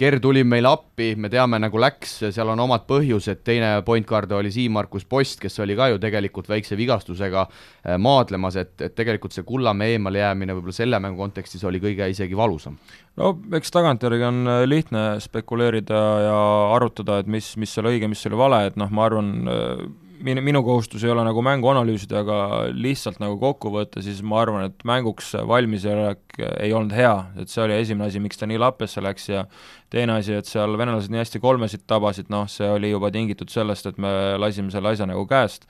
Ger 0.00 0.16
tuli 0.22 0.40
meile 0.48 0.70
appi, 0.70 1.10
me 1.20 1.28
teame, 1.28 1.58
nagu 1.60 1.80
läks, 1.82 2.14
seal 2.32 2.48
on 2.48 2.62
omad 2.64 2.86
põhjused, 2.88 3.42
teine 3.44 3.68
point 3.84 4.06
guard 4.08 4.30
oli 4.32 4.48
Siim-Markus 4.54 5.04
Post, 5.04 5.36
kes 5.42 5.60
oli 5.60 5.76
ka 5.76 5.90
ju 5.92 5.98
tegelikult 6.00 6.48
väikse 6.48 6.78
vigastusega 6.78 7.42
äh, 7.44 7.98
maadlemas, 8.00 8.56
et, 8.62 8.72
et 8.80 8.94
tegelikult 8.96 9.36
see 9.36 9.44
Kullamäe 9.44 9.98
eemale 9.98 10.22
jäämine 10.22 10.56
võib-olla 10.56 10.78
selle 10.78 11.00
mängu 11.04 11.20
kontekstis 11.20 11.66
oli 11.68 11.82
kõige 11.84 12.08
isegi 12.14 12.38
valusam. 12.38 12.78
no 13.20 13.34
eks 13.58 13.76
tagantjärgi 13.76 14.24
on 14.30 14.40
äh, 14.48 14.62
lihtne 14.64 15.04
spekuleerida 15.20 16.04
ja 16.24 16.38
arutada, 16.78 17.20
et 17.20 17.28
mis, 17.28 17.52
mis 17.60 17.76
oli 17.82 17.98
õige, 17.98 18.08
mis 18.08 18.24
oli 18.30 18.40
vale, 18.40 18.62
et 18.70 18.80
noh, 18.80 18.88
ma 18.88 19.04
arvan, 19.10 19.34
äh, 19.52 19.84
minu, 20.24 20.42
minu 20.44 20.62
kohustus 20.66 21.04
ei 21.04 21.12
ole 21.12 21.24
nagu 21.26 21.42
mängu 21.44 21.70
analüüsida, 21.72 22.22
aga 22.24 22.38
lihtsalt 22.74 23.20
nagu 23.22 23.38
kokku 23.40 23.72
võtta, 23.74 24.02
siis 24.04 24.22
ma 24.26 24.40
arvan, 24.42 24.68
et 24.70 24.84
mänguks 24.88 25.32
valmisolek 25.48 26.40
ei 26.60 26.74
olnud 26.76 26.94
hea, 26.96 27.14
et 27.40 27.52
see 27.52 27.64
oli 27.64 27.78
esimene 27.78 28.10
asi, 28.10 28.22
miks 28.22 28.40
ta 28.40 28.48
nii 28.50 28.60
lappesse 28.60 29.02
läks 29.04 29.28
ja 29.30 29.44
teine 29.92 30.18
asi, 30.20 30.36
et 30.38 30.50
seal 30.50 30.76
venelased 30.80 31.12
nii 31.12 31.22
hästi 31.22 31.42
kolmesid 31.42 31.86
tabasid, 31.90 32.30
noh, 32.32 32.48
see 32.50 32.68
oli 32.70 32.92
juba 32.92 33.12
tingitud 33.14 33.52
sellest, 33.52 33.90
et 33.90 34.00
me 34.00 34.12
lasime 34.40 34.72
selle 34.74 34.94
asja 34.94 35.08
nagu 35.10 35.26
käest 35.30 35.68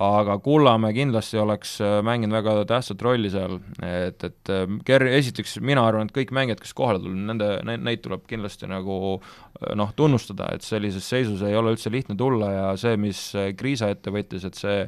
aga 0.00 0.38
Kullamäe 0.40 0.94
kindlasti 0.96 1.38
oleks 1.40 1.74
äh, 1.84 1.98
mänginud 2.04 2.36
väga 2.38 2.54
tähtsat 2.68 3.02
rolli 3.04 3.30
seal, 3.32 3.58
et, 3.84 4.22
et 4.24 4.52
äh, 4.52 4.64
Ger-, 4.88 5.08
esiteks 5.18 5.58
mina 5.60 5.84
arvan, 5.84 6.08
et 6.08 6.16
kõik 6.16 6.32
mängijad, 6.32 6.62
kes 6.62 6.72
kohale 6.76 7.02
tulid, 7.02 7.18
nende, 7.28 7.50
neid 7.76 8.00
tuleb 8.04 8.24
kindlasti 8.30 8.70
nagu 8.70 9.18
äh, 9.18 9.74
noh, 9.76 9.92
tunnustada, 9.96 10.48
et 10.56 10.64
sellises 10.64 11.04
seisus 11.04 11.44
ei 11.44 11.56
ole 11.58 11.74
üldse 11.76 11.92
lihtne 11.92 12.16
tulla 12.16 12.52
ja 12.52 12.64
see, 12.80 12.96
mis 13.00 13.20
Kriisa 13.58 13.90
ette 13.92 14.14
võttis, 14.14 14.48
et 14.48 14.58
see 14.58 14.78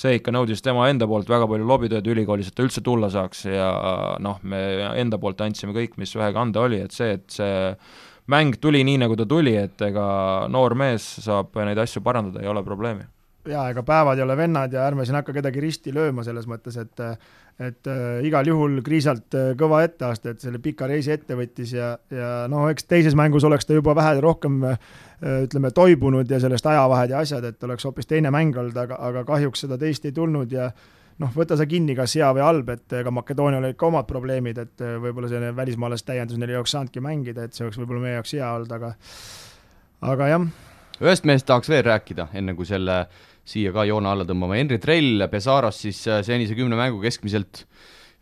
see 0.00 0.16
ikka 0.16 0.32
nõudis 0.32 0.62
tema 0.64 0.86
enda 0.88 1.04
poolt 1.10 1.28
väga 1.28 1.44
palju 1.50 1.66
lobitööd 1.68 2.06
ülikoolis, 2.08 2.48
et 2.48 2.56
ta 2.56 2.64
üldse 2.64 2.80
tulla 2.80 3.10
saaks 3.12 3.42
ja 3.50 3.66
noh, 4.22 4.38
me 4.48 4.60
enda 4.96 5.18
poolt 5.20 5.42
andsime 5.44 5.74
kõik, 5.76 5.98
mis 6.00 6.14
vähegi 6.16 6.40
anda 6.40 6.62
oli, 6.64 6.80
et 6.86 6.96
see, 6.96 7.18
et 7.18 7.26
see 7.34 7.74
mäng 8.32 8.56
tuli 8.62 8.80
nii, 8.86 9.02
nagu 9.04 9.18
ta 9.18 9.28
tuli, 9.28 9.58
et 9.60 9.82
ega 9.84 10.06
noor 10.48 10.78
mees 10.78 11.04
saab 11.26 11.58
neid 11.68 11.82
asju 11.84 12.00
parandada, 12.06 12.40
ei 12.40 12.48
ole 12.48 12.64
probleemi 12.64 13.04
jaa, 13.48 13.68
ega 13.70 13.82
päevad 13.86 14.18
ei 14.18 14.24
ole 14.24 14.36
vennad 14.36 14.72
ja 14.72 14.84
ärme 14.86 15.06
siin 15.06 15.16
hakka 15.16 15.32
kedagi 15.32 15.62
risti 15.62 15.94
lööma 15.94 16.24
selles 16.26 16.48
mõttes, 16.50 16.76
et 16.80 17.04
et 17.60 17.86
äh, 17.86 18.22
igal 18.24 18.46
juhul 18.48 18.78
Kriisalt 18.84 19.34
äh, 19.36 19.50
kõva 19.58 19.82
etteaste, 19.84 20.32
et 20.32 20.40
selle 20.40 20.60
pika 20.64 20.86
reisi 20.88 21.12
ette 21.12 21.36
võttis 21.36 21.74
ja, 21.76 21.92
ja 22.12 22.30
noh, 22.48 22.64
eks 22.72 22.86
teises 22.88 23.16
mängus 23.18 23.44
oleks 23.44 23.68
ta 23.68 23.76
juba 23.76 23.92
vähe 23.96 24.16
rohkem 24.24 24.62
äh, 24.70 24.78
ütleme, 25.44 25.72
toibunud 25.76 26.30
ja 26.30 26.40
sellest 26.40 26.66
ajavahed 26.66 27.12
ja 27.12 27.20
asjad, 27.20 27.44
et 27.44 27.68
oleks 27.68 27.84
hoopis 27.84 28.08
teine 28.08 28.32
mäng 28.32 28.56
olnud, 28.56 28.76
aga, 28.80 28.96
aga 29.10 29.26
kahjuks 29.28 29.66
seda 29.66 29.76
teist 29.80 30.08
ei 30.08 30.16
tulnud 30.16 30.52
ja 30.56 30.70
noh, 31.20 31.34
võta 31.36 31.58
sa 31.60 31.68
kinni, 31.68 31.92
kas 31.98 32.16
hea 32.16 32.30
või 32.32 32.46
halb, 32.46 32.72
et 32.72 32.96
ega 33.02 33.12
Makedoonial 33.12 33.68
olid 33.68 33.76
ka 33.80 33.90
omad 33.90 34.08
probleemid, 34.08 34.64
et 34.64 34.86
võib-olla 35.04 35.28
selline 35.28 35.52
välismaalaste 35.56 36.14
täiendus 36.14 36.40
neil 36.40 36.54
ei 36.54 36.60
oleks 36.62 36.72
saanudki 36.72 37.04
mängida, 37.04 37.44
et 37.44 37.56
see 37.56 37.66
oleks 37.66 37.76
võib-olla 37.82 38.06
meie 38.06 38.16
jaoks 38.16 38.38
hea 38.38 38.54
olnud, 38.56 38.72
aga 38.72 38.94
aga 40.14 40.30
jah. 40.32 40.48
ühest 41.04 41.28
mehest 41.28 41.44
tahaks 41.50 41.68
veel 41.68 41.84
rääkida, 41.84 42.30
enne 42.40 42.56
kui 42.56 42.64
selle 42.64 43.02
äh, 43.02 43.26
siia 43.50 43.72
ka 43.74 43.86
joone 43.88 44.10
alla 44.10 44.26
tõmbama, 44.28 44.58
Henri 44.60 44.78
Trell 44.82 45.26
Pesaros 45.30 45.82
siis 45.86 46.04
äh, 46.08 46.22
senise 46.26 46.56
kümne 46.58 46.78
mängu 46.78 47.02
keskmiselt 47.02 47.64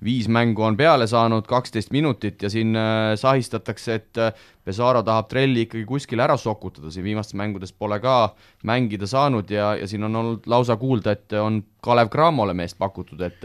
viis 0.04 0.28
mängu 0.30 0.62
on 0.62 0.76
peale 0.78 1.08
saanud, 1.10 1.46
kaksteist 1.50 1.90
minutit 1.90 2.42
ja 2.42 2.50
siin 2.52 2.76
äh, 2.78 3.16
sahistatakse, 3.18 3.96
et 3.98 4.20
äh, 4.22 4.44
Pesaro 4.68 5.02
tahab 5.02 5.26
Trelli 5.30 5.64
ikkagi 5.66 5.84
kuskile 5.88 6.22
ära 6.22 6.36
sokutada, 6.38 6.92
siin 6.94 7.06
viimastes 7.06 7.34
mängudes 7.38 7.72
pole 7.74 7.98
ka 8.02 8.30
mängida 8.68 9.08
saanud 9.10 9.50
ja, 9.50 9.72
ja 9.80 9.88
siin 9.90 10.06
on 10.06 10.20
olnud 10.20 10.46
lausa 10.50 10.76
kuulda, 10.78 11.16
et 11.16 11.34
on 11.40 11.62
Kalev 11.82 12.12
Cramole 12.14 12.54
meest 12.54 12.78
pakutud, 12.78 13.22
et 13.26 13.42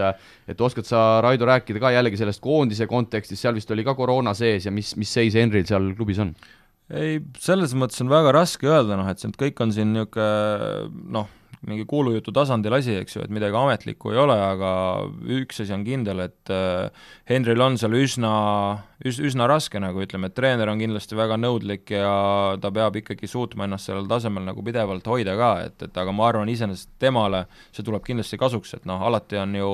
et 0.50 0.62
oskad 0.62 0.86
sa, 0.86 1.22
Raido, 1.26 1.48
rääkida 1.50 1.82
ka 1.82 1.94
jällegi 1.96 2.22
sellest 2.22 2.44
koondise 2.44 2.88
kontekstis, 2.92 3.42
seal 3.42 3.58
vist 3.58 3.72
oli 3.74 3.86
ka 3.88 3.96
koroona 3.98 4.36
sees 4.38 4.68
ja 4.70 4.74
mis, 4.74 4.94
mis 5.00 5.14
seis 5.14 5.38
Henril 5.40 5.66
seal 5.70 5.94
klubis 5.98 6.22
on? 6.22 6.36
ei, 6.94 7.22
selles 7.42 7.74
mõttes 7.74 8.04
on 8.04 8.12
väga 8.14 8.36
raske 8.36 8.70
öelda, 8.70 9.00
noh 9.00 9.10
et 9.10 9.24
see 9.24 9.34
kõik 9.40 9.64
on 9.64 9.74
siin 9.74 9.96
niisugune 9.96 11.08
noh, 11.16 11.32
mingi 11.68 11.86
kuulujutu 11.90 12.34
tasandil 12.36 12.76
asi, 12.78 12.98
eks 13.02 13.18
ju, 13.18 13.24
et 13.26 13.34
midagi 13.34 13.58
ametlikku 13.58 14.12
ei 14.14 14.20
ole, 14.24 14.36
aga 14.36 14.72
üks 15.40 15.62
asi 15.64 15.74
on 15.76 15.86
kindel, 15.88 16.24
et 16.26 16.52
äh, 16.54 17.06
Henril 17.30 17.64
on 17.64 17.78
seal 17.80 17.96
üsna, 17.98 18.34
üs-, 19.06 19.22
üsna 19.24 19.48
raske 19.50 19.80
nagu 19.82 20.04
ütleme, 20.04 20.30
et 20.30 20.36
treener 20.38 20.72
on 20.72 20.82
kindlasti 20.82 21.18
väga 21.18 21.38
nõudlik 21.40 21.94
ja 21.96 22.14
ta 22.62 22.72
peab 22.76 22.98
ikkagi 23.00 23.30
suutma 23.32 23.68
ennast 23.68 23.90
sellel 23.90 24.10
tasemel 24.12 24.46
nagu 24.48 24.66
pidevalt 24.66 25.08
hoida 25.10 25.36
ka, 25.40 25.52
et, 25.70 25.78
et 25.88 26.00
aga 26.04 26.16
ma 26.16 26.30
arvan, 26.30 26.52
iseenesest 26.52 26.92
temale 27.04 27.46
see 27.72 27.86
tuleb 27.86 28.06
kindlasti 28.08 28.40
kasuks, 28.42 28.76
et 28.80 28.88
noh, 28.90 29.04
alati 29.08 29.40
on 29.42 29.58
ju 29.60 29.72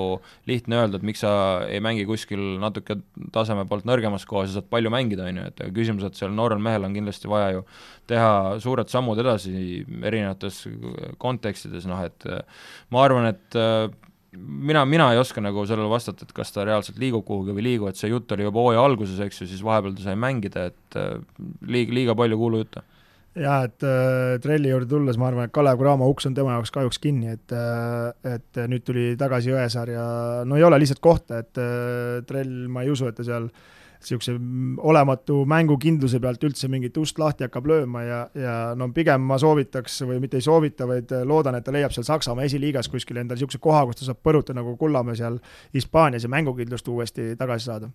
lihtne 0.49 0.83
öelda, 0.83 0.99
et 0.99 1.07
miks 1.09 1.25
sa 1.25 1.33
ei 1.67 1.81
mängi 1.83 2.07
kuskil 2.09 2.59
natuke 2.61 2.99
taseme 3.35 3.65
poolt 3.69 3.87
nõrgemas 3.89 4.27
kohas 4.29 4.53
ja 4.53 4.59
saad 4.59 4.69
palju 4.71 4.93
mängida, 4.93 5.29
on 5.29 5.41
ju, 5.41 5.47
et 5.51 5.63
küsimus, 5.75 6.05
et 6.05 6.19
sellel 6.19 6.37
noorel 6.37 6.61
mehel 6.63 6.85
on 6.85 6.95
kindlasti 6.95 7.31
vaja 7.31 7.55
ju 7.57 7.65
teha 8.09 8.59
suured 8.63 8.89
sammud 8.89 9.19
edasi 9.21 9.83
erinevates 10.05 10.63
kontekstides, 11.21 11.78
noh 11.87 12.01
et 12.03 12.27
ma 12.91 13.03
arvan, 13.05 13.29
et 13.31 13.57
äh, 13.59 13.87
mina, 14.37 14.85
mina 14.85 15.09
ei 15.13 15.19
oska 15.21 15.41
nagu 15.41 15.65
sellele 15.67 15.89
vastata, 15.91 16.25
et 16.25 16.35
kas 16.35 16.53
ta 16.53 16.65
reaalselt 16.67 16.99
liigub 17.01 17.25
kuhugi 17.27 17.55
või 17.55 17.63
ei 17.63 17.67
liigu, 17.71 17.89
et 17.89 17.99
see 17.99 18.11
jutt 18.11 18.31
oli 18.35 18.45
juba 18.47 18.63
hooaja 18.65 18.85
alguses, 18.85 19.19
eks 19.23 19.43
ju, 19.43 19.49
siis 19.49 19.63
vahepeal 19.65 19.95
ta 19.97 20.05
sai 20.05 20.19
mängida, 20.19 20.69
et 20.71 20.99
äh, 20.99 21.17
liiga, 21.65 21.95
liiga 21.99 22.17
palju 22.19 22.39
kuulujutte. 22.39 22.85
Jaa, 23.39 23.63
et 23.69 23.85
äh, 23.85 24.35
Trelli 24.43 24.71
juurde 24.71 24.89
tulles 24.89 25.17
ma 25.21 25.29
arvan, 25.29 25.47
et 25.47 25.55
Kalev 25.55 25.79
Cramo 25.79 26.09
uks 26.11 26.27
on 26.27 26.35
tema 26.37 26.57
jaoks 26.57 26.73
kahjuks 26.75 27.01
kinni, 27.01 27.35
et 27.37 27.55
äh, 27.55 28.35
et 28.35 28.63
nüüd 28.71 28.85
tuli 28.85 29.09
tagasi 29.19 29.53
Jõesaar 29.53 29.93
ja 29.93 30.05
no 30.49 30.57
ei 30.59 30.65
ole 30.67 30.81
lihtsalt 30.81 31.01
kohta, 31.03 31.43
et 31.45 31.61
äh, 31.61 32.21
Trell, 32.27 32.65
ma 32.71 32.83
ei 32.85 32.93
usu, 32.93 33.07
et 33.09 33.17
ta 33.17 33.25
seal 33.25 33.47
äh, 33.47 33.78
niisuguse 33.99 34.33
olematu 34.87 35.41
mängukindluse 35.49 36.21
pealt 36.23 36.43
üldse 36.47 36.69
mingit 36.71 36.97
ust 36.97 37.19
lahti 37.19 37.43
hakkab 37.45 37.67
lööma 37.67 38.03
ja, 38.05 38.19
ja 38.37 38.55
no 38.79 38.87
pigem 38.95 39.25
ma 39.27 39.37
soovitaks 39.41 39.99
või 40.07 40.21
mitte 40.23 40.39
ei 40.39 40.45
soovita, 40.45 40.87
vaid 40.87 41.11
loodan, 41.27 41.57
et 41.59 41.67
ta 41.67 41.73
leiab 41.75 41.91
seal 41.95 42.07
Saksamaa 42.07 42.47
esiliigas 42.47 42.87
kuskil 42.89 43.19
endale 43.19 43.39
niisuguse 43.39 43.59
koha, 43.63 43.83
kus 43.89 43.99
ta 43.99 44.07
saab 44.07 44.21
põrutada 44.23 44.61
nagu 44.61 44.77
Kullamäe 44.79 45.19
seal 45.19 45.39
Hispaanias 45.75 46.23
ja 46.23 46.31
mängukindlust 46.31 46.87
uuesti 46.87 47.33
tagasi 47.39 47.71
saada. 47.71 47.91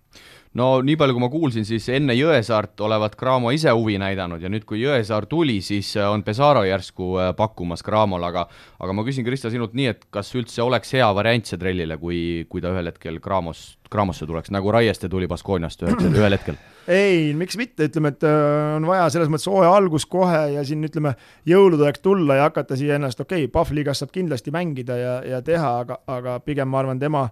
No 0.59 0.69
nii 0.85 0.95
palju, 0.99 1.15
kui 1.15 1.23
ma 1.23 1.29
kuulsin, 1.31 1.65
siis 1.67 1.87
enne 1.93 2.15
Jõesaart 2.15 2.79
olevat 2.85 3.17
Cramo 3.19 3.51
ise 3.55 3.73
huvi 3.75 3.97
näidanud 4.01 4.43
ja 4.43 4.51
nüüd, 4.51 4.65
kui 4.67 4.81
Jõesaar 4.81 5.27
tuli, 5.31 5.59
siis 5.65 5.91
on 5.99 6.23
Pesaro 6.25 6.63
järsku 6.67 7.15
äh, 7.19 7.31
pakkumas 7.37 7.83
Cramole, 7.85 8.29
aga 8.29 8.45
aga 8.79 8.95
ma 8.95 9.05
küsin, 9.07 9.25
Krista, 9.27 9.51
sinult 9.53 9.75
nii, 9.77 9.89
et 9.91 10.07
kas 10.13 10.31
üldse 10.37 10.63
oleks 10.63 10.95
hea 10.95 11.07
variant 11.15 11.47
see 11.47 11.59
trellile, 11.59 11.99
kui, 12.01 12.19
kui 12.49 12.63
ta 12.63 12.71
ühel 12.73 12.91
hetkel 12.91 13.19
Cramos 13.23 13.75
Craamosse 13.91 14.25
tuleks, 14.25 14.49
nagu 14.51 14.71
Raieste 14.73 15.09
tuli 15.11 15.27
Baskooniast 15.29 15.85
ühel, 15.85 16.09
ühel 16.09 16.37
hetkel? 16.37 16.57
ei, 16.87 17.33
miks 17.37 17.57
mitte, 17.59 17.89
ütleme, 17.89 18.13
et 18.15 18.23
äh, 18.25 18.75
on 18.77 18.87
vaja 18.87 19.07
selles 19.13 19.31
mõttes 19.31 19.49
hooaja 19.51 19.75
algus 19.75 20.07
kohe 20.09 20.41
ja 20.55 20.63
siin 20.67 20.85
ütleme, 20.87 21.15
jõulude 21.49 21.87
aeg 21.89 21.99
tulla 22.03 22.39
ja 22.39 22.49
hakata 22.49 22.77
siia 22.79 22.99
ennast, 22.99 23.19
okei 23.21 23.45
okay,, 23.45 23.53
Pahvliigas 23.55 24.03
saab 24.03 24.13
kindlasti 24.15 24.53
mängida 24.55 24.97
ja, 24.99 25.15
ja 25.35 25.41
teha, 25.45 25.79
aga, 25.83 25.99
aga 26.11 26.39
pigem 26.45 26.69
ma 26.71 26.83
arvan, 26.83 27.01
tema 27.01 27.27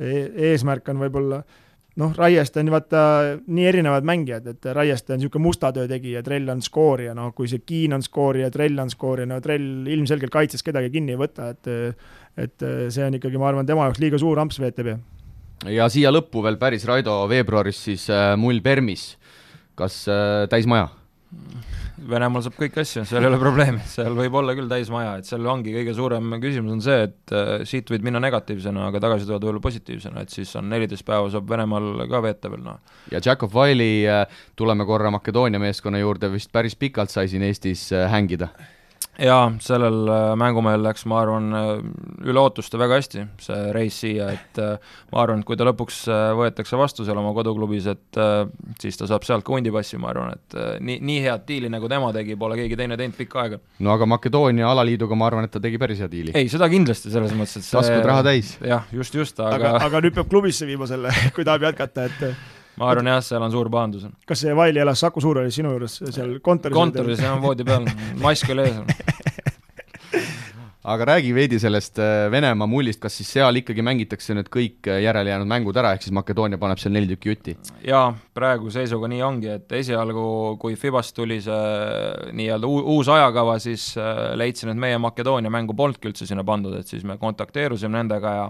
e-, 0.00 0.28
eesmärk 0.50 0.92
on 0.92 1.06
võib-olla 1.06 1.44
noh, 2.02 2.12
Raieste 2.16 2.60
on 2.60 2.70
vaata 2.74 3.00
nii 3.46 3.66
erinevad 3.66 4.06
mängijad, 4.06 4.46
et 4.52 4.70
Raieste 4.76 5.14
on 5.14 5.22
niisugune 5.22 5.46
musta 5.46 5.72
töö 5.72 5.88
tegija, 5.90 6.22
Trell 6.26 6.48
on 6.52 6.62
skoorija, 6.62 7.14
noh 7.16 7.32
kui 7.34 7.48
see 7.50 7.64
Kiin 7.66 7.96
on 7.96 8.04
skoorija, 8.04 8.50
Trell 8.54 8.78
on 8.82 8.92
skoorija, 8.92 9.28
no 9.30 9.40
Trell 9.44 9.88
ilmselgelt 9.92 10.34
kaitses 10.34 10.64
kedagi 10.66 10.92
kinni 10.94 11.16
ei 11.16 11.20
võta, 11.20 11.50
et 11.54 11.72
et 12.36 12.64
see 12.92 13.00
on 13.00 13.14
ikkagi, 13.16 13.38
ma 13.40 13.48
arvan, 13.48 13.64
tema 13.64 13.86
jaoks 13.86 14.02
liiga 14.02 14.18
suur 14.20 14.36
amps 14.42 14.58
VTB 14.60 14.98
ja 15.72 15.88
siia 15.92 16.12
lõppu 16.12 16.42
veel 16.44 16.58
päris 16.60 16.84
Raido 16.88 17.16
veebruaris 17.30 17.78
siis 17.88 18.06
äh, 18.12 18.34
mull 18.40 18.60
Permis, 18.64 19.14
kas 19.78 20.02
äh, 20.10 20.44
täismaja? 20.52 20.90
Venemaal 21.96 22.42
saab 22.44 22.58
kõiki 22.58 22.82
asju, 22.82 23.04
seal 23.08 23.24
ei 23.24 23.30
ole 23.30 23.38
probleemi, 23.40 23.80
seal 23.88 24.12
võib 24.18 24.34
olla 24.36 24.52
küll 24.58 24.68
täismaja, 24.68 25.14
et 25.20 25.28
seal 25.28 25.46
ongi 25.48 25.72
kõige 25.72 25.94
suurem 25.96 26.36
küsimus 26.42 26.74
on 26.74 26.82
see, 26.84 27.06
et 27.08 27.32
äh, 27.32 27.64
siit 27.68 27.88
võid 27.92 28.04
minna 28.04 28.20
negatiivsena, 28.20 28.84
aga 28.90 29.00
tagasi 29.06 29.24
tulla 29.24 29.40
võib-olla 29.40 29.64
positiivsena, 29.64 30.26
et 30.26 30.34
siis 30.34 30.52
on 30.60 30.68
neliteist 30.68 31.06
päeva 31.08 31.30
saab 31.32 31.48
Venemaal 31.48 32.04
ka 32.10 32.20
veeta 32.26 32.52
veel, 32.52 32.66
noh. 32.66 32.82
ja 33.14 33.22
Jakob 33.24 33.54
Wiley, 33.56 34.04
äh, 34.12 34.40
tuleme 34.60 34.84
korra 34.88 35.12
Makedoonia 35.14 35.62
meeskonna 35.62 36.02
juurde, 36.02 36.28
vist 36.34 36.52
päris 36.52 36.76
pikalt 36.76 37.14
sai 37.14 37.30
siin 37.32 37.46
Eestis 37.48 37.88
äh, 37.96 38.04
hängida 38.12 38.52
jaa, 39.22 39.44
sellel 39.64 40.10
äh, 40.10 40.30
mängumehel 40.38 40.82
läks, 40.84 41.06
ma 41.08 41.20
arvan, 41.22 41.48
äh, 41.56 41.70
üle 42.28 42.42
ootuste 42.42 42.78
väga 42.80 42.98
hästi, 43.00 43.24
see 43.42 43.58
reis 43.74 43.98
siia, 44.02 44.28
et 44.36 44.60
äh, 44.62 44.76
ma 45.12 45.22
arvan, 45.22 45.42
et 45.42 45.48
kui 45.48 45.58
ta 45.58 45.66
lõpuks 45.68 46.02
võetakse 46.38 46.78
vastu 46.78 47.06
seal 47.06 47.18
oma 47.20 47.32
koduklubis, 47.36 47.88
et 47.92 48.20
siis 48.82 48.98
ta 48.98 49.08
saab 49.08 49.26
sealt 49.26 49.46
ka 49.46 49.54
hundipassi, 49.54 50.00
ma 50.02 50.10
arvan, 50.12 50.36
et 50.36 50.58
nii, 50.84 50.98
nii 51.06 51.22
head 51.24 51.46
diili, 51.48 51.70
nagu 51.72 51.88
tema 51.92 52.12
tegi, 52.16 52.36
pole 52.40 52.58
keegi 52.60 52.78
teine 52.78 52.98
teinud 53.00 53.16
pikka 53.16 53.42
aega. 53.44 53.60
no 53.84 53.94
aga 53.94 54.08
Makedoonia 54.16 54.68
alaliiduga 54.70 55.18
ma 55.18 55.30
arvan, 55.30 55.48
et 55.48 55.54
ta 55.54 55.62
tegi 55.62 55.80
päris 55.80 56.02
hea 56.02 56.10
diili. 56.12 56.34
ei, 56.36 56.50
seda 56.52 56.68
kindlasti, 56.72 57.12
selles 57.14 57.34
mõttes, 57.36 57.60
et 57.60 57.68
see 57.68 57.78
taskud 57.78 58.10
raha 58.10 58.26
täis. 58.26 58.56
jah, 58.64 58.86
just, 58.92 59.16
just, 59.16 59.40
aga 59.40 59.72
aga, 59.76 59.86
aga 59.88 60.04
nüüd 60.04 60.16
peab 60.16 60.30
klubisse 60.30 60.68
viima 60.68 60.88
selle, 60.90 61.12
kui 61.36 61.46
tahab 61.46 61.68
jätkata, 61.70 62.10
et 62.10 62.64
ma 62.76 62.90
arvan 62.92 63.12
jah, 63.14 63.22
seal 63.24 63.42
on 63.46 63.52
suur 63.54 63.70
pahandus. 63.72 64.06
kas 64.26 64.44
see 64.44 64.56
Vaili 64.56 64.82
elas 64.84 65.00
Saku 65.00 65.22
Suurhallis 65.24 65.56
sinu 65.60 65.74
juures 65.74 66.00
seal 66.04 66.38
kontoris? 66.44 66.76
kontoris 66.76 67.22
jah, 67.24 67.38
voodi 67.42 67.66
peal, 67.66 67.88
mask 68.22 68.52
oli 68.54 68.68
ees 68.68 68.80
aga 70.86 71.06
räägi 71.10 71.32
veidi 71.34 71.58
sellest 71.58 71.98
äh, 71.98 72.28
Venemaa 72.30 72.68
mullist, 72.70 73.00
kas 73.02 73.16
siis 73.18 73.30
seal 73.34 73.58
ikkagi 73.58 73.82
mängitakse 73.82 74.36
nüüd 74.36 74.50
kõik 74.52 74.86
äh, 74.86 75.00
järelejäänud 75.02 75.50
mängud 75.50 75.78
ära, 75.80 75.94
ehk 75.96 76.04
siis 76.06 76.14
Makedoonia 76.14 76.60
paneb 76.62 76.78
seal 76.78 76.94
neli 76.94 77.10
tükki 77.10 77.32
jutti? 77.32 77.56
jaa, 77.86 78.10
praeguse 78.36 78.82
seisuga 78.82 79.10
nii 79.10 79.22
ongi, 79.26 79.50
et 79.56 79.76
esialgu, 79.80 80.26
kui 80.62 80.78
Fibast 80.78 81.16
tuli 81.16 81.40
see 81.42 82.34
nii-öelda 82.38 82.70
uus 82.70 83.10
ajakava, 83.10 83.58
siis 83.62 83.88
leidsin, 84.38 84.70
et 84.74 84.82
meie 84.86 85.00
Makedoonia 85.02 85.50
mängu 85.50 85.74
polnudki 85.76 86.12
üldse 86.12 86.28
sinna 86.28 86.46
pandud, 86.46 86.76
et 86.78 86.86
siis 86.86 87.06
me 87.08 87.18
kontakteerusime 87.18 87.98
nendega 87.98 88.36
ja 88.36 88.46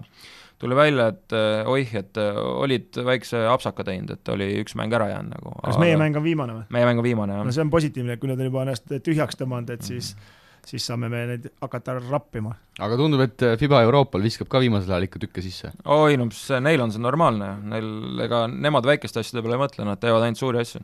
tuli 0.62 0.76
välja, 0.78 1.10
et 1.12 1.34
oih, 1.68 1.90
et 2.00 2.18
olid 2.22 2.96
väikse 3.04 3.42
apsaka 3.52 3.84
teinud, 3.84 4.14
et 4.16 4.32
oli 4.32 4.48
üks 4.62 4.76
mäng 4.78 4.94
ära 4.96 5.10
jäänud 5.10 5.36
nagu. 5.36 5.52
kas 5.64 5.78
meie 5.82 5.98
mäng 6.00 6.16
on 6.16 6.24
viimane 6.24 6.56
või? 6.60 6.64
meie 6.78 6.88
mäng 6.88 7.02
on 7.02 7.06
viimane, 7.06 7.38
jah. 7.38 7.44
no 7.44 7.52
see 7.52 7.66
on 7.66 7.70
positiivne, 7.72 8.16
kui 8.16 8.32
nad 8.32 8.40
on 8.40 8.50
juba 8.50 8.64
ennast 8.64 8.88
tühjaks 9.04 9.38
tõmmanud, 9.40 9.72
et 9.76 9.84
siis 9.86 10.14
mm 10.14 10.20
-hmm 10.20 10.42
siis 10.66 10.86
saame 10.88 11.08
me 11.10 11.22
neid 11.30 11.48
hakata 11.62 11.96
rappima. 12.00 12.52
aga 12.82 12.98
tundub, 12.98 13.22
et 13.24 13.44
Fiba 13.60 13.80
Euroopal 13.86 14.24
viskab 14.26 14.50
ka 14.50 14.60
viimasel 14.62 14.96
ajal 14.96 15.08
ikka 15.08 15.22
tükke 15.22 15.44
sisse? 15.44 15.72
oi 15.96 16.18
no 16.18 16.28
see, 16.34 16.60
neil 16.64 16.82
on 16.82 16.94
see 16.94 17.02
normaalne, 17.02 17.52
neil, 17.72 17.90
ega 18.26 18.46
nemad 18.50 18.88
väikeste 18.88 19.22
asjade 19.22 19.44
peale 19.44 19.58
ei 19.58 19.62
mõtle, 19.62 19.86
nad 19.86 20.02
teevad 20.02 20.26
ainult 20.26 20.42
suuri 20.42 20.62
asju. 20.62 20.82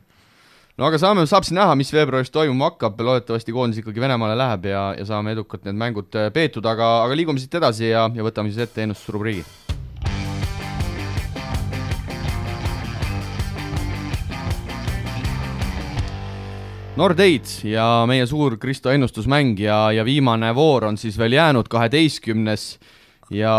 No 0.77 0.87
aga 0.87 0.97
saame, 1.01 1.25
saab 1.29 1.45
siis 1.45 1.53
näha, 1.57 1.75
mis 1.77 1.91
veebruaris 1.93 2.31
toimuma 2.33 2.71
hakkab, 2.71 3.01
loodetavasti 3.05 3.53
koondis 3.53 3.81
ikkagi 3.83 4.01
Venemaale 4.01 4.37
läheb 4.39 4.65
ja, 4.71 4.85
ja 4.97 5.05
saame 5.05 5.35
edukalt 5.35 5.67
need 5.67 5.77
mängud 5.77 6.15
peetud, 6.33 6.65
aga, 6.65 6.95
aga 7.05 7.17
liigume 7.17 7.41
siit 7.41 7.53
edasi 7.59 7.91
ja, 7.91 8.07
ja 8.09 8.25
võtame 8.25 8.49
siis 8.49 8.65
ette 8.65 8.85
ennustusrubriigi. 8.87 9.45
Nordeid 16.93 17.49
ja 17.65 18.03
meie 18.05 18.25
suur 18.29 18.53
Kristo 18.61 18.91
ennustusmäng 18.93 19.57
ja, 19.57 19.87
ja 19.93 20.03
viimane 20.05 20.51
voor 20.53 20.91
on 20.91 20.97
siis 21.01 21.17
veel 21.17 21.33
jäänud, 21.33 21.65
kaheteistkümnes. 21.69 22.67
Ja 23.33 23.55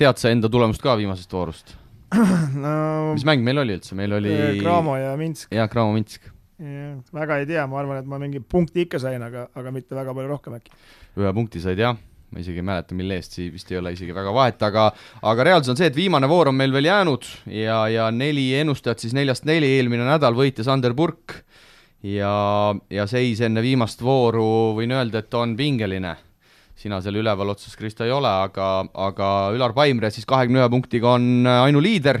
tead 0.00 0.18
sa 0.18 0.32
enda 0.34 0.50
tulemust 0.50 0.82
ka 0.82 0.96
viimasest 0.98 1.34
voorust? 1.34 1.76
No 2.64 3.14
mis 3.14 3.22
mäng 3.26 3.46
meil 3.46 3.62
oli 3.62 3.76
üldse, 3.78 3.94
meil 3.98 4.14
oli 4.18 4.34
Cramo 4.58 4.96
ja 4.98 5.14
Minsk. 5.18 5.54
jah, 5.54 5.70
Cramo 5.70 5.94
Minsk. 5.94 6.33
Väga 6.58 7.38
ei 7.42 7.46
tea, 7.46 7.66
ma 7.66 7.80
arvan, 7.80 7.98
et 7.98 8.06
ma 8.06 8.18
mingi 8.22 8.40
punkti 8.40 8.84
ikka 8.86 9.00
sain, 9.02 9.22
aga, 9.22 9.48
aga 9.58 9.72
mitte 9.74 9.96
väga 9.96 10.14
palju 10.14 10.30
rohkem 10.30 10.58
äkki. 10.60 10.74
ühe 11.18 11.32
punkti 11.34 11.62
said 11.62 11.78
jah, 11.78 11.96
ma 12.30 12.42
isegi 12.42 12.62
ei 12.62 12.66
mäleta, 12.66 12.94
mille 12.94 13.18
eest, 13.18 13.34
siis 13.38 13.52
vist 13.52 13.72
ei 13.72 13.80
ole 13.80 13.92
isegi 13.94 14.14
väga 14.14 14.32
vahet, 14.34 14.62
aga 14.62 14.88
aga 15.22 15.48
reaalsus 15.50 15.74
on 15.74 15.80
see, 15.80 15.90
et 15.90 15.96
viimane 15.96 16.28
voor 16.30 16.52
on 16.52 16.58
meil 16.58 16.72
veel 16.74 16.86
jäänud 16.90 17.26
ja, 17.50 17.84
ja 17.90 18.10
neli 18.14 18.52
ennustajat 18.60 19.02
siis 19.02 19.16
neljast 19.18 19.48
neli, 19.50 19.72
eelmine 19.78 20.06
nädal 20.06 20.36
võitis 20.38 20.70
Ander 20.70 20.94
Purk 20.94 21.40
ja, 22.04 22.74
ja 22.90 23.08
seis 23.10 23.42
enne 23.44 23.62
viimast 23.64 24.02
vooru 24.04 24.74
võin 24.78 24.94
öelda, 24.94 25.24
et 25.24 25.34
on 25.34 25.56
pingeline. 25.58 26.16
sina 26.74 26.98
seal 27.00 27.16
üleval 27.16 27.48
otsas, 27.54 27.76
Kristo, 27.78 28.04
ei 28.04 28.10
ole, 28.10 28.28
aga, 28.28 28.84
aga 28.94 29.28
Ülar 29.54 29.72
Paimre 29.72 30.10
siis 30.10 30.26
kahekümne 30.26 30.60
ühe 30.60 30.70
punktiga 30.70 31.14
on 31.14 31.46
ainuliider 31.46 32.18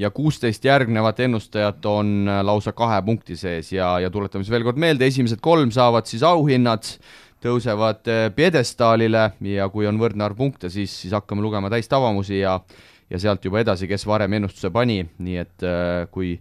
ja 0.00 0.10
kuusteist 0.10 0.64
järgnevat 0.64 1.20
ennustajat 1.20 1.86
on 1.86 2.28
lausa 2.42 2.72
kahe 2.72 3.02
punkti 3.04 3.36
sees 3.36 3.72
ja, 3.72 3.98
ja 4.00 4.10
tuletame 4.10 4.44
siis 4.44 4.54
veel 4.54 4.64
kord 4.64 4.80
meelde, 4.80 5.06
esimesed 5.06 5.42
kolm 5.44 5.72
saavad 5.74 6.08
siis 6.08 6.24
auhinnad, 6.24 6.88
tõusevad 7.44 8.08
pjedestaalile 8.36 9.26
ja 9.52 9.68
kui 9.72 9.88
on 9.88 10.00
võrdne 10.00 10.24
arv 10.24 10.40
punkte, 10.40 10.70
siis, 10.72 10.94
siis 11.02 11.12
hakkame 11.16 11.44
lugema 11.44 11.70
täistavamusi 11.72 12.40
ja 12.40 12.58
ja 13.10 13.18
sealt 13.18 13.44
juba 13.44 13.60
edasi, 13.62 13.88
kes 13.90 14.06
varem 14.06 14.38
ennustuse 14.38 14.70
pani, 14.74 15.02
nii 15.18 15.40
et 15.42 15.66
äh, 15.66 16.04
kui 16.14 16.36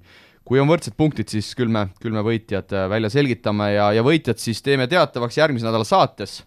kui 0.49 0.57
on 0.57 0.69
võrdsed 0.69 0.95
punktid, 0.97 1.29
siis 1.29 1.51
küll 1.53 1.69
me, 1.69 1.91
küll 2.01 2.15
me 2.15 2.23
võitjad 2.25 2.71
äh, 2.73 2.87
välja 2.89 3.11
selgitame 3.13 3.71
ja, 3.75 3.89
ja 3.93 4.05
võitjad 4.05 4.41
siis 4.41 4.63
teeme 4.65 4.87
teatavaks 4.89 5.37
järgmise 5.37 5.67
nädala 5.67 5.85
saates. 5.85 6.43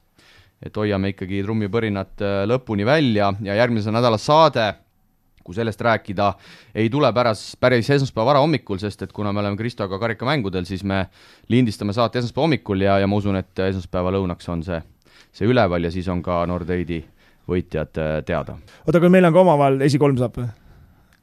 et 0.62 0.76
hoiame 0.78 1.10
ikkagi 1.10 1.42
trummipõrinat 1.42 2.22
äh, 2.22 2.42
lõpuni 2.46 2.86
välja 2.86 3.32
ja 3.42 3.58
järgmise 3.58 3.90
nädala 3.90 4.18
saade, 4.18 4.72
kui 5.44 5.56
sellest 5.56 5.80
rääkida, 5.80 6.32
ei 6.74 6.90
tule 6.90 7.12
päras, 7.12 7.44
päris 7.60 7.90
esmaspäeva 7.90 8.32
varahommikul, 8.32 8.80
sest 8.82 9.02
et 9.02 9.12
kuna 9.12 9.32
me 9.32 9.42
oleme 9.42 9.56
Kristoga 9.56 9.98
karikamängudel, 9.98 10.64
siis 10.68 10.84
me 10.84 11.06
lindistame 11.52 11.92
saate 11.92 12.22
esmaspäeva 12.22 12.46
hommikul 12.48 12.86
ja, 12.86 12.98
ja 13.02 13.10
ma 13.10 13.18
usun, 13.18 13.38
et 13.40 13.64
esmaspäeva 13.68 14.14
lõunaks 14.16 14.48
on 14.52 14.64
see, 14.66 14.80
see 15.32 15.50
üleval 15.50 15.88
ja 15.88 15.92
siis 15.94 16.08
on 16.12 16.22
ka 16.22 16.42
Nordeidi 16.46 17.02
võitjad 17.48 17.98
äh, 17.98 18.16
teada. 18.26 18.58
oota, 18.86 18.98
aga 18.98 19.10
meil 19.10 19.26
on 19.28 19.34
ka 19.34 19.46
omavahel 19.46 19.80
esikolm 19.88 20.18
saab 20.20 20.38
või? 20.38 20.50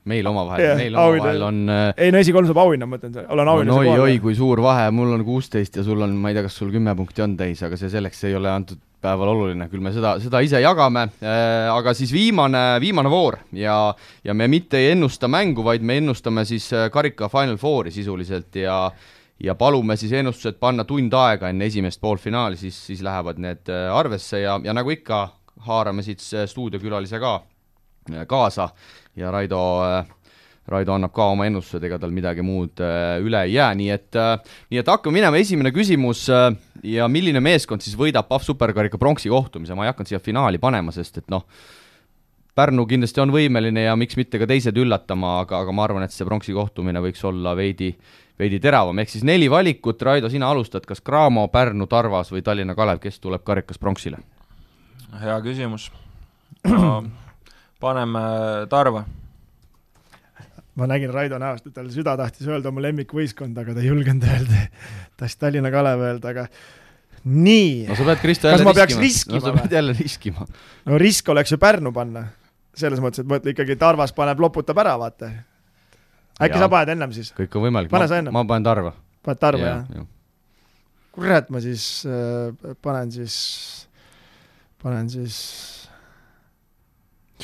Meil 0.08 0.28
omavahel 0.28 0.64
yeah,, 0.64 0.78
meil 0.80 0.96
omavahel 0.96 1.42
on 1.44 1.64
äh, 1.70 1.88
ei 2.06 2.14
no 2.14 2.22
esikolm 2.24 2.48
saab 2.48 2.62
auhinna, 2.64 2.88
ma 2.88 2.98
mõtlen, 2.98 3.18
olen 3.28 3.52
auhinnas 3.52 3.76
no, 3.76 3.80
oi, 3.82 4.04
oi, 4.06 4.20
kui 4.24 4.36
suur 4.38 4.62
vahe, 4.64 4.88
mul 4.96 5.12
on 5.18 5.26
kuusteist 5.28 5.80
ja 5.80 5.84
sul 5.86 6.02
on, 6.06 6.16
ma 6.16 6.32
ei 6.32 6.38
tea, 6.38 6.46
kas 6.48 6.56
sul 6.62 6.72
kümme 6.74 6.96
punkti 6.98 7.26
on 7.26 7.36
täis, 7.40 7.64
aga 7.66 7.80
see 7.80 7.92
selleks 7.92 8.24
ei 8.30 8.38
ole 8.40 8.52
antud 8.52 8.80
päeval 9.00 9.32
oluline, 9.32 9.68
küll 9.72 9.84
me 9.84 9.94
seda, 9.96 10.18
seda 10.20 10.42
ise 10.44 10.60
jagame. 10.60 11.06
Äh,, 11.24 11.70
aga 11.72 11.94
siis 11.96 12.12
viimane, 12.12 12.64
viimane 12.84 13.12
voor 13.12 13.40
ja, 13.56 13.94
ja 14.24 14.36
me 14.36 14.50
mitte 14.52 14.80
ei 14.80 14.94
ennusta 14.96 15.30
mängu, 15.32 15.64
vaid 15.64 15.86
me 15.86 16.00
ennustame 16.02 16.44
siis 16.48 16.68
äh, 16.76 16.90
karika 16.92 17.30
Final 17.32 17.60
Fouri 17.62 17.92
sisuliselt 17.96 18.56
ja 18.60 18.86
ja 19.40 19.54
palume 19.56 19.96
siis 19.96 20.12
ennustused 20.20 20.58
panna 20.60 20.84
tund 20.84 21.14
aega 21.16 21.48
enne 21.48 21.70
esimest 21.72 22.02
poolfinaali, 22.02 22.58
siis, 22.60 22.76
siis 22.90 23.04
lähevad 23.06 23.40
need 23.40 23.72
äh, 23.72 23.88
arvesse 23.96 24.42
ja, 24.44 24.60
ja 24.64 24.76
nagu 24.76 24.92
ikka, 24.92 25.30
haarame 25.68 26.04
siit 26.04 26.24
stuudiokülalise 26.24 27.20
ka 27.20 27.40
kaasa 28.28 28.70
ja 29.20 29.32
Raido 29.34 29.60
äh, 29.84 30.16
Raido 30.70 30.94
annab 30.94 31.14
ka 31.16 31.26
oma 31.34 31.48
ennustused, 31.50 31.84
ega 31.88 31.98
tal 32.02 32.14
midagi 32.14 32.44
muud 32.46 32.82
äh, 32.84 33.18
üle 33.26 33.42
ei 33.48 33.56
jää, 33.56 33.72
nii 33.80 33.90
et, 33.96 34.10
äh, 34.20 34.56
nii 34.70 34.82
et 34.82 34.92
hakkame 34.92 35.18
minema, 35.18 35.42
esimene 35.42 35.74
küsimus 35.76 36.28
ja 36.86 37.10
milline 37.10 37.42
meeskond 37.44 37.84
siis 37.86 37.98
võidab 38.00 38.30
PAF 38.30 38.46
superkarika 38.46 39.02
pronksi 39.02 39.32
kohtumise, 39.34 39.76
ma 39.76 39.88
ei 39.88 39.94
hakanud 39.94 40.12
siia 40.12 40.22
finaali 40.24 40.62
panema, 40.62 40.94
sest 40.96 41.24
et 41.24 41.30
noh, 41.34 41.46
Pärnu 42.60 42.84
kindlasti 42.90 43.22
on 43.24 43.32
võimeline 43.32 43.86
ja 43.86 43.94
miks 43.96 44.18
mitte 44.20 44.40
ka 44.42 44.44
teised 44.50 44.76
üllatama, 44.76 45.38
aga, 45.46 45.62
aga 45.64 45.72
ma 45.72 45.86
arvan, 45.86 46.04
et 46.04 46.12
see 46.12 46.26
pronksi 46.28 46.52
kohtumine 46.52 47.00
võiks 47.00 47.22
olla 47.24 47.54
veidi, 47.56 47.94
veidi 48.42 48.60
teravam, 48.60 49.00
ehk 49.00 49.14
siis 49.14 49.24
neli 49.24 49.48
valikut, 49.52 50.02
Raido, 50.04 50.28
sina 50.34 50.50
alustad, 50.52 50.84
kas 50.90 51.00
Cramo, 51.06 51.46
Pärnu, 51.54 51.88
Tarvas 51.88 52.34
või 52.34 52.44
Tallinna 52.44 52.76
Kalev, 52.76 53.00
kes 53.06 53.22
tuleb 53.24 53.46
karikas 53.48 53.80
pronksile? 53.80 54.20
hea 55.22 55.40
küsimus 55.42 55.88
paneme 57.80 58.20
Tarva. 58.70 59.06
ma 60.76 60.88
nägin 60.88 61.12
Raido 61.12 61.40
näost, 61.40 61.66
et 61.68 61.74
tal 61.76 61.90
süda 61.92 62.14
tahtis 62.16 62.48
öelda 62.48 62.72
oma 62.72 62.82
lemmikvõistkond, 62.86 63.58
aga 63.60 63.74
ta 63.76 63.82
ei 63.84 63.90
julgenud 63.90 64.24
öelda, 64.24 64.62
tahtis 65.20 65.36
Tallinna 65.40 65.72
Kalev 65.74 66.04
öelda, 66.08 66.32
aga 66.32 66.46
nii. 67.26 67.88
no 67.90 67.98
sa 68.00 68.06
pead, 68.08 68.22
Kristo, 68.22 68.48
jälle 68.48 68.64
riskima. 68.64 68.74
kas 68.74 68.78
ma 68.78 68.78
peaks 68.78 69.00
riskima 69.00 69.40
no, 69.40 69.46
sa 69.46 69.54
pead 69.58 69.76
jälle 69.76 69.96
riskima. 69.98 70.48
no 70.86 71.02
risk 71.02 71.30
oleks 71.30 71.52
ju 71.52 71.60
Pärnu 71.60 71.92
panna. 71.96 72.28
selles 72.80 73.02
mõttes, 73.04 73.26
et 73.26 73.28
mõtle 73.28 73.52
ikkagi 73.56 73.76
Tarvas 73.80 74.16
paneb, 74.16 74.40
loputab 74.40 74.80
ära, 74.80 74.96
vaata. 75.00 75.34
äkki 76.40 76.56
ja. 76.56 76.64
sa 76.64 76.72
paned 76.72 76.96
ennem 76.96 77.12
siis? 77.16 77.34
kõik 77.36 77.60
on 77.60 77.68
võimalik. 77.68 77.92
pane 77.92 78.08
sa 78.08 78.22
ennem. 78.22 78.34
ma 78.34 78.46
panen 78.48 78.70
Tarva. 78.70 78.94
paned 79.26 79.44
Tarva, 79.44 79.74
jah 79.74 80.00
ja.? 80.00 80.06
kurat, 81.12 81.50
ma 81.52 81.60
siis 81.60 82.06
äh, 82.08 82.76
panen 82.82 83.12
siis, 83.12 83.36
panen 84.80 85.12
siis 85.12 85.44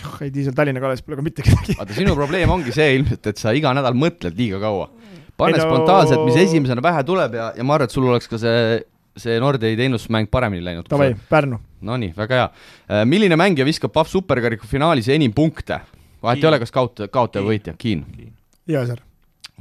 oh 0.03 0.17
ei 0.25 0.31
seal 0.35 0.55
Tallinna 0.57 0.83
Kalevis 0.83 1.05
pole 1.05 1.19
ka 1.19 1.25
mitte 1.25 1.45
kedagi. 1.45 1.77
vaata, 1.79 1.95
sinu 1.95 2.15
probleem 2.17 2.51
ongi 2.51 2.73
see 2.75 2.97
ilmselt, 2.97 3.31
et 3.31 3.41
sa 3.41 3.53
iga 3.55 3.71
nädal 3.77 3.97
mõtled 3.97 4.35
liiga 4.37 4.59
kaua. 4.63 4.89
pane 5.37 5.57
no... 5.57 5.63
spontaanselt, 5.63 6.25
mis 6.27 6.41
esimesena 6.43 6.83
pähe 6.83 7.05
tuleb 7.07 7.39
ja, 7.39 7.51
ja 7.57 7.65
ma 7.67 7.77
arvan, 7.77 7.89
et 7.89 7.95
sul 7.95 8.07
oleks 8.09 8.29
ka 8.31 8.39
see, 8.41 8.83
see 9.19 9.39
Nordeid 9.41 9.79
ennustusmäng 9.87 10.31
paremini 10.31 10.63
läinud. 10.65 10.89
Davai, 10.91 11.13
Pärnu. 11.29 11.59
Nonii, 11.85 12.13
väga 12.17 12.39
hea. 12.39 12.45
Äh, 12.89 13.03
milline 13.07 13.37
mängija 13.39 13.67
viskab 13.67 13.93
Pahv 13.93 14.09
superkariku 14.11 14.67
finaalis 14.67 15.11
enim 15.13 15.35
punkte? 15.35 15.81
vahet 16.25 16.43
ei 16.43 16.49
ole, 16.49 16.59
kas 16.61 16.73
kaotaja, 16.73 17.11
kaotaja 17.13 17.45
või 17.45 17.55
võitja, 17.55 17.75
Kiin. 17.77 18.05
Jõesaar. 18.69 19.01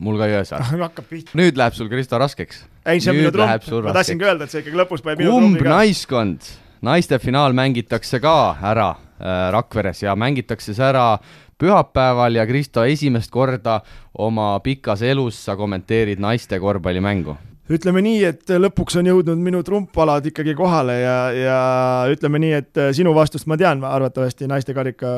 mul 0.01 0.17
ka 0.19 0.27
Jõesaar 0.31 0.65
pihta. 1.09 1.37
nüüd 1.39 1.59
läheb 1.61 1.77
sul, 1.77 1.91
Kristo, 1.93 2.19
raskeks. 2.19 2.65
ei, 2.87 3.01
see 3.01 3.13
on 3.13 3.21
minu 3.21 3.33
trump, 3.35 3.69
ma 3.85 3.97
tahtsingi 3.99 4.27
öelda, 4.27 4.47
et 4.47 4.55
see 4.55 4.65
ikkagi 4.65 4.81
lõpus 4.81 5.05
paneb 5.05 5.23
minu 5.23 5.35
kumb 5.37 5.67
naiskond, 5.69 6.49
naiste 6.85 7.21
finaal 7.23 7.53
mängitakse 7.57 8.21
ka 8.23 8.57
ära 8.63 8.95
Rakveres 9.21 10.03
ja 10.03 10.17
mängitakse 10.19 10.75
see 10.75 10.85
ära 10.85 11.19
pühapäeval 11.59 12.35
ja 12.35 12.47
Kristo, 12.47 12.83
esimest 12.85 13.31
korda 13.31 13.81
oma 14.19 14.59
pikas 14.61 15.03
elus 15.07 15.39
sa 15.47 15.57
kommenteerid 15.57 16.23
naiste 16.23 16.59
korvpallimängu 16.61 17.37
ütleme 17.73 18.03
nii, 18.05 18.19
et 18.29 18.51
lõpuks 18.61 18.99
on 19.01 19.07
jõudnud 19.09 19.41
minu 19.41 19.63
trumpalad 19.65 20.27
ikkagi 20.29 20.53
kohale 20.59 20.99
ja, 21.01 21.17
ja 21.33 21.61
ütleme 22.13 22.41
nii, 22.43 22.53
et 22.59 22.81
sinu 22.97 23.15
vastust 23.17 23.49
ma 23.49 23.57
tean 23.61 23.81
arvatavasti 23.89 24.49
naistekarika 24.51 25.15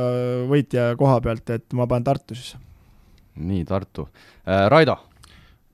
võitja 0.51 0.93
koha 1.01 1.19
pealt, 1.25 1.51
et 1.51 1.67
ma 1.75 1.89
panen 1.91 2.07
Tartu 2.07 2.39
siis. 2.39 2.55
nii, 3.35 3.65
Tartu 3.67 4.07
äh,. 4.47 4.69
Raido? 4.71 4.99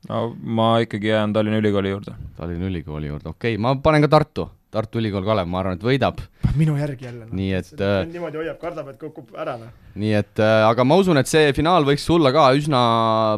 no 0.08 0.24
ma 0.42 0.78
ikkagi 0.82 1.12
jään 1.12 1.32
Tallinna 1.32 1.60
Ülikooli 1.60 1.92
juurde. 1.92 2.16
Tallinna 2.36 2.66
Ülikooli 2.66 3.12
juurde, 3.12 3.28
okei 3.28 3.54
okay., 3.54 3.62
ma 3.62 3.76
panen 3.76 4.02
ka 4.06 4.08
Tartu 4.16 4.48
Tartu 4.72 5.02
Ülikool 5.02 5.24
Kalev, 5.26 5.48
ma 5.52 5.60
arvan, 5.60 5.76
et 5.76 5.82
võidab. 5.84 6.20
minu 6.60 6.74
järgi 6.78 7.06
jälle 7.06 7.26
no.. 7.26 7.34
nii 7.36 7.50
et 7.58 7.80
äh, 7.80 7.98
niimoodi 8.08 8.40
hoiab, 8.40 8.58
kardab, 8.60 8.88
et 8.92 8.98
kukub 9.00 9.36
ära 9.40 9.54
noh. 9.60 9.72
nii 10.00 10.12
et 10.18 10.40
äh, 10.42 10.64
aga 10.66 10.84
ma 10.84 10.96
usun, 11.00 11.20
et 11.20 11.28
see 11.28 11.50
finaal 11.56 11.86
võiks 11.88 12.04
tulla 12.08 12.32
ka 12.34 12.46
üsna 12.56 12.80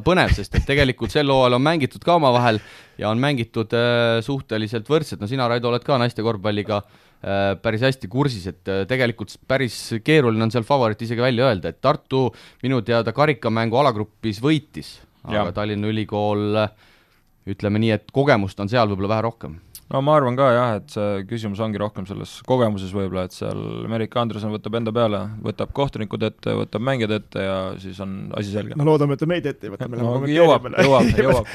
põnev, 0.07 0.35
sest 0.35 0.55
et 0.59 0.67
tegelikult 0.67 1.15
sel 1.15 1.31
hooajal 1.31 1.59
on 1.59 1.65
mängitud 1.67 2.03
ka 2.07 2.17
omavahel 2.21 2.61
ja 2.99 3.11
on 3.11 3.23
mängitud 3.23 3.75
äh, 3.75 4.21
suhteliselt 4.27 4.91
võrdselt, 4.91 5.23
no 5.23 5.31
sina, 5.31 5.49
Raido, 5.51 5.71
oled 5.71 5.87
ka 5.87 5.99
naiste 6.03 6.25
korvpalliga 6.27 6.83
päris 7.65 7.81
hästi 7.81 8.09
kursis, 8.13 8.43
et 8.51 8.69
tegelikult 8.85 9.31
päris 9.49 9.79
keeruline 10.05 10.45
on 10.45 10.51
seal 10.53 10.67
favoriiti 10.69 11.07
isegi 11.07 11.25
välja 11.25 11.47
öelda, 11.49 11.73
et 11.73 11.79
Tartu 11.81 12.27
minu 12.61 12.83
teada 12.85 13.15
karikamängu 13.17 13.81
alagrupis 13.81 14.43
võitis, 14.45 14.99
aga 15.25 15.47
ja. 15.47 15.53
Tallinna 15.57 15.89
Ülikool 15.89 16.61
ütleme 17.49 17.81
nii, 17.81 17.95
et 17.97 18.13
kogemust 18.13 18.61
on 18.61 18.69
seal 18.69 18.93
võib-olla 18.93 19.15
vähe 19.15 19.25
rohkem 19.25 19.57
no 19.93 20.01
ma 20.05 20.17
arvan 20.19 20.37
ka 20.39 20.49
jah, 20.55 20.75
et 20.81 20.93
see 20.95 21.23
küsimus 21.29 21.61
ongi 21.65 21.81
rohkem 21.81 22.07
selles 22.09 22.39
kogemuses 22.49 22.93
võib-olla, 22.97 23.27
et 23.29 23.37
seal 23.37 23.61
Merike 23.91 24.21
Andresen 24.21 24.53
võtab 24.55 24.79
enda 24.81 24.95
peale, 24.97 25.21
võtab 25.45 25.75
kohtunikud 25.77 26.25
ette, 26.31 26.57
võtab 26.57 26.85
mängijad 26.87 27.17
ette 27.19 27.45
ja 27.45 27.59
siis 27.83 28.01
on 28.05 28.33
asi 28.39 28.55
selge. 28.55 28.79
no 28.81 28.89
loodame, 28.89 29.19
et 29.19 29.25
ta 29.25 29.29
meid 29.31 29.49
ette 29.51 29.69
ei 29.69 29.75
võta. 29.75 29.89
no 29.93 30.17
jõuab, 30.31 30.71
jõuab, 30.73 31.11
jõuab 31.27 31.53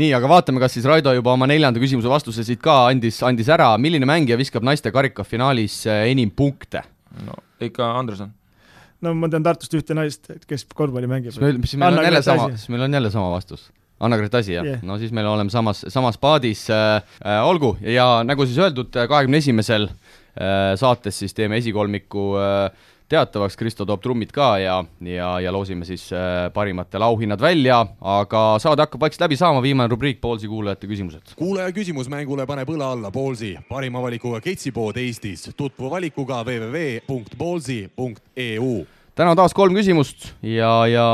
nii, 0.00 0.12
aga 0.16 0.30
vaatame, 0.30 0.60
kas 0.62 0.76
siis 0.76 0.86
Raido 0.88 1.12
juba 1.16 1.34
oma 1.34 1.48
neljanda 1.48 1.80
küsimuse 1.82 2.10
vastuse 2.12 2.44
siit 2.46 2.62
ka 2.64 2.86
andis, 2.90 3.18
andis 3.26 3.50
ära, 3.52 3.72
milline 3.80 4.08
mängija 4.08 4.38
viskab 4.40 4.64
naiste 4.66 4.92
karikafinaalis 4.94 5.82
eh, 5.88 6.06
enim 6.12 6.32
punkte? 6.34 6.84
no 7.26 7.36
ikka 7.62 7.92
Andresen. 7.98 8.32
no 9.04 9.16
ma 9.16 9.32
tean 9.32 9.44
Tartust 9.44 9.74
ühte 9.80 9.96
naist, 9.96 10.28
kes 10.48 10.68
korvpalli 10.76 11.08
mängib. 11.10 11.36
siis 11.36 11.78
meil 11.80 11.96
on 11.96 12.08
jälle 12.08 12.24
sama, 12.24 12.50
siis 12.56 12.68
meil 12.72 12.88
on 12.88 13.00
jälle 13.00 13.12
sama 13.12 13.32
vastus 13.32 13.70
Anna-Gret 14.02 14.34
Asi, 14.34 14.56
jah 14.56 14.66
yeah.? 14.66 14.82
no 14.86 14.98
siis 14.98 15.12
me 15.14 15.24
oleme 15.26 15.52
samas, 15.52 15.84
samas 15.92 16.18
paadis 16.18 16.66
äh,, 16.70 17.02
äh, 17.24 17.42
olgu, 17.46 17.76
ja 17.80 18.22
nagu 18.26 18.46
siis 18.48 18.58
öeldud, 18.58 18.90
kahekümne 18.92 19.42
esimesel 19.42 19.88
äh, 19.88 20.72
saates 20.80 21.22
siis 21.22 21.36
teeme 21.38 21.60
esikolmiku 21.62 22.32
äh, 22.40 22.90
teatavaks, 23.12 23.58
Kristo 23.60 23.84
toob 23.88 24.00
trummid 24.02 24.30
ka 24.34 24.58
ja, 24.62 24.76
ja, 25.04 25.40
ja 25.44 25.52
loosime 25.52 25.84
siis 25.88 26.04
äh, 26.16 26.20
parimatel 26.54 27.02
auhinnad 27.04 27.40
välja, 27.42 27.86
aga 28.00 28.58
saade 28.62 28.82
hakkab 28.86 29.00
vaikselt 29.04 29.24
läbi 29.26 29.36
saama, 29.40 29.60
viimane 29.64 29.90
rubriik, 29.92 30.18
Poolsi 30.22 30.46
kuulajate 30.48 30.86
küsimused. 30.90 31.24
kuulaja 31.36 31.70
küsimus 31.76 32.08
mängule 32.12 32.46
paneb 32.48 32.68
õla 32.72 32.86
alla 32.96 33.10
Poolsi, 33.12 33.50
parima 33.68 34.02
valikuga 34.02 34.40
ketsipood 34.44 34.96
Eestis, 35.02 35.40
tutvu 35.56 35.90
valikuga 35.92 36.36
www.poolsi.eu. 36.46 38.72
täna 39.14 39.30
on 39.34 39.38
taas 39.42 39.54
kolm 39.54 39.74
küsimust 39.76 40.18
ja, 40.42 40.86
ja 40.88 41.06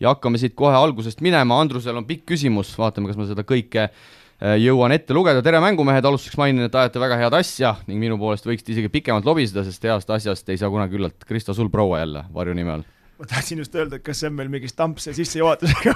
ja 0.00 0.14
hakkame 0.14 0.40
siit 0.40 0.56
kohe 0.58 0.76
algusest 0.76 1.20
minema, 1.24 1.60
Andrusel 1.60 1.98
on 2.00 2.06
pikk 2.08 2.26
küsimus, 2.32 2.72
vaatame, 2.80 3.10
kas 3.10 3.18
ma 3.20 3.28
seda 3.28 3.44
kõike 3.46 3.86
äh, 3.88 4.56
jõuan 4.62 4.94
ette 4.96 5.16
lugeda, 5.16 5.42
tere 5.44 5.60
mängumehed, 5.62 6.06
alustuseks 6.06 6.40
mainin, 6.40 6.68
et 6.68 6.78
ajate 6.82 7.02
väga 7.02 7.20
head 7.20 7.40
asja 7.40 7.74
ning 7.88 8.00
minu 8.02 8.18
poolest 8.20 8.48
võiksite 8.48 8.74
isegi 8.76 8.92
pikemalt 8.92 9.28
lobiseda, 9.28 9.66
sest 9.66 9.84
heast 9.88 10.16
asjast 10.16 10.48
ei 10.48 10.60
saa 10.60 10.72
kunagi 10.72 10.98
üllalt. 11.00 11.28
Kristo, 11.28 11.56
sul 11.56 11.70
proua 11.72 12.04
jälle 12.04 12.24
varjunime 12.34 12.78
all 12.78 12.88
ma 13.20 13.26
tahtsin 13.28 13.58
just 13.60 13.74
öelda, 13.76 13.98
et 13.98 14.04
kas 14.04 14.22
see 14.22 14.30
on 14.30 14.36
meil 14.38 14.48
mingi 14.48 14.68
stamp 14.70 15.00
see 15.02 15.12
sissejuhatusega 15.18 15.92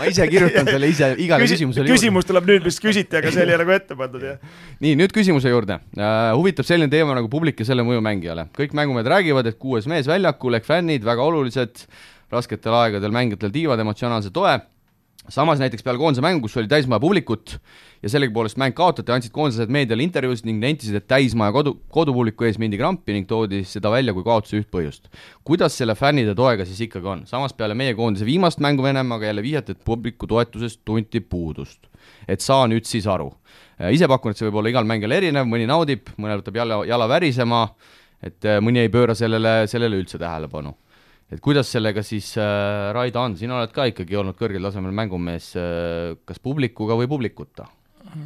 ma 0.00 0.08
ise 0.10 0.24
kirjutan 0.26 0.66
selle 0.66 0.88
ise 0.90 1.10
igale 1.24 1.46
Küsi 1.46 1.54
küsimusele 1.54 1.86
juurde. 1.86 1.98
küsimus 2.00 2.26
tuleb 2.26 2.48
nüüd, 2.50 2.64
mis 2.66 2.80
küsiti, 2.82 3.20
aga 3.20 3.30
see 3.30 3.44
oli 3.46 3.58
nagu 3.60 3.74
ette 3.76 3.94
pandud, 3.98 4.24
jah. 4.26 4.56
nii, 4.82 4.96
nüüd 4.98 5.14
küsimuse 5.14 5.52
juurde 5.52 5.78
uh,. 5.78 6.32
huvitab 6.34 6.66
selline 6.66 6.90
teema 6.90 7.14
nagu 7.14 7.30
publik 7.30 7.62
ja 7.62 7.68
selle 7.68 7.86
mõju 7.86 8.02
mängijale. 8.02 8.48
kõik 8.58 8.74
mängumehed 8.74 9.12
räägivad, 9.14 9.52
et 9.52 9.60
kuues 9.60 9.86
mees 9.90 10.10
väljakul 10.10 10.58
ehk 10.58 10.66
fännid 10.66 11.06
väga 11.06 11.22
olulised 11.22 11.86
rasketel 12.34 12.76
aegadel 12.82 13.14
mängijatel 13.14 13.52
tiivad 13.54 13.80
emotsionaalse 13.80 14.32
toe, 14.34 14.58
samas 15.32 15.60
näiteks 15.60 15.84
peale 15.84 15.98
koondise 15.98 16.22
mängu, 16.24 16.42
kus 16.44 16.56
oli 16.60 16.68
täismaja 16.68 17.00
publikut 17.00 17.56
ja 18.02 18.10
sellegipoolest 18.12 18.58
mäng 18.60 18.74
kaotati, 18.76 19.12
andsid 19.12 19.32
koondised 19.32 19.72
meediale 19.72 20.04
intervjuusid 20.04 20.48
ning 20.48 20.60
nentisid, 20.60 20.98
et 20.98 21.06
täismaja 21.08 21.54
kodu, 21.54 21.74
kodupubliku 21.94 22.44
ees 22.48 22.58
mindi 22.60 22.78
krampi 22.80 23.16
ning 23.16 23.28
toodi 23.28 23.62
seda 23.68 23.92
välja 23.92 24.12
kui 24.16 24.26
kaotuse 24.26 24.60
üht 24.60 24.68
põhjust. 24.72 25.08
kuidas 25.44 25.78
selle 25.78 25.96
fännide 25.96 26.34
toega 26.36 26.66
siis 26.68 26.82
ikkagi 26.88 27.08
on? 27.14 27.24
samas 27.30 27.56
peale 27.56 27.74
meie 27.74 27.94
koondise 27.96 28.28
viimast 28.28 28.60
mängu 28.60 28.84
Venemaaga 28.84 29.30
jälle 29.30 29.42
vihjati, 29.42 29.72
et 29.72 29.84
publiku 29.84 30.26
toetusest 30.26 30.82
tunti 30.84 31.20
puudust. 31.20 31.88
et 32.28 32.40
saa 32.40 32.68
nüüd 32.68 32.84
siis 32.84 33.06
aru. 33.06 33.32
ise 33.90 34.08
pakun, 34.08 34.30
et 34.30 34.36
see 34.36 34.48
võib 34.50 34.60
olla 34.60 34.74
igal 34.74 34.84
mängijal 34.84 35.16
erinev, 35.16 35.48
mõni 35.48 35.66
naudib, 35.66 36.12
mõnel 36.18 36.42
võtab 36.42 36.60
jala, 36.60 36.84
jala 36.84 37.08
värisema, 37.08 37.66
et 38.22 38.44
mõni 38.60 38.84
ei 38.84 38.92
pööra 38.92 39.14
sellele, 39.14 39.64
sellele 39.66 39.96
üldse 39.96 40.20
tähelepanu 40.20 40.76
et 41.32 41.40
kuidas 41.44 41.70
sellega 41.72 42.04
siis 42.04 42.34
äh, 42.40 42.90
Raido 42.94 43.22
on, 43.24 43.38
sina 43.40 43.58
oled 43.60 43.72
ka 43.74 43.88
ikkagi 43.90 44.20
olnud 44.20 44.36
kõrgel 44.38 44.68
tasemel 44.68 44.94
mängumees 44.96 45.54
äh,, 45.60 46.14
kas 46.28 46.42
publikuga 46.42 46.98
või 47.00 47.10
publikuta? 47.10 47.68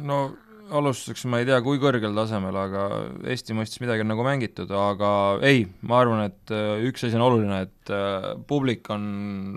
no 0.03 0.27
alustuseks 0.69 1.25
ma 1.29 1.39
ei 1.41 1.47
tea, 1.49 1.59
kui 1.65 1.79
kõrgel 1.81 2.13
tasemel, 2.17 2.55
aga 2.59 2.85
Eesti 3.31 3.55
mõistes 3.57 3.81
midagi 3.81 4.03
on 4.05 4.11
nagu 4.13 4.25
mängitud, 4.25 4.71
aga 4.75 5.11
ei, 5.45 5.65
ma 5.81 6.01
arvan, 6.03 6.27
et 6.29 6.53
äh, 6.53 6.83
üks 6.89 7.05
asi 7.07 7.17
on 7.17 7.25
oluline, 7.25 7.63
et 7.65 7.78
äh, 7.93 8.27
publik 8.47 8.89
on 8.93 9.03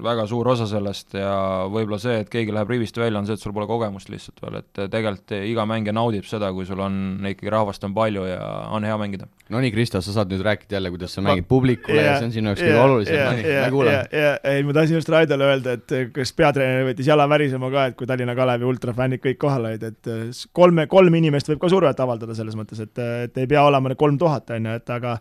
väga 0.05 0.25
suur 0.31 0.49
osa 0.53 0.67
sellest 0.71 1.17
ja 1.19 1.33
võib-olla 1.73 1.99
see, 2.03 2.19
et 2.23 2.31
keegi 2.33 2.55
läheb 2.55 2.73
rivist 2.73 2.97
välja, 2.99 3.21
on 3.21 3.29
see, 3.29 3.37
et 3.39 3.43
sul 3.43 3.55
pole 3.57 3.69
kogemust 3.71 4.11
lihtsalt 4.13 4.43
veel, 4.45 4.59
et 4.63 4.81
äh, 4.83 4.89
tegelikult 4.93 5.35
iga 5.39 5.67
mängija 5.69 5.95
naudib 5.97 6.27
seda, 6.29 6.51
kui 6.57 6.67
sul 6.69 6.83
on 6.85 6.97
ikkagi 7.33 7.53
rahvast 7.53 7.85
on 7.89 7.95
palju 7.97 8.25
ja 8.29 8.41
on 8.73 8.87
hea 8.89 8.97
mängida. 9.01 9.29
no 9.53 9.61
nii, 9.63 9.73
Kristo, 9.75 10.01
sa 10.05 10.17
saad 10.17 10.33
nüüd 10.33 10.45
rääkida 10.47 10.79
jälle, 10.79 10.93
kuidas 10.95 11.17
sa 11.17 11.25
mängid 11.25 11.49
publikule 11.51 11.99
yeah, 11.99 12.15
ja 12.15 12.17
see 12.19 12.31
on 12.31 12.35
sinu 12.39 12.53
jaoks 12.53 12.65
yeah, 12.65 12.73
kõige 12.73 12.89
olulisem 12.89 13.17
yeah,, 13.19 13.29
no 13.29 13.37
nii 13.37 13.47
yeah,, 13.51 13.63
ma 13.63 13.77
kuulan 13.77 13.99
yeah,. 14.01 14.41
ei, 14.55 14.67
ma 14.67 14.77
tahtsin 14.79 14.99
just 14.99 15.13
Raidole 15.13 15.49
öelda, 15.53 15.77
et 15.79 15.97
kas 16.17 16.35
peatreener 16.39 16.89
võttis 16.91 17.13
jala 17.13 17.29
värisema 17.31 17.71
ka, 17.75 17.87
et 17.91 18.01
kui 18.01 18.11
Tallinna 18.11 18.37
Kalevi 18.39 18.69
ultrafännid 18.69 19.23
kõik 19.23 19.41
kohal 19.45 19.71
olid, 19.71 19.87
et 19.93 20.13
kolme, 20.57 20.89
kolm 20.91 21.21
inimest 21.21 21.53
võib 21.53 21.63
ka 21.63 21.73
survet 21.73 22.05
avaldada 22.05 22.37
selles 22.39 22.59
mõttes, 22.59 22.81
et, 22.83 23.07
et 23.29 23.43
ei 23.45 23.51
pea 23.51 23.65
olema 23.69 23.95
kolm 23.99 24.19
tuhat, 24.19 24.51
on 24.57 24.71
ju, 24.71 24.77
et 24.81 24.95
aga 24.97 25.17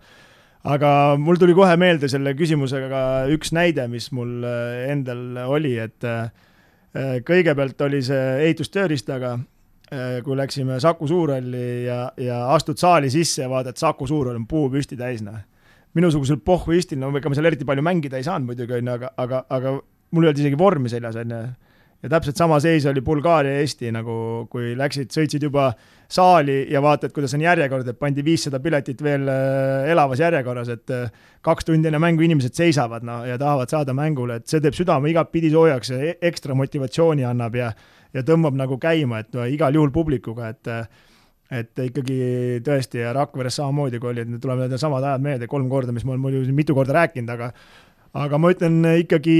aga 0.67 1.17
mul 1.17 1.39
tuli 1.41 1.55
kohe 1.57 1.73
meelde 1.79 2.09
selle 2.11 2.33
küsimusega 2.37 3.01
üks 3.33 3.53
näide, 3.55 3.87
mis 3.91 4.11
mul 4.15 4.45
äh, 4.45 4.89
endal 4.91 5.39
oli, 5.47 5.73
et 5.81 6.05
äh, 6.07 6.29
kõigepealt 7.25 7.81
oli 7.87 8.01
see 8.05 8.27
ehitustööriistaga, 8.47 9.35
äh, 9.89 10.19
kui 10.25 10.37
läksime 10.37 10.79
Saku 10.83 11.09
Suurhalli 11.09 11.85
ja, 11.87 12.03
ja 12.21 12.43
astud 12.55 12.81
saali 12.81 13.09
sisse 13.13 13.45
ja 13.45 13.49
vaatad, 13.51 13.79
Saku 13.81 14.09
Suurhall 14.09 14.37
on 14.37 14.47
puu 14.49 14.69
püsti 14.73 14.99
täis, 14.99 15.23
noh. 15.25 15.39
minusugusel 15.97 16.37
pohhuistil, 16.45 16.99
no 17.01 17.09
ega 17.17 17.29
ma 17.29 17.35
seal 17.35 17.49
eriti 17.49 17.67
palju 17.67 17.83
mängida 17.83 18.19
ei 18.19 18.27
saanud 18.27 18.53
muidugi, 18.53 18.77
on 18.77 18.87
ju, 18.87 18.99
aga, 18.99 19.13
aga, 19.19 19.43
aga 19.49 19.75
mul 20.11 20.25
ei 20.25 20.31
olnud 20.31 20.45
isegi 20.45 20.59
vormi 20.59 20.91
seljas, 20.91 21.17
on 21.19 21.35
ju 21.35 21.43
ja 22.01 22.09
täpselt 22.09 22.37
sama 22.37 22.59
seis 22.59 22.85
oli 22.89 23.01
Bulgaaria 23.05 23.53
ja 23.55 23.63
Eesti 23.65 23.91
nagu, 23.93 24.13
kui 24.51 24.73
läksid, 24.77 25.11
sõitsid 25.13 25.45
juba 25.45 25.71
saali 26.11 26.65
ja 26.71 26.81
vaatad, 26.83 27.13
kuidas 27.15 27.35
on 27.37 27.45
järjekord, 27.45 27.87
et 27.87 27.99
pandi 27.99 28.23
viissada 28.25 28.59
piletit 28.59 29.03
veel 29.03 29.29
äh, 29.31 29.91
elavas 29.93 30.23
järjekorras, 30.23 30.71
et 30.73 30.95
äh, 30.95 31.11
kaks 31.45 31.69
tundi 31.69 31.91
enne 31.91 32.01
mängu 32.01 32.25
inimesed 32.25 32.57
seisavad, 32.57 33.05
no 33.07 33.21
ja 33.27 33.37
tahavad 33.41 33.71
saada 33.71 33.95
mängule, 33.97 34.41
et 34.41 34.49
see 34.51 34.63
teeb 34.63 34.77
südame 34.77 35.13
igatpidi 35.13 35.53
soojaks 35.53 35.93
ja 35.93 36.01
e-, 36.09 36.17
ekstra 36.31 36.57
motivatsiooni 36.57 37.27
annab 37.27 37.57
ja 37.59 37.71
ja 38.11 38.25
tõmbab 38.27 38.57
nagu 38.59 38.75
käima, 38.75 39.21
et 39.23 39.37
igal 39.53 39.77
juhul 39.77 39.93
publikuga, 39.95 40.49
et 40.51 40.67
et 41.51 41.79
ikkagi 41.83 42.17
tõesti 42.63 43.01
ja 43.01 43.11
Rakveres 43.15 43.57
samamoodi, 43.59 43.99
kui 43.99 44.13
oli, 44.13 44.23
et 44.23 44.43
tulevad 44.43 44.71
need 44.71 44.79
samad 44.79 45.03
ajad 45.03 45.23
meelde 45.23 45.49
kolm 45.51 45.67
korda, 45.71 45.91
mis 45.91 46.05
ma 46.07 46.13
olen 46.13 46.23
muidu 46.23 46.43
mitu 46.55 46.75
korda 46.75 46.95
rääkinud, 46.95 47.31
aga 47.33 47.49
aga 48.17 48.39
ma 48.41 48.51
ütlen 48.51 48.81
ikkagi, 49.03 49.37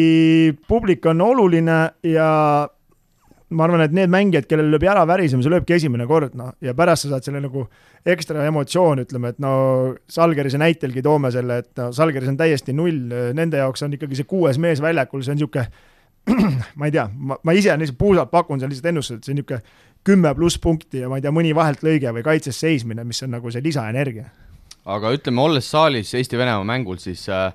publik 0.68 1.06
on 1.12 1.22
oluline 1.26 1.80
ja 2.08 2.30
ma 3.52 3.66
arvan, 3.68 3.84
et 3.84 3.96
need 3.96 4.12
mängijad, 4.12 4.48
kellel 4.48 4.70
lööb 4.72 4.86
jala 4.86 5.04
värisema, 5.08 5.44
see 5.44 5.52
lööbki 5.52 5.76
esimene 5.76 6.06
kord, 6.08 6.36
noh, 6.40 6.54
ja 6.64 6.74
pärast 6.78 7.06
sa 7.06 7.14
saad 7.14 7.28
selle 7.28 7.42
nagu 7.44 7.66
ekstra 8.08 8.46
emotsioon, 8.48 9.04
ütleme, 9.04 9.34
et 9.34 9.42
no 9.44 9.54
Salgerise 10.12 10.60
näitelgi 10.62 11.04
toome 11.04 11.34
selle, 11.36 11.60
et 11.66 11.72
no 11.80 11.90
Salgeris 11.96 12.32
on 12.32 12.40
täiesti 12.40 12.76
null, 12.76 13.12
nende 13.36 13.60
jaoks 13.60 13.84
on 13.84 13.98
ikkagi 13.98 14.22
see 14.22 14.30
kuues 14.30 14.60
mees 14.62 14.84
väljakul, 14.84 15.24
see 15.26 15.36
on 15.36 15.42
niisugune 15.42 15.68
ma 16.80 16.88
ei 16.88 16.94
tea, 16.94 17.08
ma, 17.12 17.36
ma 17.44 17.56
ise 17.58 17.74
lihtsalt 17.76 17.98
puusalt 18.00 18.32
pakun 18.32 18.62
seal 18.62 18.72
lihtsalt 18.72 18.92
ennustust, 18.94 19.20
et 19.20 19.28
see 19.28 19.34
on 19.34 19.42
niisugune 19.42 19.90
kümme 20.08 20.32
pluss 20.38 20.62
punkti 20.62 21.04
ja 21.04 21.10
ma 21.12 21.20
ei 21.20 21.26
tea, 21.26 21.34
mõni 21.36 21.52
vahelt 21.58 21.84
lõige 21.86 22.14
või 22.16 22.24
kaitses 22.26 22.62
seismine, 22.62 23.04
mis 23.06 23.20
on 23.26 23.36
nagu 23.36 23.52
see 23.52 23.64
lisaenergia. 23.66 24.30
aga 24.86 25.12
ütleme, 25.18 25.44
olles 25.44 25.68
saalis 25.68 26.14
Eesti-Venemaa 26.16 26.64
mängul, 26.72 27.02
siis 27.04 27.28
äh 27.30 27.52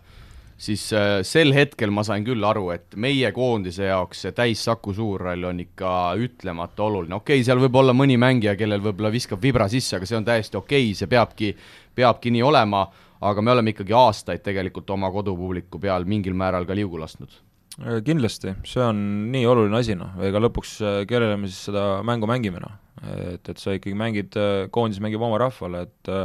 siis 0.59 0.85
äh, 0.97 1.21
sel 1.27 1.53
hetkel 1.55 1.93
ma 1.93 2.05
sain 2.07 2.25
küll 2.25 2.45
aru, 2.45 2.71
et 2.75 2.97
meie 3.01 3.31
koondise 3.37 3.91
jaoks 3.91 4.25
see 4.25 4.35
täis 4.37 4.63
Saku 4.65 4.95
Suurhall 4.97 5.45
on 5.51 5.61
ikka 5.63 5.91
ütlemata 6.23 6.87
oluline, 6.87 7.19
okei 7.19 7.41
okay,, 7.41 7.47
seal 7.47 7.61
võib 7.61 7.77
olla 7.81 7.95
mõni 7.97 8.17
mängija, 8.21 8.57
kellel 8.59 8.85
võib-olla 8.85 9.13
viskab 9.13 9.43
vibra 9.43 9.69
sisse, 9.73 9.99
aga 9.99 10.09
see 10.09 10.19
on 10.19 10.29
täiesti 10.29 10.61
okei 10.61 10.89
okay,, 10.89 10.99
see 10.99 11.11
peabki, 11.13 11.53
peabki 11.97 12.33
nii 12.35 12.45
olema, 12.47 12.87
aga 13.27 13.45
me 13.45 13.53
oleme 13.53 13.75
ikkagi 13.75 13.97
aastaid 13.97 14.45
tegelikult 14.45 14.91
oma 14.97 15.13
kodupubliku 15.13 15.81
peal 15.83 16.09
mingil 16.09 16.37
määral 16.37 16.69
ka 16.69 16.77
liugu 16.77 17.01
lasknud. 17.03 17.37
Äh, 17.83 18.01
kindlasti, 18.07 18.57
see 18.65 18.85
on 18.85 19.03
nii 19.35 19.45
oluline 19.49 19.83
asi, 19.83 19.97
noh, 19.99 20.17
ega 20.25 20.41
lõpuks 20.41 20.79
äh, 20.81 21.01
kellele 21.09 21.37
me 21.41 21.53
siis 21.53 21.69
seda 21.69 22.01
mängu 22.07 22.29
mängime, 22.31 22.65
noh. 22.65 22.81
et, 23.13 23.45
et 23.45 23.59
sa 23.61 23.77
ikkagi 23.77 23.93
mängid, 23.93 24.41
koondis 24.73 25.03
mängib 25.05 25.21
oma 25.21 25.37
rahvale, 25.43 25.85
et 25.85 26.17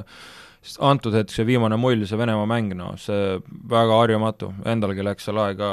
sest 0.62 0.78
antud 0.86 1.16
hetk 1.18 1.34
see 1.34 1.46
viimane 1.48 1.78
mull, 1.82 2.06
see 2.06 2.20
Venemaa 2.20 2.48
mäng, 2.50 2.76
no 2.78 2.94
see 3.02 3.38
väga 3.70 3.98
harjumatu, 4.04 4.52
endalgi 4.70 5.06
läks 5.06 5.26
seal 5.28 5.42
aega 5.42 5.72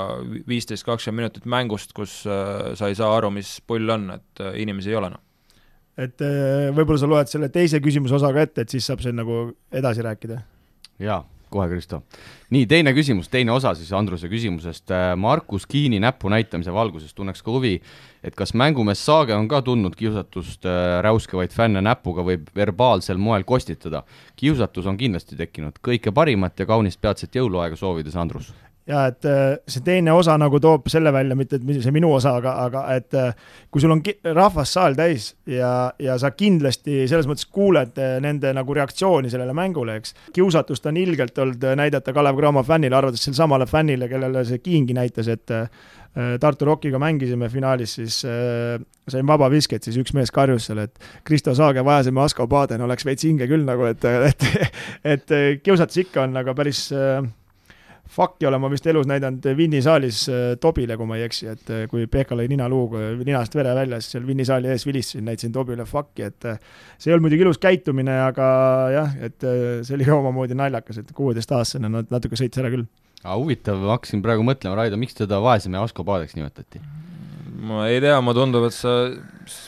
viisteist, 0.48 0.86
kakskümmend 0.88 1.26
minutit 1.26 1.48
mängust, 1.50 1.92
kus 1.96 2.22
äh, 2.28 2.72
sa 2.78 2.88
ei 2.88 2.96
saa 2.98 3.10
aru, 3.18 3.30
mis 3.34 3.58
pull 3.68 3.88
on, 3.92 4.08
et 4.16 4.44
äh, 4.44 4.56
inimesi 4.64 4.94
ei 4.94 5.00
ole, 5.00 5.12
noh. 5.12 5.24
et 6.00 6.24
äh, 6.24 6.68
võib-olla 6.72 7.02
sa 7.02 7.10
loed 7.10 7.32
selle 7.32 7.50
teise 7.52 7.82
küsimuse 7.84 8.16
osa 8.16 8.32
ka 8.32 8.46
ette, 8.48 8.64
et 8.64 8.72
siis 8.72 8.88
saab 8.88 9.04
siin 9.04 9.20
nagu 9.20 9.50
edasi 9.68 10.06
rääkida? 10.06 10.40
jaa, 11.04 11.20
kohe, 11.52 11.68
Kristo. 11.74 12.00
nii, 12.56 12.64
teine 12.70 12.96
küsimus, 12.96 13.28
teine 13.28 13.52
osa 13.52 13.74
siis 13.76 13.92
Andruse 13.92 14.32
küsimusest. 14.32 14.88
Markus 15.20 15.68
Kiini 15.68 16.00
näpu 16.00 16.32
näitamise 16.32 16.72
valguses 16.72 17.12
tunneks 17.12 17.44
ka 17.44 17.52
huvi, 17.52 17.76
et 18.22 18.34
kas 18.34 18.54
mängumees 18.54 19.02
Saage 19.04 19.34
on 19.36 19.48
ka 19.48 19.62
tundnud 19.62 19.96
kiusatust 19.98 20.66
äh, 20.66 21.00
räuskevaid 21.04 21.54
fänne 21.54 21.82
näpuga 21.84 22.24
või 22.26 22.40
verbaalsel 22.56 23.18
moel 23.18 23.44
kostitada? 23.44 24.02
kiusatus 24.36 24.86
on 24.86 24.96
kindlasti 24.96 25.36
tekkinud, 25.36 25.78
kõike 25.82 26.14
parimat 26.14 26.58
ja 26.58 26.66
kaunist 26.66 27.00
peatset 27.00 27.34
jõuluaega 27.34 27.76
soovides, 27.76 28.16
Andrus 28.16 28.52
ja 28.88 29.04
et 29.10 29.26
äh, 29.28 29.58
see 29.68 29.84
teine 29.84 30.12
osa 30.16 30.36
nagu 30.40 30.60
toob 30.62 30.88
selle 30.92 31.12
välja, 31.14 31.36
mitte 31.38 31.58
et 31.58 31.66
see 31.84 31.94
minu 31.94 32.10
osa, 32.16 32.34
aga, 32.40 32.54
aga 32.64 32.84
et 32.96 33.16
äh, 33.18 33.34
kui 33.70 33.82
sul 33.84 33.92
on 33.92 34.02
rahvassaal 34.24 34.96
täis 34.98 35.30
ja, 35.48 35.90
ja 36.00 36.16
sa 36.20 36.32
kindlasti 36.36 37.02
selles 37.10 37.28
mõttes 37.28 37.48
kuuled 37.52 38.00
äh, 38.00 38.16
nende 38.24 38.52
nagu 38.56 38.76
reaktsiooni 38.78 39.30
sellele 39.32 39.54
mängule, 39.56 39.98
eks. 40.00 40.16
kiusatust 40.36 40.88
on 40.88 41.00
ilgelt 41.00 41.38
olnud 41.38 41.68
näidata 41.78 42.16
Kalev 42.16 42.40
Cramo 42.40 42.64
fännile, 42.64 42.96
arvates 42.96 43.28
sel 43.28 43.36
samale 43.36 43.68
fännile, 43.68 44.08
kellele 44.08 44.44
see 44.48 44.64
Kiingi 44.64 44.96
näitas, 44.96 45.28
et 45.32 45.52
Tartu 46.40 46.64
Rockiga 46.66 46.98
mängisime 46.98 47.46
finaalis, 47.52 47.92
siis 47.94 48.22
äh, 48.26 48.80
sain 49.08 49.26
vabavisket, 49.28 49.84
siis 49.84 49.98
üks 50.00 50.14
mees 50.16 50.32
karjus 50.34 50.66
seal, 50.66 50.80
et 50.82 50.96
Kristo 51.28 51.52
Saage, 51.54 51.84
vajasime 51.86 52.24
Asko 52.24 52.48
Paden, 52.50 52.82
oleks 52.82 53.06
veits 53.06 53.26
hinge 53.28 53.46
küll 53.50 53.68
nagu, 53.68 53.84
et, 53.86 54.06
et, 54.32 54.48
et 55.14 55.34
kiusatus 55.62 56.00
ikka 56.06 56.24
on, 56.24 56.34
aga 56.40 56.56
päris 56.58 56.88
äh, 56.96 57.20
Fuck'i 58.08 58.46
olen 58.48 58.60
ma 58.62 58.70
vist 58.72 58.86
elus 58.88 59.06
näidanud 59.08 59.44
Vinni 59.56 59.82
saalis 59.84 60.22
äh, 60.32 60.54
Tobile, 60.60 60.96
kui 60.96 61.08
ma 61.08 61.18
ei 61.18 61.26
eksi, 61.26 61.48
et 61.52 61.72
äh, 61.72 61.82
kui 61.90 62.06
Pekka 62.10 62.36
lõi 62.38 62.48
ninaluuga 62.48 63.10
ninast 63.20 63.56
vere 63.58 63.74
välja, 63.76 63.98
siis 64.00 64.16
seal 64.16 64.24
Vinni 64.28 64.46
saali 64.48 64.70
ees 64.72 64.86
vilistasin, 64.88 65.26
näitasin 65.28 65.52
Tobile 65.52 65.84
Fuck'i, 65.88 66.24
et 66.30 66.48
äh, 66.48 66.56
see 66.96 67.10
ei 67.10 67.16
olnud 67.16 67.28
muidugi 67.28 67.44
ilus 67.44 67.60
käitumine, 67.60 68.14
aga 68.24 68.46
jah, 68.94 69.12
et 69.28 69.44
see 69.44 69.98
oli 69.98 70.08
ka 70.08 70.16
omamoodi 70.16 70.56
naljakas, 70.56 71.02
et 71.02 71.12
kuueteistaastasena 71.16 71.92
nad 71.92 72.08
natuke 72.14 72.40
sõitis 72.40 72.62
ära 72.62 72.72
küll. 72.72 72.88
aga 73.24 73.36
huvitav, 73.36 73.82
ma 73.84 73.98
hakkasin 73.98 74.24
praegu 74.24 74.46
mõtlema, 74.46 74.78
Raido, 74.80 75.00
miks 75.00 75.18
teda 75.18 75.42
vaesema 75.44 75.84
Asko 75.84 76.06
Paadeks 76.08 76.38
nimetati? 76.38 76.80
ma 77.68 77.88
ei 77.92 78.00
tea, 78.00 78.16
mulle 78.24 78.40
tundub, 78.40 78.70
et 78.70 78.76
sa, 78.76 78.98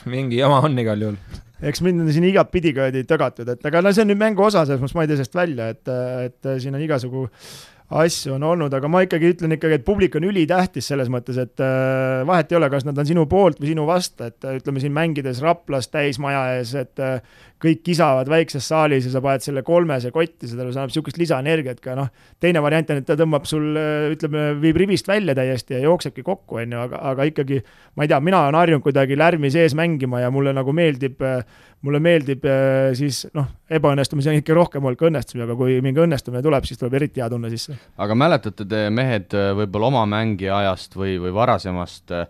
mingi 0.09 0.41
jama 0.41 0.63
on 0.65 0.81
igal 0.81 1.05
juhul 1.05 1.21
eks 1.61 1.83
mind 1.85 2.01
on 2.01 2.09
siin 2.09 2.25
igatpidi 2.25 2.71
ka 2.73 2.87
tõgatud, 3.05 3.51
et 3.53 3.67
aga 3.69 3.83
no 3.85 3.91
see 3.93 4.01
on 4.01 4.09
nüüd 4.09 4.17
mängu 4.17 4.41
osa, 4.47 4.63
selles 4.65 4.81
mõttes 4.81 4.97
ma 4.97 5.05
ei 5.05 5.11
tee 5.11 5.19
sellest 5.19 5.37
välja, 5.37 5.67
et, 5.75 5.91
et 6.25 6.49
siin 6.63 6.73
on 6.73 6.81
igasugu 6.81 7.27
äh, 7.27 7.51
asju 7.91 8.35
on 8.37 8.45
olnud, 8.47 8.73
aga 8.73 8.89
ma 8.91 9.03
ikkagi 9.05 9.33
ütlen 9.33 9.55
ikkagi, 9.57 9.79
et 9.79 9.85
publik 9.87 10.15
on 10.19 10.25
ülitähtis 10.29 10.87
selles 10.91 11.11
mõttes, 11.11 11.37
et 11.41 11.63
äh, 11.63 12.21
vahet 12.27 12.51
ei 12.51 12.59
ole, 12.59 12.69
kas 12.71 12.85
nad 12.87 12.97
on 13.01 13.07
sinu 13.07 13.25
poolt 13.31 13.59
või 13.61 13.73
sinu 13.73 13.85
vastu, 13.89 14.29
et 14.29 14.47
äh, 14.47 14.57
ütleme 14.61 14.83
siin 14.83 14.95
mängides 14.95 15.41
Raplas 15.43 15.91
täismaja 15.91 16.45
ees, 16.57 16.73
et 16.79 17.03
äh, 17.03 17.19
kõik 17.61 17.83
kisavad 17.85 18.29
väikses 18.31 18.67
saalis 18.71 19.07
ja 19.07 19.13
sa 19.13 19.21
paned 19.23 19.45
selle 19.45 19.63
kolmese 19.65 20.11
kotti, 20.13 20.49
see 20.49 20.59
annab 20.59 20.89
niisugust 20.89 21.19
lisaenergiat 21.21 21.81
ka 21.83 21.95
noh, 21.97 22.09
teine 22.41 22.63
variant 22.63 22.93
on, 22.93 23.01
et 23.01 23.07
ta 23.07 23.17
tõmbab 23.19 23.45
sul 23.49 23.77
ütleme, 24.11 24.47
viib 24.61 24.79
rivist 24.81 25.09
välja 25.09 25.35
täiesti 25.37 25.77
ja 25.77 25.83
jooksebki 25.85 26.25
kokku, 26.25 26.61
on 26.61 26.77
ju, 26.77 26.85
aga, 26.87 27.01
aga 27.13 27.27
ikkagi 27.29 27.61
ma 27.95 28.05
ei 28.07 28.11
tea, 28.11 28.21
mina 28.23 28.45
olen 28.45 28.59
harjunud 28.59 28.85
kuidagi 28.85 29.17
lärmi 29.19 29.51
sees 29.53 29.77
mängima 29.77 30.23
ja 30.23 30.31
mulle 30.33 30.55
nagu 30.57 30.73
meeldib 30.75 31.21
äh, 31.25 31.43
mulle 31.85 32.01
meeldib 32.03 32.45
äh, 32.45 32.91
siis 32.97 33.23
noh, 33.37 33.47
ebaõnnestumisi 33.71 34.31
on 34.31 34.39
ikka 34.39 34.55
rohkem 34.57 34.85
olnud 34.85 34.99
kui 34.99 35.09
õnnestumisi, 35.09 35.45
aga 35.47 35.57
kui 35.57 35.79
mingi 35.83 36.03
õnnestumine 36.03 36.43
tuleb, 36.45 36.67
siis 36.69 36.79
tuleb 36.81 36.97
eriti 36.99 37.23
hea 37.23 37.29
tunne 37.31 37.49
sisse. 37.53 37.77
aga 38.01 38.17
mäletate 38.17 38.67
te, 38.69 38.83
mehed, 38.93 39.33
äh, 39.37 39.51
võib-olla 39.57 39.91
oma 39.91 40.05
mängija 40.09 40.59
ajast 40.61 40.97
või, 40.97 41.17
või 41.21 41.33
varasemast 41.35 42.13
äh, 42.15 42.27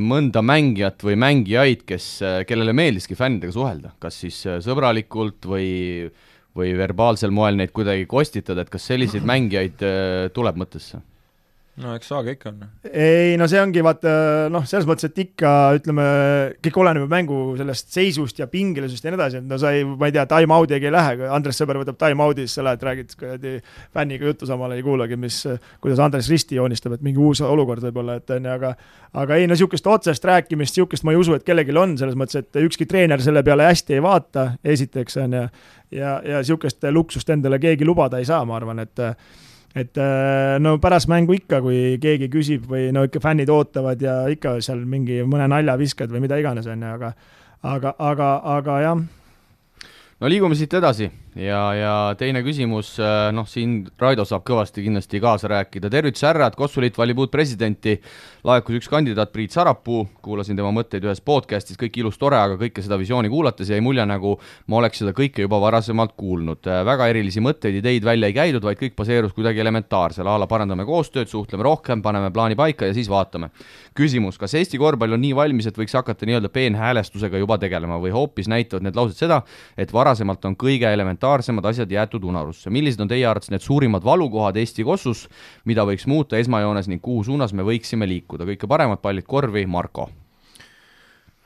mõnda 0.00 0.40
mängijat 0.44 1.02
või 1.04 1.16
mängijaid, 1.20 1.82
kes, 1.88 2.06
kellele 2.48 2.72
meeldiski 2.76 3.16
fännidega 3.18 3.52
suhelda, 3.52 3.90
kas 4.00 4.20
siis 4.24 4.38
sõbralikult 4.64 5.44
või, 5.50 6.08
või 6.56 6.72
verbaalsel 6.78 7.34
moel 7.34 7.58
neid 7.60 7.74
kuidagi 7.76 8.06
kostitada, 8.08 8.64
et 8.64 8.72
kas 8.72 8.86
selliseid 8.88 9.26
mängijaid 9.28 9.84
tuleb 10.36 10.62
mõttesse? 10.62 11.02
No 11.82 11.94
eks 11.96 12.10
saage 12.10 12.34
ikka 12.36 12.50
on. 12.52 12.60
ei 12.86 13.34
no 13.40 13.48
see 13.50 13.58
ongi 13.58 13.82
vaata 13.82 14.12
noh, 14.52 14.66
selles 14.68 14.86
mõttes, 14.86 15.08
et 15.08 15.20
ikka 15.24 15.50
ütleme, 15.78 16.04
kõik 16.62 16.76
oleneb 16.84 17.08
mängu 17.10 17.38
sellest 17.58 17.90
seisust 17.94 18.38
ja 18.38 18.46
pingelisusest 18.50 19.06
ja 19.06 19.12
nii 19.12 19.18
edasi, 19.18 19.40
et 19.42 19.48
no 19.50 19.58
sa 19.60 19.72
ei, 19.74 19.82
ma 19.88 20.10
ei 20.10 20.14
tea, 20.14 20.26
time-out'iga 20.30 20.88
ei 20.90 20.94
lähe, 20.94 21.30
Andres 21.34 21.58
Sõber 21.58 21.80
võtab 21.80 21.98
time-out'i, 21.98 22.46
siis 22.46 22.60
sa 22.60 22.66
lähed 22.68 22.84
räägid 22.86 23.16
kuradi 23.18 23.56
fänniga 23.94 24.30
juttu, 24.30 24.46
samal 24.46 24.76
ei 24.76 24.84
kuulagi, 24.86 25.18
mis, 25.20 25.40
kuidas 25.82 26.02
Andres 26.04 26.30
risti 26.30 26.60
joonistab, 26.60 26.94
et 26.94 27.06
mingi 27.06 27.22
uus 27.22 27.42
olukord 27.44 27.82
võib-olla, 27.88 28.20
et 28.22 28.34
on 28.36 28.46
ju, 28.46 28.54
aga 28.54 28.74
aga 29.14 29.38
ei 29.38 29.46
no 29.46 29.54
niisugust 29.54 29.86
otsest 29.86 30.24
rääkimist, 30.26 30.76
niisugust 30.76 31.06
ma 31.06 31.14
ei 31.14 31.18
usu, 31.18 31.34
et 31.34 31.46
kellelgi 31.46 31.74
on, 31.78 31.96
selles 31.98 32.18
mõttes, 32.18 32.42
et 32.42 32.62
ükski 32.62 32.86
treener 32.90 33.22
selle 33.22 33.42
peale 33.46 33.66
hästi 33.66 33.98
ei 33.98 34.02
vaata, 34.02 34.52
esiteks 34.74 35.18
on 35.22 35.38
ju, 35.38 35.46
ja, 35.98 36.18
ja 36.22 36.42
niisugust 36.42 36.86
luksust 36.94 37.34
endale 37.34 37.58
keegi 37.62 37.86
lubada 37.86 38.22
ei 38.22 38.30
saa, 38.30 38.44
ma 38.46 38.58
arvan, 38.58 38.82
et 38.82 39.02
et 39.74 39.98
äh, 39.98 40.56
no 40.62 40.76
pärast 40.82 41.10
mängu 41.10 41.34
ikka, 41.34 41.60
kui 41.64 41.96
keegi 42.02 42.28
küsib 42.30 42.68
või 42.70 42.92
no 42.94 43.02
ikka 43.08 43.22
fännid 43.22 43.50
ootavad 43.50 44.02
ja 44.02 44.20
ikka 44.30 44.60
seal 44.62 44.84
mingi 44.86 45.22
mõne 45.26 45.48
nalja 45.50 45.74
viskad 45.80 46.12
või 46.14 46.22
mida 46.26 46.38
iganes, 46.38 46.68
on 46.70 46.82
ju, 46.84 46.94
aga 46.94 47.14
aga, 47.64 47.94
aga, 47.98 48.30
aga 48.58 48.80
jah. 48.84 49.04
no 50.20 50.30
liigume 50.30 50.56
siit 50.58 50.74
edasi 50.78 51.10
ja, 51.36 51.60
ja 51.74 51.92
teine 52.18 52.42
küsimus, 52.46 52.94
äh, 53.02 53.28
noh, 53.34 53.46
siin 53.50 53.82
Raido 54.00 54.24
saab 54.28 54.44
kõvasti 54.46 54.84
kindlasti 54.84 55.20
kaasa 55.22 55.50
rääkida, 55.50 55.90
tervitus, 55.90 56.22
härrad, 56.26 56.54
Kossuliit 56.58 56.96
valib 56.98 57.18
uut 57.24 57.32
presidenti, 57.32 57.96
laekus 58.46 58.78
üks 58.78 58.90
kandidaat, 58.90 59.32
Priit 59.34 59.54
Sarapuu, 59.54 60.04
kuulasin 60.22 60.56
tema 60.58 60.70
mõtteid 60.74 61.04
ühes 61.06 61.22
podcastis, 61.24 61.78
kõik 61.80 61.98
ilus, 62.00 62.18
tore, 62.20 62.38
aga 62.38 62.58
kõike 62.60 62.84
seda 62.84 62.98
visiooni 63.00 63.30
kuulates 63.32 63.72
jäi 63.72 63.80
mulje, 63.84 64.04
nagu 64.06 64.36
ma 64.70 64.78
oleks 64.78 65.02
seda 65.02 65.14
kõike 65.16 65.46
juba 65.46 65.58
varasemalt 65.62 66.14
kuulnud. 66.18 66.62
Äh, 66.70 66.84
väga 66.86 67.10
erilisi 67.10 67.42
mõtteid, 67.44 67.80
ideid 67.80 68.06
välja 68.06 68.30
ei 68.30 68.36
käidud, 68.36 68.62
vaid 68.64 68.78
kõik 68.80 68.94
baseerus 68.98 69.34
kuidagi 69.34 69.62
elementaarsele, 69.64 70.30
a 70.30 70.38
la 70.38 70.50
parandame 70.50 70.86
koostööd, 70.86 71.30
suhtleme 71.30 71.66
rohkem, 71.66 72.02
paneme 72.02 72.30
plaani 72.34 72.58
paika 72.58 72.86
ja 72.86 72.94
siis 72.94 73.10
vaatame. 73.10 73.50
küsimus, 73.94 74.38
kas 74.38 74.54
Eesti 74.58 74.78
korvpall 74.78 75.14
on 75.14 75.20
nii 75.22 75.34
valmis, 75.36 75.66
et 75.66 75.76
võiks 75.78 75.94
hakata 75.94 76.26
nii-öelda 76.26 76.48
peenhäälestusega 76.50 77.38
juba 77.38 77.58
tegelema 77.62 77.94
või 78.02 78.10
hoopis 78.10 78.48
näitavad 78.50 78.82
need 78.82 78.96
laused 78.98 79.14
seda, 79.14 79.42
et 79.78 79.92
varasemalt 79.92 80.44
on 80.44 80.56
kõige 80.58 80.90
elementaarsemad 80.90 81.23
elementaarsemad 81.24 81.64
asjad 81.64 81.90
jäetud 81.90 82.24
unarusse. 82.24 82.70
millised 82.70 83.00
on 83.00 83.08
teie 83.08 83.26
arvates 83.26 83.50
need 83.50 83.62
suurimad 83.62 84.04
valukohad 84.04 84.56
Eesti 84.56 84.84
kossus, 84.84 85.28
mida 85.64 85.84
võiks 85.84 86.06
muuta 86.06 86.36
esmajoones 86.36 86.88
ning 86.88 87.02
kuhu 87.02 87.24
suunas 87.24 87.52
me 87.52 87.64
võiksime 87.64 88.06
liikuda, 88.06 88.44
kõike 88.44 88.68
paremat, 88.68 89.00
pallid 89.02 89.24
korvi, 89.24 89.66
Marko. 89.66 90.10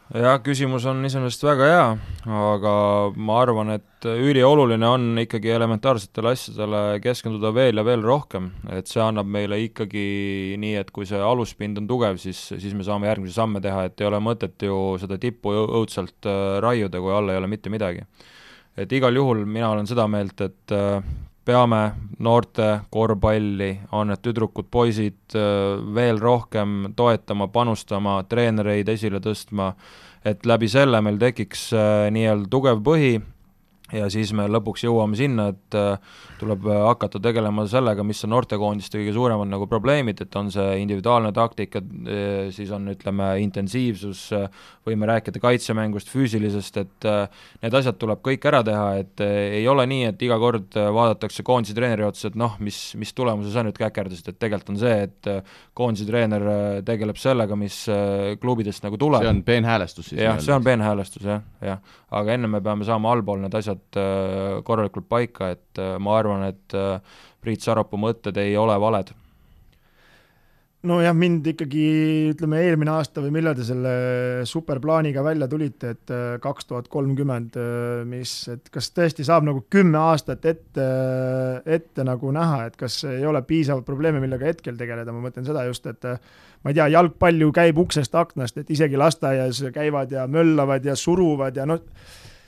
Jah, 0.09 0.39
küsimus 0.41 0.87
on 0.89 1.05
iseenesest 1.05 1.43
väga 1.45 1.67
hea, 1.69 1.89
aga 2.33 2.71
ma 3.15 3.35
arvan, 3.43 3.75
et 3.75 4.07
ülioluline 4.09 4.89
on 4.89 5.21
ikkagi 5.21 5.53
elementaarsetele 5.53 6.33
asjadele 6.33 6.81
keskenduda 7.05 7.53
veel 7.53 7.77
ja 7.77 7.85
veel 7.85 8.01
rohkem, 8.03 8.49
et 8.73 8.89
see 8.89 9.03
annab 9.05 9.29
meile 9.29 9.61
ikkagi 9.67 10.57
nii, 10.59 10.79
et 10.81 10.91
kui 10.97 11.05
see 11.07 11.21
aluspind 11.21 11.83
on 11.83 11.91
tugev, 11.91 12.17
siis, 12.23 12.41
siis 12.57 12.73
me 12.73 12.89
saame 12.89 13.11
järgmisi 13.11 13.37
samme 13.37 13.61
teha, 13.61 13.85
et 13.91 14.01
ei 14.01 14.09
ole 14.09 14.23
mõtet 14.25 14.65
ju 14.65 14.97
seda 15.03 15.21
tippu 15.21 15.53
õudselt 15.53 16.25
äh, 16.25 16.57
raiuda, 16.65 17.05
kui 17.05 17.13
all 17.13 17.29
ei 17.29 17.43
ole 17.43 17.53
mitte 17.53 17.69
midagi 17.69 18.09
et 18.79 18.93
igal 18.93 19.17
juhul 19.17 19.45
mina 19.47 19.71
olen 19.73 19.87
seda 19.91 20.07
meelt, 20.11 20.41
et 20.41 20.75
äh, 20.75 21.03
peame 21.49 21.81
noorte 22.23 22.69
korvpalli, 22.93 23.71
on 23.97 24.13
need 24.13 24.23
tüdrukud, 24.25 24.69
poisid, 24.71 25.21
äh, 25.35 25.79
veel 25.95 26.21
rohkem 26.23 26.93
toetama, 26.97 27.49
panustama, 27.53 28.21
treenereid 28.29 28.89
esile 28.93 29.21
tõstma, 29.25 29.73
et 30.25 30.47
läbi 30.47 30.69
selle 30.69 31.01
meil 31.05 31.19
tekiks 31.21 31.71
äh, 31.73 32.07
nii-öelda 32.15 32.51
tugev 32.53 32.83
põhi 32.85 33.17
ja 33.93 34.09
siis 34.13 34.33
me 34.37 34.45
lõpuks 34.51 34.85
jõuame 34.85 35.17
sinna, 35.19 35.49
et 35.55 35.77
äh, 35.79 36.19
tuleb 36.41 36.67
äh, 36.69 36.81
hakata 36.89 37.21
tegelema 37.23 37.65
sellega, 37.71 38.05
mis 38.07 38.21
on 38.27 38.35
noortekoondiste 38.35 39.01
kõige 39.01 39.15
suuremad 39.17 39.49
nagu 39.49 39.69
probleemid, 39.71 40.21
et 40.25 40.37
on 40.39 40.51
see 40.53 40.79
individuaalne 40.83 41.33
taktika, 41.37 41.81
äh, 41.81 42.51
siis 42.55 42.73
on 42.75 42.91
ütleme, 42.93 43.31
intensiivsus, 43.45 44.27
võime 44.89 45.09
rääkida 45.09 45.41
kaitsemängust, 45.41 46.11
füüsilisest, 46.13 46.81
et 46.81 47.09
need 47.63 47.77
asjad 47.77 47.99
tuleb 48.01 48.21
kõik 48.25 48.45
ära 48.49 48.63
teha, 48.65 48.87
et 49.03 49.23
ei 49.25 49.65
ole 49.69 49.85
nii, 49.89 50.09
et 50.13 50.23
iga 50.25 50.39
kord 50.41 50.77
vaadatakse 50.77 51.45
koondise 51.47 51.77
treeneri 51.77 52.07
otsa, 52.09 52.31
et 52.31 52.39
noh, 52.41 52.57
mis, 52.65 52.79
mis 53.01 53.13
tulemuse 53.17 53.53
sa 53.53 53.65
nüüd 53.67 53.77
käkerdasid, 53.79 54.33
et 54.33 54.41
tegelikult 54.41 54.73
on 54.75 54.81
see, 54.81 54.97
et 55.09 55.31
koondise 55.77 56.09
treener 56.09 56.45
tegeleb 56.89 57.21
sellega, 57.21 57.57
mis 57.59 57.83
klubidest 58.41 58.85
nagu 58.87 59.01
tuleb. 59.01 59.25
see 59.25 59.35
on 59.35 59.43
peenhäälestus 59.45 60.11
siis? 60.13 60.23
jah, 60.25 60.41
see 60.43 60.57
on 60.57 60.65
peenhäälestus 60.65 61.29
jah, 61.29 61.45
jah. 61.65 61.85
Aga 62.11 62.35
enne 62.37 62.49
me 62.49 62.61
peame 62.65 62.87
saama 62.89 63.13
allpool 63.13 63.41
need 63.43 63.55
asjad 63.59 64.01
äh, 64.01 64.59
korralikult 64.65 65.09
paika, 65.11 65.53
et 65.57 65.81
äh, 65.83 65.97
ma 66.01 66.19
arvan, 66.19 66.47
et 66.49 66.77
äh, 66.77 67.01
Priit 67.45 67.65
Sarapuu 67.65 68.01
mõtted 68.01 68.39
ei 68.41 68.57
ole 68.59 68.77
valed. 68.81 69.13
Nojah, 70.89 71.11
mind 71.11 71.47
ikkagi 71.51 71.85
ütleme, 72.31 72.61
eelmine 72.63 72.93
aasta 72.95 73.19
või 73.19 73.33
millal 73.35 73.57
te 73.59 73.65
selle 73.67 73.93
superplaaniga 74.47 75.25
välja 75.27 75.49
tulite, 75.51 75.91
et 75.97 76.13
kaks 76.43 76.69
tuhat 76.71 76.87
kolmkümmend, 76.93 77.59
mis, 78.07 78.35
et 78.55 78.71
kas 78.71 78.93
tõesti 78.95 79.27
saab 79.27 79.49
nagu 79.49 79.65
kümme 79.75 79.99
aastat 79.99 80.47
ette, 80.47 80.87
ette 81.67 82.07
nagu 82.07 82.31
näha, 82.35 82.69
et 82.71 82.79
kas 82.79 83.01
ei 83.11 83.27
ole 83.27 83.43
piisavalt 83.43 83.89
probleeme, 83.91 84.23
millega 84.23 84.53
hetkel 84.53 84.79
tegeleda, 84.79 85.11
ma 85.13 85.27
mõtlen 85.27 85.51
seda 85.51 85.67
just, 85.67 85.91
et 85.91 86.07
ma 86.65 86.73
ei 86.73 86.79
tea, 86.79 86.89
jalgpall 86.95 87.45
ju 87.45 87.51
käib 87.55 87.79
uksest 87.79 88.15
aknast, 88.19 88.59
et 88.59 88.71
isegi 88.75 88.99
lasteaias 88.99 89.61
käivad 89.75 90.13
ja 90.13 90.27
möllavad 90.31 90.85
ja 90.85 90.97
suruvad 90.99 91.57
ja 91.57 91.67
noh, 91.69 91.83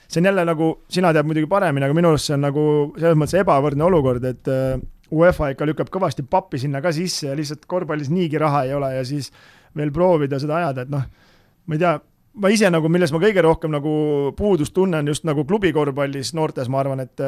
see 0.07 0.19
on 0.21 0.29
jälle 0.31 0.45
nagu, 0.45 0.71
sina 0.91 1.13
tead 1.15 1.27
muidugi 1.29 1.47
paremini, 1.51 1.87
aga 1.87 1.95
minu 1.95 2.11
arust 2.11 2.27
see 2.29 2.35
on 2.35 2.45
nagu 2.47 2.65
selles 2.97 3.19
mõttes 3.19 3.39
ebavõrdne 3.39 3.87
olukord, 3.87 4.27
et 4.27 4.51
äh, 4.51 4.75
UEFA 5.11 5.51
ikka 5.53 5.67
lükkab 5.67 5.91
kõvasti 5.91 6.25
pappi 6.27 6.59
sinna 6.59 6.81
ka 6.83 6.91
sisse 6.95 7.29
ja 7.29 7.35
lihtsalt 7.37 7.65
korvpallis 7.69 8.11
niigi 8.11 8.39
raha 8.39 8.65
ei 8.67 8.75
ole 8.75 8.93
ja 8.97 9.03
siis 9.07 9.31
veel 9.77 9.91
proovida 9.95 10.39
seda 10.39 10.59
ajada, 10.59 10.85
et 10.85 10.91
noh, 10.91 11.07
ma 11.67 11.77
ei 11.77 11.79
tea, 11.79 11.95
ma 12.43 12.51
ise 12.51 12.69
nagu, 12.71 12.91
milles 12.91 13.11
ma 13.15 13.23
kõige 13.23 13.43
rohkem 13.43 13.71
nagu 13.71 13.93
puudust 14.37 14.75
tunnen 14.75 15.07
just 15.07 15.27
nagu 15.27 15.45
klubikorvpallis 15.47 16.33
noortes, 16.35 16.71
ma 16.71 16.83
arvan, 16.83 17.03
et 17.07 17.23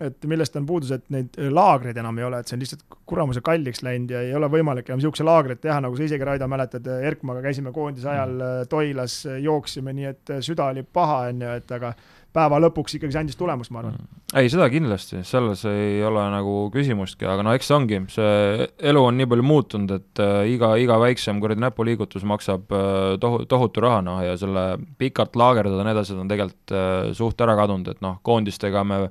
et 0.00 0.26
millest 0.28 0.56
on 0.58 0.66
puudus, 0.68 0.90
et 0.92 1.04
neid 1.14 1.38
laagreid 1.50 1.96
enam 1.96 2.18
ei 2.20 2.26
ole, 2.26 2.40
et 2.40 2.50
see 2.50 2.56
on 2.56 2.62
lihtsalt 2.64 2.82
kuramuse 3.08 3.40
kalliks 3.44 3.80
läinud 3.86 4.12
ja 4.12 4.20
ei 4.26 4.34
ole 4.36 4.50
võimalik 4.52 4.90
enam 4.90 5.00
niisuguse 5.00 5.24
laagrit 5.24 5.62
teha, 5.62 5.78
nagu 5.84 5.96
sa 5.96 6.04
isegi, 6.04 6.26
Raido, 6.26 6.48
mäletad, 6.52 6.88
Erkmaga 7.08 7.40
käisime 7.46 7.72
koondise 7.72 8.10
ajal 8.12 8.34
mm. 8.36 8.68
Toilas, 8.72 9.22
jooksime, 9.42 9.96
nii 9.96 10.10
et 10.10 10.34
süda 10.44 10.68
oli 10.74 10.84
paha, 10.84 11.22
on 11.30 11.46
ju, 11.46 11.56
et 11.62 11.76
aga 11.78 11.94
päeva 12.36 12.58
lõpuks 12.60 12.96
ikkagi 12.98 13.14
see 13.14 13.22
andis 13.22 13.38
tulemust, 13.38 13.72
ma 13.72 13.80
arvan. 13.82 13.96
ei, 14.36 14.50
seda 14.52 14.68
kindlasti, 14.72 15.22
selles 15.26 15.62
ei 15.70 16.02
ole 16.04 16.24
nagu 16.32 16.56
küsimustki, 16.74 17.26
aga 17.28 17.44
no 17.46 17.54
eks 17.56 17.70
see 17.70 17.76
ongi, 17.76 18.00
see 18.12 18.66
elu 18.90 19.04
on 19.08 19.16
nii 19.20 19.28
palju 19.30 19.46
muutunud, 19.46 19.94
et 19.96 20.22
äh, 20.22 20.50
iga, 20.52 20.74
iga 20.80 20.98
väiksem 21.02 21.40
kuradi 21.42 21.64
näpuliigutus 21.64 22.26
maksab 22.28 22.74
äh, 22.76 23.14
tohu-, 23.22 23.46
tohutu 23.48 23.84
raha, 23.84 24.02
noh, 24.06 24.20
ja 24.24 24.36
selle 24.40 24.66
pikalt 25.00 25.38
laagerdada 25.38 25.80
ja 25.80 25.88
nii 25.88 25.96
edasi, 25.96 26.18
on 26.20 26.30
tegelikult 26.32 26.76
äh, 26.76 27.14
suht 27.16 27.40
ära 27.46 27.56
kadunud, 27.58 27.90
et 27.94 28.04
noh, 28.04 28.20
koondistega 28.26 28.84
me 28.86 29.02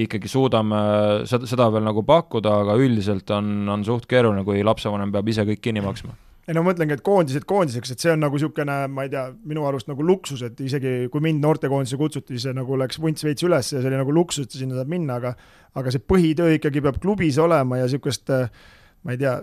ikkagi 0.00 0.30
suudame 0.30 0.80
seda, 1.28 1.48
seda 1.50 1.68
veel 1.74 1.86
nagu 1.86 2.04
pakkuda, 2.06 2.60
aga 2.64 2.80
üldiselt 2.80 3.30
on, 3.36 3.68
on 3.70 3.86
suht 3.86 4.08
keeruline, 4.10 4.46
kui 4.48 4.64
lapsevanem 4.66 5.12
peab 5.14 5.32
ise 5.32 5.46
kõik 5.48 5.64
kinni 5.68 5.84
maksma 5.84 6.16
ei 6.50 6.56
no 6.56 6.64
ma 6.64 6.72
mõtlengi, 6.72 6.96
et 6.98 7.02
koondised 7.06 7.44
koondiseks, 7.46 7.92
et 7.94 8.02
see 8.02 8.10
on 8.10 8.24
nagu 8.24 8.34
niisugune, 8.34 8.76
ma 8.90 9.04
ei 9.06 9.12
tea, 9.12 9.28
minu 9.46 9.62
arust 9.68 9.86
nagu 9.86 10.02
luksus, 10.02 10.42
et 10.42 10.58
isegi 10.66 11.06
kui 11.12 11.22
mind 11.22 11.44
noortekoondise 11.44 11.98
kutsuti, 12.00 12.34
siis 12.34 12.56
nagu 12.56 12.78
läks 12.80 12.98
vunts 13.02 13.22
veits 13.26 13.46
üles 13.46 13.70
ja 13.70 13.78
see 13.78 13.90
oli 13.90 14.00
nagu 14.00 14.14
luksus, 14.14 14.48
et 14.48 14.56
sinna 14.58 14.80
saab 14.80 14.90
minna, 14.90 15.20
aga 15.20 15.36
aga 15.78 15.92
see 15.94 16.02
põhitöö 16.02 16.56
ikkagi 16.56 16.82
peab 16.82 16.98
klubis 17.02 17.38
olema 17.38 17.78
ja 17.78 17.86
niisugust 17.86 18.32
ma 18.34 19.14
ei 19.14 19.20
tea, 19.20 19.36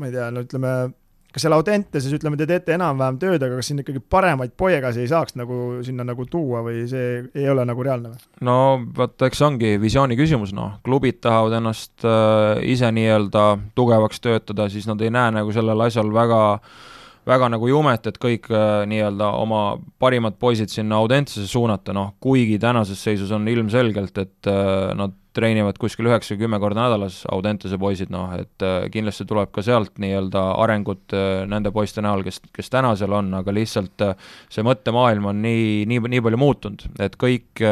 ma 0.00 0.08
ei 0.10 0.16
tea, 0.16 0.26
no 0.34 0.42
ütleme, 0.42 0.74
kas 1.30 1.44
seal 1.44 1.54
Audentases, 1.54 2.12
ütleme, 2.16 2.38
te 2.40 2.46
teete 2.50 2.74
enam-vähem 2.76 3.18
tööd, 3.22 3.42
aga 3.42 3.60
kas 3.60 3.70
siin 3.70 3.82
ikkagi 3.82 4.02
paremaid 4.12 4.54
poegasi 4.58 5.04
ei 5.04 5.10
saaks 5.10 5.36
nagu 5.38 5.80
sinna 5.86 6.06
nagu 6.06 6.26
tuua 6.30 6.64
või 6.66 6.84
see 6.90 7.24
ei 7.34 7.48
ole 7.50 7.64
nagu 7.68 7.86
reaalne 7.86 8.12
või? 8.12 8.22
no 8.46 8.58
vot, 8.96 9.16
eks 9.28 9.42
ongi 9.46 9.74
visiooni 9.82 10.18
küsimus, 10.18 10.54
noh, 10.56 10.78
klubid 10.86 11.20
tahavad 11.24 11.58
ennast 11.60 12.06
äh, 12.06 12.62
ise 12.72 12.90
nii-öelda 12.94 13.46
tugevaks 13.78 14.22
töötada, 14.24 14.70
siis 14.72 14.88
nad 14.90 15.02
ei 15.04 15.12
näe 15.14 15.36
nagu 15.40 15.54
sellel 15.54 15.86
asjal 15.86 16.10
väga 16.14 16.40
väga 17.28 17.50
nagu 17.52 17.68
jumet, 17.68 18.06
et 18.08 18.18
kõik 18.20 18.48
äh, 18.50 18.82
nii-öelda 18.90 19.30
oma 19.38 19.62
parimad 20.02 20.38
poisid 20.40 20.72
sinna 20.72 20.98
Audentesse 21.00 21.46
suunata, 21.48 21.94
noh, 21.96 22.14
kuigi 22.22 22.58
tänases 22.60 23.02
seisus 23.04 23.30
on 23.36 23.48
ilmselgelt, 23.50 24.18
et 24.18 24.50
äh, 24.50 24.90
nad 24.98 25.14
treenivad 25.36 25.78
kuskil 25.78 26.08
üheksa, 26.10 26.36
kümme 26.38 26.58
korda 26.62 26.84
nädalas, 26.86 27.22
Audentese 27.30 27.78
poisid, 27.80 28.10
noh 28.12 28.32
et 28.38 28.64
äh, 28.66 28.88
kindlasti 28.92 29.26
tuleb 29.28 29.52
ka 29.54 29.62
sealt 29.66 30.00
nii-öelda 30.02 30.42
arengut 30.62 31.14
äh, 31.16 31.44
nende 31.50 31.72
poiste 31.74 32.02
näol, 32.04 32.24
kes, 32.26 32.40
kes 32.56 32.72
täna 32.72 32.96
seal 32.98 33.14
on, 33.16 33.30
aga 33.38 33.54
lihtsalt 33.54 34.06
äh, 34.06 34.32
see 34.50 34.66
mõttemaailm 34.66 35.30
on 35.30 35.44
nii, 35.44 35.86
nii, 35.90 36.02
nii 36.16 36.26
palju 36.26 36.40
muutunud, 36.40 36.88
et 37.02 37.16
kõik 37.20 37.62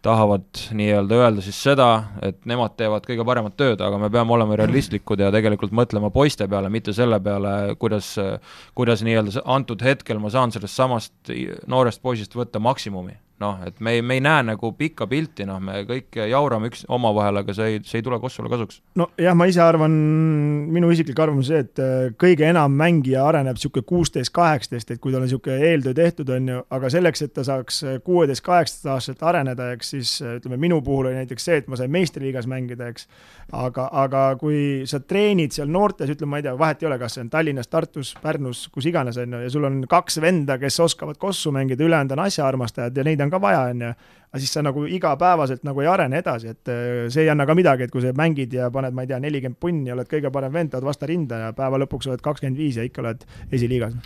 tahavad 0.00 0.62
nii-öelda 0.72 1.16
öelda 1.20 1.42
siis 1.44 1.58
seda, 1.60 1.90
et 2.24 2.38
nemad 2.48 2.72
teevad 2.80 3.04
kõige 3.04 3.24
paremat 3.28 3.58
tööd, 3.60 3.82
aga 3.84 3.98
me 4.00 4.08
peame 4.08 4.32
olema 4.32 4.56
realistlikud 4.56 5.20
ja 5.20 5.28
tegelikult 5.34 5.74
mõtlema 5.76 6.08
poiste 6.14 6.48
peale, 6.48 6.72
mitte 6.72 6.94
selle 6.96 7.20
peale, 7.20 7.74
kuidas, 7.80 8.14
kuidas 8.72 9.04
nii-öelda 9.04 9.44
antud 9.44 9.84
hetkel 9.84 10.22
ma 10.22 10.32
saan 10.32 10.56
sellest 10.56 10.80
samast 10.80 11.34
noorest 11.68 12.00
poisist 12.00 12.38
võtta 12.38 12.62
maksimumi 12.64 13.18
noh, 13.40 13.60
et 13.66 13.80
me 13.80 13.96
ei, 13.96 14.02
me 14.04 14.18
ei 14.18 14.22
näe 14.24 14.44
nagu 14.50 14.72
pikka 14.76 15.06
pilti, 15.10 15.46
noh, 15.48 15.60
me 15.64 15.80
kõik 15.88 16.18
jaurame 16.28 16.68
üks 16.70 16.84
omavahel, 16.92 17.40
aga 17.40 17.54
see 17.56 17.74
ei, 17.74 17.80
see 17.86 18.00
ei 18.00 18.04
tule 18.06 18.20
Kossole 18.20 18.50
kasuks. 18.52 18.80
nojah, 19.00 19.36
ma 19.36 19.46
ise 19.48 19.62
arvan, 19.64 19.94
minu 20.74 20.90
isiklik 20.92 21.18
arvamus 21.24 21.48
see, 21.48 21.62
et 21.64 21.80
äh, 21.80 22.10
kõige 22.20 22.46
enam 22.48 22.74
mängija 22.76 23.24
areneb 23.28 23.56
niisugune 23.56 23.86
kuusteist, 23.88 24.32
kaheksateist, 24.36 24.92
et 24.92 25.00
kui 25.00 25.14
tal 25.14 25.22
on 25.22 25.28
niisugune 25.28 25.70
eeltöö 25.70 25.96
tehtud, 25.96 26.32
on 26.36 26.52
ju, 26.52 26.62
aga 26.76 26.92
selleks, 26.92 27.24
et 27.26 27.34
ta 27.36 27.44
saaks 27.46 27.82
kuueteist, 28.04 28.44
kaheksateist 28.46 28.90
aastaselt 28.92 29.24
areneda, 29.32 29.70
eks 29.76 29.94
siis 29.96 30.14
äh, 30.24 30.36
ütleme, 30.40 30.60
minu 30.60 30.82
puhul 30.84 31.10
oli 31.10 31.22
näiteks 31.22 31.48
see, 31.48 31.60
et 31.62 31.70
ma 31.70 31.80
sain 31.80 31.92
meistriliigas 31.92 32.48
mängida, 32.50 32.90
eks, 32.92 33.08
aga, 33.56 33.88
aga 34.04 34.26
kui 34.40 34.84
sa 34.90 35.00
treenid 35.00 35.56
seal 35.56 35.72
noortes, 35.72 36.12
ütleme, 36.12 36.34
ma 36.34 36.42
ei 36.42 36.46
tea, 36.46 36.54
vahet 36.60 36.84
ei 36.84 36.90
ole, 36.90 37.00
kas 37.00 37.16
see 37.16 37.24
on 37.24 37.32
Tallinnas, 37.32 37.72
Tartus, 37.72 38.12
Pärnus, 38.20 38.66
kus 38.72 38.86
iganes, 38.90 39.16
on 39.20 39.38
ju, 39.38 39.42
ja 39.46 39.50
sul 39.52 39.64
on 39.66 39.80
kaks 39.90 40.20
venda, 40.22 40.58
kes 40.60 40.76
oskavad 40.84 41.18
kossu 41.20 41.52
mängida, 41.54 41.84
ülejäänud 41.86 42.14
on 42.18 42.24
asjaarmastajad 42.26 42.96
ja 42.96 43.06
neid 43.06 43.24
on 43.24 43.29
on 43.30 43.36
ka 43.36 43.42
vaja, 43.42 43.68
on 43.70 43.84
ju. 43.86 43.92
aga 44.30 44.38
siis 44.38 44.52
sa 44.54 44.62
nagu 44.62 44.84
igapäevaselt 44.86 45.64
nagu 45.66 45.82
ei 45.82 45.88
arene 45.90 46.20
edasi, 46.22 46.52
et 46.52 46.70
äh, 46.70 47.08
see 47.10 47.24
ei 47.24 47.30
anna 47.32 47.46
ka 47.48 47.54
midagi, 47.58 47.86
et 47.86 47.94
kui 47.94 48.02
sa 48.02 48.12
mängid 48.14 48.52
ja 48.54 48.68
paned, 48.70 48.94
ma 48.94 49.02
ei 49.02 49.10
tea, 49.10 49.18
nelikümmend 49.22 49.58
punni, 49.62 49.90
oled 49.94 50.10
kõige 50.10 50.30
parem 50.34 50.54
vend, 50.54 50.76
oled 50.78 50.86
vastu 50.86 51.08
rinda 51.10 51.40
ja 51.44 51.52
päeva 51.56 51.80
lõpuks 51.82 52.10
oled 52.10 52.22
kakskümmend 52.22 52.60
viis 52.60 52.78
ja 52.78 52.86
ikka 52.86 53.02
oled 53.02 53.24
esiliigas. 53.50 53.96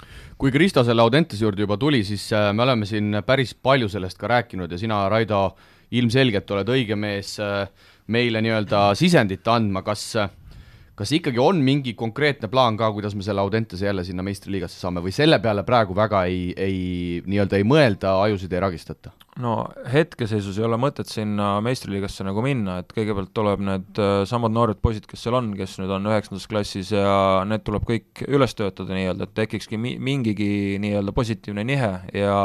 kui 0.40 0.52
Kristo 0.54 0.84
selle 0.84 1.04
Audentese 1.04 1.44
juurde 1.44 1.66
juba 1.66 1.76
tuli, 1.80 2.04
siis 2.08 2.30
äh, 2.32 2.52
me 2.56 2.64
oleme 2.64 2.88
siin 2.88 3.20
päris 3.26 3.54
palju 3.54 3.90
sellest 3.92 4.20
ka 4.20 4.30
rääkinud 4.32 4.72
ja 4.72 4.80
sina, 4.80 5.04
Raido, 5.12 5.50
ilmselgelt 5.94 6.50
oled 6.56 6.72
õige 6.72 6.96
mees 6.96 7.36
äh, 7.42 7.68
meile 8.06 8.40
nii-öelda 8.44 8.90
sisendit 8.98 9.48
andma, 9.48 9.84
kas 9.84 10.08
kas 10.94 11.12
ikkagi 11.16 11.40
on 11.42 11.58
mingi 11.64 11.94
konkreetne 11.98 12.48
plaan 12.48 12.76
ka, 12.78 12.92
kuidas 12.94 13.16
me 13.18 13.26
selle 13.26 13.42
Audentese 13.42 13.86
jälle 13.86 14.04
sinna 14.04 14.22
meistriliigasse 14.22 14.78
saame 14.80 15.02
või 15.02 15.14
selle 15.14 15.40
peale 15.42 15.64
praegu 15.66 15.96
väga 15.96 16.24
ei, 16.30 16.52
ei 16.56 17.22
nii-öelda 17.26 17.58
ei 17.58 17.66
mõelda, 17.66 18.16
ajusid 18.28 18.52
ei 18.54 18.62
ragistata? 18.62 19.14
No 19.42 19.54
hetkeseisus 19.90 20.58
ei 20.60 20.66
ole 20.66 20.76
mõtet 20.78 21.08
sinna 21.10 21.56
meistriliigasse 21.64 22.26
nagu 22.26 22.42
minna, 22.44 22.78
et 22.82 22.92
kõigepealt 22.94 23.32
tuleb 23.34 23.64
need 23.66 23.98
äh, 23.98 24.22
samad 24.30 24.54
noored 24.54 24.78
poisid, 24.82 25.08
kes 25.10 25.24
seal 25.26 25.38
on, 25.38 25.50
kes 25.58 25.74
nüüd 25.80 25.90
on 25.96 26.06
üheksandas 26.10 26.46
klassis 26.50 26.92
ja 26.94 27.42
need 27.48 27.64
tuleb 27.66 27.86
kõik 27.88 28.22
üles 28.28 28.54
töötada 28.54 28.94
nii-öelda, 28.94 29.26
et 29.26 29.34
tekikski 29.40 29.80
mi-, 29.80 29.96
mingigi 29.98 30.78
nii-öelda 30.82 31.14
positiivne 31.16 31.66
nihe 31.66 31.90
ja 32.14 32.36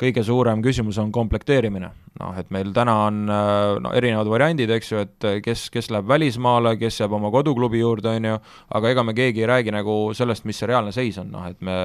kõige 0.00 0.24
suurem 0.26 0.60
küsimus 0.64 1.00
on 1.00 1.14
komplekteerimine. 1.14 1.94
noh, 2.18 2.34
et 2.34 2.48
meil 2.50 2.72
täna 2.74 2.94
on 3.06 3.18
äh, 3.30 3.78
no 3.80 3.94
erinevad 3.96 4.28
variandid, 4.28 4.70
eks 4.74 4.92
ju, 4.92 5.02
et 5.06 5.28
kes, 5.44 5.68
kes 5.72 5.88
läheb 5.94 6.08
välismaale, 6.10 6.74
kes 6.76 7.00
jääb 7.00 7.14
oma 7.14 7.30
koduklubi 7.32 7.80
juurde, 7.80 8.16
on 8.18 8.32
ju, 8.32 8.38
aga 8.74 8.90
ega 8.90 9.04
me 9.06 9.14
keegi 9.16 9.46
ei 9.46 9.52
räägi 9.52 9.72
nagu 9.72 10.00
sellest, 10.18 10.44
mis 10.48 10.58
see 10.60 10.68
reaalne 10.68 10.92
seis 10.92 11.16
on, 11.22 11.30
noh 11.32 11.46
et 11.48 11.62
me 11.64 11.78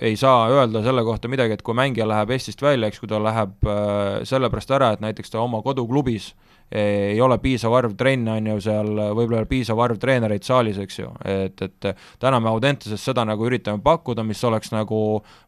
ei 0.00 0.16
saa 0.16 0.48
öelda 0.50 0.82
selle 0.84 1.04
kohta 1.04 1.28
midagi, 1.28 1.54
et 1.56 1.62
kui 1.62 1.76
mängija 1.76 2.08
läheb 2.08 2.32
Eestist 2.34 2.62
välja, 2.62 2.88
eks, 2.88 3.00
kui 3.00 3.08
ta 3.08 3.20
läheb 3.22 3.59
äh, 3.66 4.20
sellepärast 4.28 4.70
ära, 4.76 4.92
et 4.94 5.04
näiteks 5.04 5.32
ta 5.32 5.42
oma 5.42 5.62
koduklubis 5.62 6.32
ei 6.70 7.20
ole 7.20 7.34
piisav 7.42 7.72
arv 7.74 7.96
trenne, 7.98 8.36
on 8.38 8.46
ju, 8.46 8.60
seal 8.62 8.90
võib-olla 8.94 9.42
piisav 9.50 9.78
arv 9.82 9.98
treenereid 9.98 10.44
saalis, 10.46 10.78
eks 10.78 11.00
ju, 11.00 11.08
et, 11.26 11.62
et 11.66 11.88
täna 12.22 12.38
me 12.38 12.50
Audenteses 12.52 13.02
seda 13.02 13.24
nagu 13.26 13.46
üritame 13.48 13.82
pakkuda, 13.82 14.22
mis 14.26 14.42
oleks 14.46 14.70
nagu 14.70 15.00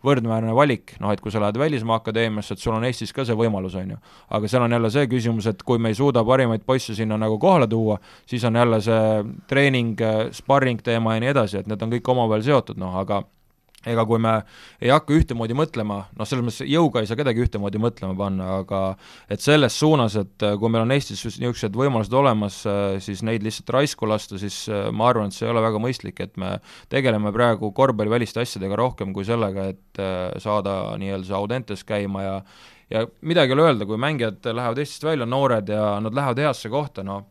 võrdväärne 0.03 0.55
valik, 0.59 0.97
noh 1.03 1.13
et 1.15 1.23
kui 1.23 1.31
sa 1.31 1.45
lähed 1.45 1.61
välismaa 1.63 2.01
akadeemiasse, 2.01 2.57
et 2.57 2.65
sul 2.65 2.75
on 2.75 2.87
Eestis 2.89 3.15
ka 3.15 3.27
see 3.29 3.39
võimalus, 3.39 3.77
on 3.79 3.95
ju. 3.95 4.01
aga 4.35 4.51
seal 4.51 4.67
on 4.67 4.75
jälle 4.75 4.91
see 4.91 5.07
küsimus, 5.13 5.47
et 5.47 5.63
kui 5.63 5.79
me 5.79 5.93
ei 5.95 5.99
suuda 5.99 6.25
parimaid 6.27 6.67
poisse 6.67 6.97
sinna 6.99 7.21
nagu 7.21 7.39
kohale 7.39 7.71
tuua, 7.71 8.01
siis 8.27 8.43
on 8.49 8.59
jälle 8.59 8.83
see 8.83 9.23
treening, 9.47 10.03
sparring 10.35 10.83
teema 10.83 11.15
ja 11.15 11.23
nii 11.23 11.31
edasi, 11.37 11.63
et 11.63 11.71
need 11.71 11.87
on 11.87 11.95
kõik 11.95 12.13
omavahel 12.17 12.43
seotud, 12.51 12.83
noh 12.83 12.99
aga 12.99 13.23
ega 13.89 14.05
kui 14.07 14.21
me 14.23 14.35
ei 14.83 14.93
hakka 14.93 15.15
ühtemoodi 15.17 15.57
mõtlema, 15.59 15.99
noh, 16.19 16.29
selles 16.29 16.45
mõttes 16.47 16.69
jõuga 16.71 17.03
ei 17.03 17.09
saa 17.11 17.19
kedagi 17.19 17.43
ühtemoodi 17.45 17.81
mõtlema 17.83 18.17
panna, 18.19 18.49
aga 18.63 18.83
et 19.33 19.43
selles 19.43 19.77
suunas, 19.79 20.17
et 20.21 20.47
äh, 20.47 20.55
kui 20.61 20.71
meil 20.73 20.85
on 20.87 20.95
Eestis 20.95 21.25
niisugused 21.27 21.77
võimalused 21.79 22.15
olemas, 22.19 22.61
äh, 22.69 22.99
siis 23.03 23.25
neid 23.27 23.45
lihtsalt 23.47 23.73
raisku 23.75 24.09
lasta, 24.11 24.39
siis 24.41 24.65
äh, 24.71 24.89
ma 24.95 25.11
arvan, 25.11 25.31
et 25.33 25.39
see 25.39 25.49
ei 25.49 25.55
ole 25.55 25.65
väga 25.65 25.83
mõistlik, 25.83 26.23
et 26.23 26.39
me 26.41 26.55
tegeleme 26.93 27.35
praegu 27.35 27.73
korvpalliväliste 27.75 28.45
asjadega 28.45 28.79
rohkem 28.79 29.15
kui 29.17 29.27
sellega, 29.29 29.71
et 29.73 30.03
saada 30.43 30.95
nii-öelda 31.01 31.29
see 31.29 31.37
Audentes 31.37 31.83
käima 31.87 32.23
ja 32.25 32.37
ja 32.93 33.07
midagi 33.25 33.53
ei 33.53 33.57
ole 33.57 33.69
öelda, 33.71 33.87
kui 33.89 33.97
mängijad 34.01 34.45
lähevad 34.53 34.79
Eestist 34.83 35.05
välja, 35.07 35.27
noored, 35.27 35.71
ja 35.73 35.97
nad 36.05 36.15
lähevad 36.15 36.43
heasse 36.43 36.69
kohta, 36.73 37.05
no 37.07 37.23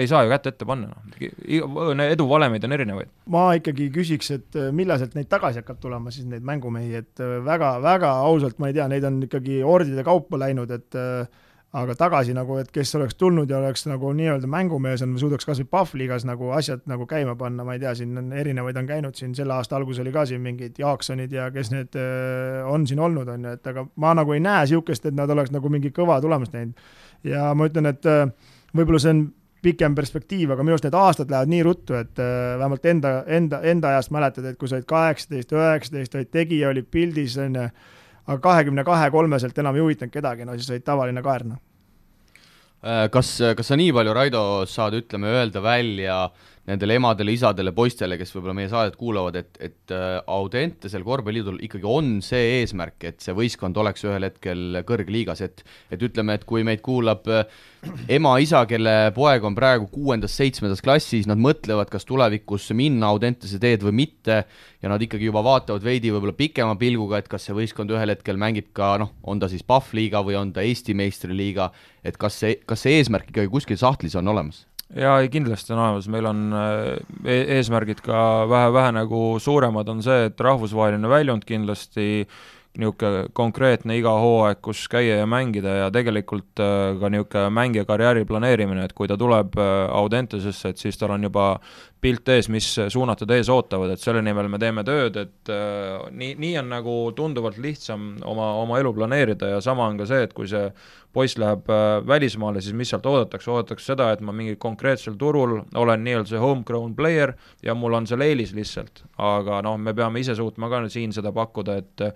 ei 0.00 0.08
saa 0.10 0.24
ju 0.24 0.32
kätt 0.32 0.48
ette 0.50 0.66
panna, 0.68 0.90
noh, 0.90 2.02
eduvalemeid 2.08 2.66
on 2.66 2.76
erinevaid. 2.76 3.12
ma 3.30 3.46
ikkagi 3.58 3.88
küsiks, 3.94 4.30
et 4.34 4.58
äh, 4.58 4.70
millal 4.74 5.00
sealt 5.00 5.16
neid 5.18 5.30
tagasi 5.30 5.62
hakkab 5.62 5.80
tulema 5.82 6.12
siis, 6.14 6.26
neid 6.30 6.44
mängumehi, 6.46 7.00
et 7.04 7.22
äh, 7.22 7.38
väga, 7.44 7.76
väga 7.84 8.12
ausalt, 8.26 8.58
ma 8.62 8.70
ei 8.70 8.76
tea, 8.76 8.88
neid 8.90 9.06
on 9.06 9.22
ikkagi 9.26 9.62
hordide 9.64 10.04
kaupa 10.06 10.40
läinud, 10.40 10.72
et 10.74 10.98
äh, 10.98 11.42
aga 11.74 11.96
tagasi 11.98 12.34
nagu, 12.36 12.56
et 12.62 12.70
kes 12.74 12.94
oleks 12.98 13.16
tulnud 13.18 13.50
ja 13.50 13.58
oleks 13.58 13.86
nagu 13.90 14.12
nii-öelda 14.14 14.50
mängumees 14.50 15.02
on, 15.06 15.16
suudaks 15.18 15.46
kas 15.48 15.62
või 15.62 15.70
Pahvliigas 15.72 16.26
nagu 16.28 16.52
asjad 16.54 16.84
nagu 16.90 17.06
käima 17.10 17.34
panna, 17.38 17.66
ma 17.66 17.74
ei 17.74 17.82
tea, 17.82 17.96
siin 17.98 18.18
on 18.20 18.30
erinevaid 18.34 18.78
on 18.78 18.90
käinud 18.90 19.18
siin, 19.18 19.34
selle 19.34 19.56
aasta 19.56 19.78
alguses 19.80 20.04
oli 20.04 20.14
ka 20.14 20.22
siin 20.30 20.42
mingid 20.44 20.78
Jaaksonid 20.78 21.34
ja 21.34 21.48
kes 21.54 21.72
need 21.74 21.98
on 22.70 22.86
siin 22.86 23.02
olnud, 23.02 23.30
on 23.30 23.48
ju, 23.48 23.56
et 23.58 23.72
aga 23.72 23.88
ma 23.98 24.14
nagu 24.14 24.36
ei 24.36 24.42
näe 24.44 24.68
niisugust, 24.68 25.10
et 25.10 25.18
nad 25.18 25.30
oleks 25.34 25.50
nagu 25.54 25.72
mingi 25.72 25.90
kõva 25.94 26.20
tulemust 26.22 26.54
teinud. 26.54 26.78
ja 27.26 27.50
ma 27.58 27.66
ütlen, 27.66 27.90
et 27.90 28.06
võib-olla 28.70 29.02
see 29.02 29.16
on 29.16 29.26
pikem 29.64 29.96
perspektiiv, 29.96 30.54
aga 30.54 30.66
minu 30.66 30.76
arust 30.76 30.86
need 30.88 30.96
aastad 31.00 31.32
lähevad 31.32 31.52
nii 31.52 31.66
ruttu, 31.66 31.98
et 31.98 32.22
äh, 32.22 32.54
vähemalt 32.60 32.88
enda, 32.92 33.14
enda, 33.40 33.60
enda 33.74 33.92
ajast 33.94 34.14
mäletad, 34.14 34.48
et 34.50 34.60
kui 34.60 34.70
sa 34.70 34.78
olid 34.78 34.88
kaheksateist, 34.90 35.52
üheksateist, 35.56 36.16
olid 36.20 36.32
tegija, 36.32 36.70
olid 36.70 36.88
pildis, 36.92 37.38
on 37.42 37.60
ju, 37.60 37.68
aga 38.24 38.40
kahekümne 38.48 38.84
kahe 38.86 39.12
kolmeselt 39.12 39.58
enam 39.60 39.76
ei 39.76 39.84
huvitanud 39.84 40.12
kedagi, 40.12 40.48
no 40.48 40.56
siis 40.58 40.72
olid 40.72 40.86
tavaline 40.86 41.24
kaer, 41.24 41.48
noh 41.48 41.62
Äh, 42.84 43.06
kas, 43.08 43.38
kas 43.56 43.70
sa 43.70 43.76
nii 43.80 43.92
palju, 43.96 44.12
Raido, 44.12 44.40
saad, 44.68 44.96
ütleme, 44.98 45.30
öelda 45.32 45.62
välja 45.64 46.18
nendele 46.68 46.96
emadele, 46.96 47.34
isadele, 47.36 47.74
poistele, 47.76 48.16
kes 48.20 48.32
võib-olla 48.32 48.54
meie 48.56 48.70
saadet 48.72 48.96
kuulavad, 48.96 49.36
et, 49.36 49.58
et 49.60 49.92
äh, 49.92 50.16
Audentesel 50.32 51.04
korvpalliliidul 51.04 51.60
ikkagi 51.66 51.88
on 51.88 52.16
see 52.24 52.60
eesmärk, 52.60 53.04
et 53.04 53.20
see 53.24 53.36
võistkond 53.36 53.76
oleks 53.80 54.06
ühel 54.06 54.24
hetkel 54.24 54.80
kõrgliigas, 54.88 55.44
et 55.44 55.64
et 55.92 56.02
ütleme, 56.02 56.38
et 56.38 56.46
kui 56.48 56.64
meid 56.64 56.80
kuulab 56.84 57.28
äh, 57.28 57.44
ema-isa, 58.16 58.64
kelle 58.70 59.12
poeg 59.16 59.44
on 59.44 59.56
praegu 59.56 59.90
kuuendas-seitsmendas 59.92 60.80
klassis, 60.84 61.28
nad 61.28 61.40
mõtlevad, 61.40 61.92
kas 61.92 62.08
tulevikus 62.08 62.70
minna 62.76 63.12
Audentese 63.12 63.60
teed 63.60 63.84
või 63.84 63.98
mitte, 64.04 64.42
ja 64.80 64.92
nad 64.92 65.04
ikkagi 65.04 65.28
juba 65.28 65.44
vaatavad 65.44 65.84
veidi 65.84 66.12
võib-olla 66.14 66.36
pikema 66.36 66.78
pilguga, 66.80 67.20
et 67.20 67.28
kas 67.28 67.44
see 67.44 67.56
võistkond 67.56 67.92
ühel 67.92 68.14
hetkel 68.14 68.40
mängib 68.40 68.72
ka 68.76 68.94
noh, 69.04 69.12
on 69.22 69.42
ta 69.42 69.52
siis 69.52 69.64
Pahvliiga 69.68 70.24
või 70.24 70.40
on 70.40 70.52
ta 70.56 70.64
Eesti 70.64 70.96
meistriliiga, 70.96 71.70
et 72.04 72.16
kas 72.20 72.40
see, 72.40 72.62
kas 72.64 72.86
see 72.86 73.02
eesmärk 73.02 73.28
ikkagi 73.32 73.52
kuskil 73.52 73.80
sahtlis 73.80 74.16
on 74.16 74.32
olemas? 74.32 74.64
Jaa, 74.92 75.20
ei 75.20 75.30
kindlasti 75.32 75.72
on 75.72 75.84
olemas, 75.84 76.08
meil 76.12 76.26
on 76.28 76.42
e 77.24 77.38
eesmärgid 77.58 78.02
ka 78.04 78.18
vähe, 78.50 78.72
vähe 78.74 78.96
nagu 79.00 79.22
suuremad, 79.40 79.88
on 79.88 80.02
see, 80.04 80.28
et 80.28 80.40
rahvusvaheline 80.40 81.08
väljund 81.10 81.46
kindlasti 81.48 82.26
niisugune 82.74 83.28
konkreetne 83.32 83.96
iga 83.98 84.12
hooaeg, 84.18 84.58
kus 84.64 84.86
käia 84.90 85.20
ja 85.20 85.26
mängida 85.30 85.76
ja 85.78 85.90
tegelikult 85.94 86.58
äh, 86.62 86.96
ka 86.98 87.10
niisugune 87.12 87.50
mängija 87.54 87.86
karjääri 87.86 88.24
planeerimine, 88.26 88.84
et 88.84 88.92
kui 88.92 89.08
ta 89.08 89.16
tuleb 89.20 89.54
äh, 89.58 89.72
Audentesesse, 89.94 90.74
et 90.74 90.82
siis 90.82 90.98
tal 90.98 91.14
on 91.14 91.22
juba 91.28 91.60
pilt 92.04 92.28
ees, 92.28 92.50
mis 92.52 92.66
suunad 92.92 93.16
teda 93.20 93.38
ees 93.38 93.48
ootavad, 93.52 93.94
et 93.94 94.02
selle 94.02 94.20
nimel 94.24 94.50
me 94.52 94.58
teeme 94.60 94.84
tööd, 94.84 95.16
et 95.22 95.52
äh, 95.52 96.04
nii, 96.12 96.34
nii 96.40 96.58
on 96.60 96.68
nagu 96.74 96.96
tunduvalt 97.16 97.56
lihtsam 97.62 98.10
oma, 98.28 98.50
oma 98.60 98.80
elu 98.82 98.92
planeerida 98.96 99.54
ja 99.54 99.62
sama 99.64 99.86
on 99.88 99.96
ka 100.00 100.08
see, 100.10 100.26
et 100.26 100.34
kui 100.36 100.48
see 100.50 100.66
poiss 101.16 101.38
läheb 101.40 101.70
äh, 101.72 101.96
välismaale, 102.06 102.60
siis 102.64 102.76
mis 102.76 102.92
sealt 102.92 103.08
oodatakse, 103.08 103.50
oodatakse 103.54 103.94
seda, 103.94 104.10
et 104.12 104.24
ma 104.24 104.34
mingil 104.36 104.58
konkreetsel 104.60 105.16
turul 105.20 105.60
olen 105.80 106.04
nii-öelda 106.04 106.34
see 106.34 106.42
homegrown 106.42 106.92
player 106.98 107.34
ja 107.64 107.76
mul 107.78 107.96
on 107.96 108.08
seal 108.10 108.24
eelis 108.26 108.52
lihtsalt. 108.56 109.06
aga 109.16 109.62
noh, 109.64 109.78
me 109.80 109.96
peame 109.96 110.20
ise 110.20 110.36
suutma 110.36 110.68
ka 110.68 110.84
siin 110.92 111.14
seda 111.16 111.32
pakkuda, 111.32 111.80
et 111.80 112.06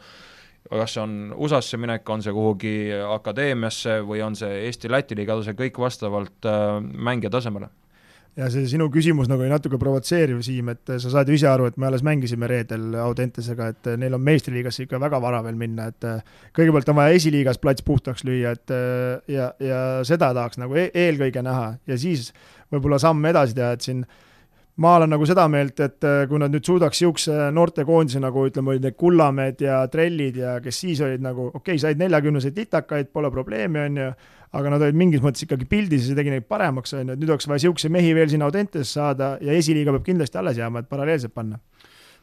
kas 0.69 0.99
see 0.99 1.01
on 1.01 1.19
USA-sse 1.33 1.81
minek, 1.81 2.09
on 2.13 2.23
see 2.23 2.35
kuhugi 2.37 2.77
akadeemiasse 3.17 4.03
või 4.05 4.21
on 4.27 4.37
see 4.37 4.67
Eesti-Läti 4.69 5.17
liiga, 5.17 5.41
see 5.47 5.57
kõik 5.57 5.81
vastavalt 5.81 6.45
äh, 6.45 6.77
mängija 6.83 7.33
tasemele 7.33 7.73
ja 8.37 8.49
see 8.53 8.69
sinu 8.71 8.89
küsimus 8.93 9.31
nagu 9.31 9.43
oli 9.45 9.51
natuke 9.51 9.79
provotseeriv, 9.81 10.43
Siim, 10.47 10.69
et 10.75 10.93
sa 11.01 11.13
saad 11.13 11.31
ju 11.31 11.39
ise 11.39 11.49
aru, 11.51 11.71
et 11.71 11.79
me 11.81 11.89
alles 11.89 12.05
mängisime 12.07 12.49
reedel 12.51 12.95
Audentesega, 13.03 13.71
et 13.73 13.91
neil 13.99 14.15
on 14.15 14.23
meistriliigasse 14.25 14.85
ikka 14.85 15.01
väga 15.03 15.21
vara 15.23 15.41
veel 15.47 15.59
minna, 15.59 15.89
et 15.91 16.07
kõigepealt 16.57 16.93
on 16.93 17.01
vaja 17.01 17.17
esiliigas 17.19 17.59
plats 17.63 17.85
puhtaks 17.87 18.27
lüüa, 18.29 18.55
et 18.59 18.75
ja, 19.33 19.51
ja 19.63 19.83
seda 20.07 20.31
tahaks 20.37 20.61
nagu 20.61 20.79
e 20.79 20.91
eelkõige 20.95 21.43
näha. 21.47 21.77
Ja 21.89 21.99
siis 21.99 22.33
võib-olla 22.73 23.01
samm 23.03 23.27
edasi 23.31 23.59
teha, 23.59 23.75
et 23.75 23.87
siin 23.87 24.05
ma 24.79 24.95
olen 24.97 25.11
nagu 25.11 25.27
seda 25.27 25.49
meelt, 25.51 25.81
et 25.83 26.05
kui 26.31 26.39
nad 26.39 26.53
nüüd 26.55 26.67
suudaks 26.67 27.01
niisuguse 27.01 27.51
noortekoondise 27.55 28.21
nagu 28.23 28.47
ütleme, 28.47 28.75
olid 28.75 28.85
need 28.87 28.97
Kullamäed 28.99 29.63
ja 29.65 29.81
Trellid 29.91 30.39
ja 30.39 30.59
kes 30.63 30.83
siis 30.85 31.01
olid 31.03 31.25
nagu, 31.25 31.49
okei 31.51 31.75
okay,, 31.75 31.83
said 31.83 31.99
neljakümneseid 31.99 32.59
litakaid, 32.59 33.11
pole 33.13 33.31
probleemi, 33.35 33.83
on 33.85 34.03
ju 34.03 34.11
aga 34.57 34.73
nad 34.73 34.85
olid 34.85 34.97
mingis 34.97 35.23
mõttes 35.25 35.45
ikkagi 35.45 35.67
pildis 35.69 36.07
ja 36.07 36.13
see 36.13 36.19
tegi 36.19 36.33
neid 36.33 36.47
paremaks, 36.49 36.95
on 36.97 37.03
ju, 37.03 37.17
et 37.17 37.21
nüüd 37.21 37.33
oleks 37.35 37.49
vaja 37.49 37.61
niisuguseid 37.61 37.93
mehi 37.93 38.15
veel 38.17 38.31
sinna 38.33 38.49
Audentesse 38.49 38.89
saada 38.97 39.35
ja 39.45 39.57
esiliiga 39.57 39.93
peab 39.97 40.07
kindlasti 40.07 40.41
alles 40.41 40.61
jääma, 40.61 40.85
et 40.85 40.89
paralleelselt 40.89 41.35
panna. 41.35 41.61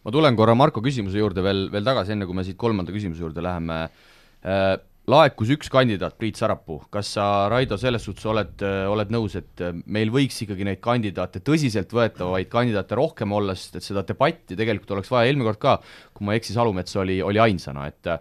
ma 0.05 0.13
tulen 0.13 0.37
korra 0.37 0.55
Marko 0.57 0.81
küsimuse 0.85 1.17
juurde 1.21 1.43
veel, 1.45 1.67
veel 1.73 1.85
tagasi, 1.85 2.13
enne 2.15 2.25
kui 2.25 2.37
me 2.37 2.45
siit 2.45 2.57
kolmanda 2.57 2.93
küsimuse 2.93 3.21
juurde 3.21 3.43
läheme 3.45 3.77
äh, 3.85 4.73
laekus 5.11 5.51
üks 5.53 5.69
kandidaat, 5.71 6.15
Priit 6.19 6.39
Sarapuu, 6.39 6.79
kas 6.93 7.11
sa, 7.17 7.25
Raido, 7.51 7.77
selles 7.81 8.05
suhtes 8.07 8.25
oled, 8.29 8.63
oled 8.89 9.11
nõus, 9.13 9.35
et 9.37 9.61
meil 9.85 10.09
võiks 10.13 10.39
ikkagi 10.45 10.65
neid 10.67 10.81
kandidaate, 10.83 11.43
tõsiseltvõetavaid 11.45 12.49
kandidaate 12.51 12.97
rohkem 12.97 13.35
olla, 13.37 13.55
sest 13.57 13.79
et 13.79 13.85
seda 13.85 14.05
debatti 14.07 14.57
tegelikult 14.57 14.97
oleks 14.97 15.13
vaja, 15.13 15.29
eelmine 15.29 15.47
kord 15.51 15.61
ka, 15.61 15.75
kui 16.15 16.25
ma 16.25 16.33
ei 16.33 16.41
eksi, 16.41 16.55
Salumets 16.57 16.97
oli, 17.01 17.21
oli 17.25 17.41
ainsana, 17.43 17.87
et 17.91 18.11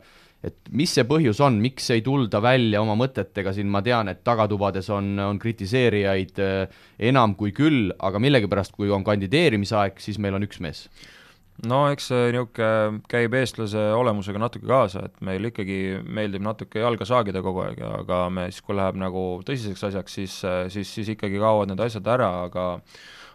et 0.45 0.69
mis 0.77 0.91
see 0.93 1.07
põhjus 1.09 1.39
on, 1.41 1.57
miks 1.57 1.87
ei 1.95 2.03
tulda 2.05 2.37
välja 2.45 2.83
oma 2.85 2.93
mõtetega, 3.01 3.55
siin 3.57 3.71
ma 3.73 3.81
tean, 3.85 4.11
et 4.13 4.21
tagatubades 4.27 4.91
on, 4.93 5.15
on 5.25 5.39
kritiseerijaid 5.41 6.41
eh, 6.45 6.81
enam 7.09 7.33
kui 7.39 7.55
küll, 7.57 7.89
aga 7.97 8.21
millegipärast, 8.21 8.75
kui 8.77 8.93
on 8.93 9.07
kandideerimisaeg, 9.07 9.97
siis 10.05 10.21
meil 10.21 10.37
on 10.37 10.45
üks 10.45 10.61
mees 10.61 10.85
no 11.63 11.81
eks 11.93 12.09
see 12.11 12.31
niisugune 12.35 13.03
käib 13.11 13.35
eestlase 13.39 13.83
olemusega 13.95 14.41
natuke 14.43 14.67
kaasa, 14.69 15.07
et 15.09 15.21
meil 15.25 15.51
ikkagi 15.51 15.81
meeldib 16.05 16.43
natuke 16.45 16.83
jalga 16.83 17.07
saagida 17.09 17.43
kogu 17.45 17.63
aeg, 17.65 17.83
aga 18.03 18.25
me 18.31 18.49
siis, 18.51 18.65
kui 18.67 18.77
läheb 18.77 18.99
nagu 19.01 19.25
tõsiseks 19.47 19.87
asjaks, 19.91 20.19
siis, 20.19 20.39
siis, 20.75 20.95
siis 20.99 21.13
ikkagi 21.15 21.41
kaovad 21.43 21.71
need 21.71 21.85
asjad 21.87 22.11
ära, 22.17 22.31
aga 22.49 22.67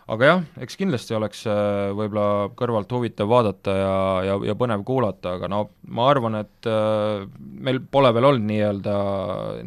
aga 0.09 0.29
jah, 0.29 0.41
eks 0.63 0.77
kindlasti 0.79 1.15
oleks 1.17 1.43
äh, 1.49 1.91
võib-olla 1.97 2.49
kõrvalt 2.57 2.91
huvitav 2.95 3.29
vaadata 3.29 3.75
ja, 3.77 3.93
ja, 4.25 4.35
ja 4.49 4.55
põnev 4.57 4.83
kuulata, 4.87 5.35
aga 5.37 5.49
no 5.51 5.61
ma 5.93 6.07
arvan, 6.09 6.39
et 6.41 6.69
äh, 6.69 7.25
meil 7.37 7.81
pole 7.93 8.11
veel 8.15 8.29
olnud 8.31 8.47
nii-öelda, 8.49 8.95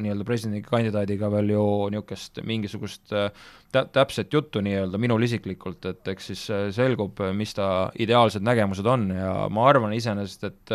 nii-öelda 0.03 0.27
presidendikandidaadiga 0.29 1.31
veel 1.33 1.55
ju 1.55 1.65
niisugust 1.95 2.43
mingisugust 2.49 3.15
äh, 3.15 3.29
tä-, 3.75 3.87
täpset 3.95 4.35
juttu 4.35 4.63
nii-öelda 4.65 5.01
minul 5.03 5.23
isiklikult, 5.29 5.87
et 5.91 6.13
eks 6.15 6.33
siis 6.33 6.47
selgub, 6.75 7.23
mis 7.39 7.55
ta 7.59 7.69
ideaalsed 8.03 8.43
nägemused 8.47 8.89
on 8.89 9.11
ja 9.15 9.35
ma 9.53 9.69
arvan 9.71 9.95
iseenesest, 9.97 10.49
et 10.51 10.75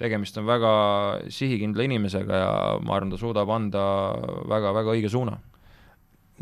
tegemist 0.00 0.36
on 0.40 0.48
väga 0.48 0.72
sihikindla 1.32 1.84
inimesega 1.84 2.40
ja 2.40 2.56
ma 2.84 2.96
arvan, 2.96 3.12
ta 3.12 3.20
suudab 3.20 3.52
anda 3.52 3.84
väga, 4.48 4.72
väga 4.76 4.96
õige 4.96 5.12
suuna 5.12 5.36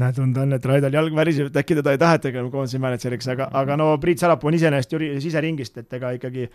näe, 0.03 0.15
tunda 0.17 0.43
on, 0.43 0.57
et 0.57 0.65
Raidol 0.67 0.97
jalg 0.97 1.15
väriseb, 1.15 1.51
et 1.51 1.61
äkki 1.61 1.77
teda 1.79 1.95
ei 1.95 2.01
tahetagi 2.01 2.41
enam 2.41 2.51
koondise 2.53 2.81
mänedžeriks, 2.83 3.29
aga, 3.35 3.47
aga 3.61 3.77
no 3.79 3.93
Priit 4.03 4.23
Sarapuu 4.23 4.51
on 4.51 4.59
iseenesest 4.59 4.97
ju 4.97 5.01
siseringist, 5.23 5.79
et 5.83 5.97
ega 5.99 6.11
ikkagi, 6.17 6.49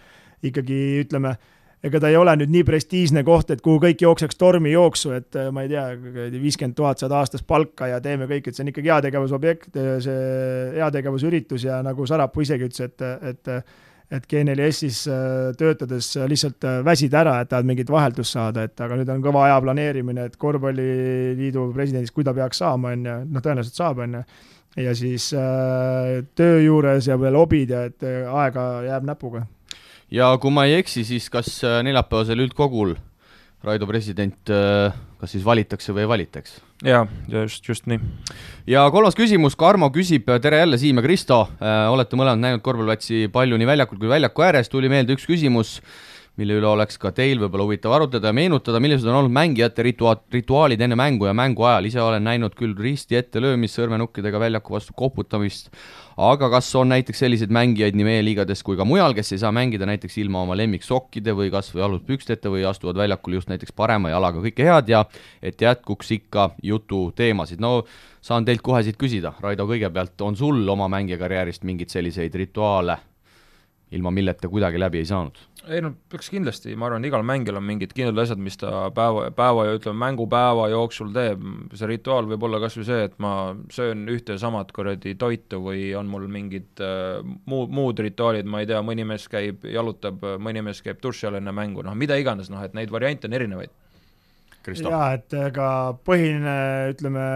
ikkagi 0.50 0.80
ütleme, 1.06 1.34
ega 1.86 2.02
ta 2.04 2.12
ei 2.12 2.18
ole 2.20 2.36
nüüd 2.42 2.52
nii 2.52 2.66
prestiižne 2.68 3.24
koht, 3.28 3.54
et 3.56 3.64
kuhu 3.64 3.80
kõik 3.86 4.04
jookseks 4.04 4.40
tormijooksu, 4.40 5.14
et 5.16 5.40
ma 5.56 5.64
ei 5.64 5.72
tea, 5.72 5.86
viiskümmend 6.36 6.76
tuhat 6.76 7.00
saad 7.00 7.16
aastas 7.16 7.46
palka 7.48 7.88
ja 7.88 8.02
teeme 8.04 8.28
kõik, 8.28 8.50
et 8.50 8.58
see 8.58 8.66
on 8.66 8.74
ikkagi 8.74 8.92
heategevusobjekt, 8.92 9.70
see 10.04 10.18
heategevusüritus 10.80 11.70
ja 11.70 11.80
nagu 11.86 12.08
Sarapuu 12.10 12.44
isegi 12.44 12.68
ütles, 12.68 12.92
et, 12.92 13.08
et 13.32 13.54
et 14.10 14.26
G4S-is 14.26 15.04
äh, 15.12 15.52
töötades 15.58 16.12
lihtsalt 16.30 16.66
äh, 16.66 16.80
väsid 16.86 17.14
ära, 17.18 17.36
et 17.44 17.52
tahad 17.52 17.68
mingit 17.70 17.92
vaheldust 17.94 18.34
saada, 18.34 18.66
et 18.66 18.82
aga 18.82 18.98
nüüd 18.98 19.10
on 19.14 19.22
kõva 19.26 19.46
aja 19.46 19.60
planeerimine, 19.62 20.26
et 20.30 20.38
korvpalliliidu 20.42 21.68
presidendiks, 21.76 22.14
kui 22.16 22.26
ta 22.26 22.34
peaks 22.38 22.62
saama, 22.64 22.96
on 22.96 23.06
ju, 23.06 23.18
noh, 23.30 23.44
tõenäoliselt 23.46 23.78
saab, 23.78 24.02
on 24.06 24.18
ju, 24.18 24.24
ja 24.86 24.96
siis 24.98 25.30
äh, 25.38 26.24
töö 26.38 26.58
juures 26.64 27.10
ja 27.10 27.20
veel 27.22 27.38
hobid 27.38 27.76
ja 27.76 27.84
et 27.90 28.08
äh, 28.08 28.26
aega 28.42 28.66
jääb 28.88 29.06
näpuga. 29.12 29.46
ja 30.10 30.32
kui 30.42 30.54
ma 30.54 30.66
ei 30.66 30.80
eksi, 30.80 31.06
siis 31.06 31.30
kas 31.30 31.60
neljapäevasel 31.86 32.48
üldkogul 32.48 32.98
Raido 33.62 33.86
president 33.90 34.48
kas 34.48 35.34
siis 35.36 35.44
valitakse 35.46 35.94
või 35.94 36.06
ei 36.06 36.12
valitaks? 36.16 36.62
Jaa, 36.86 37.08
just, 37.28 37.66
just 37.68 37.88
nii. 37.90 38.00
ja 38.70 38.86
kolmas 38.94 39.18
küsimus, 39.18 39.58
Karmo 39.60 39.90
küsib, 39.92 40.30
tere 40.42 40.62
jälle, 40.62 40.78
Siim 40.80 41.02
ja 41.02 41.04
Kristo. 41.04 41.42
Äh,, 41.60 41.88
olete 41.92 42.20
mõlemad 42.20 42.40
näinud 42.40 42.64
korvpalliplatsi 42.64 43.28
palju 43.34 43.60
nii 43.60 43.68
väljakul 43.68 44.00
kui 44.00 44.12
väljaku 44.12 44.46
ääres, 44.48 44.72
tuli 44.72 44.92
meelde 44.92 45.18
üks 45.18 45.28
küsimus, 45.28 45.80
mille 46.40 46.56
üle 46.60 46.68
oleks 46.70 46.98
ka 47.02 47.12
teil 47.16 47.42
võib-olla 47.42 47.66
huvitav 47.68 47.94
arutada 47.98 48.32
ja 48.32 48.36
meenutada, 48.36 48.80
millised 48.82 49.08
on 49.10 49.18
olnud 49.20 49.34
mängijate 49.36 49.84
ritua-, 49.86 50.18
rituaalid 50.34 50.82
enne 50.86 50.96
mängu 51.00 51.28
ja 51.28 51.34
mängu 51.36 51.66
ajal, 51.68 51.90
ise 51.90 52.02
olen 52.04 52.24
näinud 52.24 52.56
küll 52.58 52.76
risti 52.80 53.20
ette 53.20 53.42
löömist, 53.44 53.76
sõrmenukkidega 53.78 54.40
väljaku 54.42 54.78
vastu 54.78 54.96
koputamist, 54.98 55.68
aga 56.20 56.50
kas 56.56 56.70
on 56.80 56.92
näiteks 56.94 57.24
selliseid 57.24 57.52
mängijaid 57.56 57.98
nii 57.98 58.08
meie 58.08 58.24
liigades 58.24 58.64
kui 58.66 58.80
ka 58.80 58.88
mujal, 58.88 59.16
kes 59.18 59.34
ei 59.36 59.42
saa 59.44 59.52
mängida 59.56 59.88
näiteks 59.90 60.18
ilma 60.24 60.44
oma 60.46 60.58
lemmiksokkide 60.60 61.36
või 61.36 61.52
kas 61.54 61.74
või 61.76 61.86
aluspüksteta 61.88 62.52
või 62.54 62.64
astuvad 62.70 63.00
väljakul 63.04 63.40
just 63.40 63.52
näiteks 63.52 63.76
parema 63.76 64.14
jalaga, 64.14 64.44
kõike 64.44 64.68
head 64.68 64.92
ja 64.92 65.04
et 65.42 65.62
jätkuks 65.62 66.16
ikka 66.16 66.50
jututeemasid, 66.64 67.60
no 67.64 67.84
saan 68.22 68.48
teilt 68.48 68.64
kohe 68.66 68.84
siit 68.84 69.00
küsida, 69.00 69.34
Raido, 69.44 69.68
kõigepealt, 69.70 70.16
on 70.24 70.40
sul 70.40 70.64
oma 70.70 70.90
mängijakarjäärist 70.92 71.68
mingeid 71.68 71.92
selliseid 71.92 72.36
rituaale, 72.36 73.00
ilma 73.92 74.12
milleta 74.14 74.50
kuidagi 74.52 74.80
läbi 74.80 75.04
ei 75.04 75.08
saanud? 75.10 75.49
Ei 75.70 75.82
no 75.84 75.92
peaks 76.12 76.30
kindlasti, 76.34 76.74
ma 76.80 76.88
arvan, 76.88 77.06
igal 77.06 77.24
mängijal 77.26 77.60
on 77.60 77.66
mingid 77.68 77.94
kindlad 77.96 78.22
asjad, 78.24 78.42
mis 78.42 78.58
ta 78.60 78.88
päeva, 78.96 79.28
päeva 79.36 79.66
ja 79.68 79.76
ütleme, 79.78 79.98
mängupäeva 80.02 80.68
jooksul 80.72 81.12
teeb, 81.16 81.44
see 81.78 81.90
rituaal 81.90 82.30
võib 82.30 82.46
olla 82.48 82.62
kas 82.64 82.78
või 82.80 82.88
see, 82.88 83.02
et 83.10 83.18
ma 83.22 83.34
söön 83.74 84.06
ühte 84.12 84.36
ja 84.36 84.42
samat 84.42 84.72
kuradi 84.76 85.16
toitu 85.20 85.62
või 85.66 85.90
on 86.00 86.10
mul 86.12 86.28
mingid 86.32 86.84
äh, 86.84 87.20
muu, 87.50 87.68
muud 87.68 88.02
rituaalid, 88.06 88.50
ma 88.50 88.64
ei 88.64 88.70
tea, 88.70 88.82
mõni 88.86 89.06
mees 89.10 89.28
käib, 89.32 89.66
jalutab, 89.70 90.24
mõni 90.42 90.64
mees 90.66 90.82
käib 90.86 91.02
duši 91.04 91.30
all 91.30 91.40
enne 91.42 91.54
mängu, 91.56 91.86
noh 91.86 91.98
mida 91.98 92.18
iganes, 92.20 92.50
noh 92.54 92.64
et 92.66 92.78
neid 92.78 92.94
variante 92.94 93.30
on 93.30 93.38
erinevaid. 93.38 93.76
jaa, 94.70 95.04
et 95.18 95.38
ega 95.38 95.70
põhiline, 96.06 96.56
ütleme, 96.94 97.28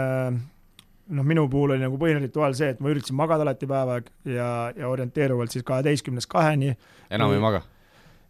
noh, 1.14 1.27
minu 1.27 1.45
puhul 1.51 1.76
oli 1.76 1.85
nagu 1.85 1.99
põhiline 2.01 2.26
rituaal 2.27 2.55
see, 2.57 2.73
et 2.73 2.81
ma 2.84 2.91
üritasin 2.93 3.18
magada 3.19 3.45
alati 3.45 3.69
päeva 3.69 3.99
aeg 3.99 4.10
ja, 4.30 4.49
ja 4.77 4.89
orienteeruvalt 4.89 5.53
siis 5.53 5.65
kaheteistkümnest 5.68 6.31
kaheni. 6.31 6.76
enam 7.14 7.35
ei 7.35 7.43
maga? 7.43 7.64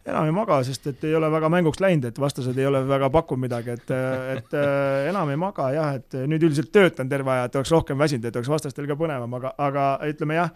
Enam 0.04 0.28
ei 0.28 0.34
maga, 0.36 0.58
sest 0.66 0.86
et 0.90 1.04
ei 1.08 1.14
ole 1.16 1.30
väga 1.32 1.48
mänguks 1.52 1.80
läinud, 1.80 2.04
et 2.10 2.18
vastased 2.20 2.58
ei 2.60 2.66
ole 2.68 2.82
väga 2.88 3.08
pakkunud 3.14 3.46
midagi, 3.46 3.74
et, 3.78 3.92
et 4.36 4.56
äh, 4.60 5.08
enam 5.10 5.30
ei 5.32 5.38
maga 5.40 5.70
jah, 5.72 5.94
et 6.00 6.16
nüüd 6.28 6.44
üldiselt 6.50 6.72
töötan 6.74 7.08
terve 7.10 7.32
aja, 7.32 7.48
et 7.48 7.56
oleks 7.60 7.72
rohkem 7.72 8.00
väsinud, 8.00 8.26
et 8.28 8.36
oleks 8.36 8.50
vastastel 8.52 8.88
ka 8.90 8.98
põnevam, 9.00 9.38
aga, 9.40 9.54
aga 9.64 9.86
ütleme 10.10 10.36
jah, 10.36 10.52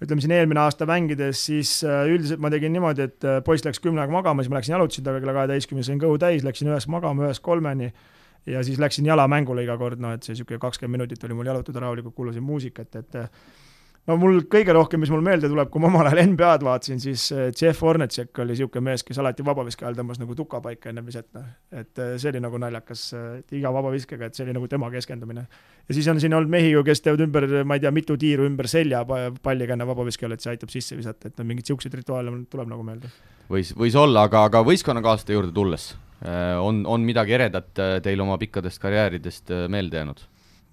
ütleme 0.00 0.24
siin 0.24 0.36
eelmine 0.36 0.62
aasta 0.62 0.88
mängides, 0.88 1.40
siis 1.48 1.78
äh, 1.84 2.04
üldiselt 2.12 2.44
ma 2.44 2.52
tegin 2.52 2.76
niimoodi, 2.76 3.08
et 3.08 3.28
äh, 3.28 3.40
poiss 3.46 3.64
läks 3.64 3.80
kümne 3.80 4.04
aega 4.04 4.12
magama, 4.12 4.44
siis 4.44 4.52
ma 4.52 4.60
läksin 4.60 4.76
jalutasin 4.76 5.08
temaga 5.08 5.24
kella 5.24 5.36
kaheteistkümnes, 5.40 5.88
sain 5.88 6.00
kõhu 6.02 6.20
täis, 6.20 6.44
läksin 6.44 6.72
ühest 6.72 6.92
magama, 6.92 7.28
ühest 7.28 7.44
kolmeni 7.44 7.90
ja 8.48 8.60
siis 8.64 8.80
läksin 8.80 9.08
jalamängule 9.08 9.64
iga 9.64 9.76
kord, 9.80 10.00
noh 10.00 10.12
et 10.16 10.24
see 10.24 10.36
niisugune 10.36 10.60
kakskümmend 10.60 10.98
minutit 11.00 11.24
oli 11.24 11.36
mul 11.36 11.48
jalutada 11.48 11.84
rahulikult, 11.84 12.16
kuulasin 12.16 12.44
muusikat, 12.44 13.00
et 13.00 13.18
no 14.08 14.16
mul 14.20 14.40
kõige 14.50 14.74
rohkem, 14.74 15.02
mis 15.02 15.10
mul 15.12 15.22
meelde 15.24 15.48
tuleb, 15.50 15.68
kui 15.72 15.82
ma 15.82 15.90
omal 15.90 16.08
ajal 16.08 16.32
NBA-d 16.32 16.64
vaatasin, 16.66 17.00
siis 17.02 17.26
äh, 17.34 17.48
Jeff 17.56 17.82
Hornacek 17.84 18.40
oli 18.42 18.54
niisugune 18.54 18.90
mees, 18.90 19.04
kes 19.06 19.20
alati 19.20 19.44
vabaviske 19.46 19.84
ajal 19.84 19.98
tõmbas 19.98 20.20
nagu 20.22 20.36
tuka 20.38 20.62
paika 20.64 20.90
enne 20.92 21.04
viset, 21.06 21.28
noh. 21.36 21.46
et 21.74 22.00
äh, 22.00 22.14
see 22.20 22.32
oli 22.32 22.42
nagu 22.42 22.60
naljakas, 22.62 23.04
et 23.40 23.56
iga 23.58 23.72
vabaviskega, 23.74 24.30
et 24.30 24.38
see 24.38 24.46
oli 24.46 24.56
nagu 24.56 24.68
tema 24.70 24.90
keskendumine. 24.92 25.46
ja 25.88 25.96
siis 25.96 26.08
on 26.12 26.20
siin 26.22 26.34
olnud 26.36 26.52
mehi 26.52 26.72
ju, 26.72 26.84
kes 26.86 27.04
teevad 27.04 27.24
ümber, 27.26 27.48
ma 27.64 27.78
ei 27.78 27.84
tea, 27.84 27.94
mitu 27.94 28.16
tiiru 28.20 28.48
ümber 28.48 28.68
selja 28.70 29.04
palliga 29.42 29.76
enne 29.76 29.88
vabaviskele, 29.88 30.36
et 30.36 30.44
see 30.46 30.54
aitab 30.54 30.72
sisse 30.72 30.98
visata, 30.98 31.28
et 31.30 31.38
no 31.38 31.46
mingeid 31.46 31.68
niisuguseid 31.68 32.00
rituaale 32.00 32.34
tuleb 32.50 32.70
nagu 32.72 32.86
meelde. 32.86 33.12
võis, 33.52 33.74
võis 33.76 33.96
olla, 33.98 34.26
aga, 34.30 34.46
aga 34.50 34.64
võistkonnakaaslaste 34.66 35.36
juurde 35.36 35.54
tulles, 35.54 35.92
on, 36.60 36.82
on 36.88 37.04
midagi 37.04 37.32
eredat 37.32 37.70
teil 38.04 38.20
oma 38.20 38.36
pikkadest 38.40 38.80
karjääridest 38.82 39.54
meelde 39.72 40.02
jäänud? 40.02 40.26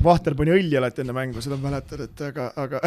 Vahter 0.04 0.36
pani 0.38 0.54
õlli 0.54 0.78
alati 0.78 1.02
enne 1.02 1.14
mängu, 1.16 1.42
seda 1.42 1.58
ma 1.58 1.72
mäletan, 1.72 2.04
et 2.06 2.22
aga, 2.28 2.52
aga 2.62 2.82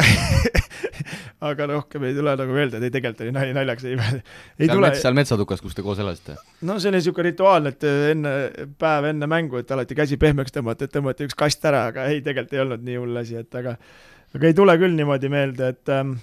aga 1.49 1.67
rohkem 1.73 2.05
ei 2.07 2.15
tule 2.15 2.35
nagu 2.39 2.55
meelde, 2.55 2.79
et 2.79 2.87
ei 2.87 2.93
tegelikult 2.93 3.25
oli 3.25 3.33
nali 3.35 3.55
naljaks, 3.55 3.85
ei, 3.89 3.97
ei 3.97 4.67
seal 4.69 4.75
tule. 4.77 4.87
mets, 4.87 5.01
seal 5.03 5.17
metsatukas, 5.17 5.63
kus 5.63 5.75
te 5.75 5.83
koos 5.85 5.99
elasite? 5.99 6.37
no 6.67 6.77
see 6.79 6.91
oli 6.91 7.01
niisugune 7.01 7.27
rituaal, 7.31 7.67
et 7.71 7.85
enne, 7.87 8.33
päev 8.79 9.09
enne 9.11 9.29
mängu, 9.31 9.59
et 9.59 9.75
alati 9.75 9.97
käsi 9.97 10.19
pehmeks 10.21 10.55
tõmmata, 10.55 10.87
et 10.87 10.95
tõmmati 10.95 11.27
üks 11.27 11.37
kast 11.37 11.67
ära, 11.67 11.87
aga 11.91 12.07
ei, 12.13 12.23
tegelikult 12.23 12.55
ei 12.55 12.63
olnud 12.63 12.87
nii 12.87 12.99
hull 13.01 13.23
asi, 13.23 13.39
et 13.43 13.59
aga 13.59 13.75
aga 14.31 14.47
ei 14.47 14.57
tule 14.57 14.77
küll 14.79 14.95
niimoodi 14.95 15.31
meelde, 15.33 15.71
et 15.75 15.91
ähm, 15.91 16.17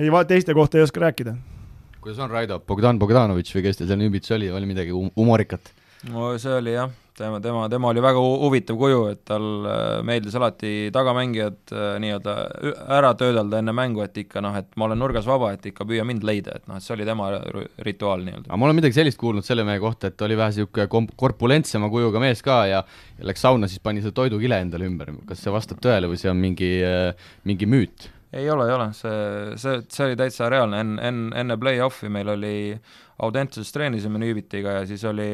ei, 0.00 0.12
teiste 0.32 0.56
kohta 0.56 0.80
ei 0.80 0.86
oska 0.86 1.04
rääkida. 1.04 1.36
kuidas 2.00 2.22
on, 2.24 2.30
Raido, 2.30 2.60
Bogdan 2.60 3.02
Bogdanovitš 3.02 3.58
või 3.58 3.68
kes 3.68 3.82
teil 3.82 3.90
seal 3.92 4.06
ümbrits 4.08 4.32
oli, 4.32 4.48
oli 4.48 4.70
midagi 4.70 4.94
humorikat? 4.94 5.74
no 6.08 6.36
see 6.40 6.54
oli 6.56 6.78
jah 6.78 7.02
tema, 7.18 7.40
tema, 7.42 7.66
tema 7.72 7.90
oli 7.90 8.04
väga 8.04 8.22
huvitav 8.22 8.78
kuju, 8.78 9.02
et 9.10 9.24
tal 9.26 9.66
äh, 9.66 9.82
meeldis 10.06 10.36
alati 10.38 10.72
tagamängijad 10.94 11.74
äh, 11.74 11.88
nii-öelda 12.04 12.36
ära 13.00 13.12
töödelda 13.18 13.60
enne 13.62 13.74
mängu, 13.76 14.04
et 14.06 14.22
ikka 14.22 14.44
noh, 14.44 14.54
et 14.56 14.70
ma 14.78 14.86
olen 14.86 15.02
nurgas 15.02 15.26
vaba, 15.26 15.52
et 15.56 15.66
ikka 15.72 15.88
püüa 15.88 16.06
mind 16.06 16.26
leida, 16.26 16.60
et 16.60 16.70
noh, 16.70 16.78
et 16.78 16.86
see 16.86 16.94
oli 16.94 17.08
tema 17.08 17.32
rituaal 17.82 18.22
nii-öelda. 18.26 18.46
aga 18.50 18.60
ma 18.60 18.70
olen 18.70 18.78
midagi 18.78 19.00
sellist 19.00 19.18
kuulnud 19.20 19.46
selle 19.46 19.66
mehe 19.66 19.82
kohta, 19.82 20.12
et 20.12 20.26
oli 20.26 20.38
vähe 20.38 20.54
niisugune 20.54 20.86
kom-, 20.92 21.10
korpulentsema 21.18 21.90
kujuga 21.92 22.22
mees 22.22 22.44
ka 22.46 22.62
ja 22.70 22.76
ja 23.18 23.24
läks 23.30 23.44
sauna, 23.44 23.68
siis 23.70 23.80
pani 23.84 24.02
selle 24.02 24.16
toidukile 24.16 24.60
endale 24.60 24.88
ümber, 24.88 25.14
kas 25.28 25.40
see 25.44 25.54
vastab 25.54 25.80
tõele 25.84 26.10
või 26.10 26.20
see 26.20 26.30
on 26.32 26.38
mingi, 26.40 26.70
äh, 26.84 27.32
mingi 27.48 27.68
müüt? 27.70 28.10
ei 28.36 28.48
ole, 28.52 28.66
ei 28.68 28.74
ole, 28.74 28.90
see, 28.92 29.56
see, 29.60 29.80
see 29.88 30.08
oli 30.10 30.16
täitsa 30.18 30.50
reaalne, 30.52 30.82
enne, 30.82 30.96
enne, 31.08 31.28
enne 31.40 31.56
play-off'i 31.60 32.10
meil 32.12 32.34
oli 32.34 32.56
Audentases 33.24 33.70
treenisime 33.72 34.20
Nüübitiga 34.20 34.80
ja 34.80 34.82
siis 34.88 35.04
oli 35.08 35.30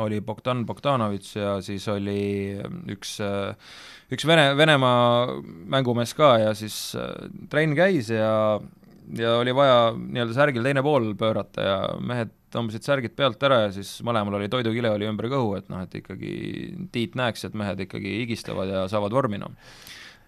oli 0.00 0.20
Bogdan 0.24 0.64
Bogdanovitš 0.66 1.34
ja 1.36 1.56
siis 1.64 1.88
oli 1.92 2.54
üks, 2.94 3.18
üks 4.12 4.28
Vene, 4.28 4.52
Venemaa 4.56 5.26
mängumees 5.74 6.14
ka 6.16 6.36
ja 6.40 6.54
siis 6.56 6.94
äh, 6.96 7.10
trenn 7.52 7.76
käis 7.76 8.08
ja 8.12 8.60
ja 9.18 9.34
oli 9.36 9.52
vaja 9.54 9.92
nii-öelda 9.96 10.34
särgil 10.36 10.64
teine 10.64 10.82
pool 10.84 11.12
pöörata 11.18 11.66
ja 11.66 11.76
mehed 12.00 12.32
tõmbasid 12.52 12.86
särgid 12.86 13.14
pealt 13.16 13.42
ära 13.44 13.62
ja 13.66 13.70
siis 13.74 13.90
mõlemal 14.06 14.38
oli 14.38 14.50
toidukile 14.52 14.92
oli 14.92 15.08
ümber 15.08 15.28
kõhu, 15.32 15.54
et 15.58 15.70
noh, 15.72 15.82
et 15.84 15.94
ikkagi 16.02 16.32
Tiit 16.92 17.16
näeks, 17.18 17.46
et 17.48 17.56
mehed 17.58 17.80
ikkagi 17.86 18.18
higistavad 18.22 18.70
ja 18.70 18.84
saavad 18.92 19.14
vormi, 19.14 19.40
noh. 19.42 19.54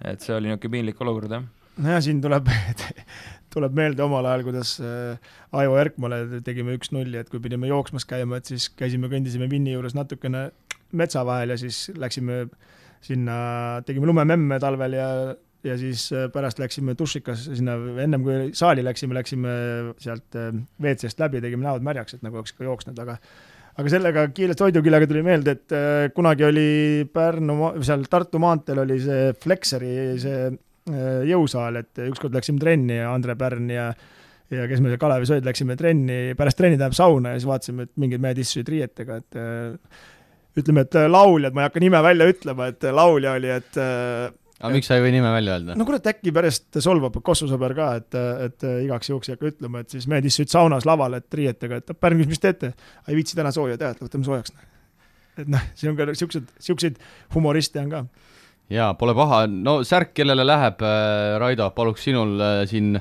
et 0.05 0.25
see 0.25 0.35
oli 0.37 0.51
niisugune 0.51 0.73
piinlik 0.77 1.01
olukord, 1.05 1.37
jah. 1.37 1.45
nojah, 1.85 2.03
siin 2.05 2.23
tuleb 2.25 2.49
tuleb 3.55 3.77
meelde 3.79 4.03
omal 4.05 4.27
ajal, 4.29 4.45
kuidas 4.49 4.75
äh, 4.83 5.31
Aivo 5.55 5.79
Erkmale 5.81 6.41
tegime 6.47 6.75
üks-nulli, 6.79 7.21
et 7.21 7.31
kui 7.33 7.43
pidime 7.43 7.71
jooksmas 7.71 8.07
käima, 8.09 8.41
et 8.41 8.51
siis 8.51 8.69
käisime, 8.75 9.11
kõndisime 9.13 9.49
Vinni 9.51 9.75
juures 9.77 9.97
natukene 9.97 10.49
metsa 10.95 11.25
vahel 11.27 11.55
ja 11.55 11.59
siis 11.61 11.87
läksime 11.99 12.45
sinna, 13.05 13.37
tegime 13.87 14.09
lumememme 14.11 14.61
talvel 14.63 14.99
ja 14.99 15.09
ja 15.65 15.79
siis 15.81 16.11
äh, 16.13 16.27
pärast 16.33 16.59
läksime 16.61 16.93
dušikas 16.99 17.47
sinna, 17.47 17.79
ennem 18.03 18.25
kui 18.27 18.51
saali 18.57 18.83
läksime, 18.85 19.17
läksime 19.17 19.55
sealt 20.03 20.37
äh, 20.37 20.53
WC-st 20.83 21.23
läbi, 21.25 21.41
tegime 21.45 21.65
näod 21.65 21.87
märjaks, 21.87 22.19
et 22.19 22.27
nagu 22.27 22.43
oleks 22.43 22.53
ka 22.53 22.67
jooksnud, 22.67 23.01
aga 23.01 23.17
aga 23.75 23.91
sellega 23.91 24.27
kiirelt 24.31 24.61
hoidukillega 24.61 25.09
tuli 25.11 25.25
meelde, 25.27 25.57
et 25.57 25.73
kunagi 26.15 26.45
oli 26.47 26.69
Pärnu, 27.11 27.73
seal 27.83 28.05
Tartu 28.07 28.39
maanteel 28.39 28.85
oli 28.85 29.01
see 29.03 29.33
Flexeri 29.43 29.97
see 30.23 30.53
jõusaal, 30.85 31.79
et 31.81 32.03
ükskord 32.11 32.35
läksime 32.37 32.61
trenni 32.61 32.99
ja 32.99 33.15
Andre 33.15 33.37
Pärn 33.41 33.71
ja 33.73 33.87
ja 34.53 34.67
kes 34.69 34.83
me 34.83 34.91
seal 34.93 35.01
Kalevis 35.01 35.33
olid, 35.33 35.47
läksime 35.49 35.77
trenni, 35.81 36.19
pärast 36.39 36.59
trenni 36.59 36.79
tähendab 36.79 36.97
sauna 36.97 37.33
ja 37.33 37.41
siis 37.41 37.49
vaatasime, 37.49 37.87
et 37.89 37.93
mingid 38.01 38.23
mehed 38.23 38.41
istusid 38.43 38.69
riietega, 38.71 39.19
et 39.23 39.39
äh, 39.41 40.03
ütleme, 40.61 40.85
et 40.85 40.99
lauljad, 41.09 41.55
ma 41.57 41.65
ei 41.65 41.71
hakka 41.71 41.83
nime 41.83 42.01
välja 42.05 42.29
ütlema, 42.31 42.69
et 42.71 42.87
laulja 42.95 43.35
oli, 43.39 43.51
et 43.55 43.81
äh, 43.81 44.29
aga 44.61 44.73
miks 44.77 44.89
sa 44.91 44.99
ei 44.99 45.05
või 45.05 45.15
nime 45.17 45.33
välja 45.35 45.57
öelda? 45.57 45.79
no 45.81 45.87
kurat, 45.89 46.07
äkki 46.13 46.35
pärast 46.35 46.79
solvab 46.85 47.17
Kossu 47.25 47.49
sõber 47.51 47.75
ka, 47.79 47.89
et, 48.03 48.21
et 48.47 48.69
igaks 48.85 49.11
juhuks 49.11 49.31
ei 49.31 49.39
hakka 49.39 49.51
ütlema, 49.55 49.83
et 49.83 49.97
siis 49.97 50.07
mehed 50.11 50.29
istusid 50.29 50.53
saunas 50.53 50.87
laval, 50.89 51.19
et 51.19 51.41
riietega, 51.41 51.81
et 51.81 51.97
Pärn 51.99 52.21
küsis, 52.21 52.35
mis 52.37 52.45
teete? 52.45 52.75
ei 53.09 53.19
viitsi 53.19 53.41
täna 53.41 53.53
sooja 53.55 53.81
teha, 53.81 53.97
et 53.97 54.05
võtame 54.05 54.29
soojaks. 54.29 54.55
et 55.41 55.51
noh, 55.51 55.67
siin 55.75 55.95
on 55.95 55.99
ka 55.99 56.15
siuksed, 56.15 56.55
siukseid 56.69 57.01
humoriste 57.35 57.83
on 57.83 57.93
ka 57.97 58.05
jaa, 58.73 58.95
pole 58.99 59.15
paha, 59.17 59.45
no 59.49 59.83
särk, 59.85 60.15
kellele 60.17 60.47
läheb, 60.47 60.81
äh, 60.83 61.37
Raido, 61.43 61.69
paluks 61.77 62.07
sinul 62.07 62.41
äh, 62.41 62.65
siin, 62.71 62.97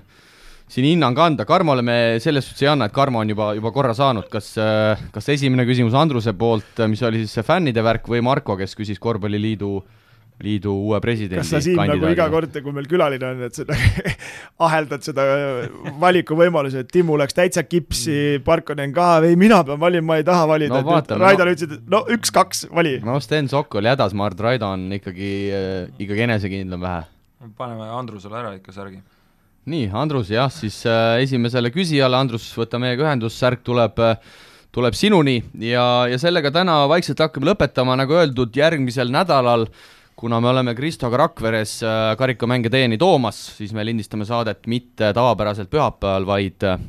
siin 0.68 0.90
hinnang 0.92 1.18
anda, 1.20 1.46
Karmole 1.48 1.86
me 1.86 1.98
selles 2.24 2.48
suhtes 2.48 2.66
ei 2.66 2.72
anna, 2.74 2.90
et 2.90 2.96
Karmo 2.96 3.22
on 3.24 3.32
juba, 3.32 3.54
juba 3.58 3.72
korra 3.76 3.96
saanud, 3.98 4.30
kas, 4.32 4.54
äh, 4.60 5.08
kas 5.16 5.30
esimene 5.36 5.68
küsimus 5.70 5.96
Andruse 5.98 6.36
poolt, 6.38 6.84
mis 6.92 7.04
oli 7.04 7.24
siis 7.24 7.40
see 7.40 7.48
fännide 7.48 7.84
värk, 7.86 8.08
või 8.12 8.24
Marko, 8.26 8.58
kes 8.60 8.76
küsis 8.80 9.02
Korvpalliliidu 9.04 9.76
äh, 9.80 10.03
liidu 10.44 10.74
uue 10.76 11.00
presidendi 11.04 11.40
kas 11.40 11.52
sa 11.56 11.62
siin 11.64 11.80
nagu 11.80 12.10
iga 12.12 12.28
kord, 12.32 12.56
kui 12.66 12.76
meil 12.76 12.88
külaline 12.90 13.30
on, 13.30 13.42
et 13.48 13.56
sa 13.56 13.64
aheldad 14.68 15.06
seda 15.06 15.26
valikuvõimaluse, 16.02 16.84
et 16.84 16.92
Timmu 16.94 17.18
läks 17.22 17.38
täitsa 17.38 17.64
kipsi, 17.68 18.18
Parkonen 18.46 18.94
ka, 18.96 19.08
ei 19.28 19.38
mina 19.40 19.62
pean 19.68 19.80
valima, 19.82 20.12
ma 20.12 20.20
ei 20.20 20.28
taha 20.28 20.46
valida 20.50 20.82
no,, 20.82 21.00
et 21.00 21.16
Raidole 21.16 21.54
no, 21.54 21.56
ütlesid, 21.58 21.76
et 21.80 21.96
no 21.96 22.04
üks-kaks, 22.18 22.68
vali. 22.74 22.98
no 23.06 23.18
Sten 23.24 23.50
Sokk 23.52 23.80
oli 23.80 23.92
hädas, 23.92 24.16
ma 24.18 24.28
arvan, 24.28 24.38
et 24.38 24.46
Raido 24.48 24.72
on 24.76 24.86
ikkagi 25.00 25.34
äh,, 25.56 25.74
ikkagi 26.04 26.28
enesekindlam 26.28 26.84
vähe. 26.84 27.04
paneme 27.60 27.90
Andrusele 27.96 28.40
ära 28.44 28.56
ikka 28.60 28.76
särgi. 28.76 29.00
nii, 29.72 29.90
Andrus 29.96 30.34
jah, 30.34 30.52
siis 30.52 30.82
äh, 30.90 31.22
esimesele 31.24 31.72
küsijale, 31.74 32.20
Andrus, 32.20 32.52
võta 32.60 32.82
meiega 32.84 33.08
ühendust, 33.08 33.40
särk 33.40 33.64
tuleb 33.64 34.04
äh, 34.04 34.18
tuleb 34.74 34.96
sinuni 34.98 35.38
ja, 35.62 36.08
ja 36.10 36.18
sellega 36.18 36.50
täna 36.52 36.82
vaikselt 36.90 37.20
hakkame 37.22 37.52
lõpetama, 37.52 37.94
nagu 38.00 38.16
öeldud, 38.18 38.56
järgmisel 38.58 39.12
nädalal 39.14 39.68
äh, 39.68 39.92
kuna 40.16 40.42
me 40.42 40.50
oleme 40.50 40.76
Kristoga 40.76 41.18
Rakveres 41.18 41.82
äh, 41.84 42.14
karikamänge 42.18 42.70
teieni 42.70 42.98
toomas, 42.98 43.40
siis 43.58 43.74
me 43.74 43.86
lindistame 43.86 44.26
saadet 44.26 44.68
mitte 44.68 45.14
tavapäraselt 45.14 45.70
pühapäeval, 45.72 46.26
vaid 46.28 46.66
äh, 46.68 46.80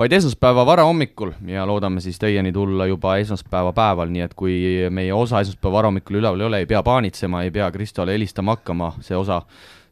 vaid 0.00 0.12
esmaspäeva 0.16 0.62
varahommikul 0.66 1.34
ja 1.46 1.66
loodame 1.68 2.00
siis 2.00 2.18
teieni 2.18 2.52
tulla 2.52 2.86
juba 2.88 3.16
esmaspäeva 3.20 3.72
päeval, 3.76 4.08
nii 4.08 4.22
et 4.24 4.34
kui 4.38 4.54
meie 4.90 5.12
osa 5.12 5.42
esmaspäeva 5.44 5.74
varahommikul 5.76 6.20
üleval 6.22 6.40
ei 6.40 6.46
ole, 6.46 6.60
ei 6.62 6.68
pea 6.70 6.82
paanitsema, 6.82 7.42
ei 7.44 7.50
pea 7.52 7.70
Kristole 7.74 8.14
helistama 8.16 8.56
hakkama, 8.56 8.94
see 9.04 9.18
osa, 9.18 9.42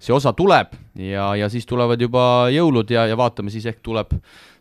see 0.00 0.14
osa 0.16 0.32
tuleb 0.32 0.72
ja, 0.96 1.34
ja 1.36 1.50
siis 1.52 1.68
tulevad 1.68 2.00
juba 2.00 2.22
jõulud 2.54 2.94
ja, 2.94 3.04
ja 3.10 3.18
vaatame 3.20 3.52
siis 3.52 3.66
ehk 3.68 3.82
tuleb, 3.84 4.16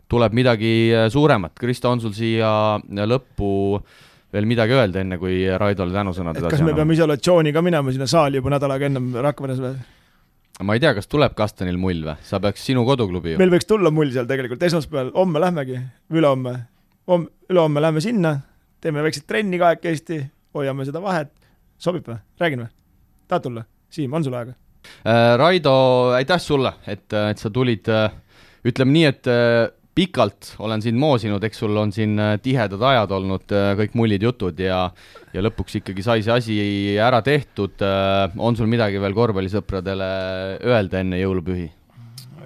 tuleb 0.08 0.36
midagi 0.36 0.74
suuremat. 1.12 1.56
Kristo, 1.56 1.94
on 1.96 2.04
sul 2.04 2.12
siia 2.16 2.50
lõppu 2.84 3.50
äh, 3.78 4.04
veel 4.34 4.48
midagi 4.48 4.76
öelda, 4.76 5.02
enne 5.02 5.18
kui 5.20 5.40
Raidole 5.60 5.94
tänusõnad 5.94 6.36
edasi 6.36 6.44
anname? 6.44 6.56
kas 6.56 6.66
me 6.66 6.74
peame 6.76 6.96
isolatsiooni 6.96 7.52
ka 7.54 7.62
minema 7.64 7.94
sinna 7.94 8.08
saali 8.10 8.40
juba 8.40 8.52
nädal 8.52 8.74
aega 8.74 8.90
ennem 8.90 9.08
Rakveres 9.24 9.62
või? 9.62 9.72
ma 10.68 10.76
ei 10.76 10.82
tea, 10.82 10.92
kas 10.98 11.08
tuleb 11.08 11.36
Kastanil 11.38 11.78
mull 11.80 12.04
või? 12.04 12.16
sa 12.28 12.40
peaks 12.42 12.66
sinu 12.68 12.84
koduklubi 12.88 13.34
ju. 13.34 13.40
meil 13.40 13.52
võiks 13.54 13.68
tulla 13.68 13.92
mull 13.94 14.12
seal 14.14 14.28
tegelikult 14.28 14.62
esmaspäeval, 14.68 15.14
homme 15.16 15.42
lähmegi, 15.42 15.80
ülehomme. 16.12 16.54
homme, 17.08 17.32
ülehomme 17.48 17.84
lähme 17.84 18.04
sinna, 18.04 18.34
teeme 18.84 19.04
väikset 19.06 19.26
trenni 19.30 19.60
kahekesti, 19.60 20.20
hoiame 20.56 20.88
seda 20.88 21.02
vahet, 21.04 21.32
sobib 21.80 22.08
või? 22.10 22.20
räägin 22.40 22.66
või? 22.66 22.72
tahad 23.28 23.48
tulla? 23.48 23.64
Siim, 23.88 24.12
on 24.12 24.24
sul 24.24 24.36
aega 24.36 24.52
äh,? 25.08 25.36
Raido, 25.40 25.74
aitäh 26.18 26.40
sulle, 26.42 26.74
et, 26.86 27.08
et 27.08 27.40
sa 27.40 27.48
tulid, 27.54 27.88
äh, 27.88 28.12
ütleme 28.68 28.92
nii, 28.92 29.08
et 29.08 29.32
äh, 29.32 29.70
pikalt 29.98 30.52
olen 30.62 30.82
sind 30.84 30.98
moosinud, 31.00 31.42
eks 31.44 31.64
sul 31.64 31.74
on 31.80 31.90
siin 31.94 32.14
äh, 32.22 32.36
tihedad 32.42 32.82
ajad 32.90 33.14
olnud, 33.16 33.46
äh, 33.54 33.72
kõik 33.80 33.96
mullid 33.98 34.22
jutud 34.22 34.60
ja 34.62 34.84
ja 35.34 35.42
lõpuks 35.44 35.80
ikkagi 35.80 36.04
sai 36.06 36.22
see 36.24 36.34
asi 36.34 36.58
ära 37.02 37.20
tehtud. 37.24 37.74
Äh, 37.82 38.36
on 38.38 38.56
sul 38.58 38.70
midagi 38.70 39.00
veel 39.02 39.16
korvpallisõpradele 39.16 40.10
öelda 40.62 41.02
enne 41.02 41.20
jõulupühi? 41.22 41.68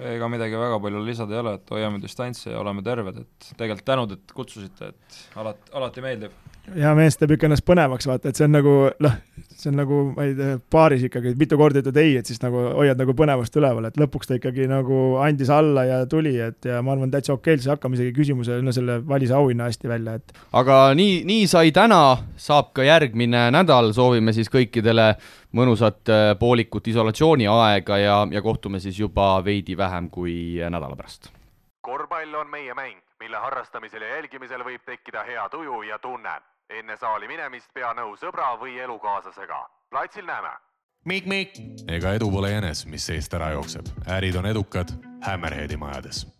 ega 0.03 0.27
midagi 0.27 0.57
väga 0.59 0.81
palju 0.83 0.99
lisada 1.05 1.31
ei 1.37 1.39
ole, 1.39 1.53
et 1.55 1.69
hoiame 1.71 2.01
distantsi 2.03 2.49
ja 2.49 2.57
oleme 2.59 2.81
terved, 2.83 3.21
et 3.21 3.53
tegelikult 3.55 3.85
tänud, 3.87 4.17
et 4.17 4.33
kutsusite, 4.35 4.89
et 4.91 5.19
alati, 5.39 5.71
alati 5.79 6.03
meeldib. 6.03 6.33
Ja 6.75 6.93
mees 6.95 7.17
teeb 7.19 7.35
ikka 7.35 7.49
ennast 7.49 7.65
põnevaks, 7.67 8.07
vaata, 8.07 8.31
et 8.31 8.39
see 8.39 8.47
on 8.47 8.55
nagu 8.55 8.73
noh, 9.03 9.15
see 9.63 9.69
on 9.71 9.77
nagu, 9.79 9.99
ma 10.15 10.27
ei 10.27 10.35
tea, 10.37 10.57
baaris 10.71 11.03
ikkagi 11.07 11.33
mitu 11.39 11.57
korda 11.59 11.81
ütled 11.83 11.99
ei, 11.99 12.15
et 12.19 12.29
siis 12.29 12.39
nagu 12.43 12.61
hoiad 12.79 12.99
nagu 12.99 13.15
põnevust 13.17 13.55
üleval, 13.59 13.89
et 13.89 13.99
lõpuks 13.99 14.29
ta 14.29 14.37
ikkagi 14.39 14.67
nagu 14.71 14.99
andis 15.23 15.51
alla 15.53 15.85
ja 15.87 15.99
tuli, 16.09 16.33
et 16.43 16.69
ja 16.69 16.81
ma 16.85 16.95
arvan, 16.95 17.11
täitsa 17.13 17.35
okei, 17.35 17.57
siis 17.59 17.71
hakkame 17.73 17.99
isegi 17.99 18.15
küsimuse, 18.15 18.61
no 18.63 18.73
selle 18.75 18.99
valis 19.07 19.33
auhinna 19.35 19.67
hästi 19.69 19.91
välja, 19.91 20.17
et 20.19 20.35
aga 20.59 20.79
nii, 20.97 21.21
nii 21.29 21.47
sai 21.51 21.73
täna, 21.75 22.01
saab 22.39 22.71
ka 22.77 22.87
järgmine 22.87 23.49
nädal, 23.55 23.91
soovime 23.95 24.35
siis 24.35 24.51
kõikidele 24.53 25.13
mõnusat 25.53 26.09
äh, 26.09 26.25
poolikut 26.39 26.87
isolatsiooniaega 26.89 27.99
ja, 28.01 28.17
ja 28.31 28.41
kohtume 28.41 28.81
siis 28.83 28.99
juba 28.99 29.35
veidi 29.45 29.77
vähem 29.77 30.09
kui 30.13 30.35
nädala 30.63 30.95
pärast. 30.95 31.31
korvpall 31.81 32.39
on 32.39 32.49
meie 32.49 32.73
mäng, 32.73 32.97
mille 33.19 33.37
harrastamisel 33.37 34.01
ja 34.01 34.15
jälgimisel 34.15 34.63
võib 34.65 34.81
tekkida 34.85 35.23
hea 35.27 35.45
tuju 35.51 35.81
ja 35.87 35.99
tunne. 35.99 36.39
Enne 36.69 36.97
saali 36.97 37.27
minemist 37.27 37.73
pea 37.73 37.93
nõu 37.93 38.15
sõbra 38.17 38.53
või 38.59 38.77
elukaaslasega. 38.79 39.69
platsil 39.89 40.25
näeme. 40.25 40.49
Mikk-Mikk. 41.05 41.57
ega 41.87 42.13
edu 42.13 42.31
pole 42.31 42.51
jänes, 42.51 42.85
mis 42.85 43.05
seest 43.05 43.33
ära 43.33 43.51
jookseb. 43.51 43.85
ärid 44.07 44.35
on 44.35 44.45
edukad 44.45 44.87
Hammerheadi 45.25 45.77
majades 45.77 46.32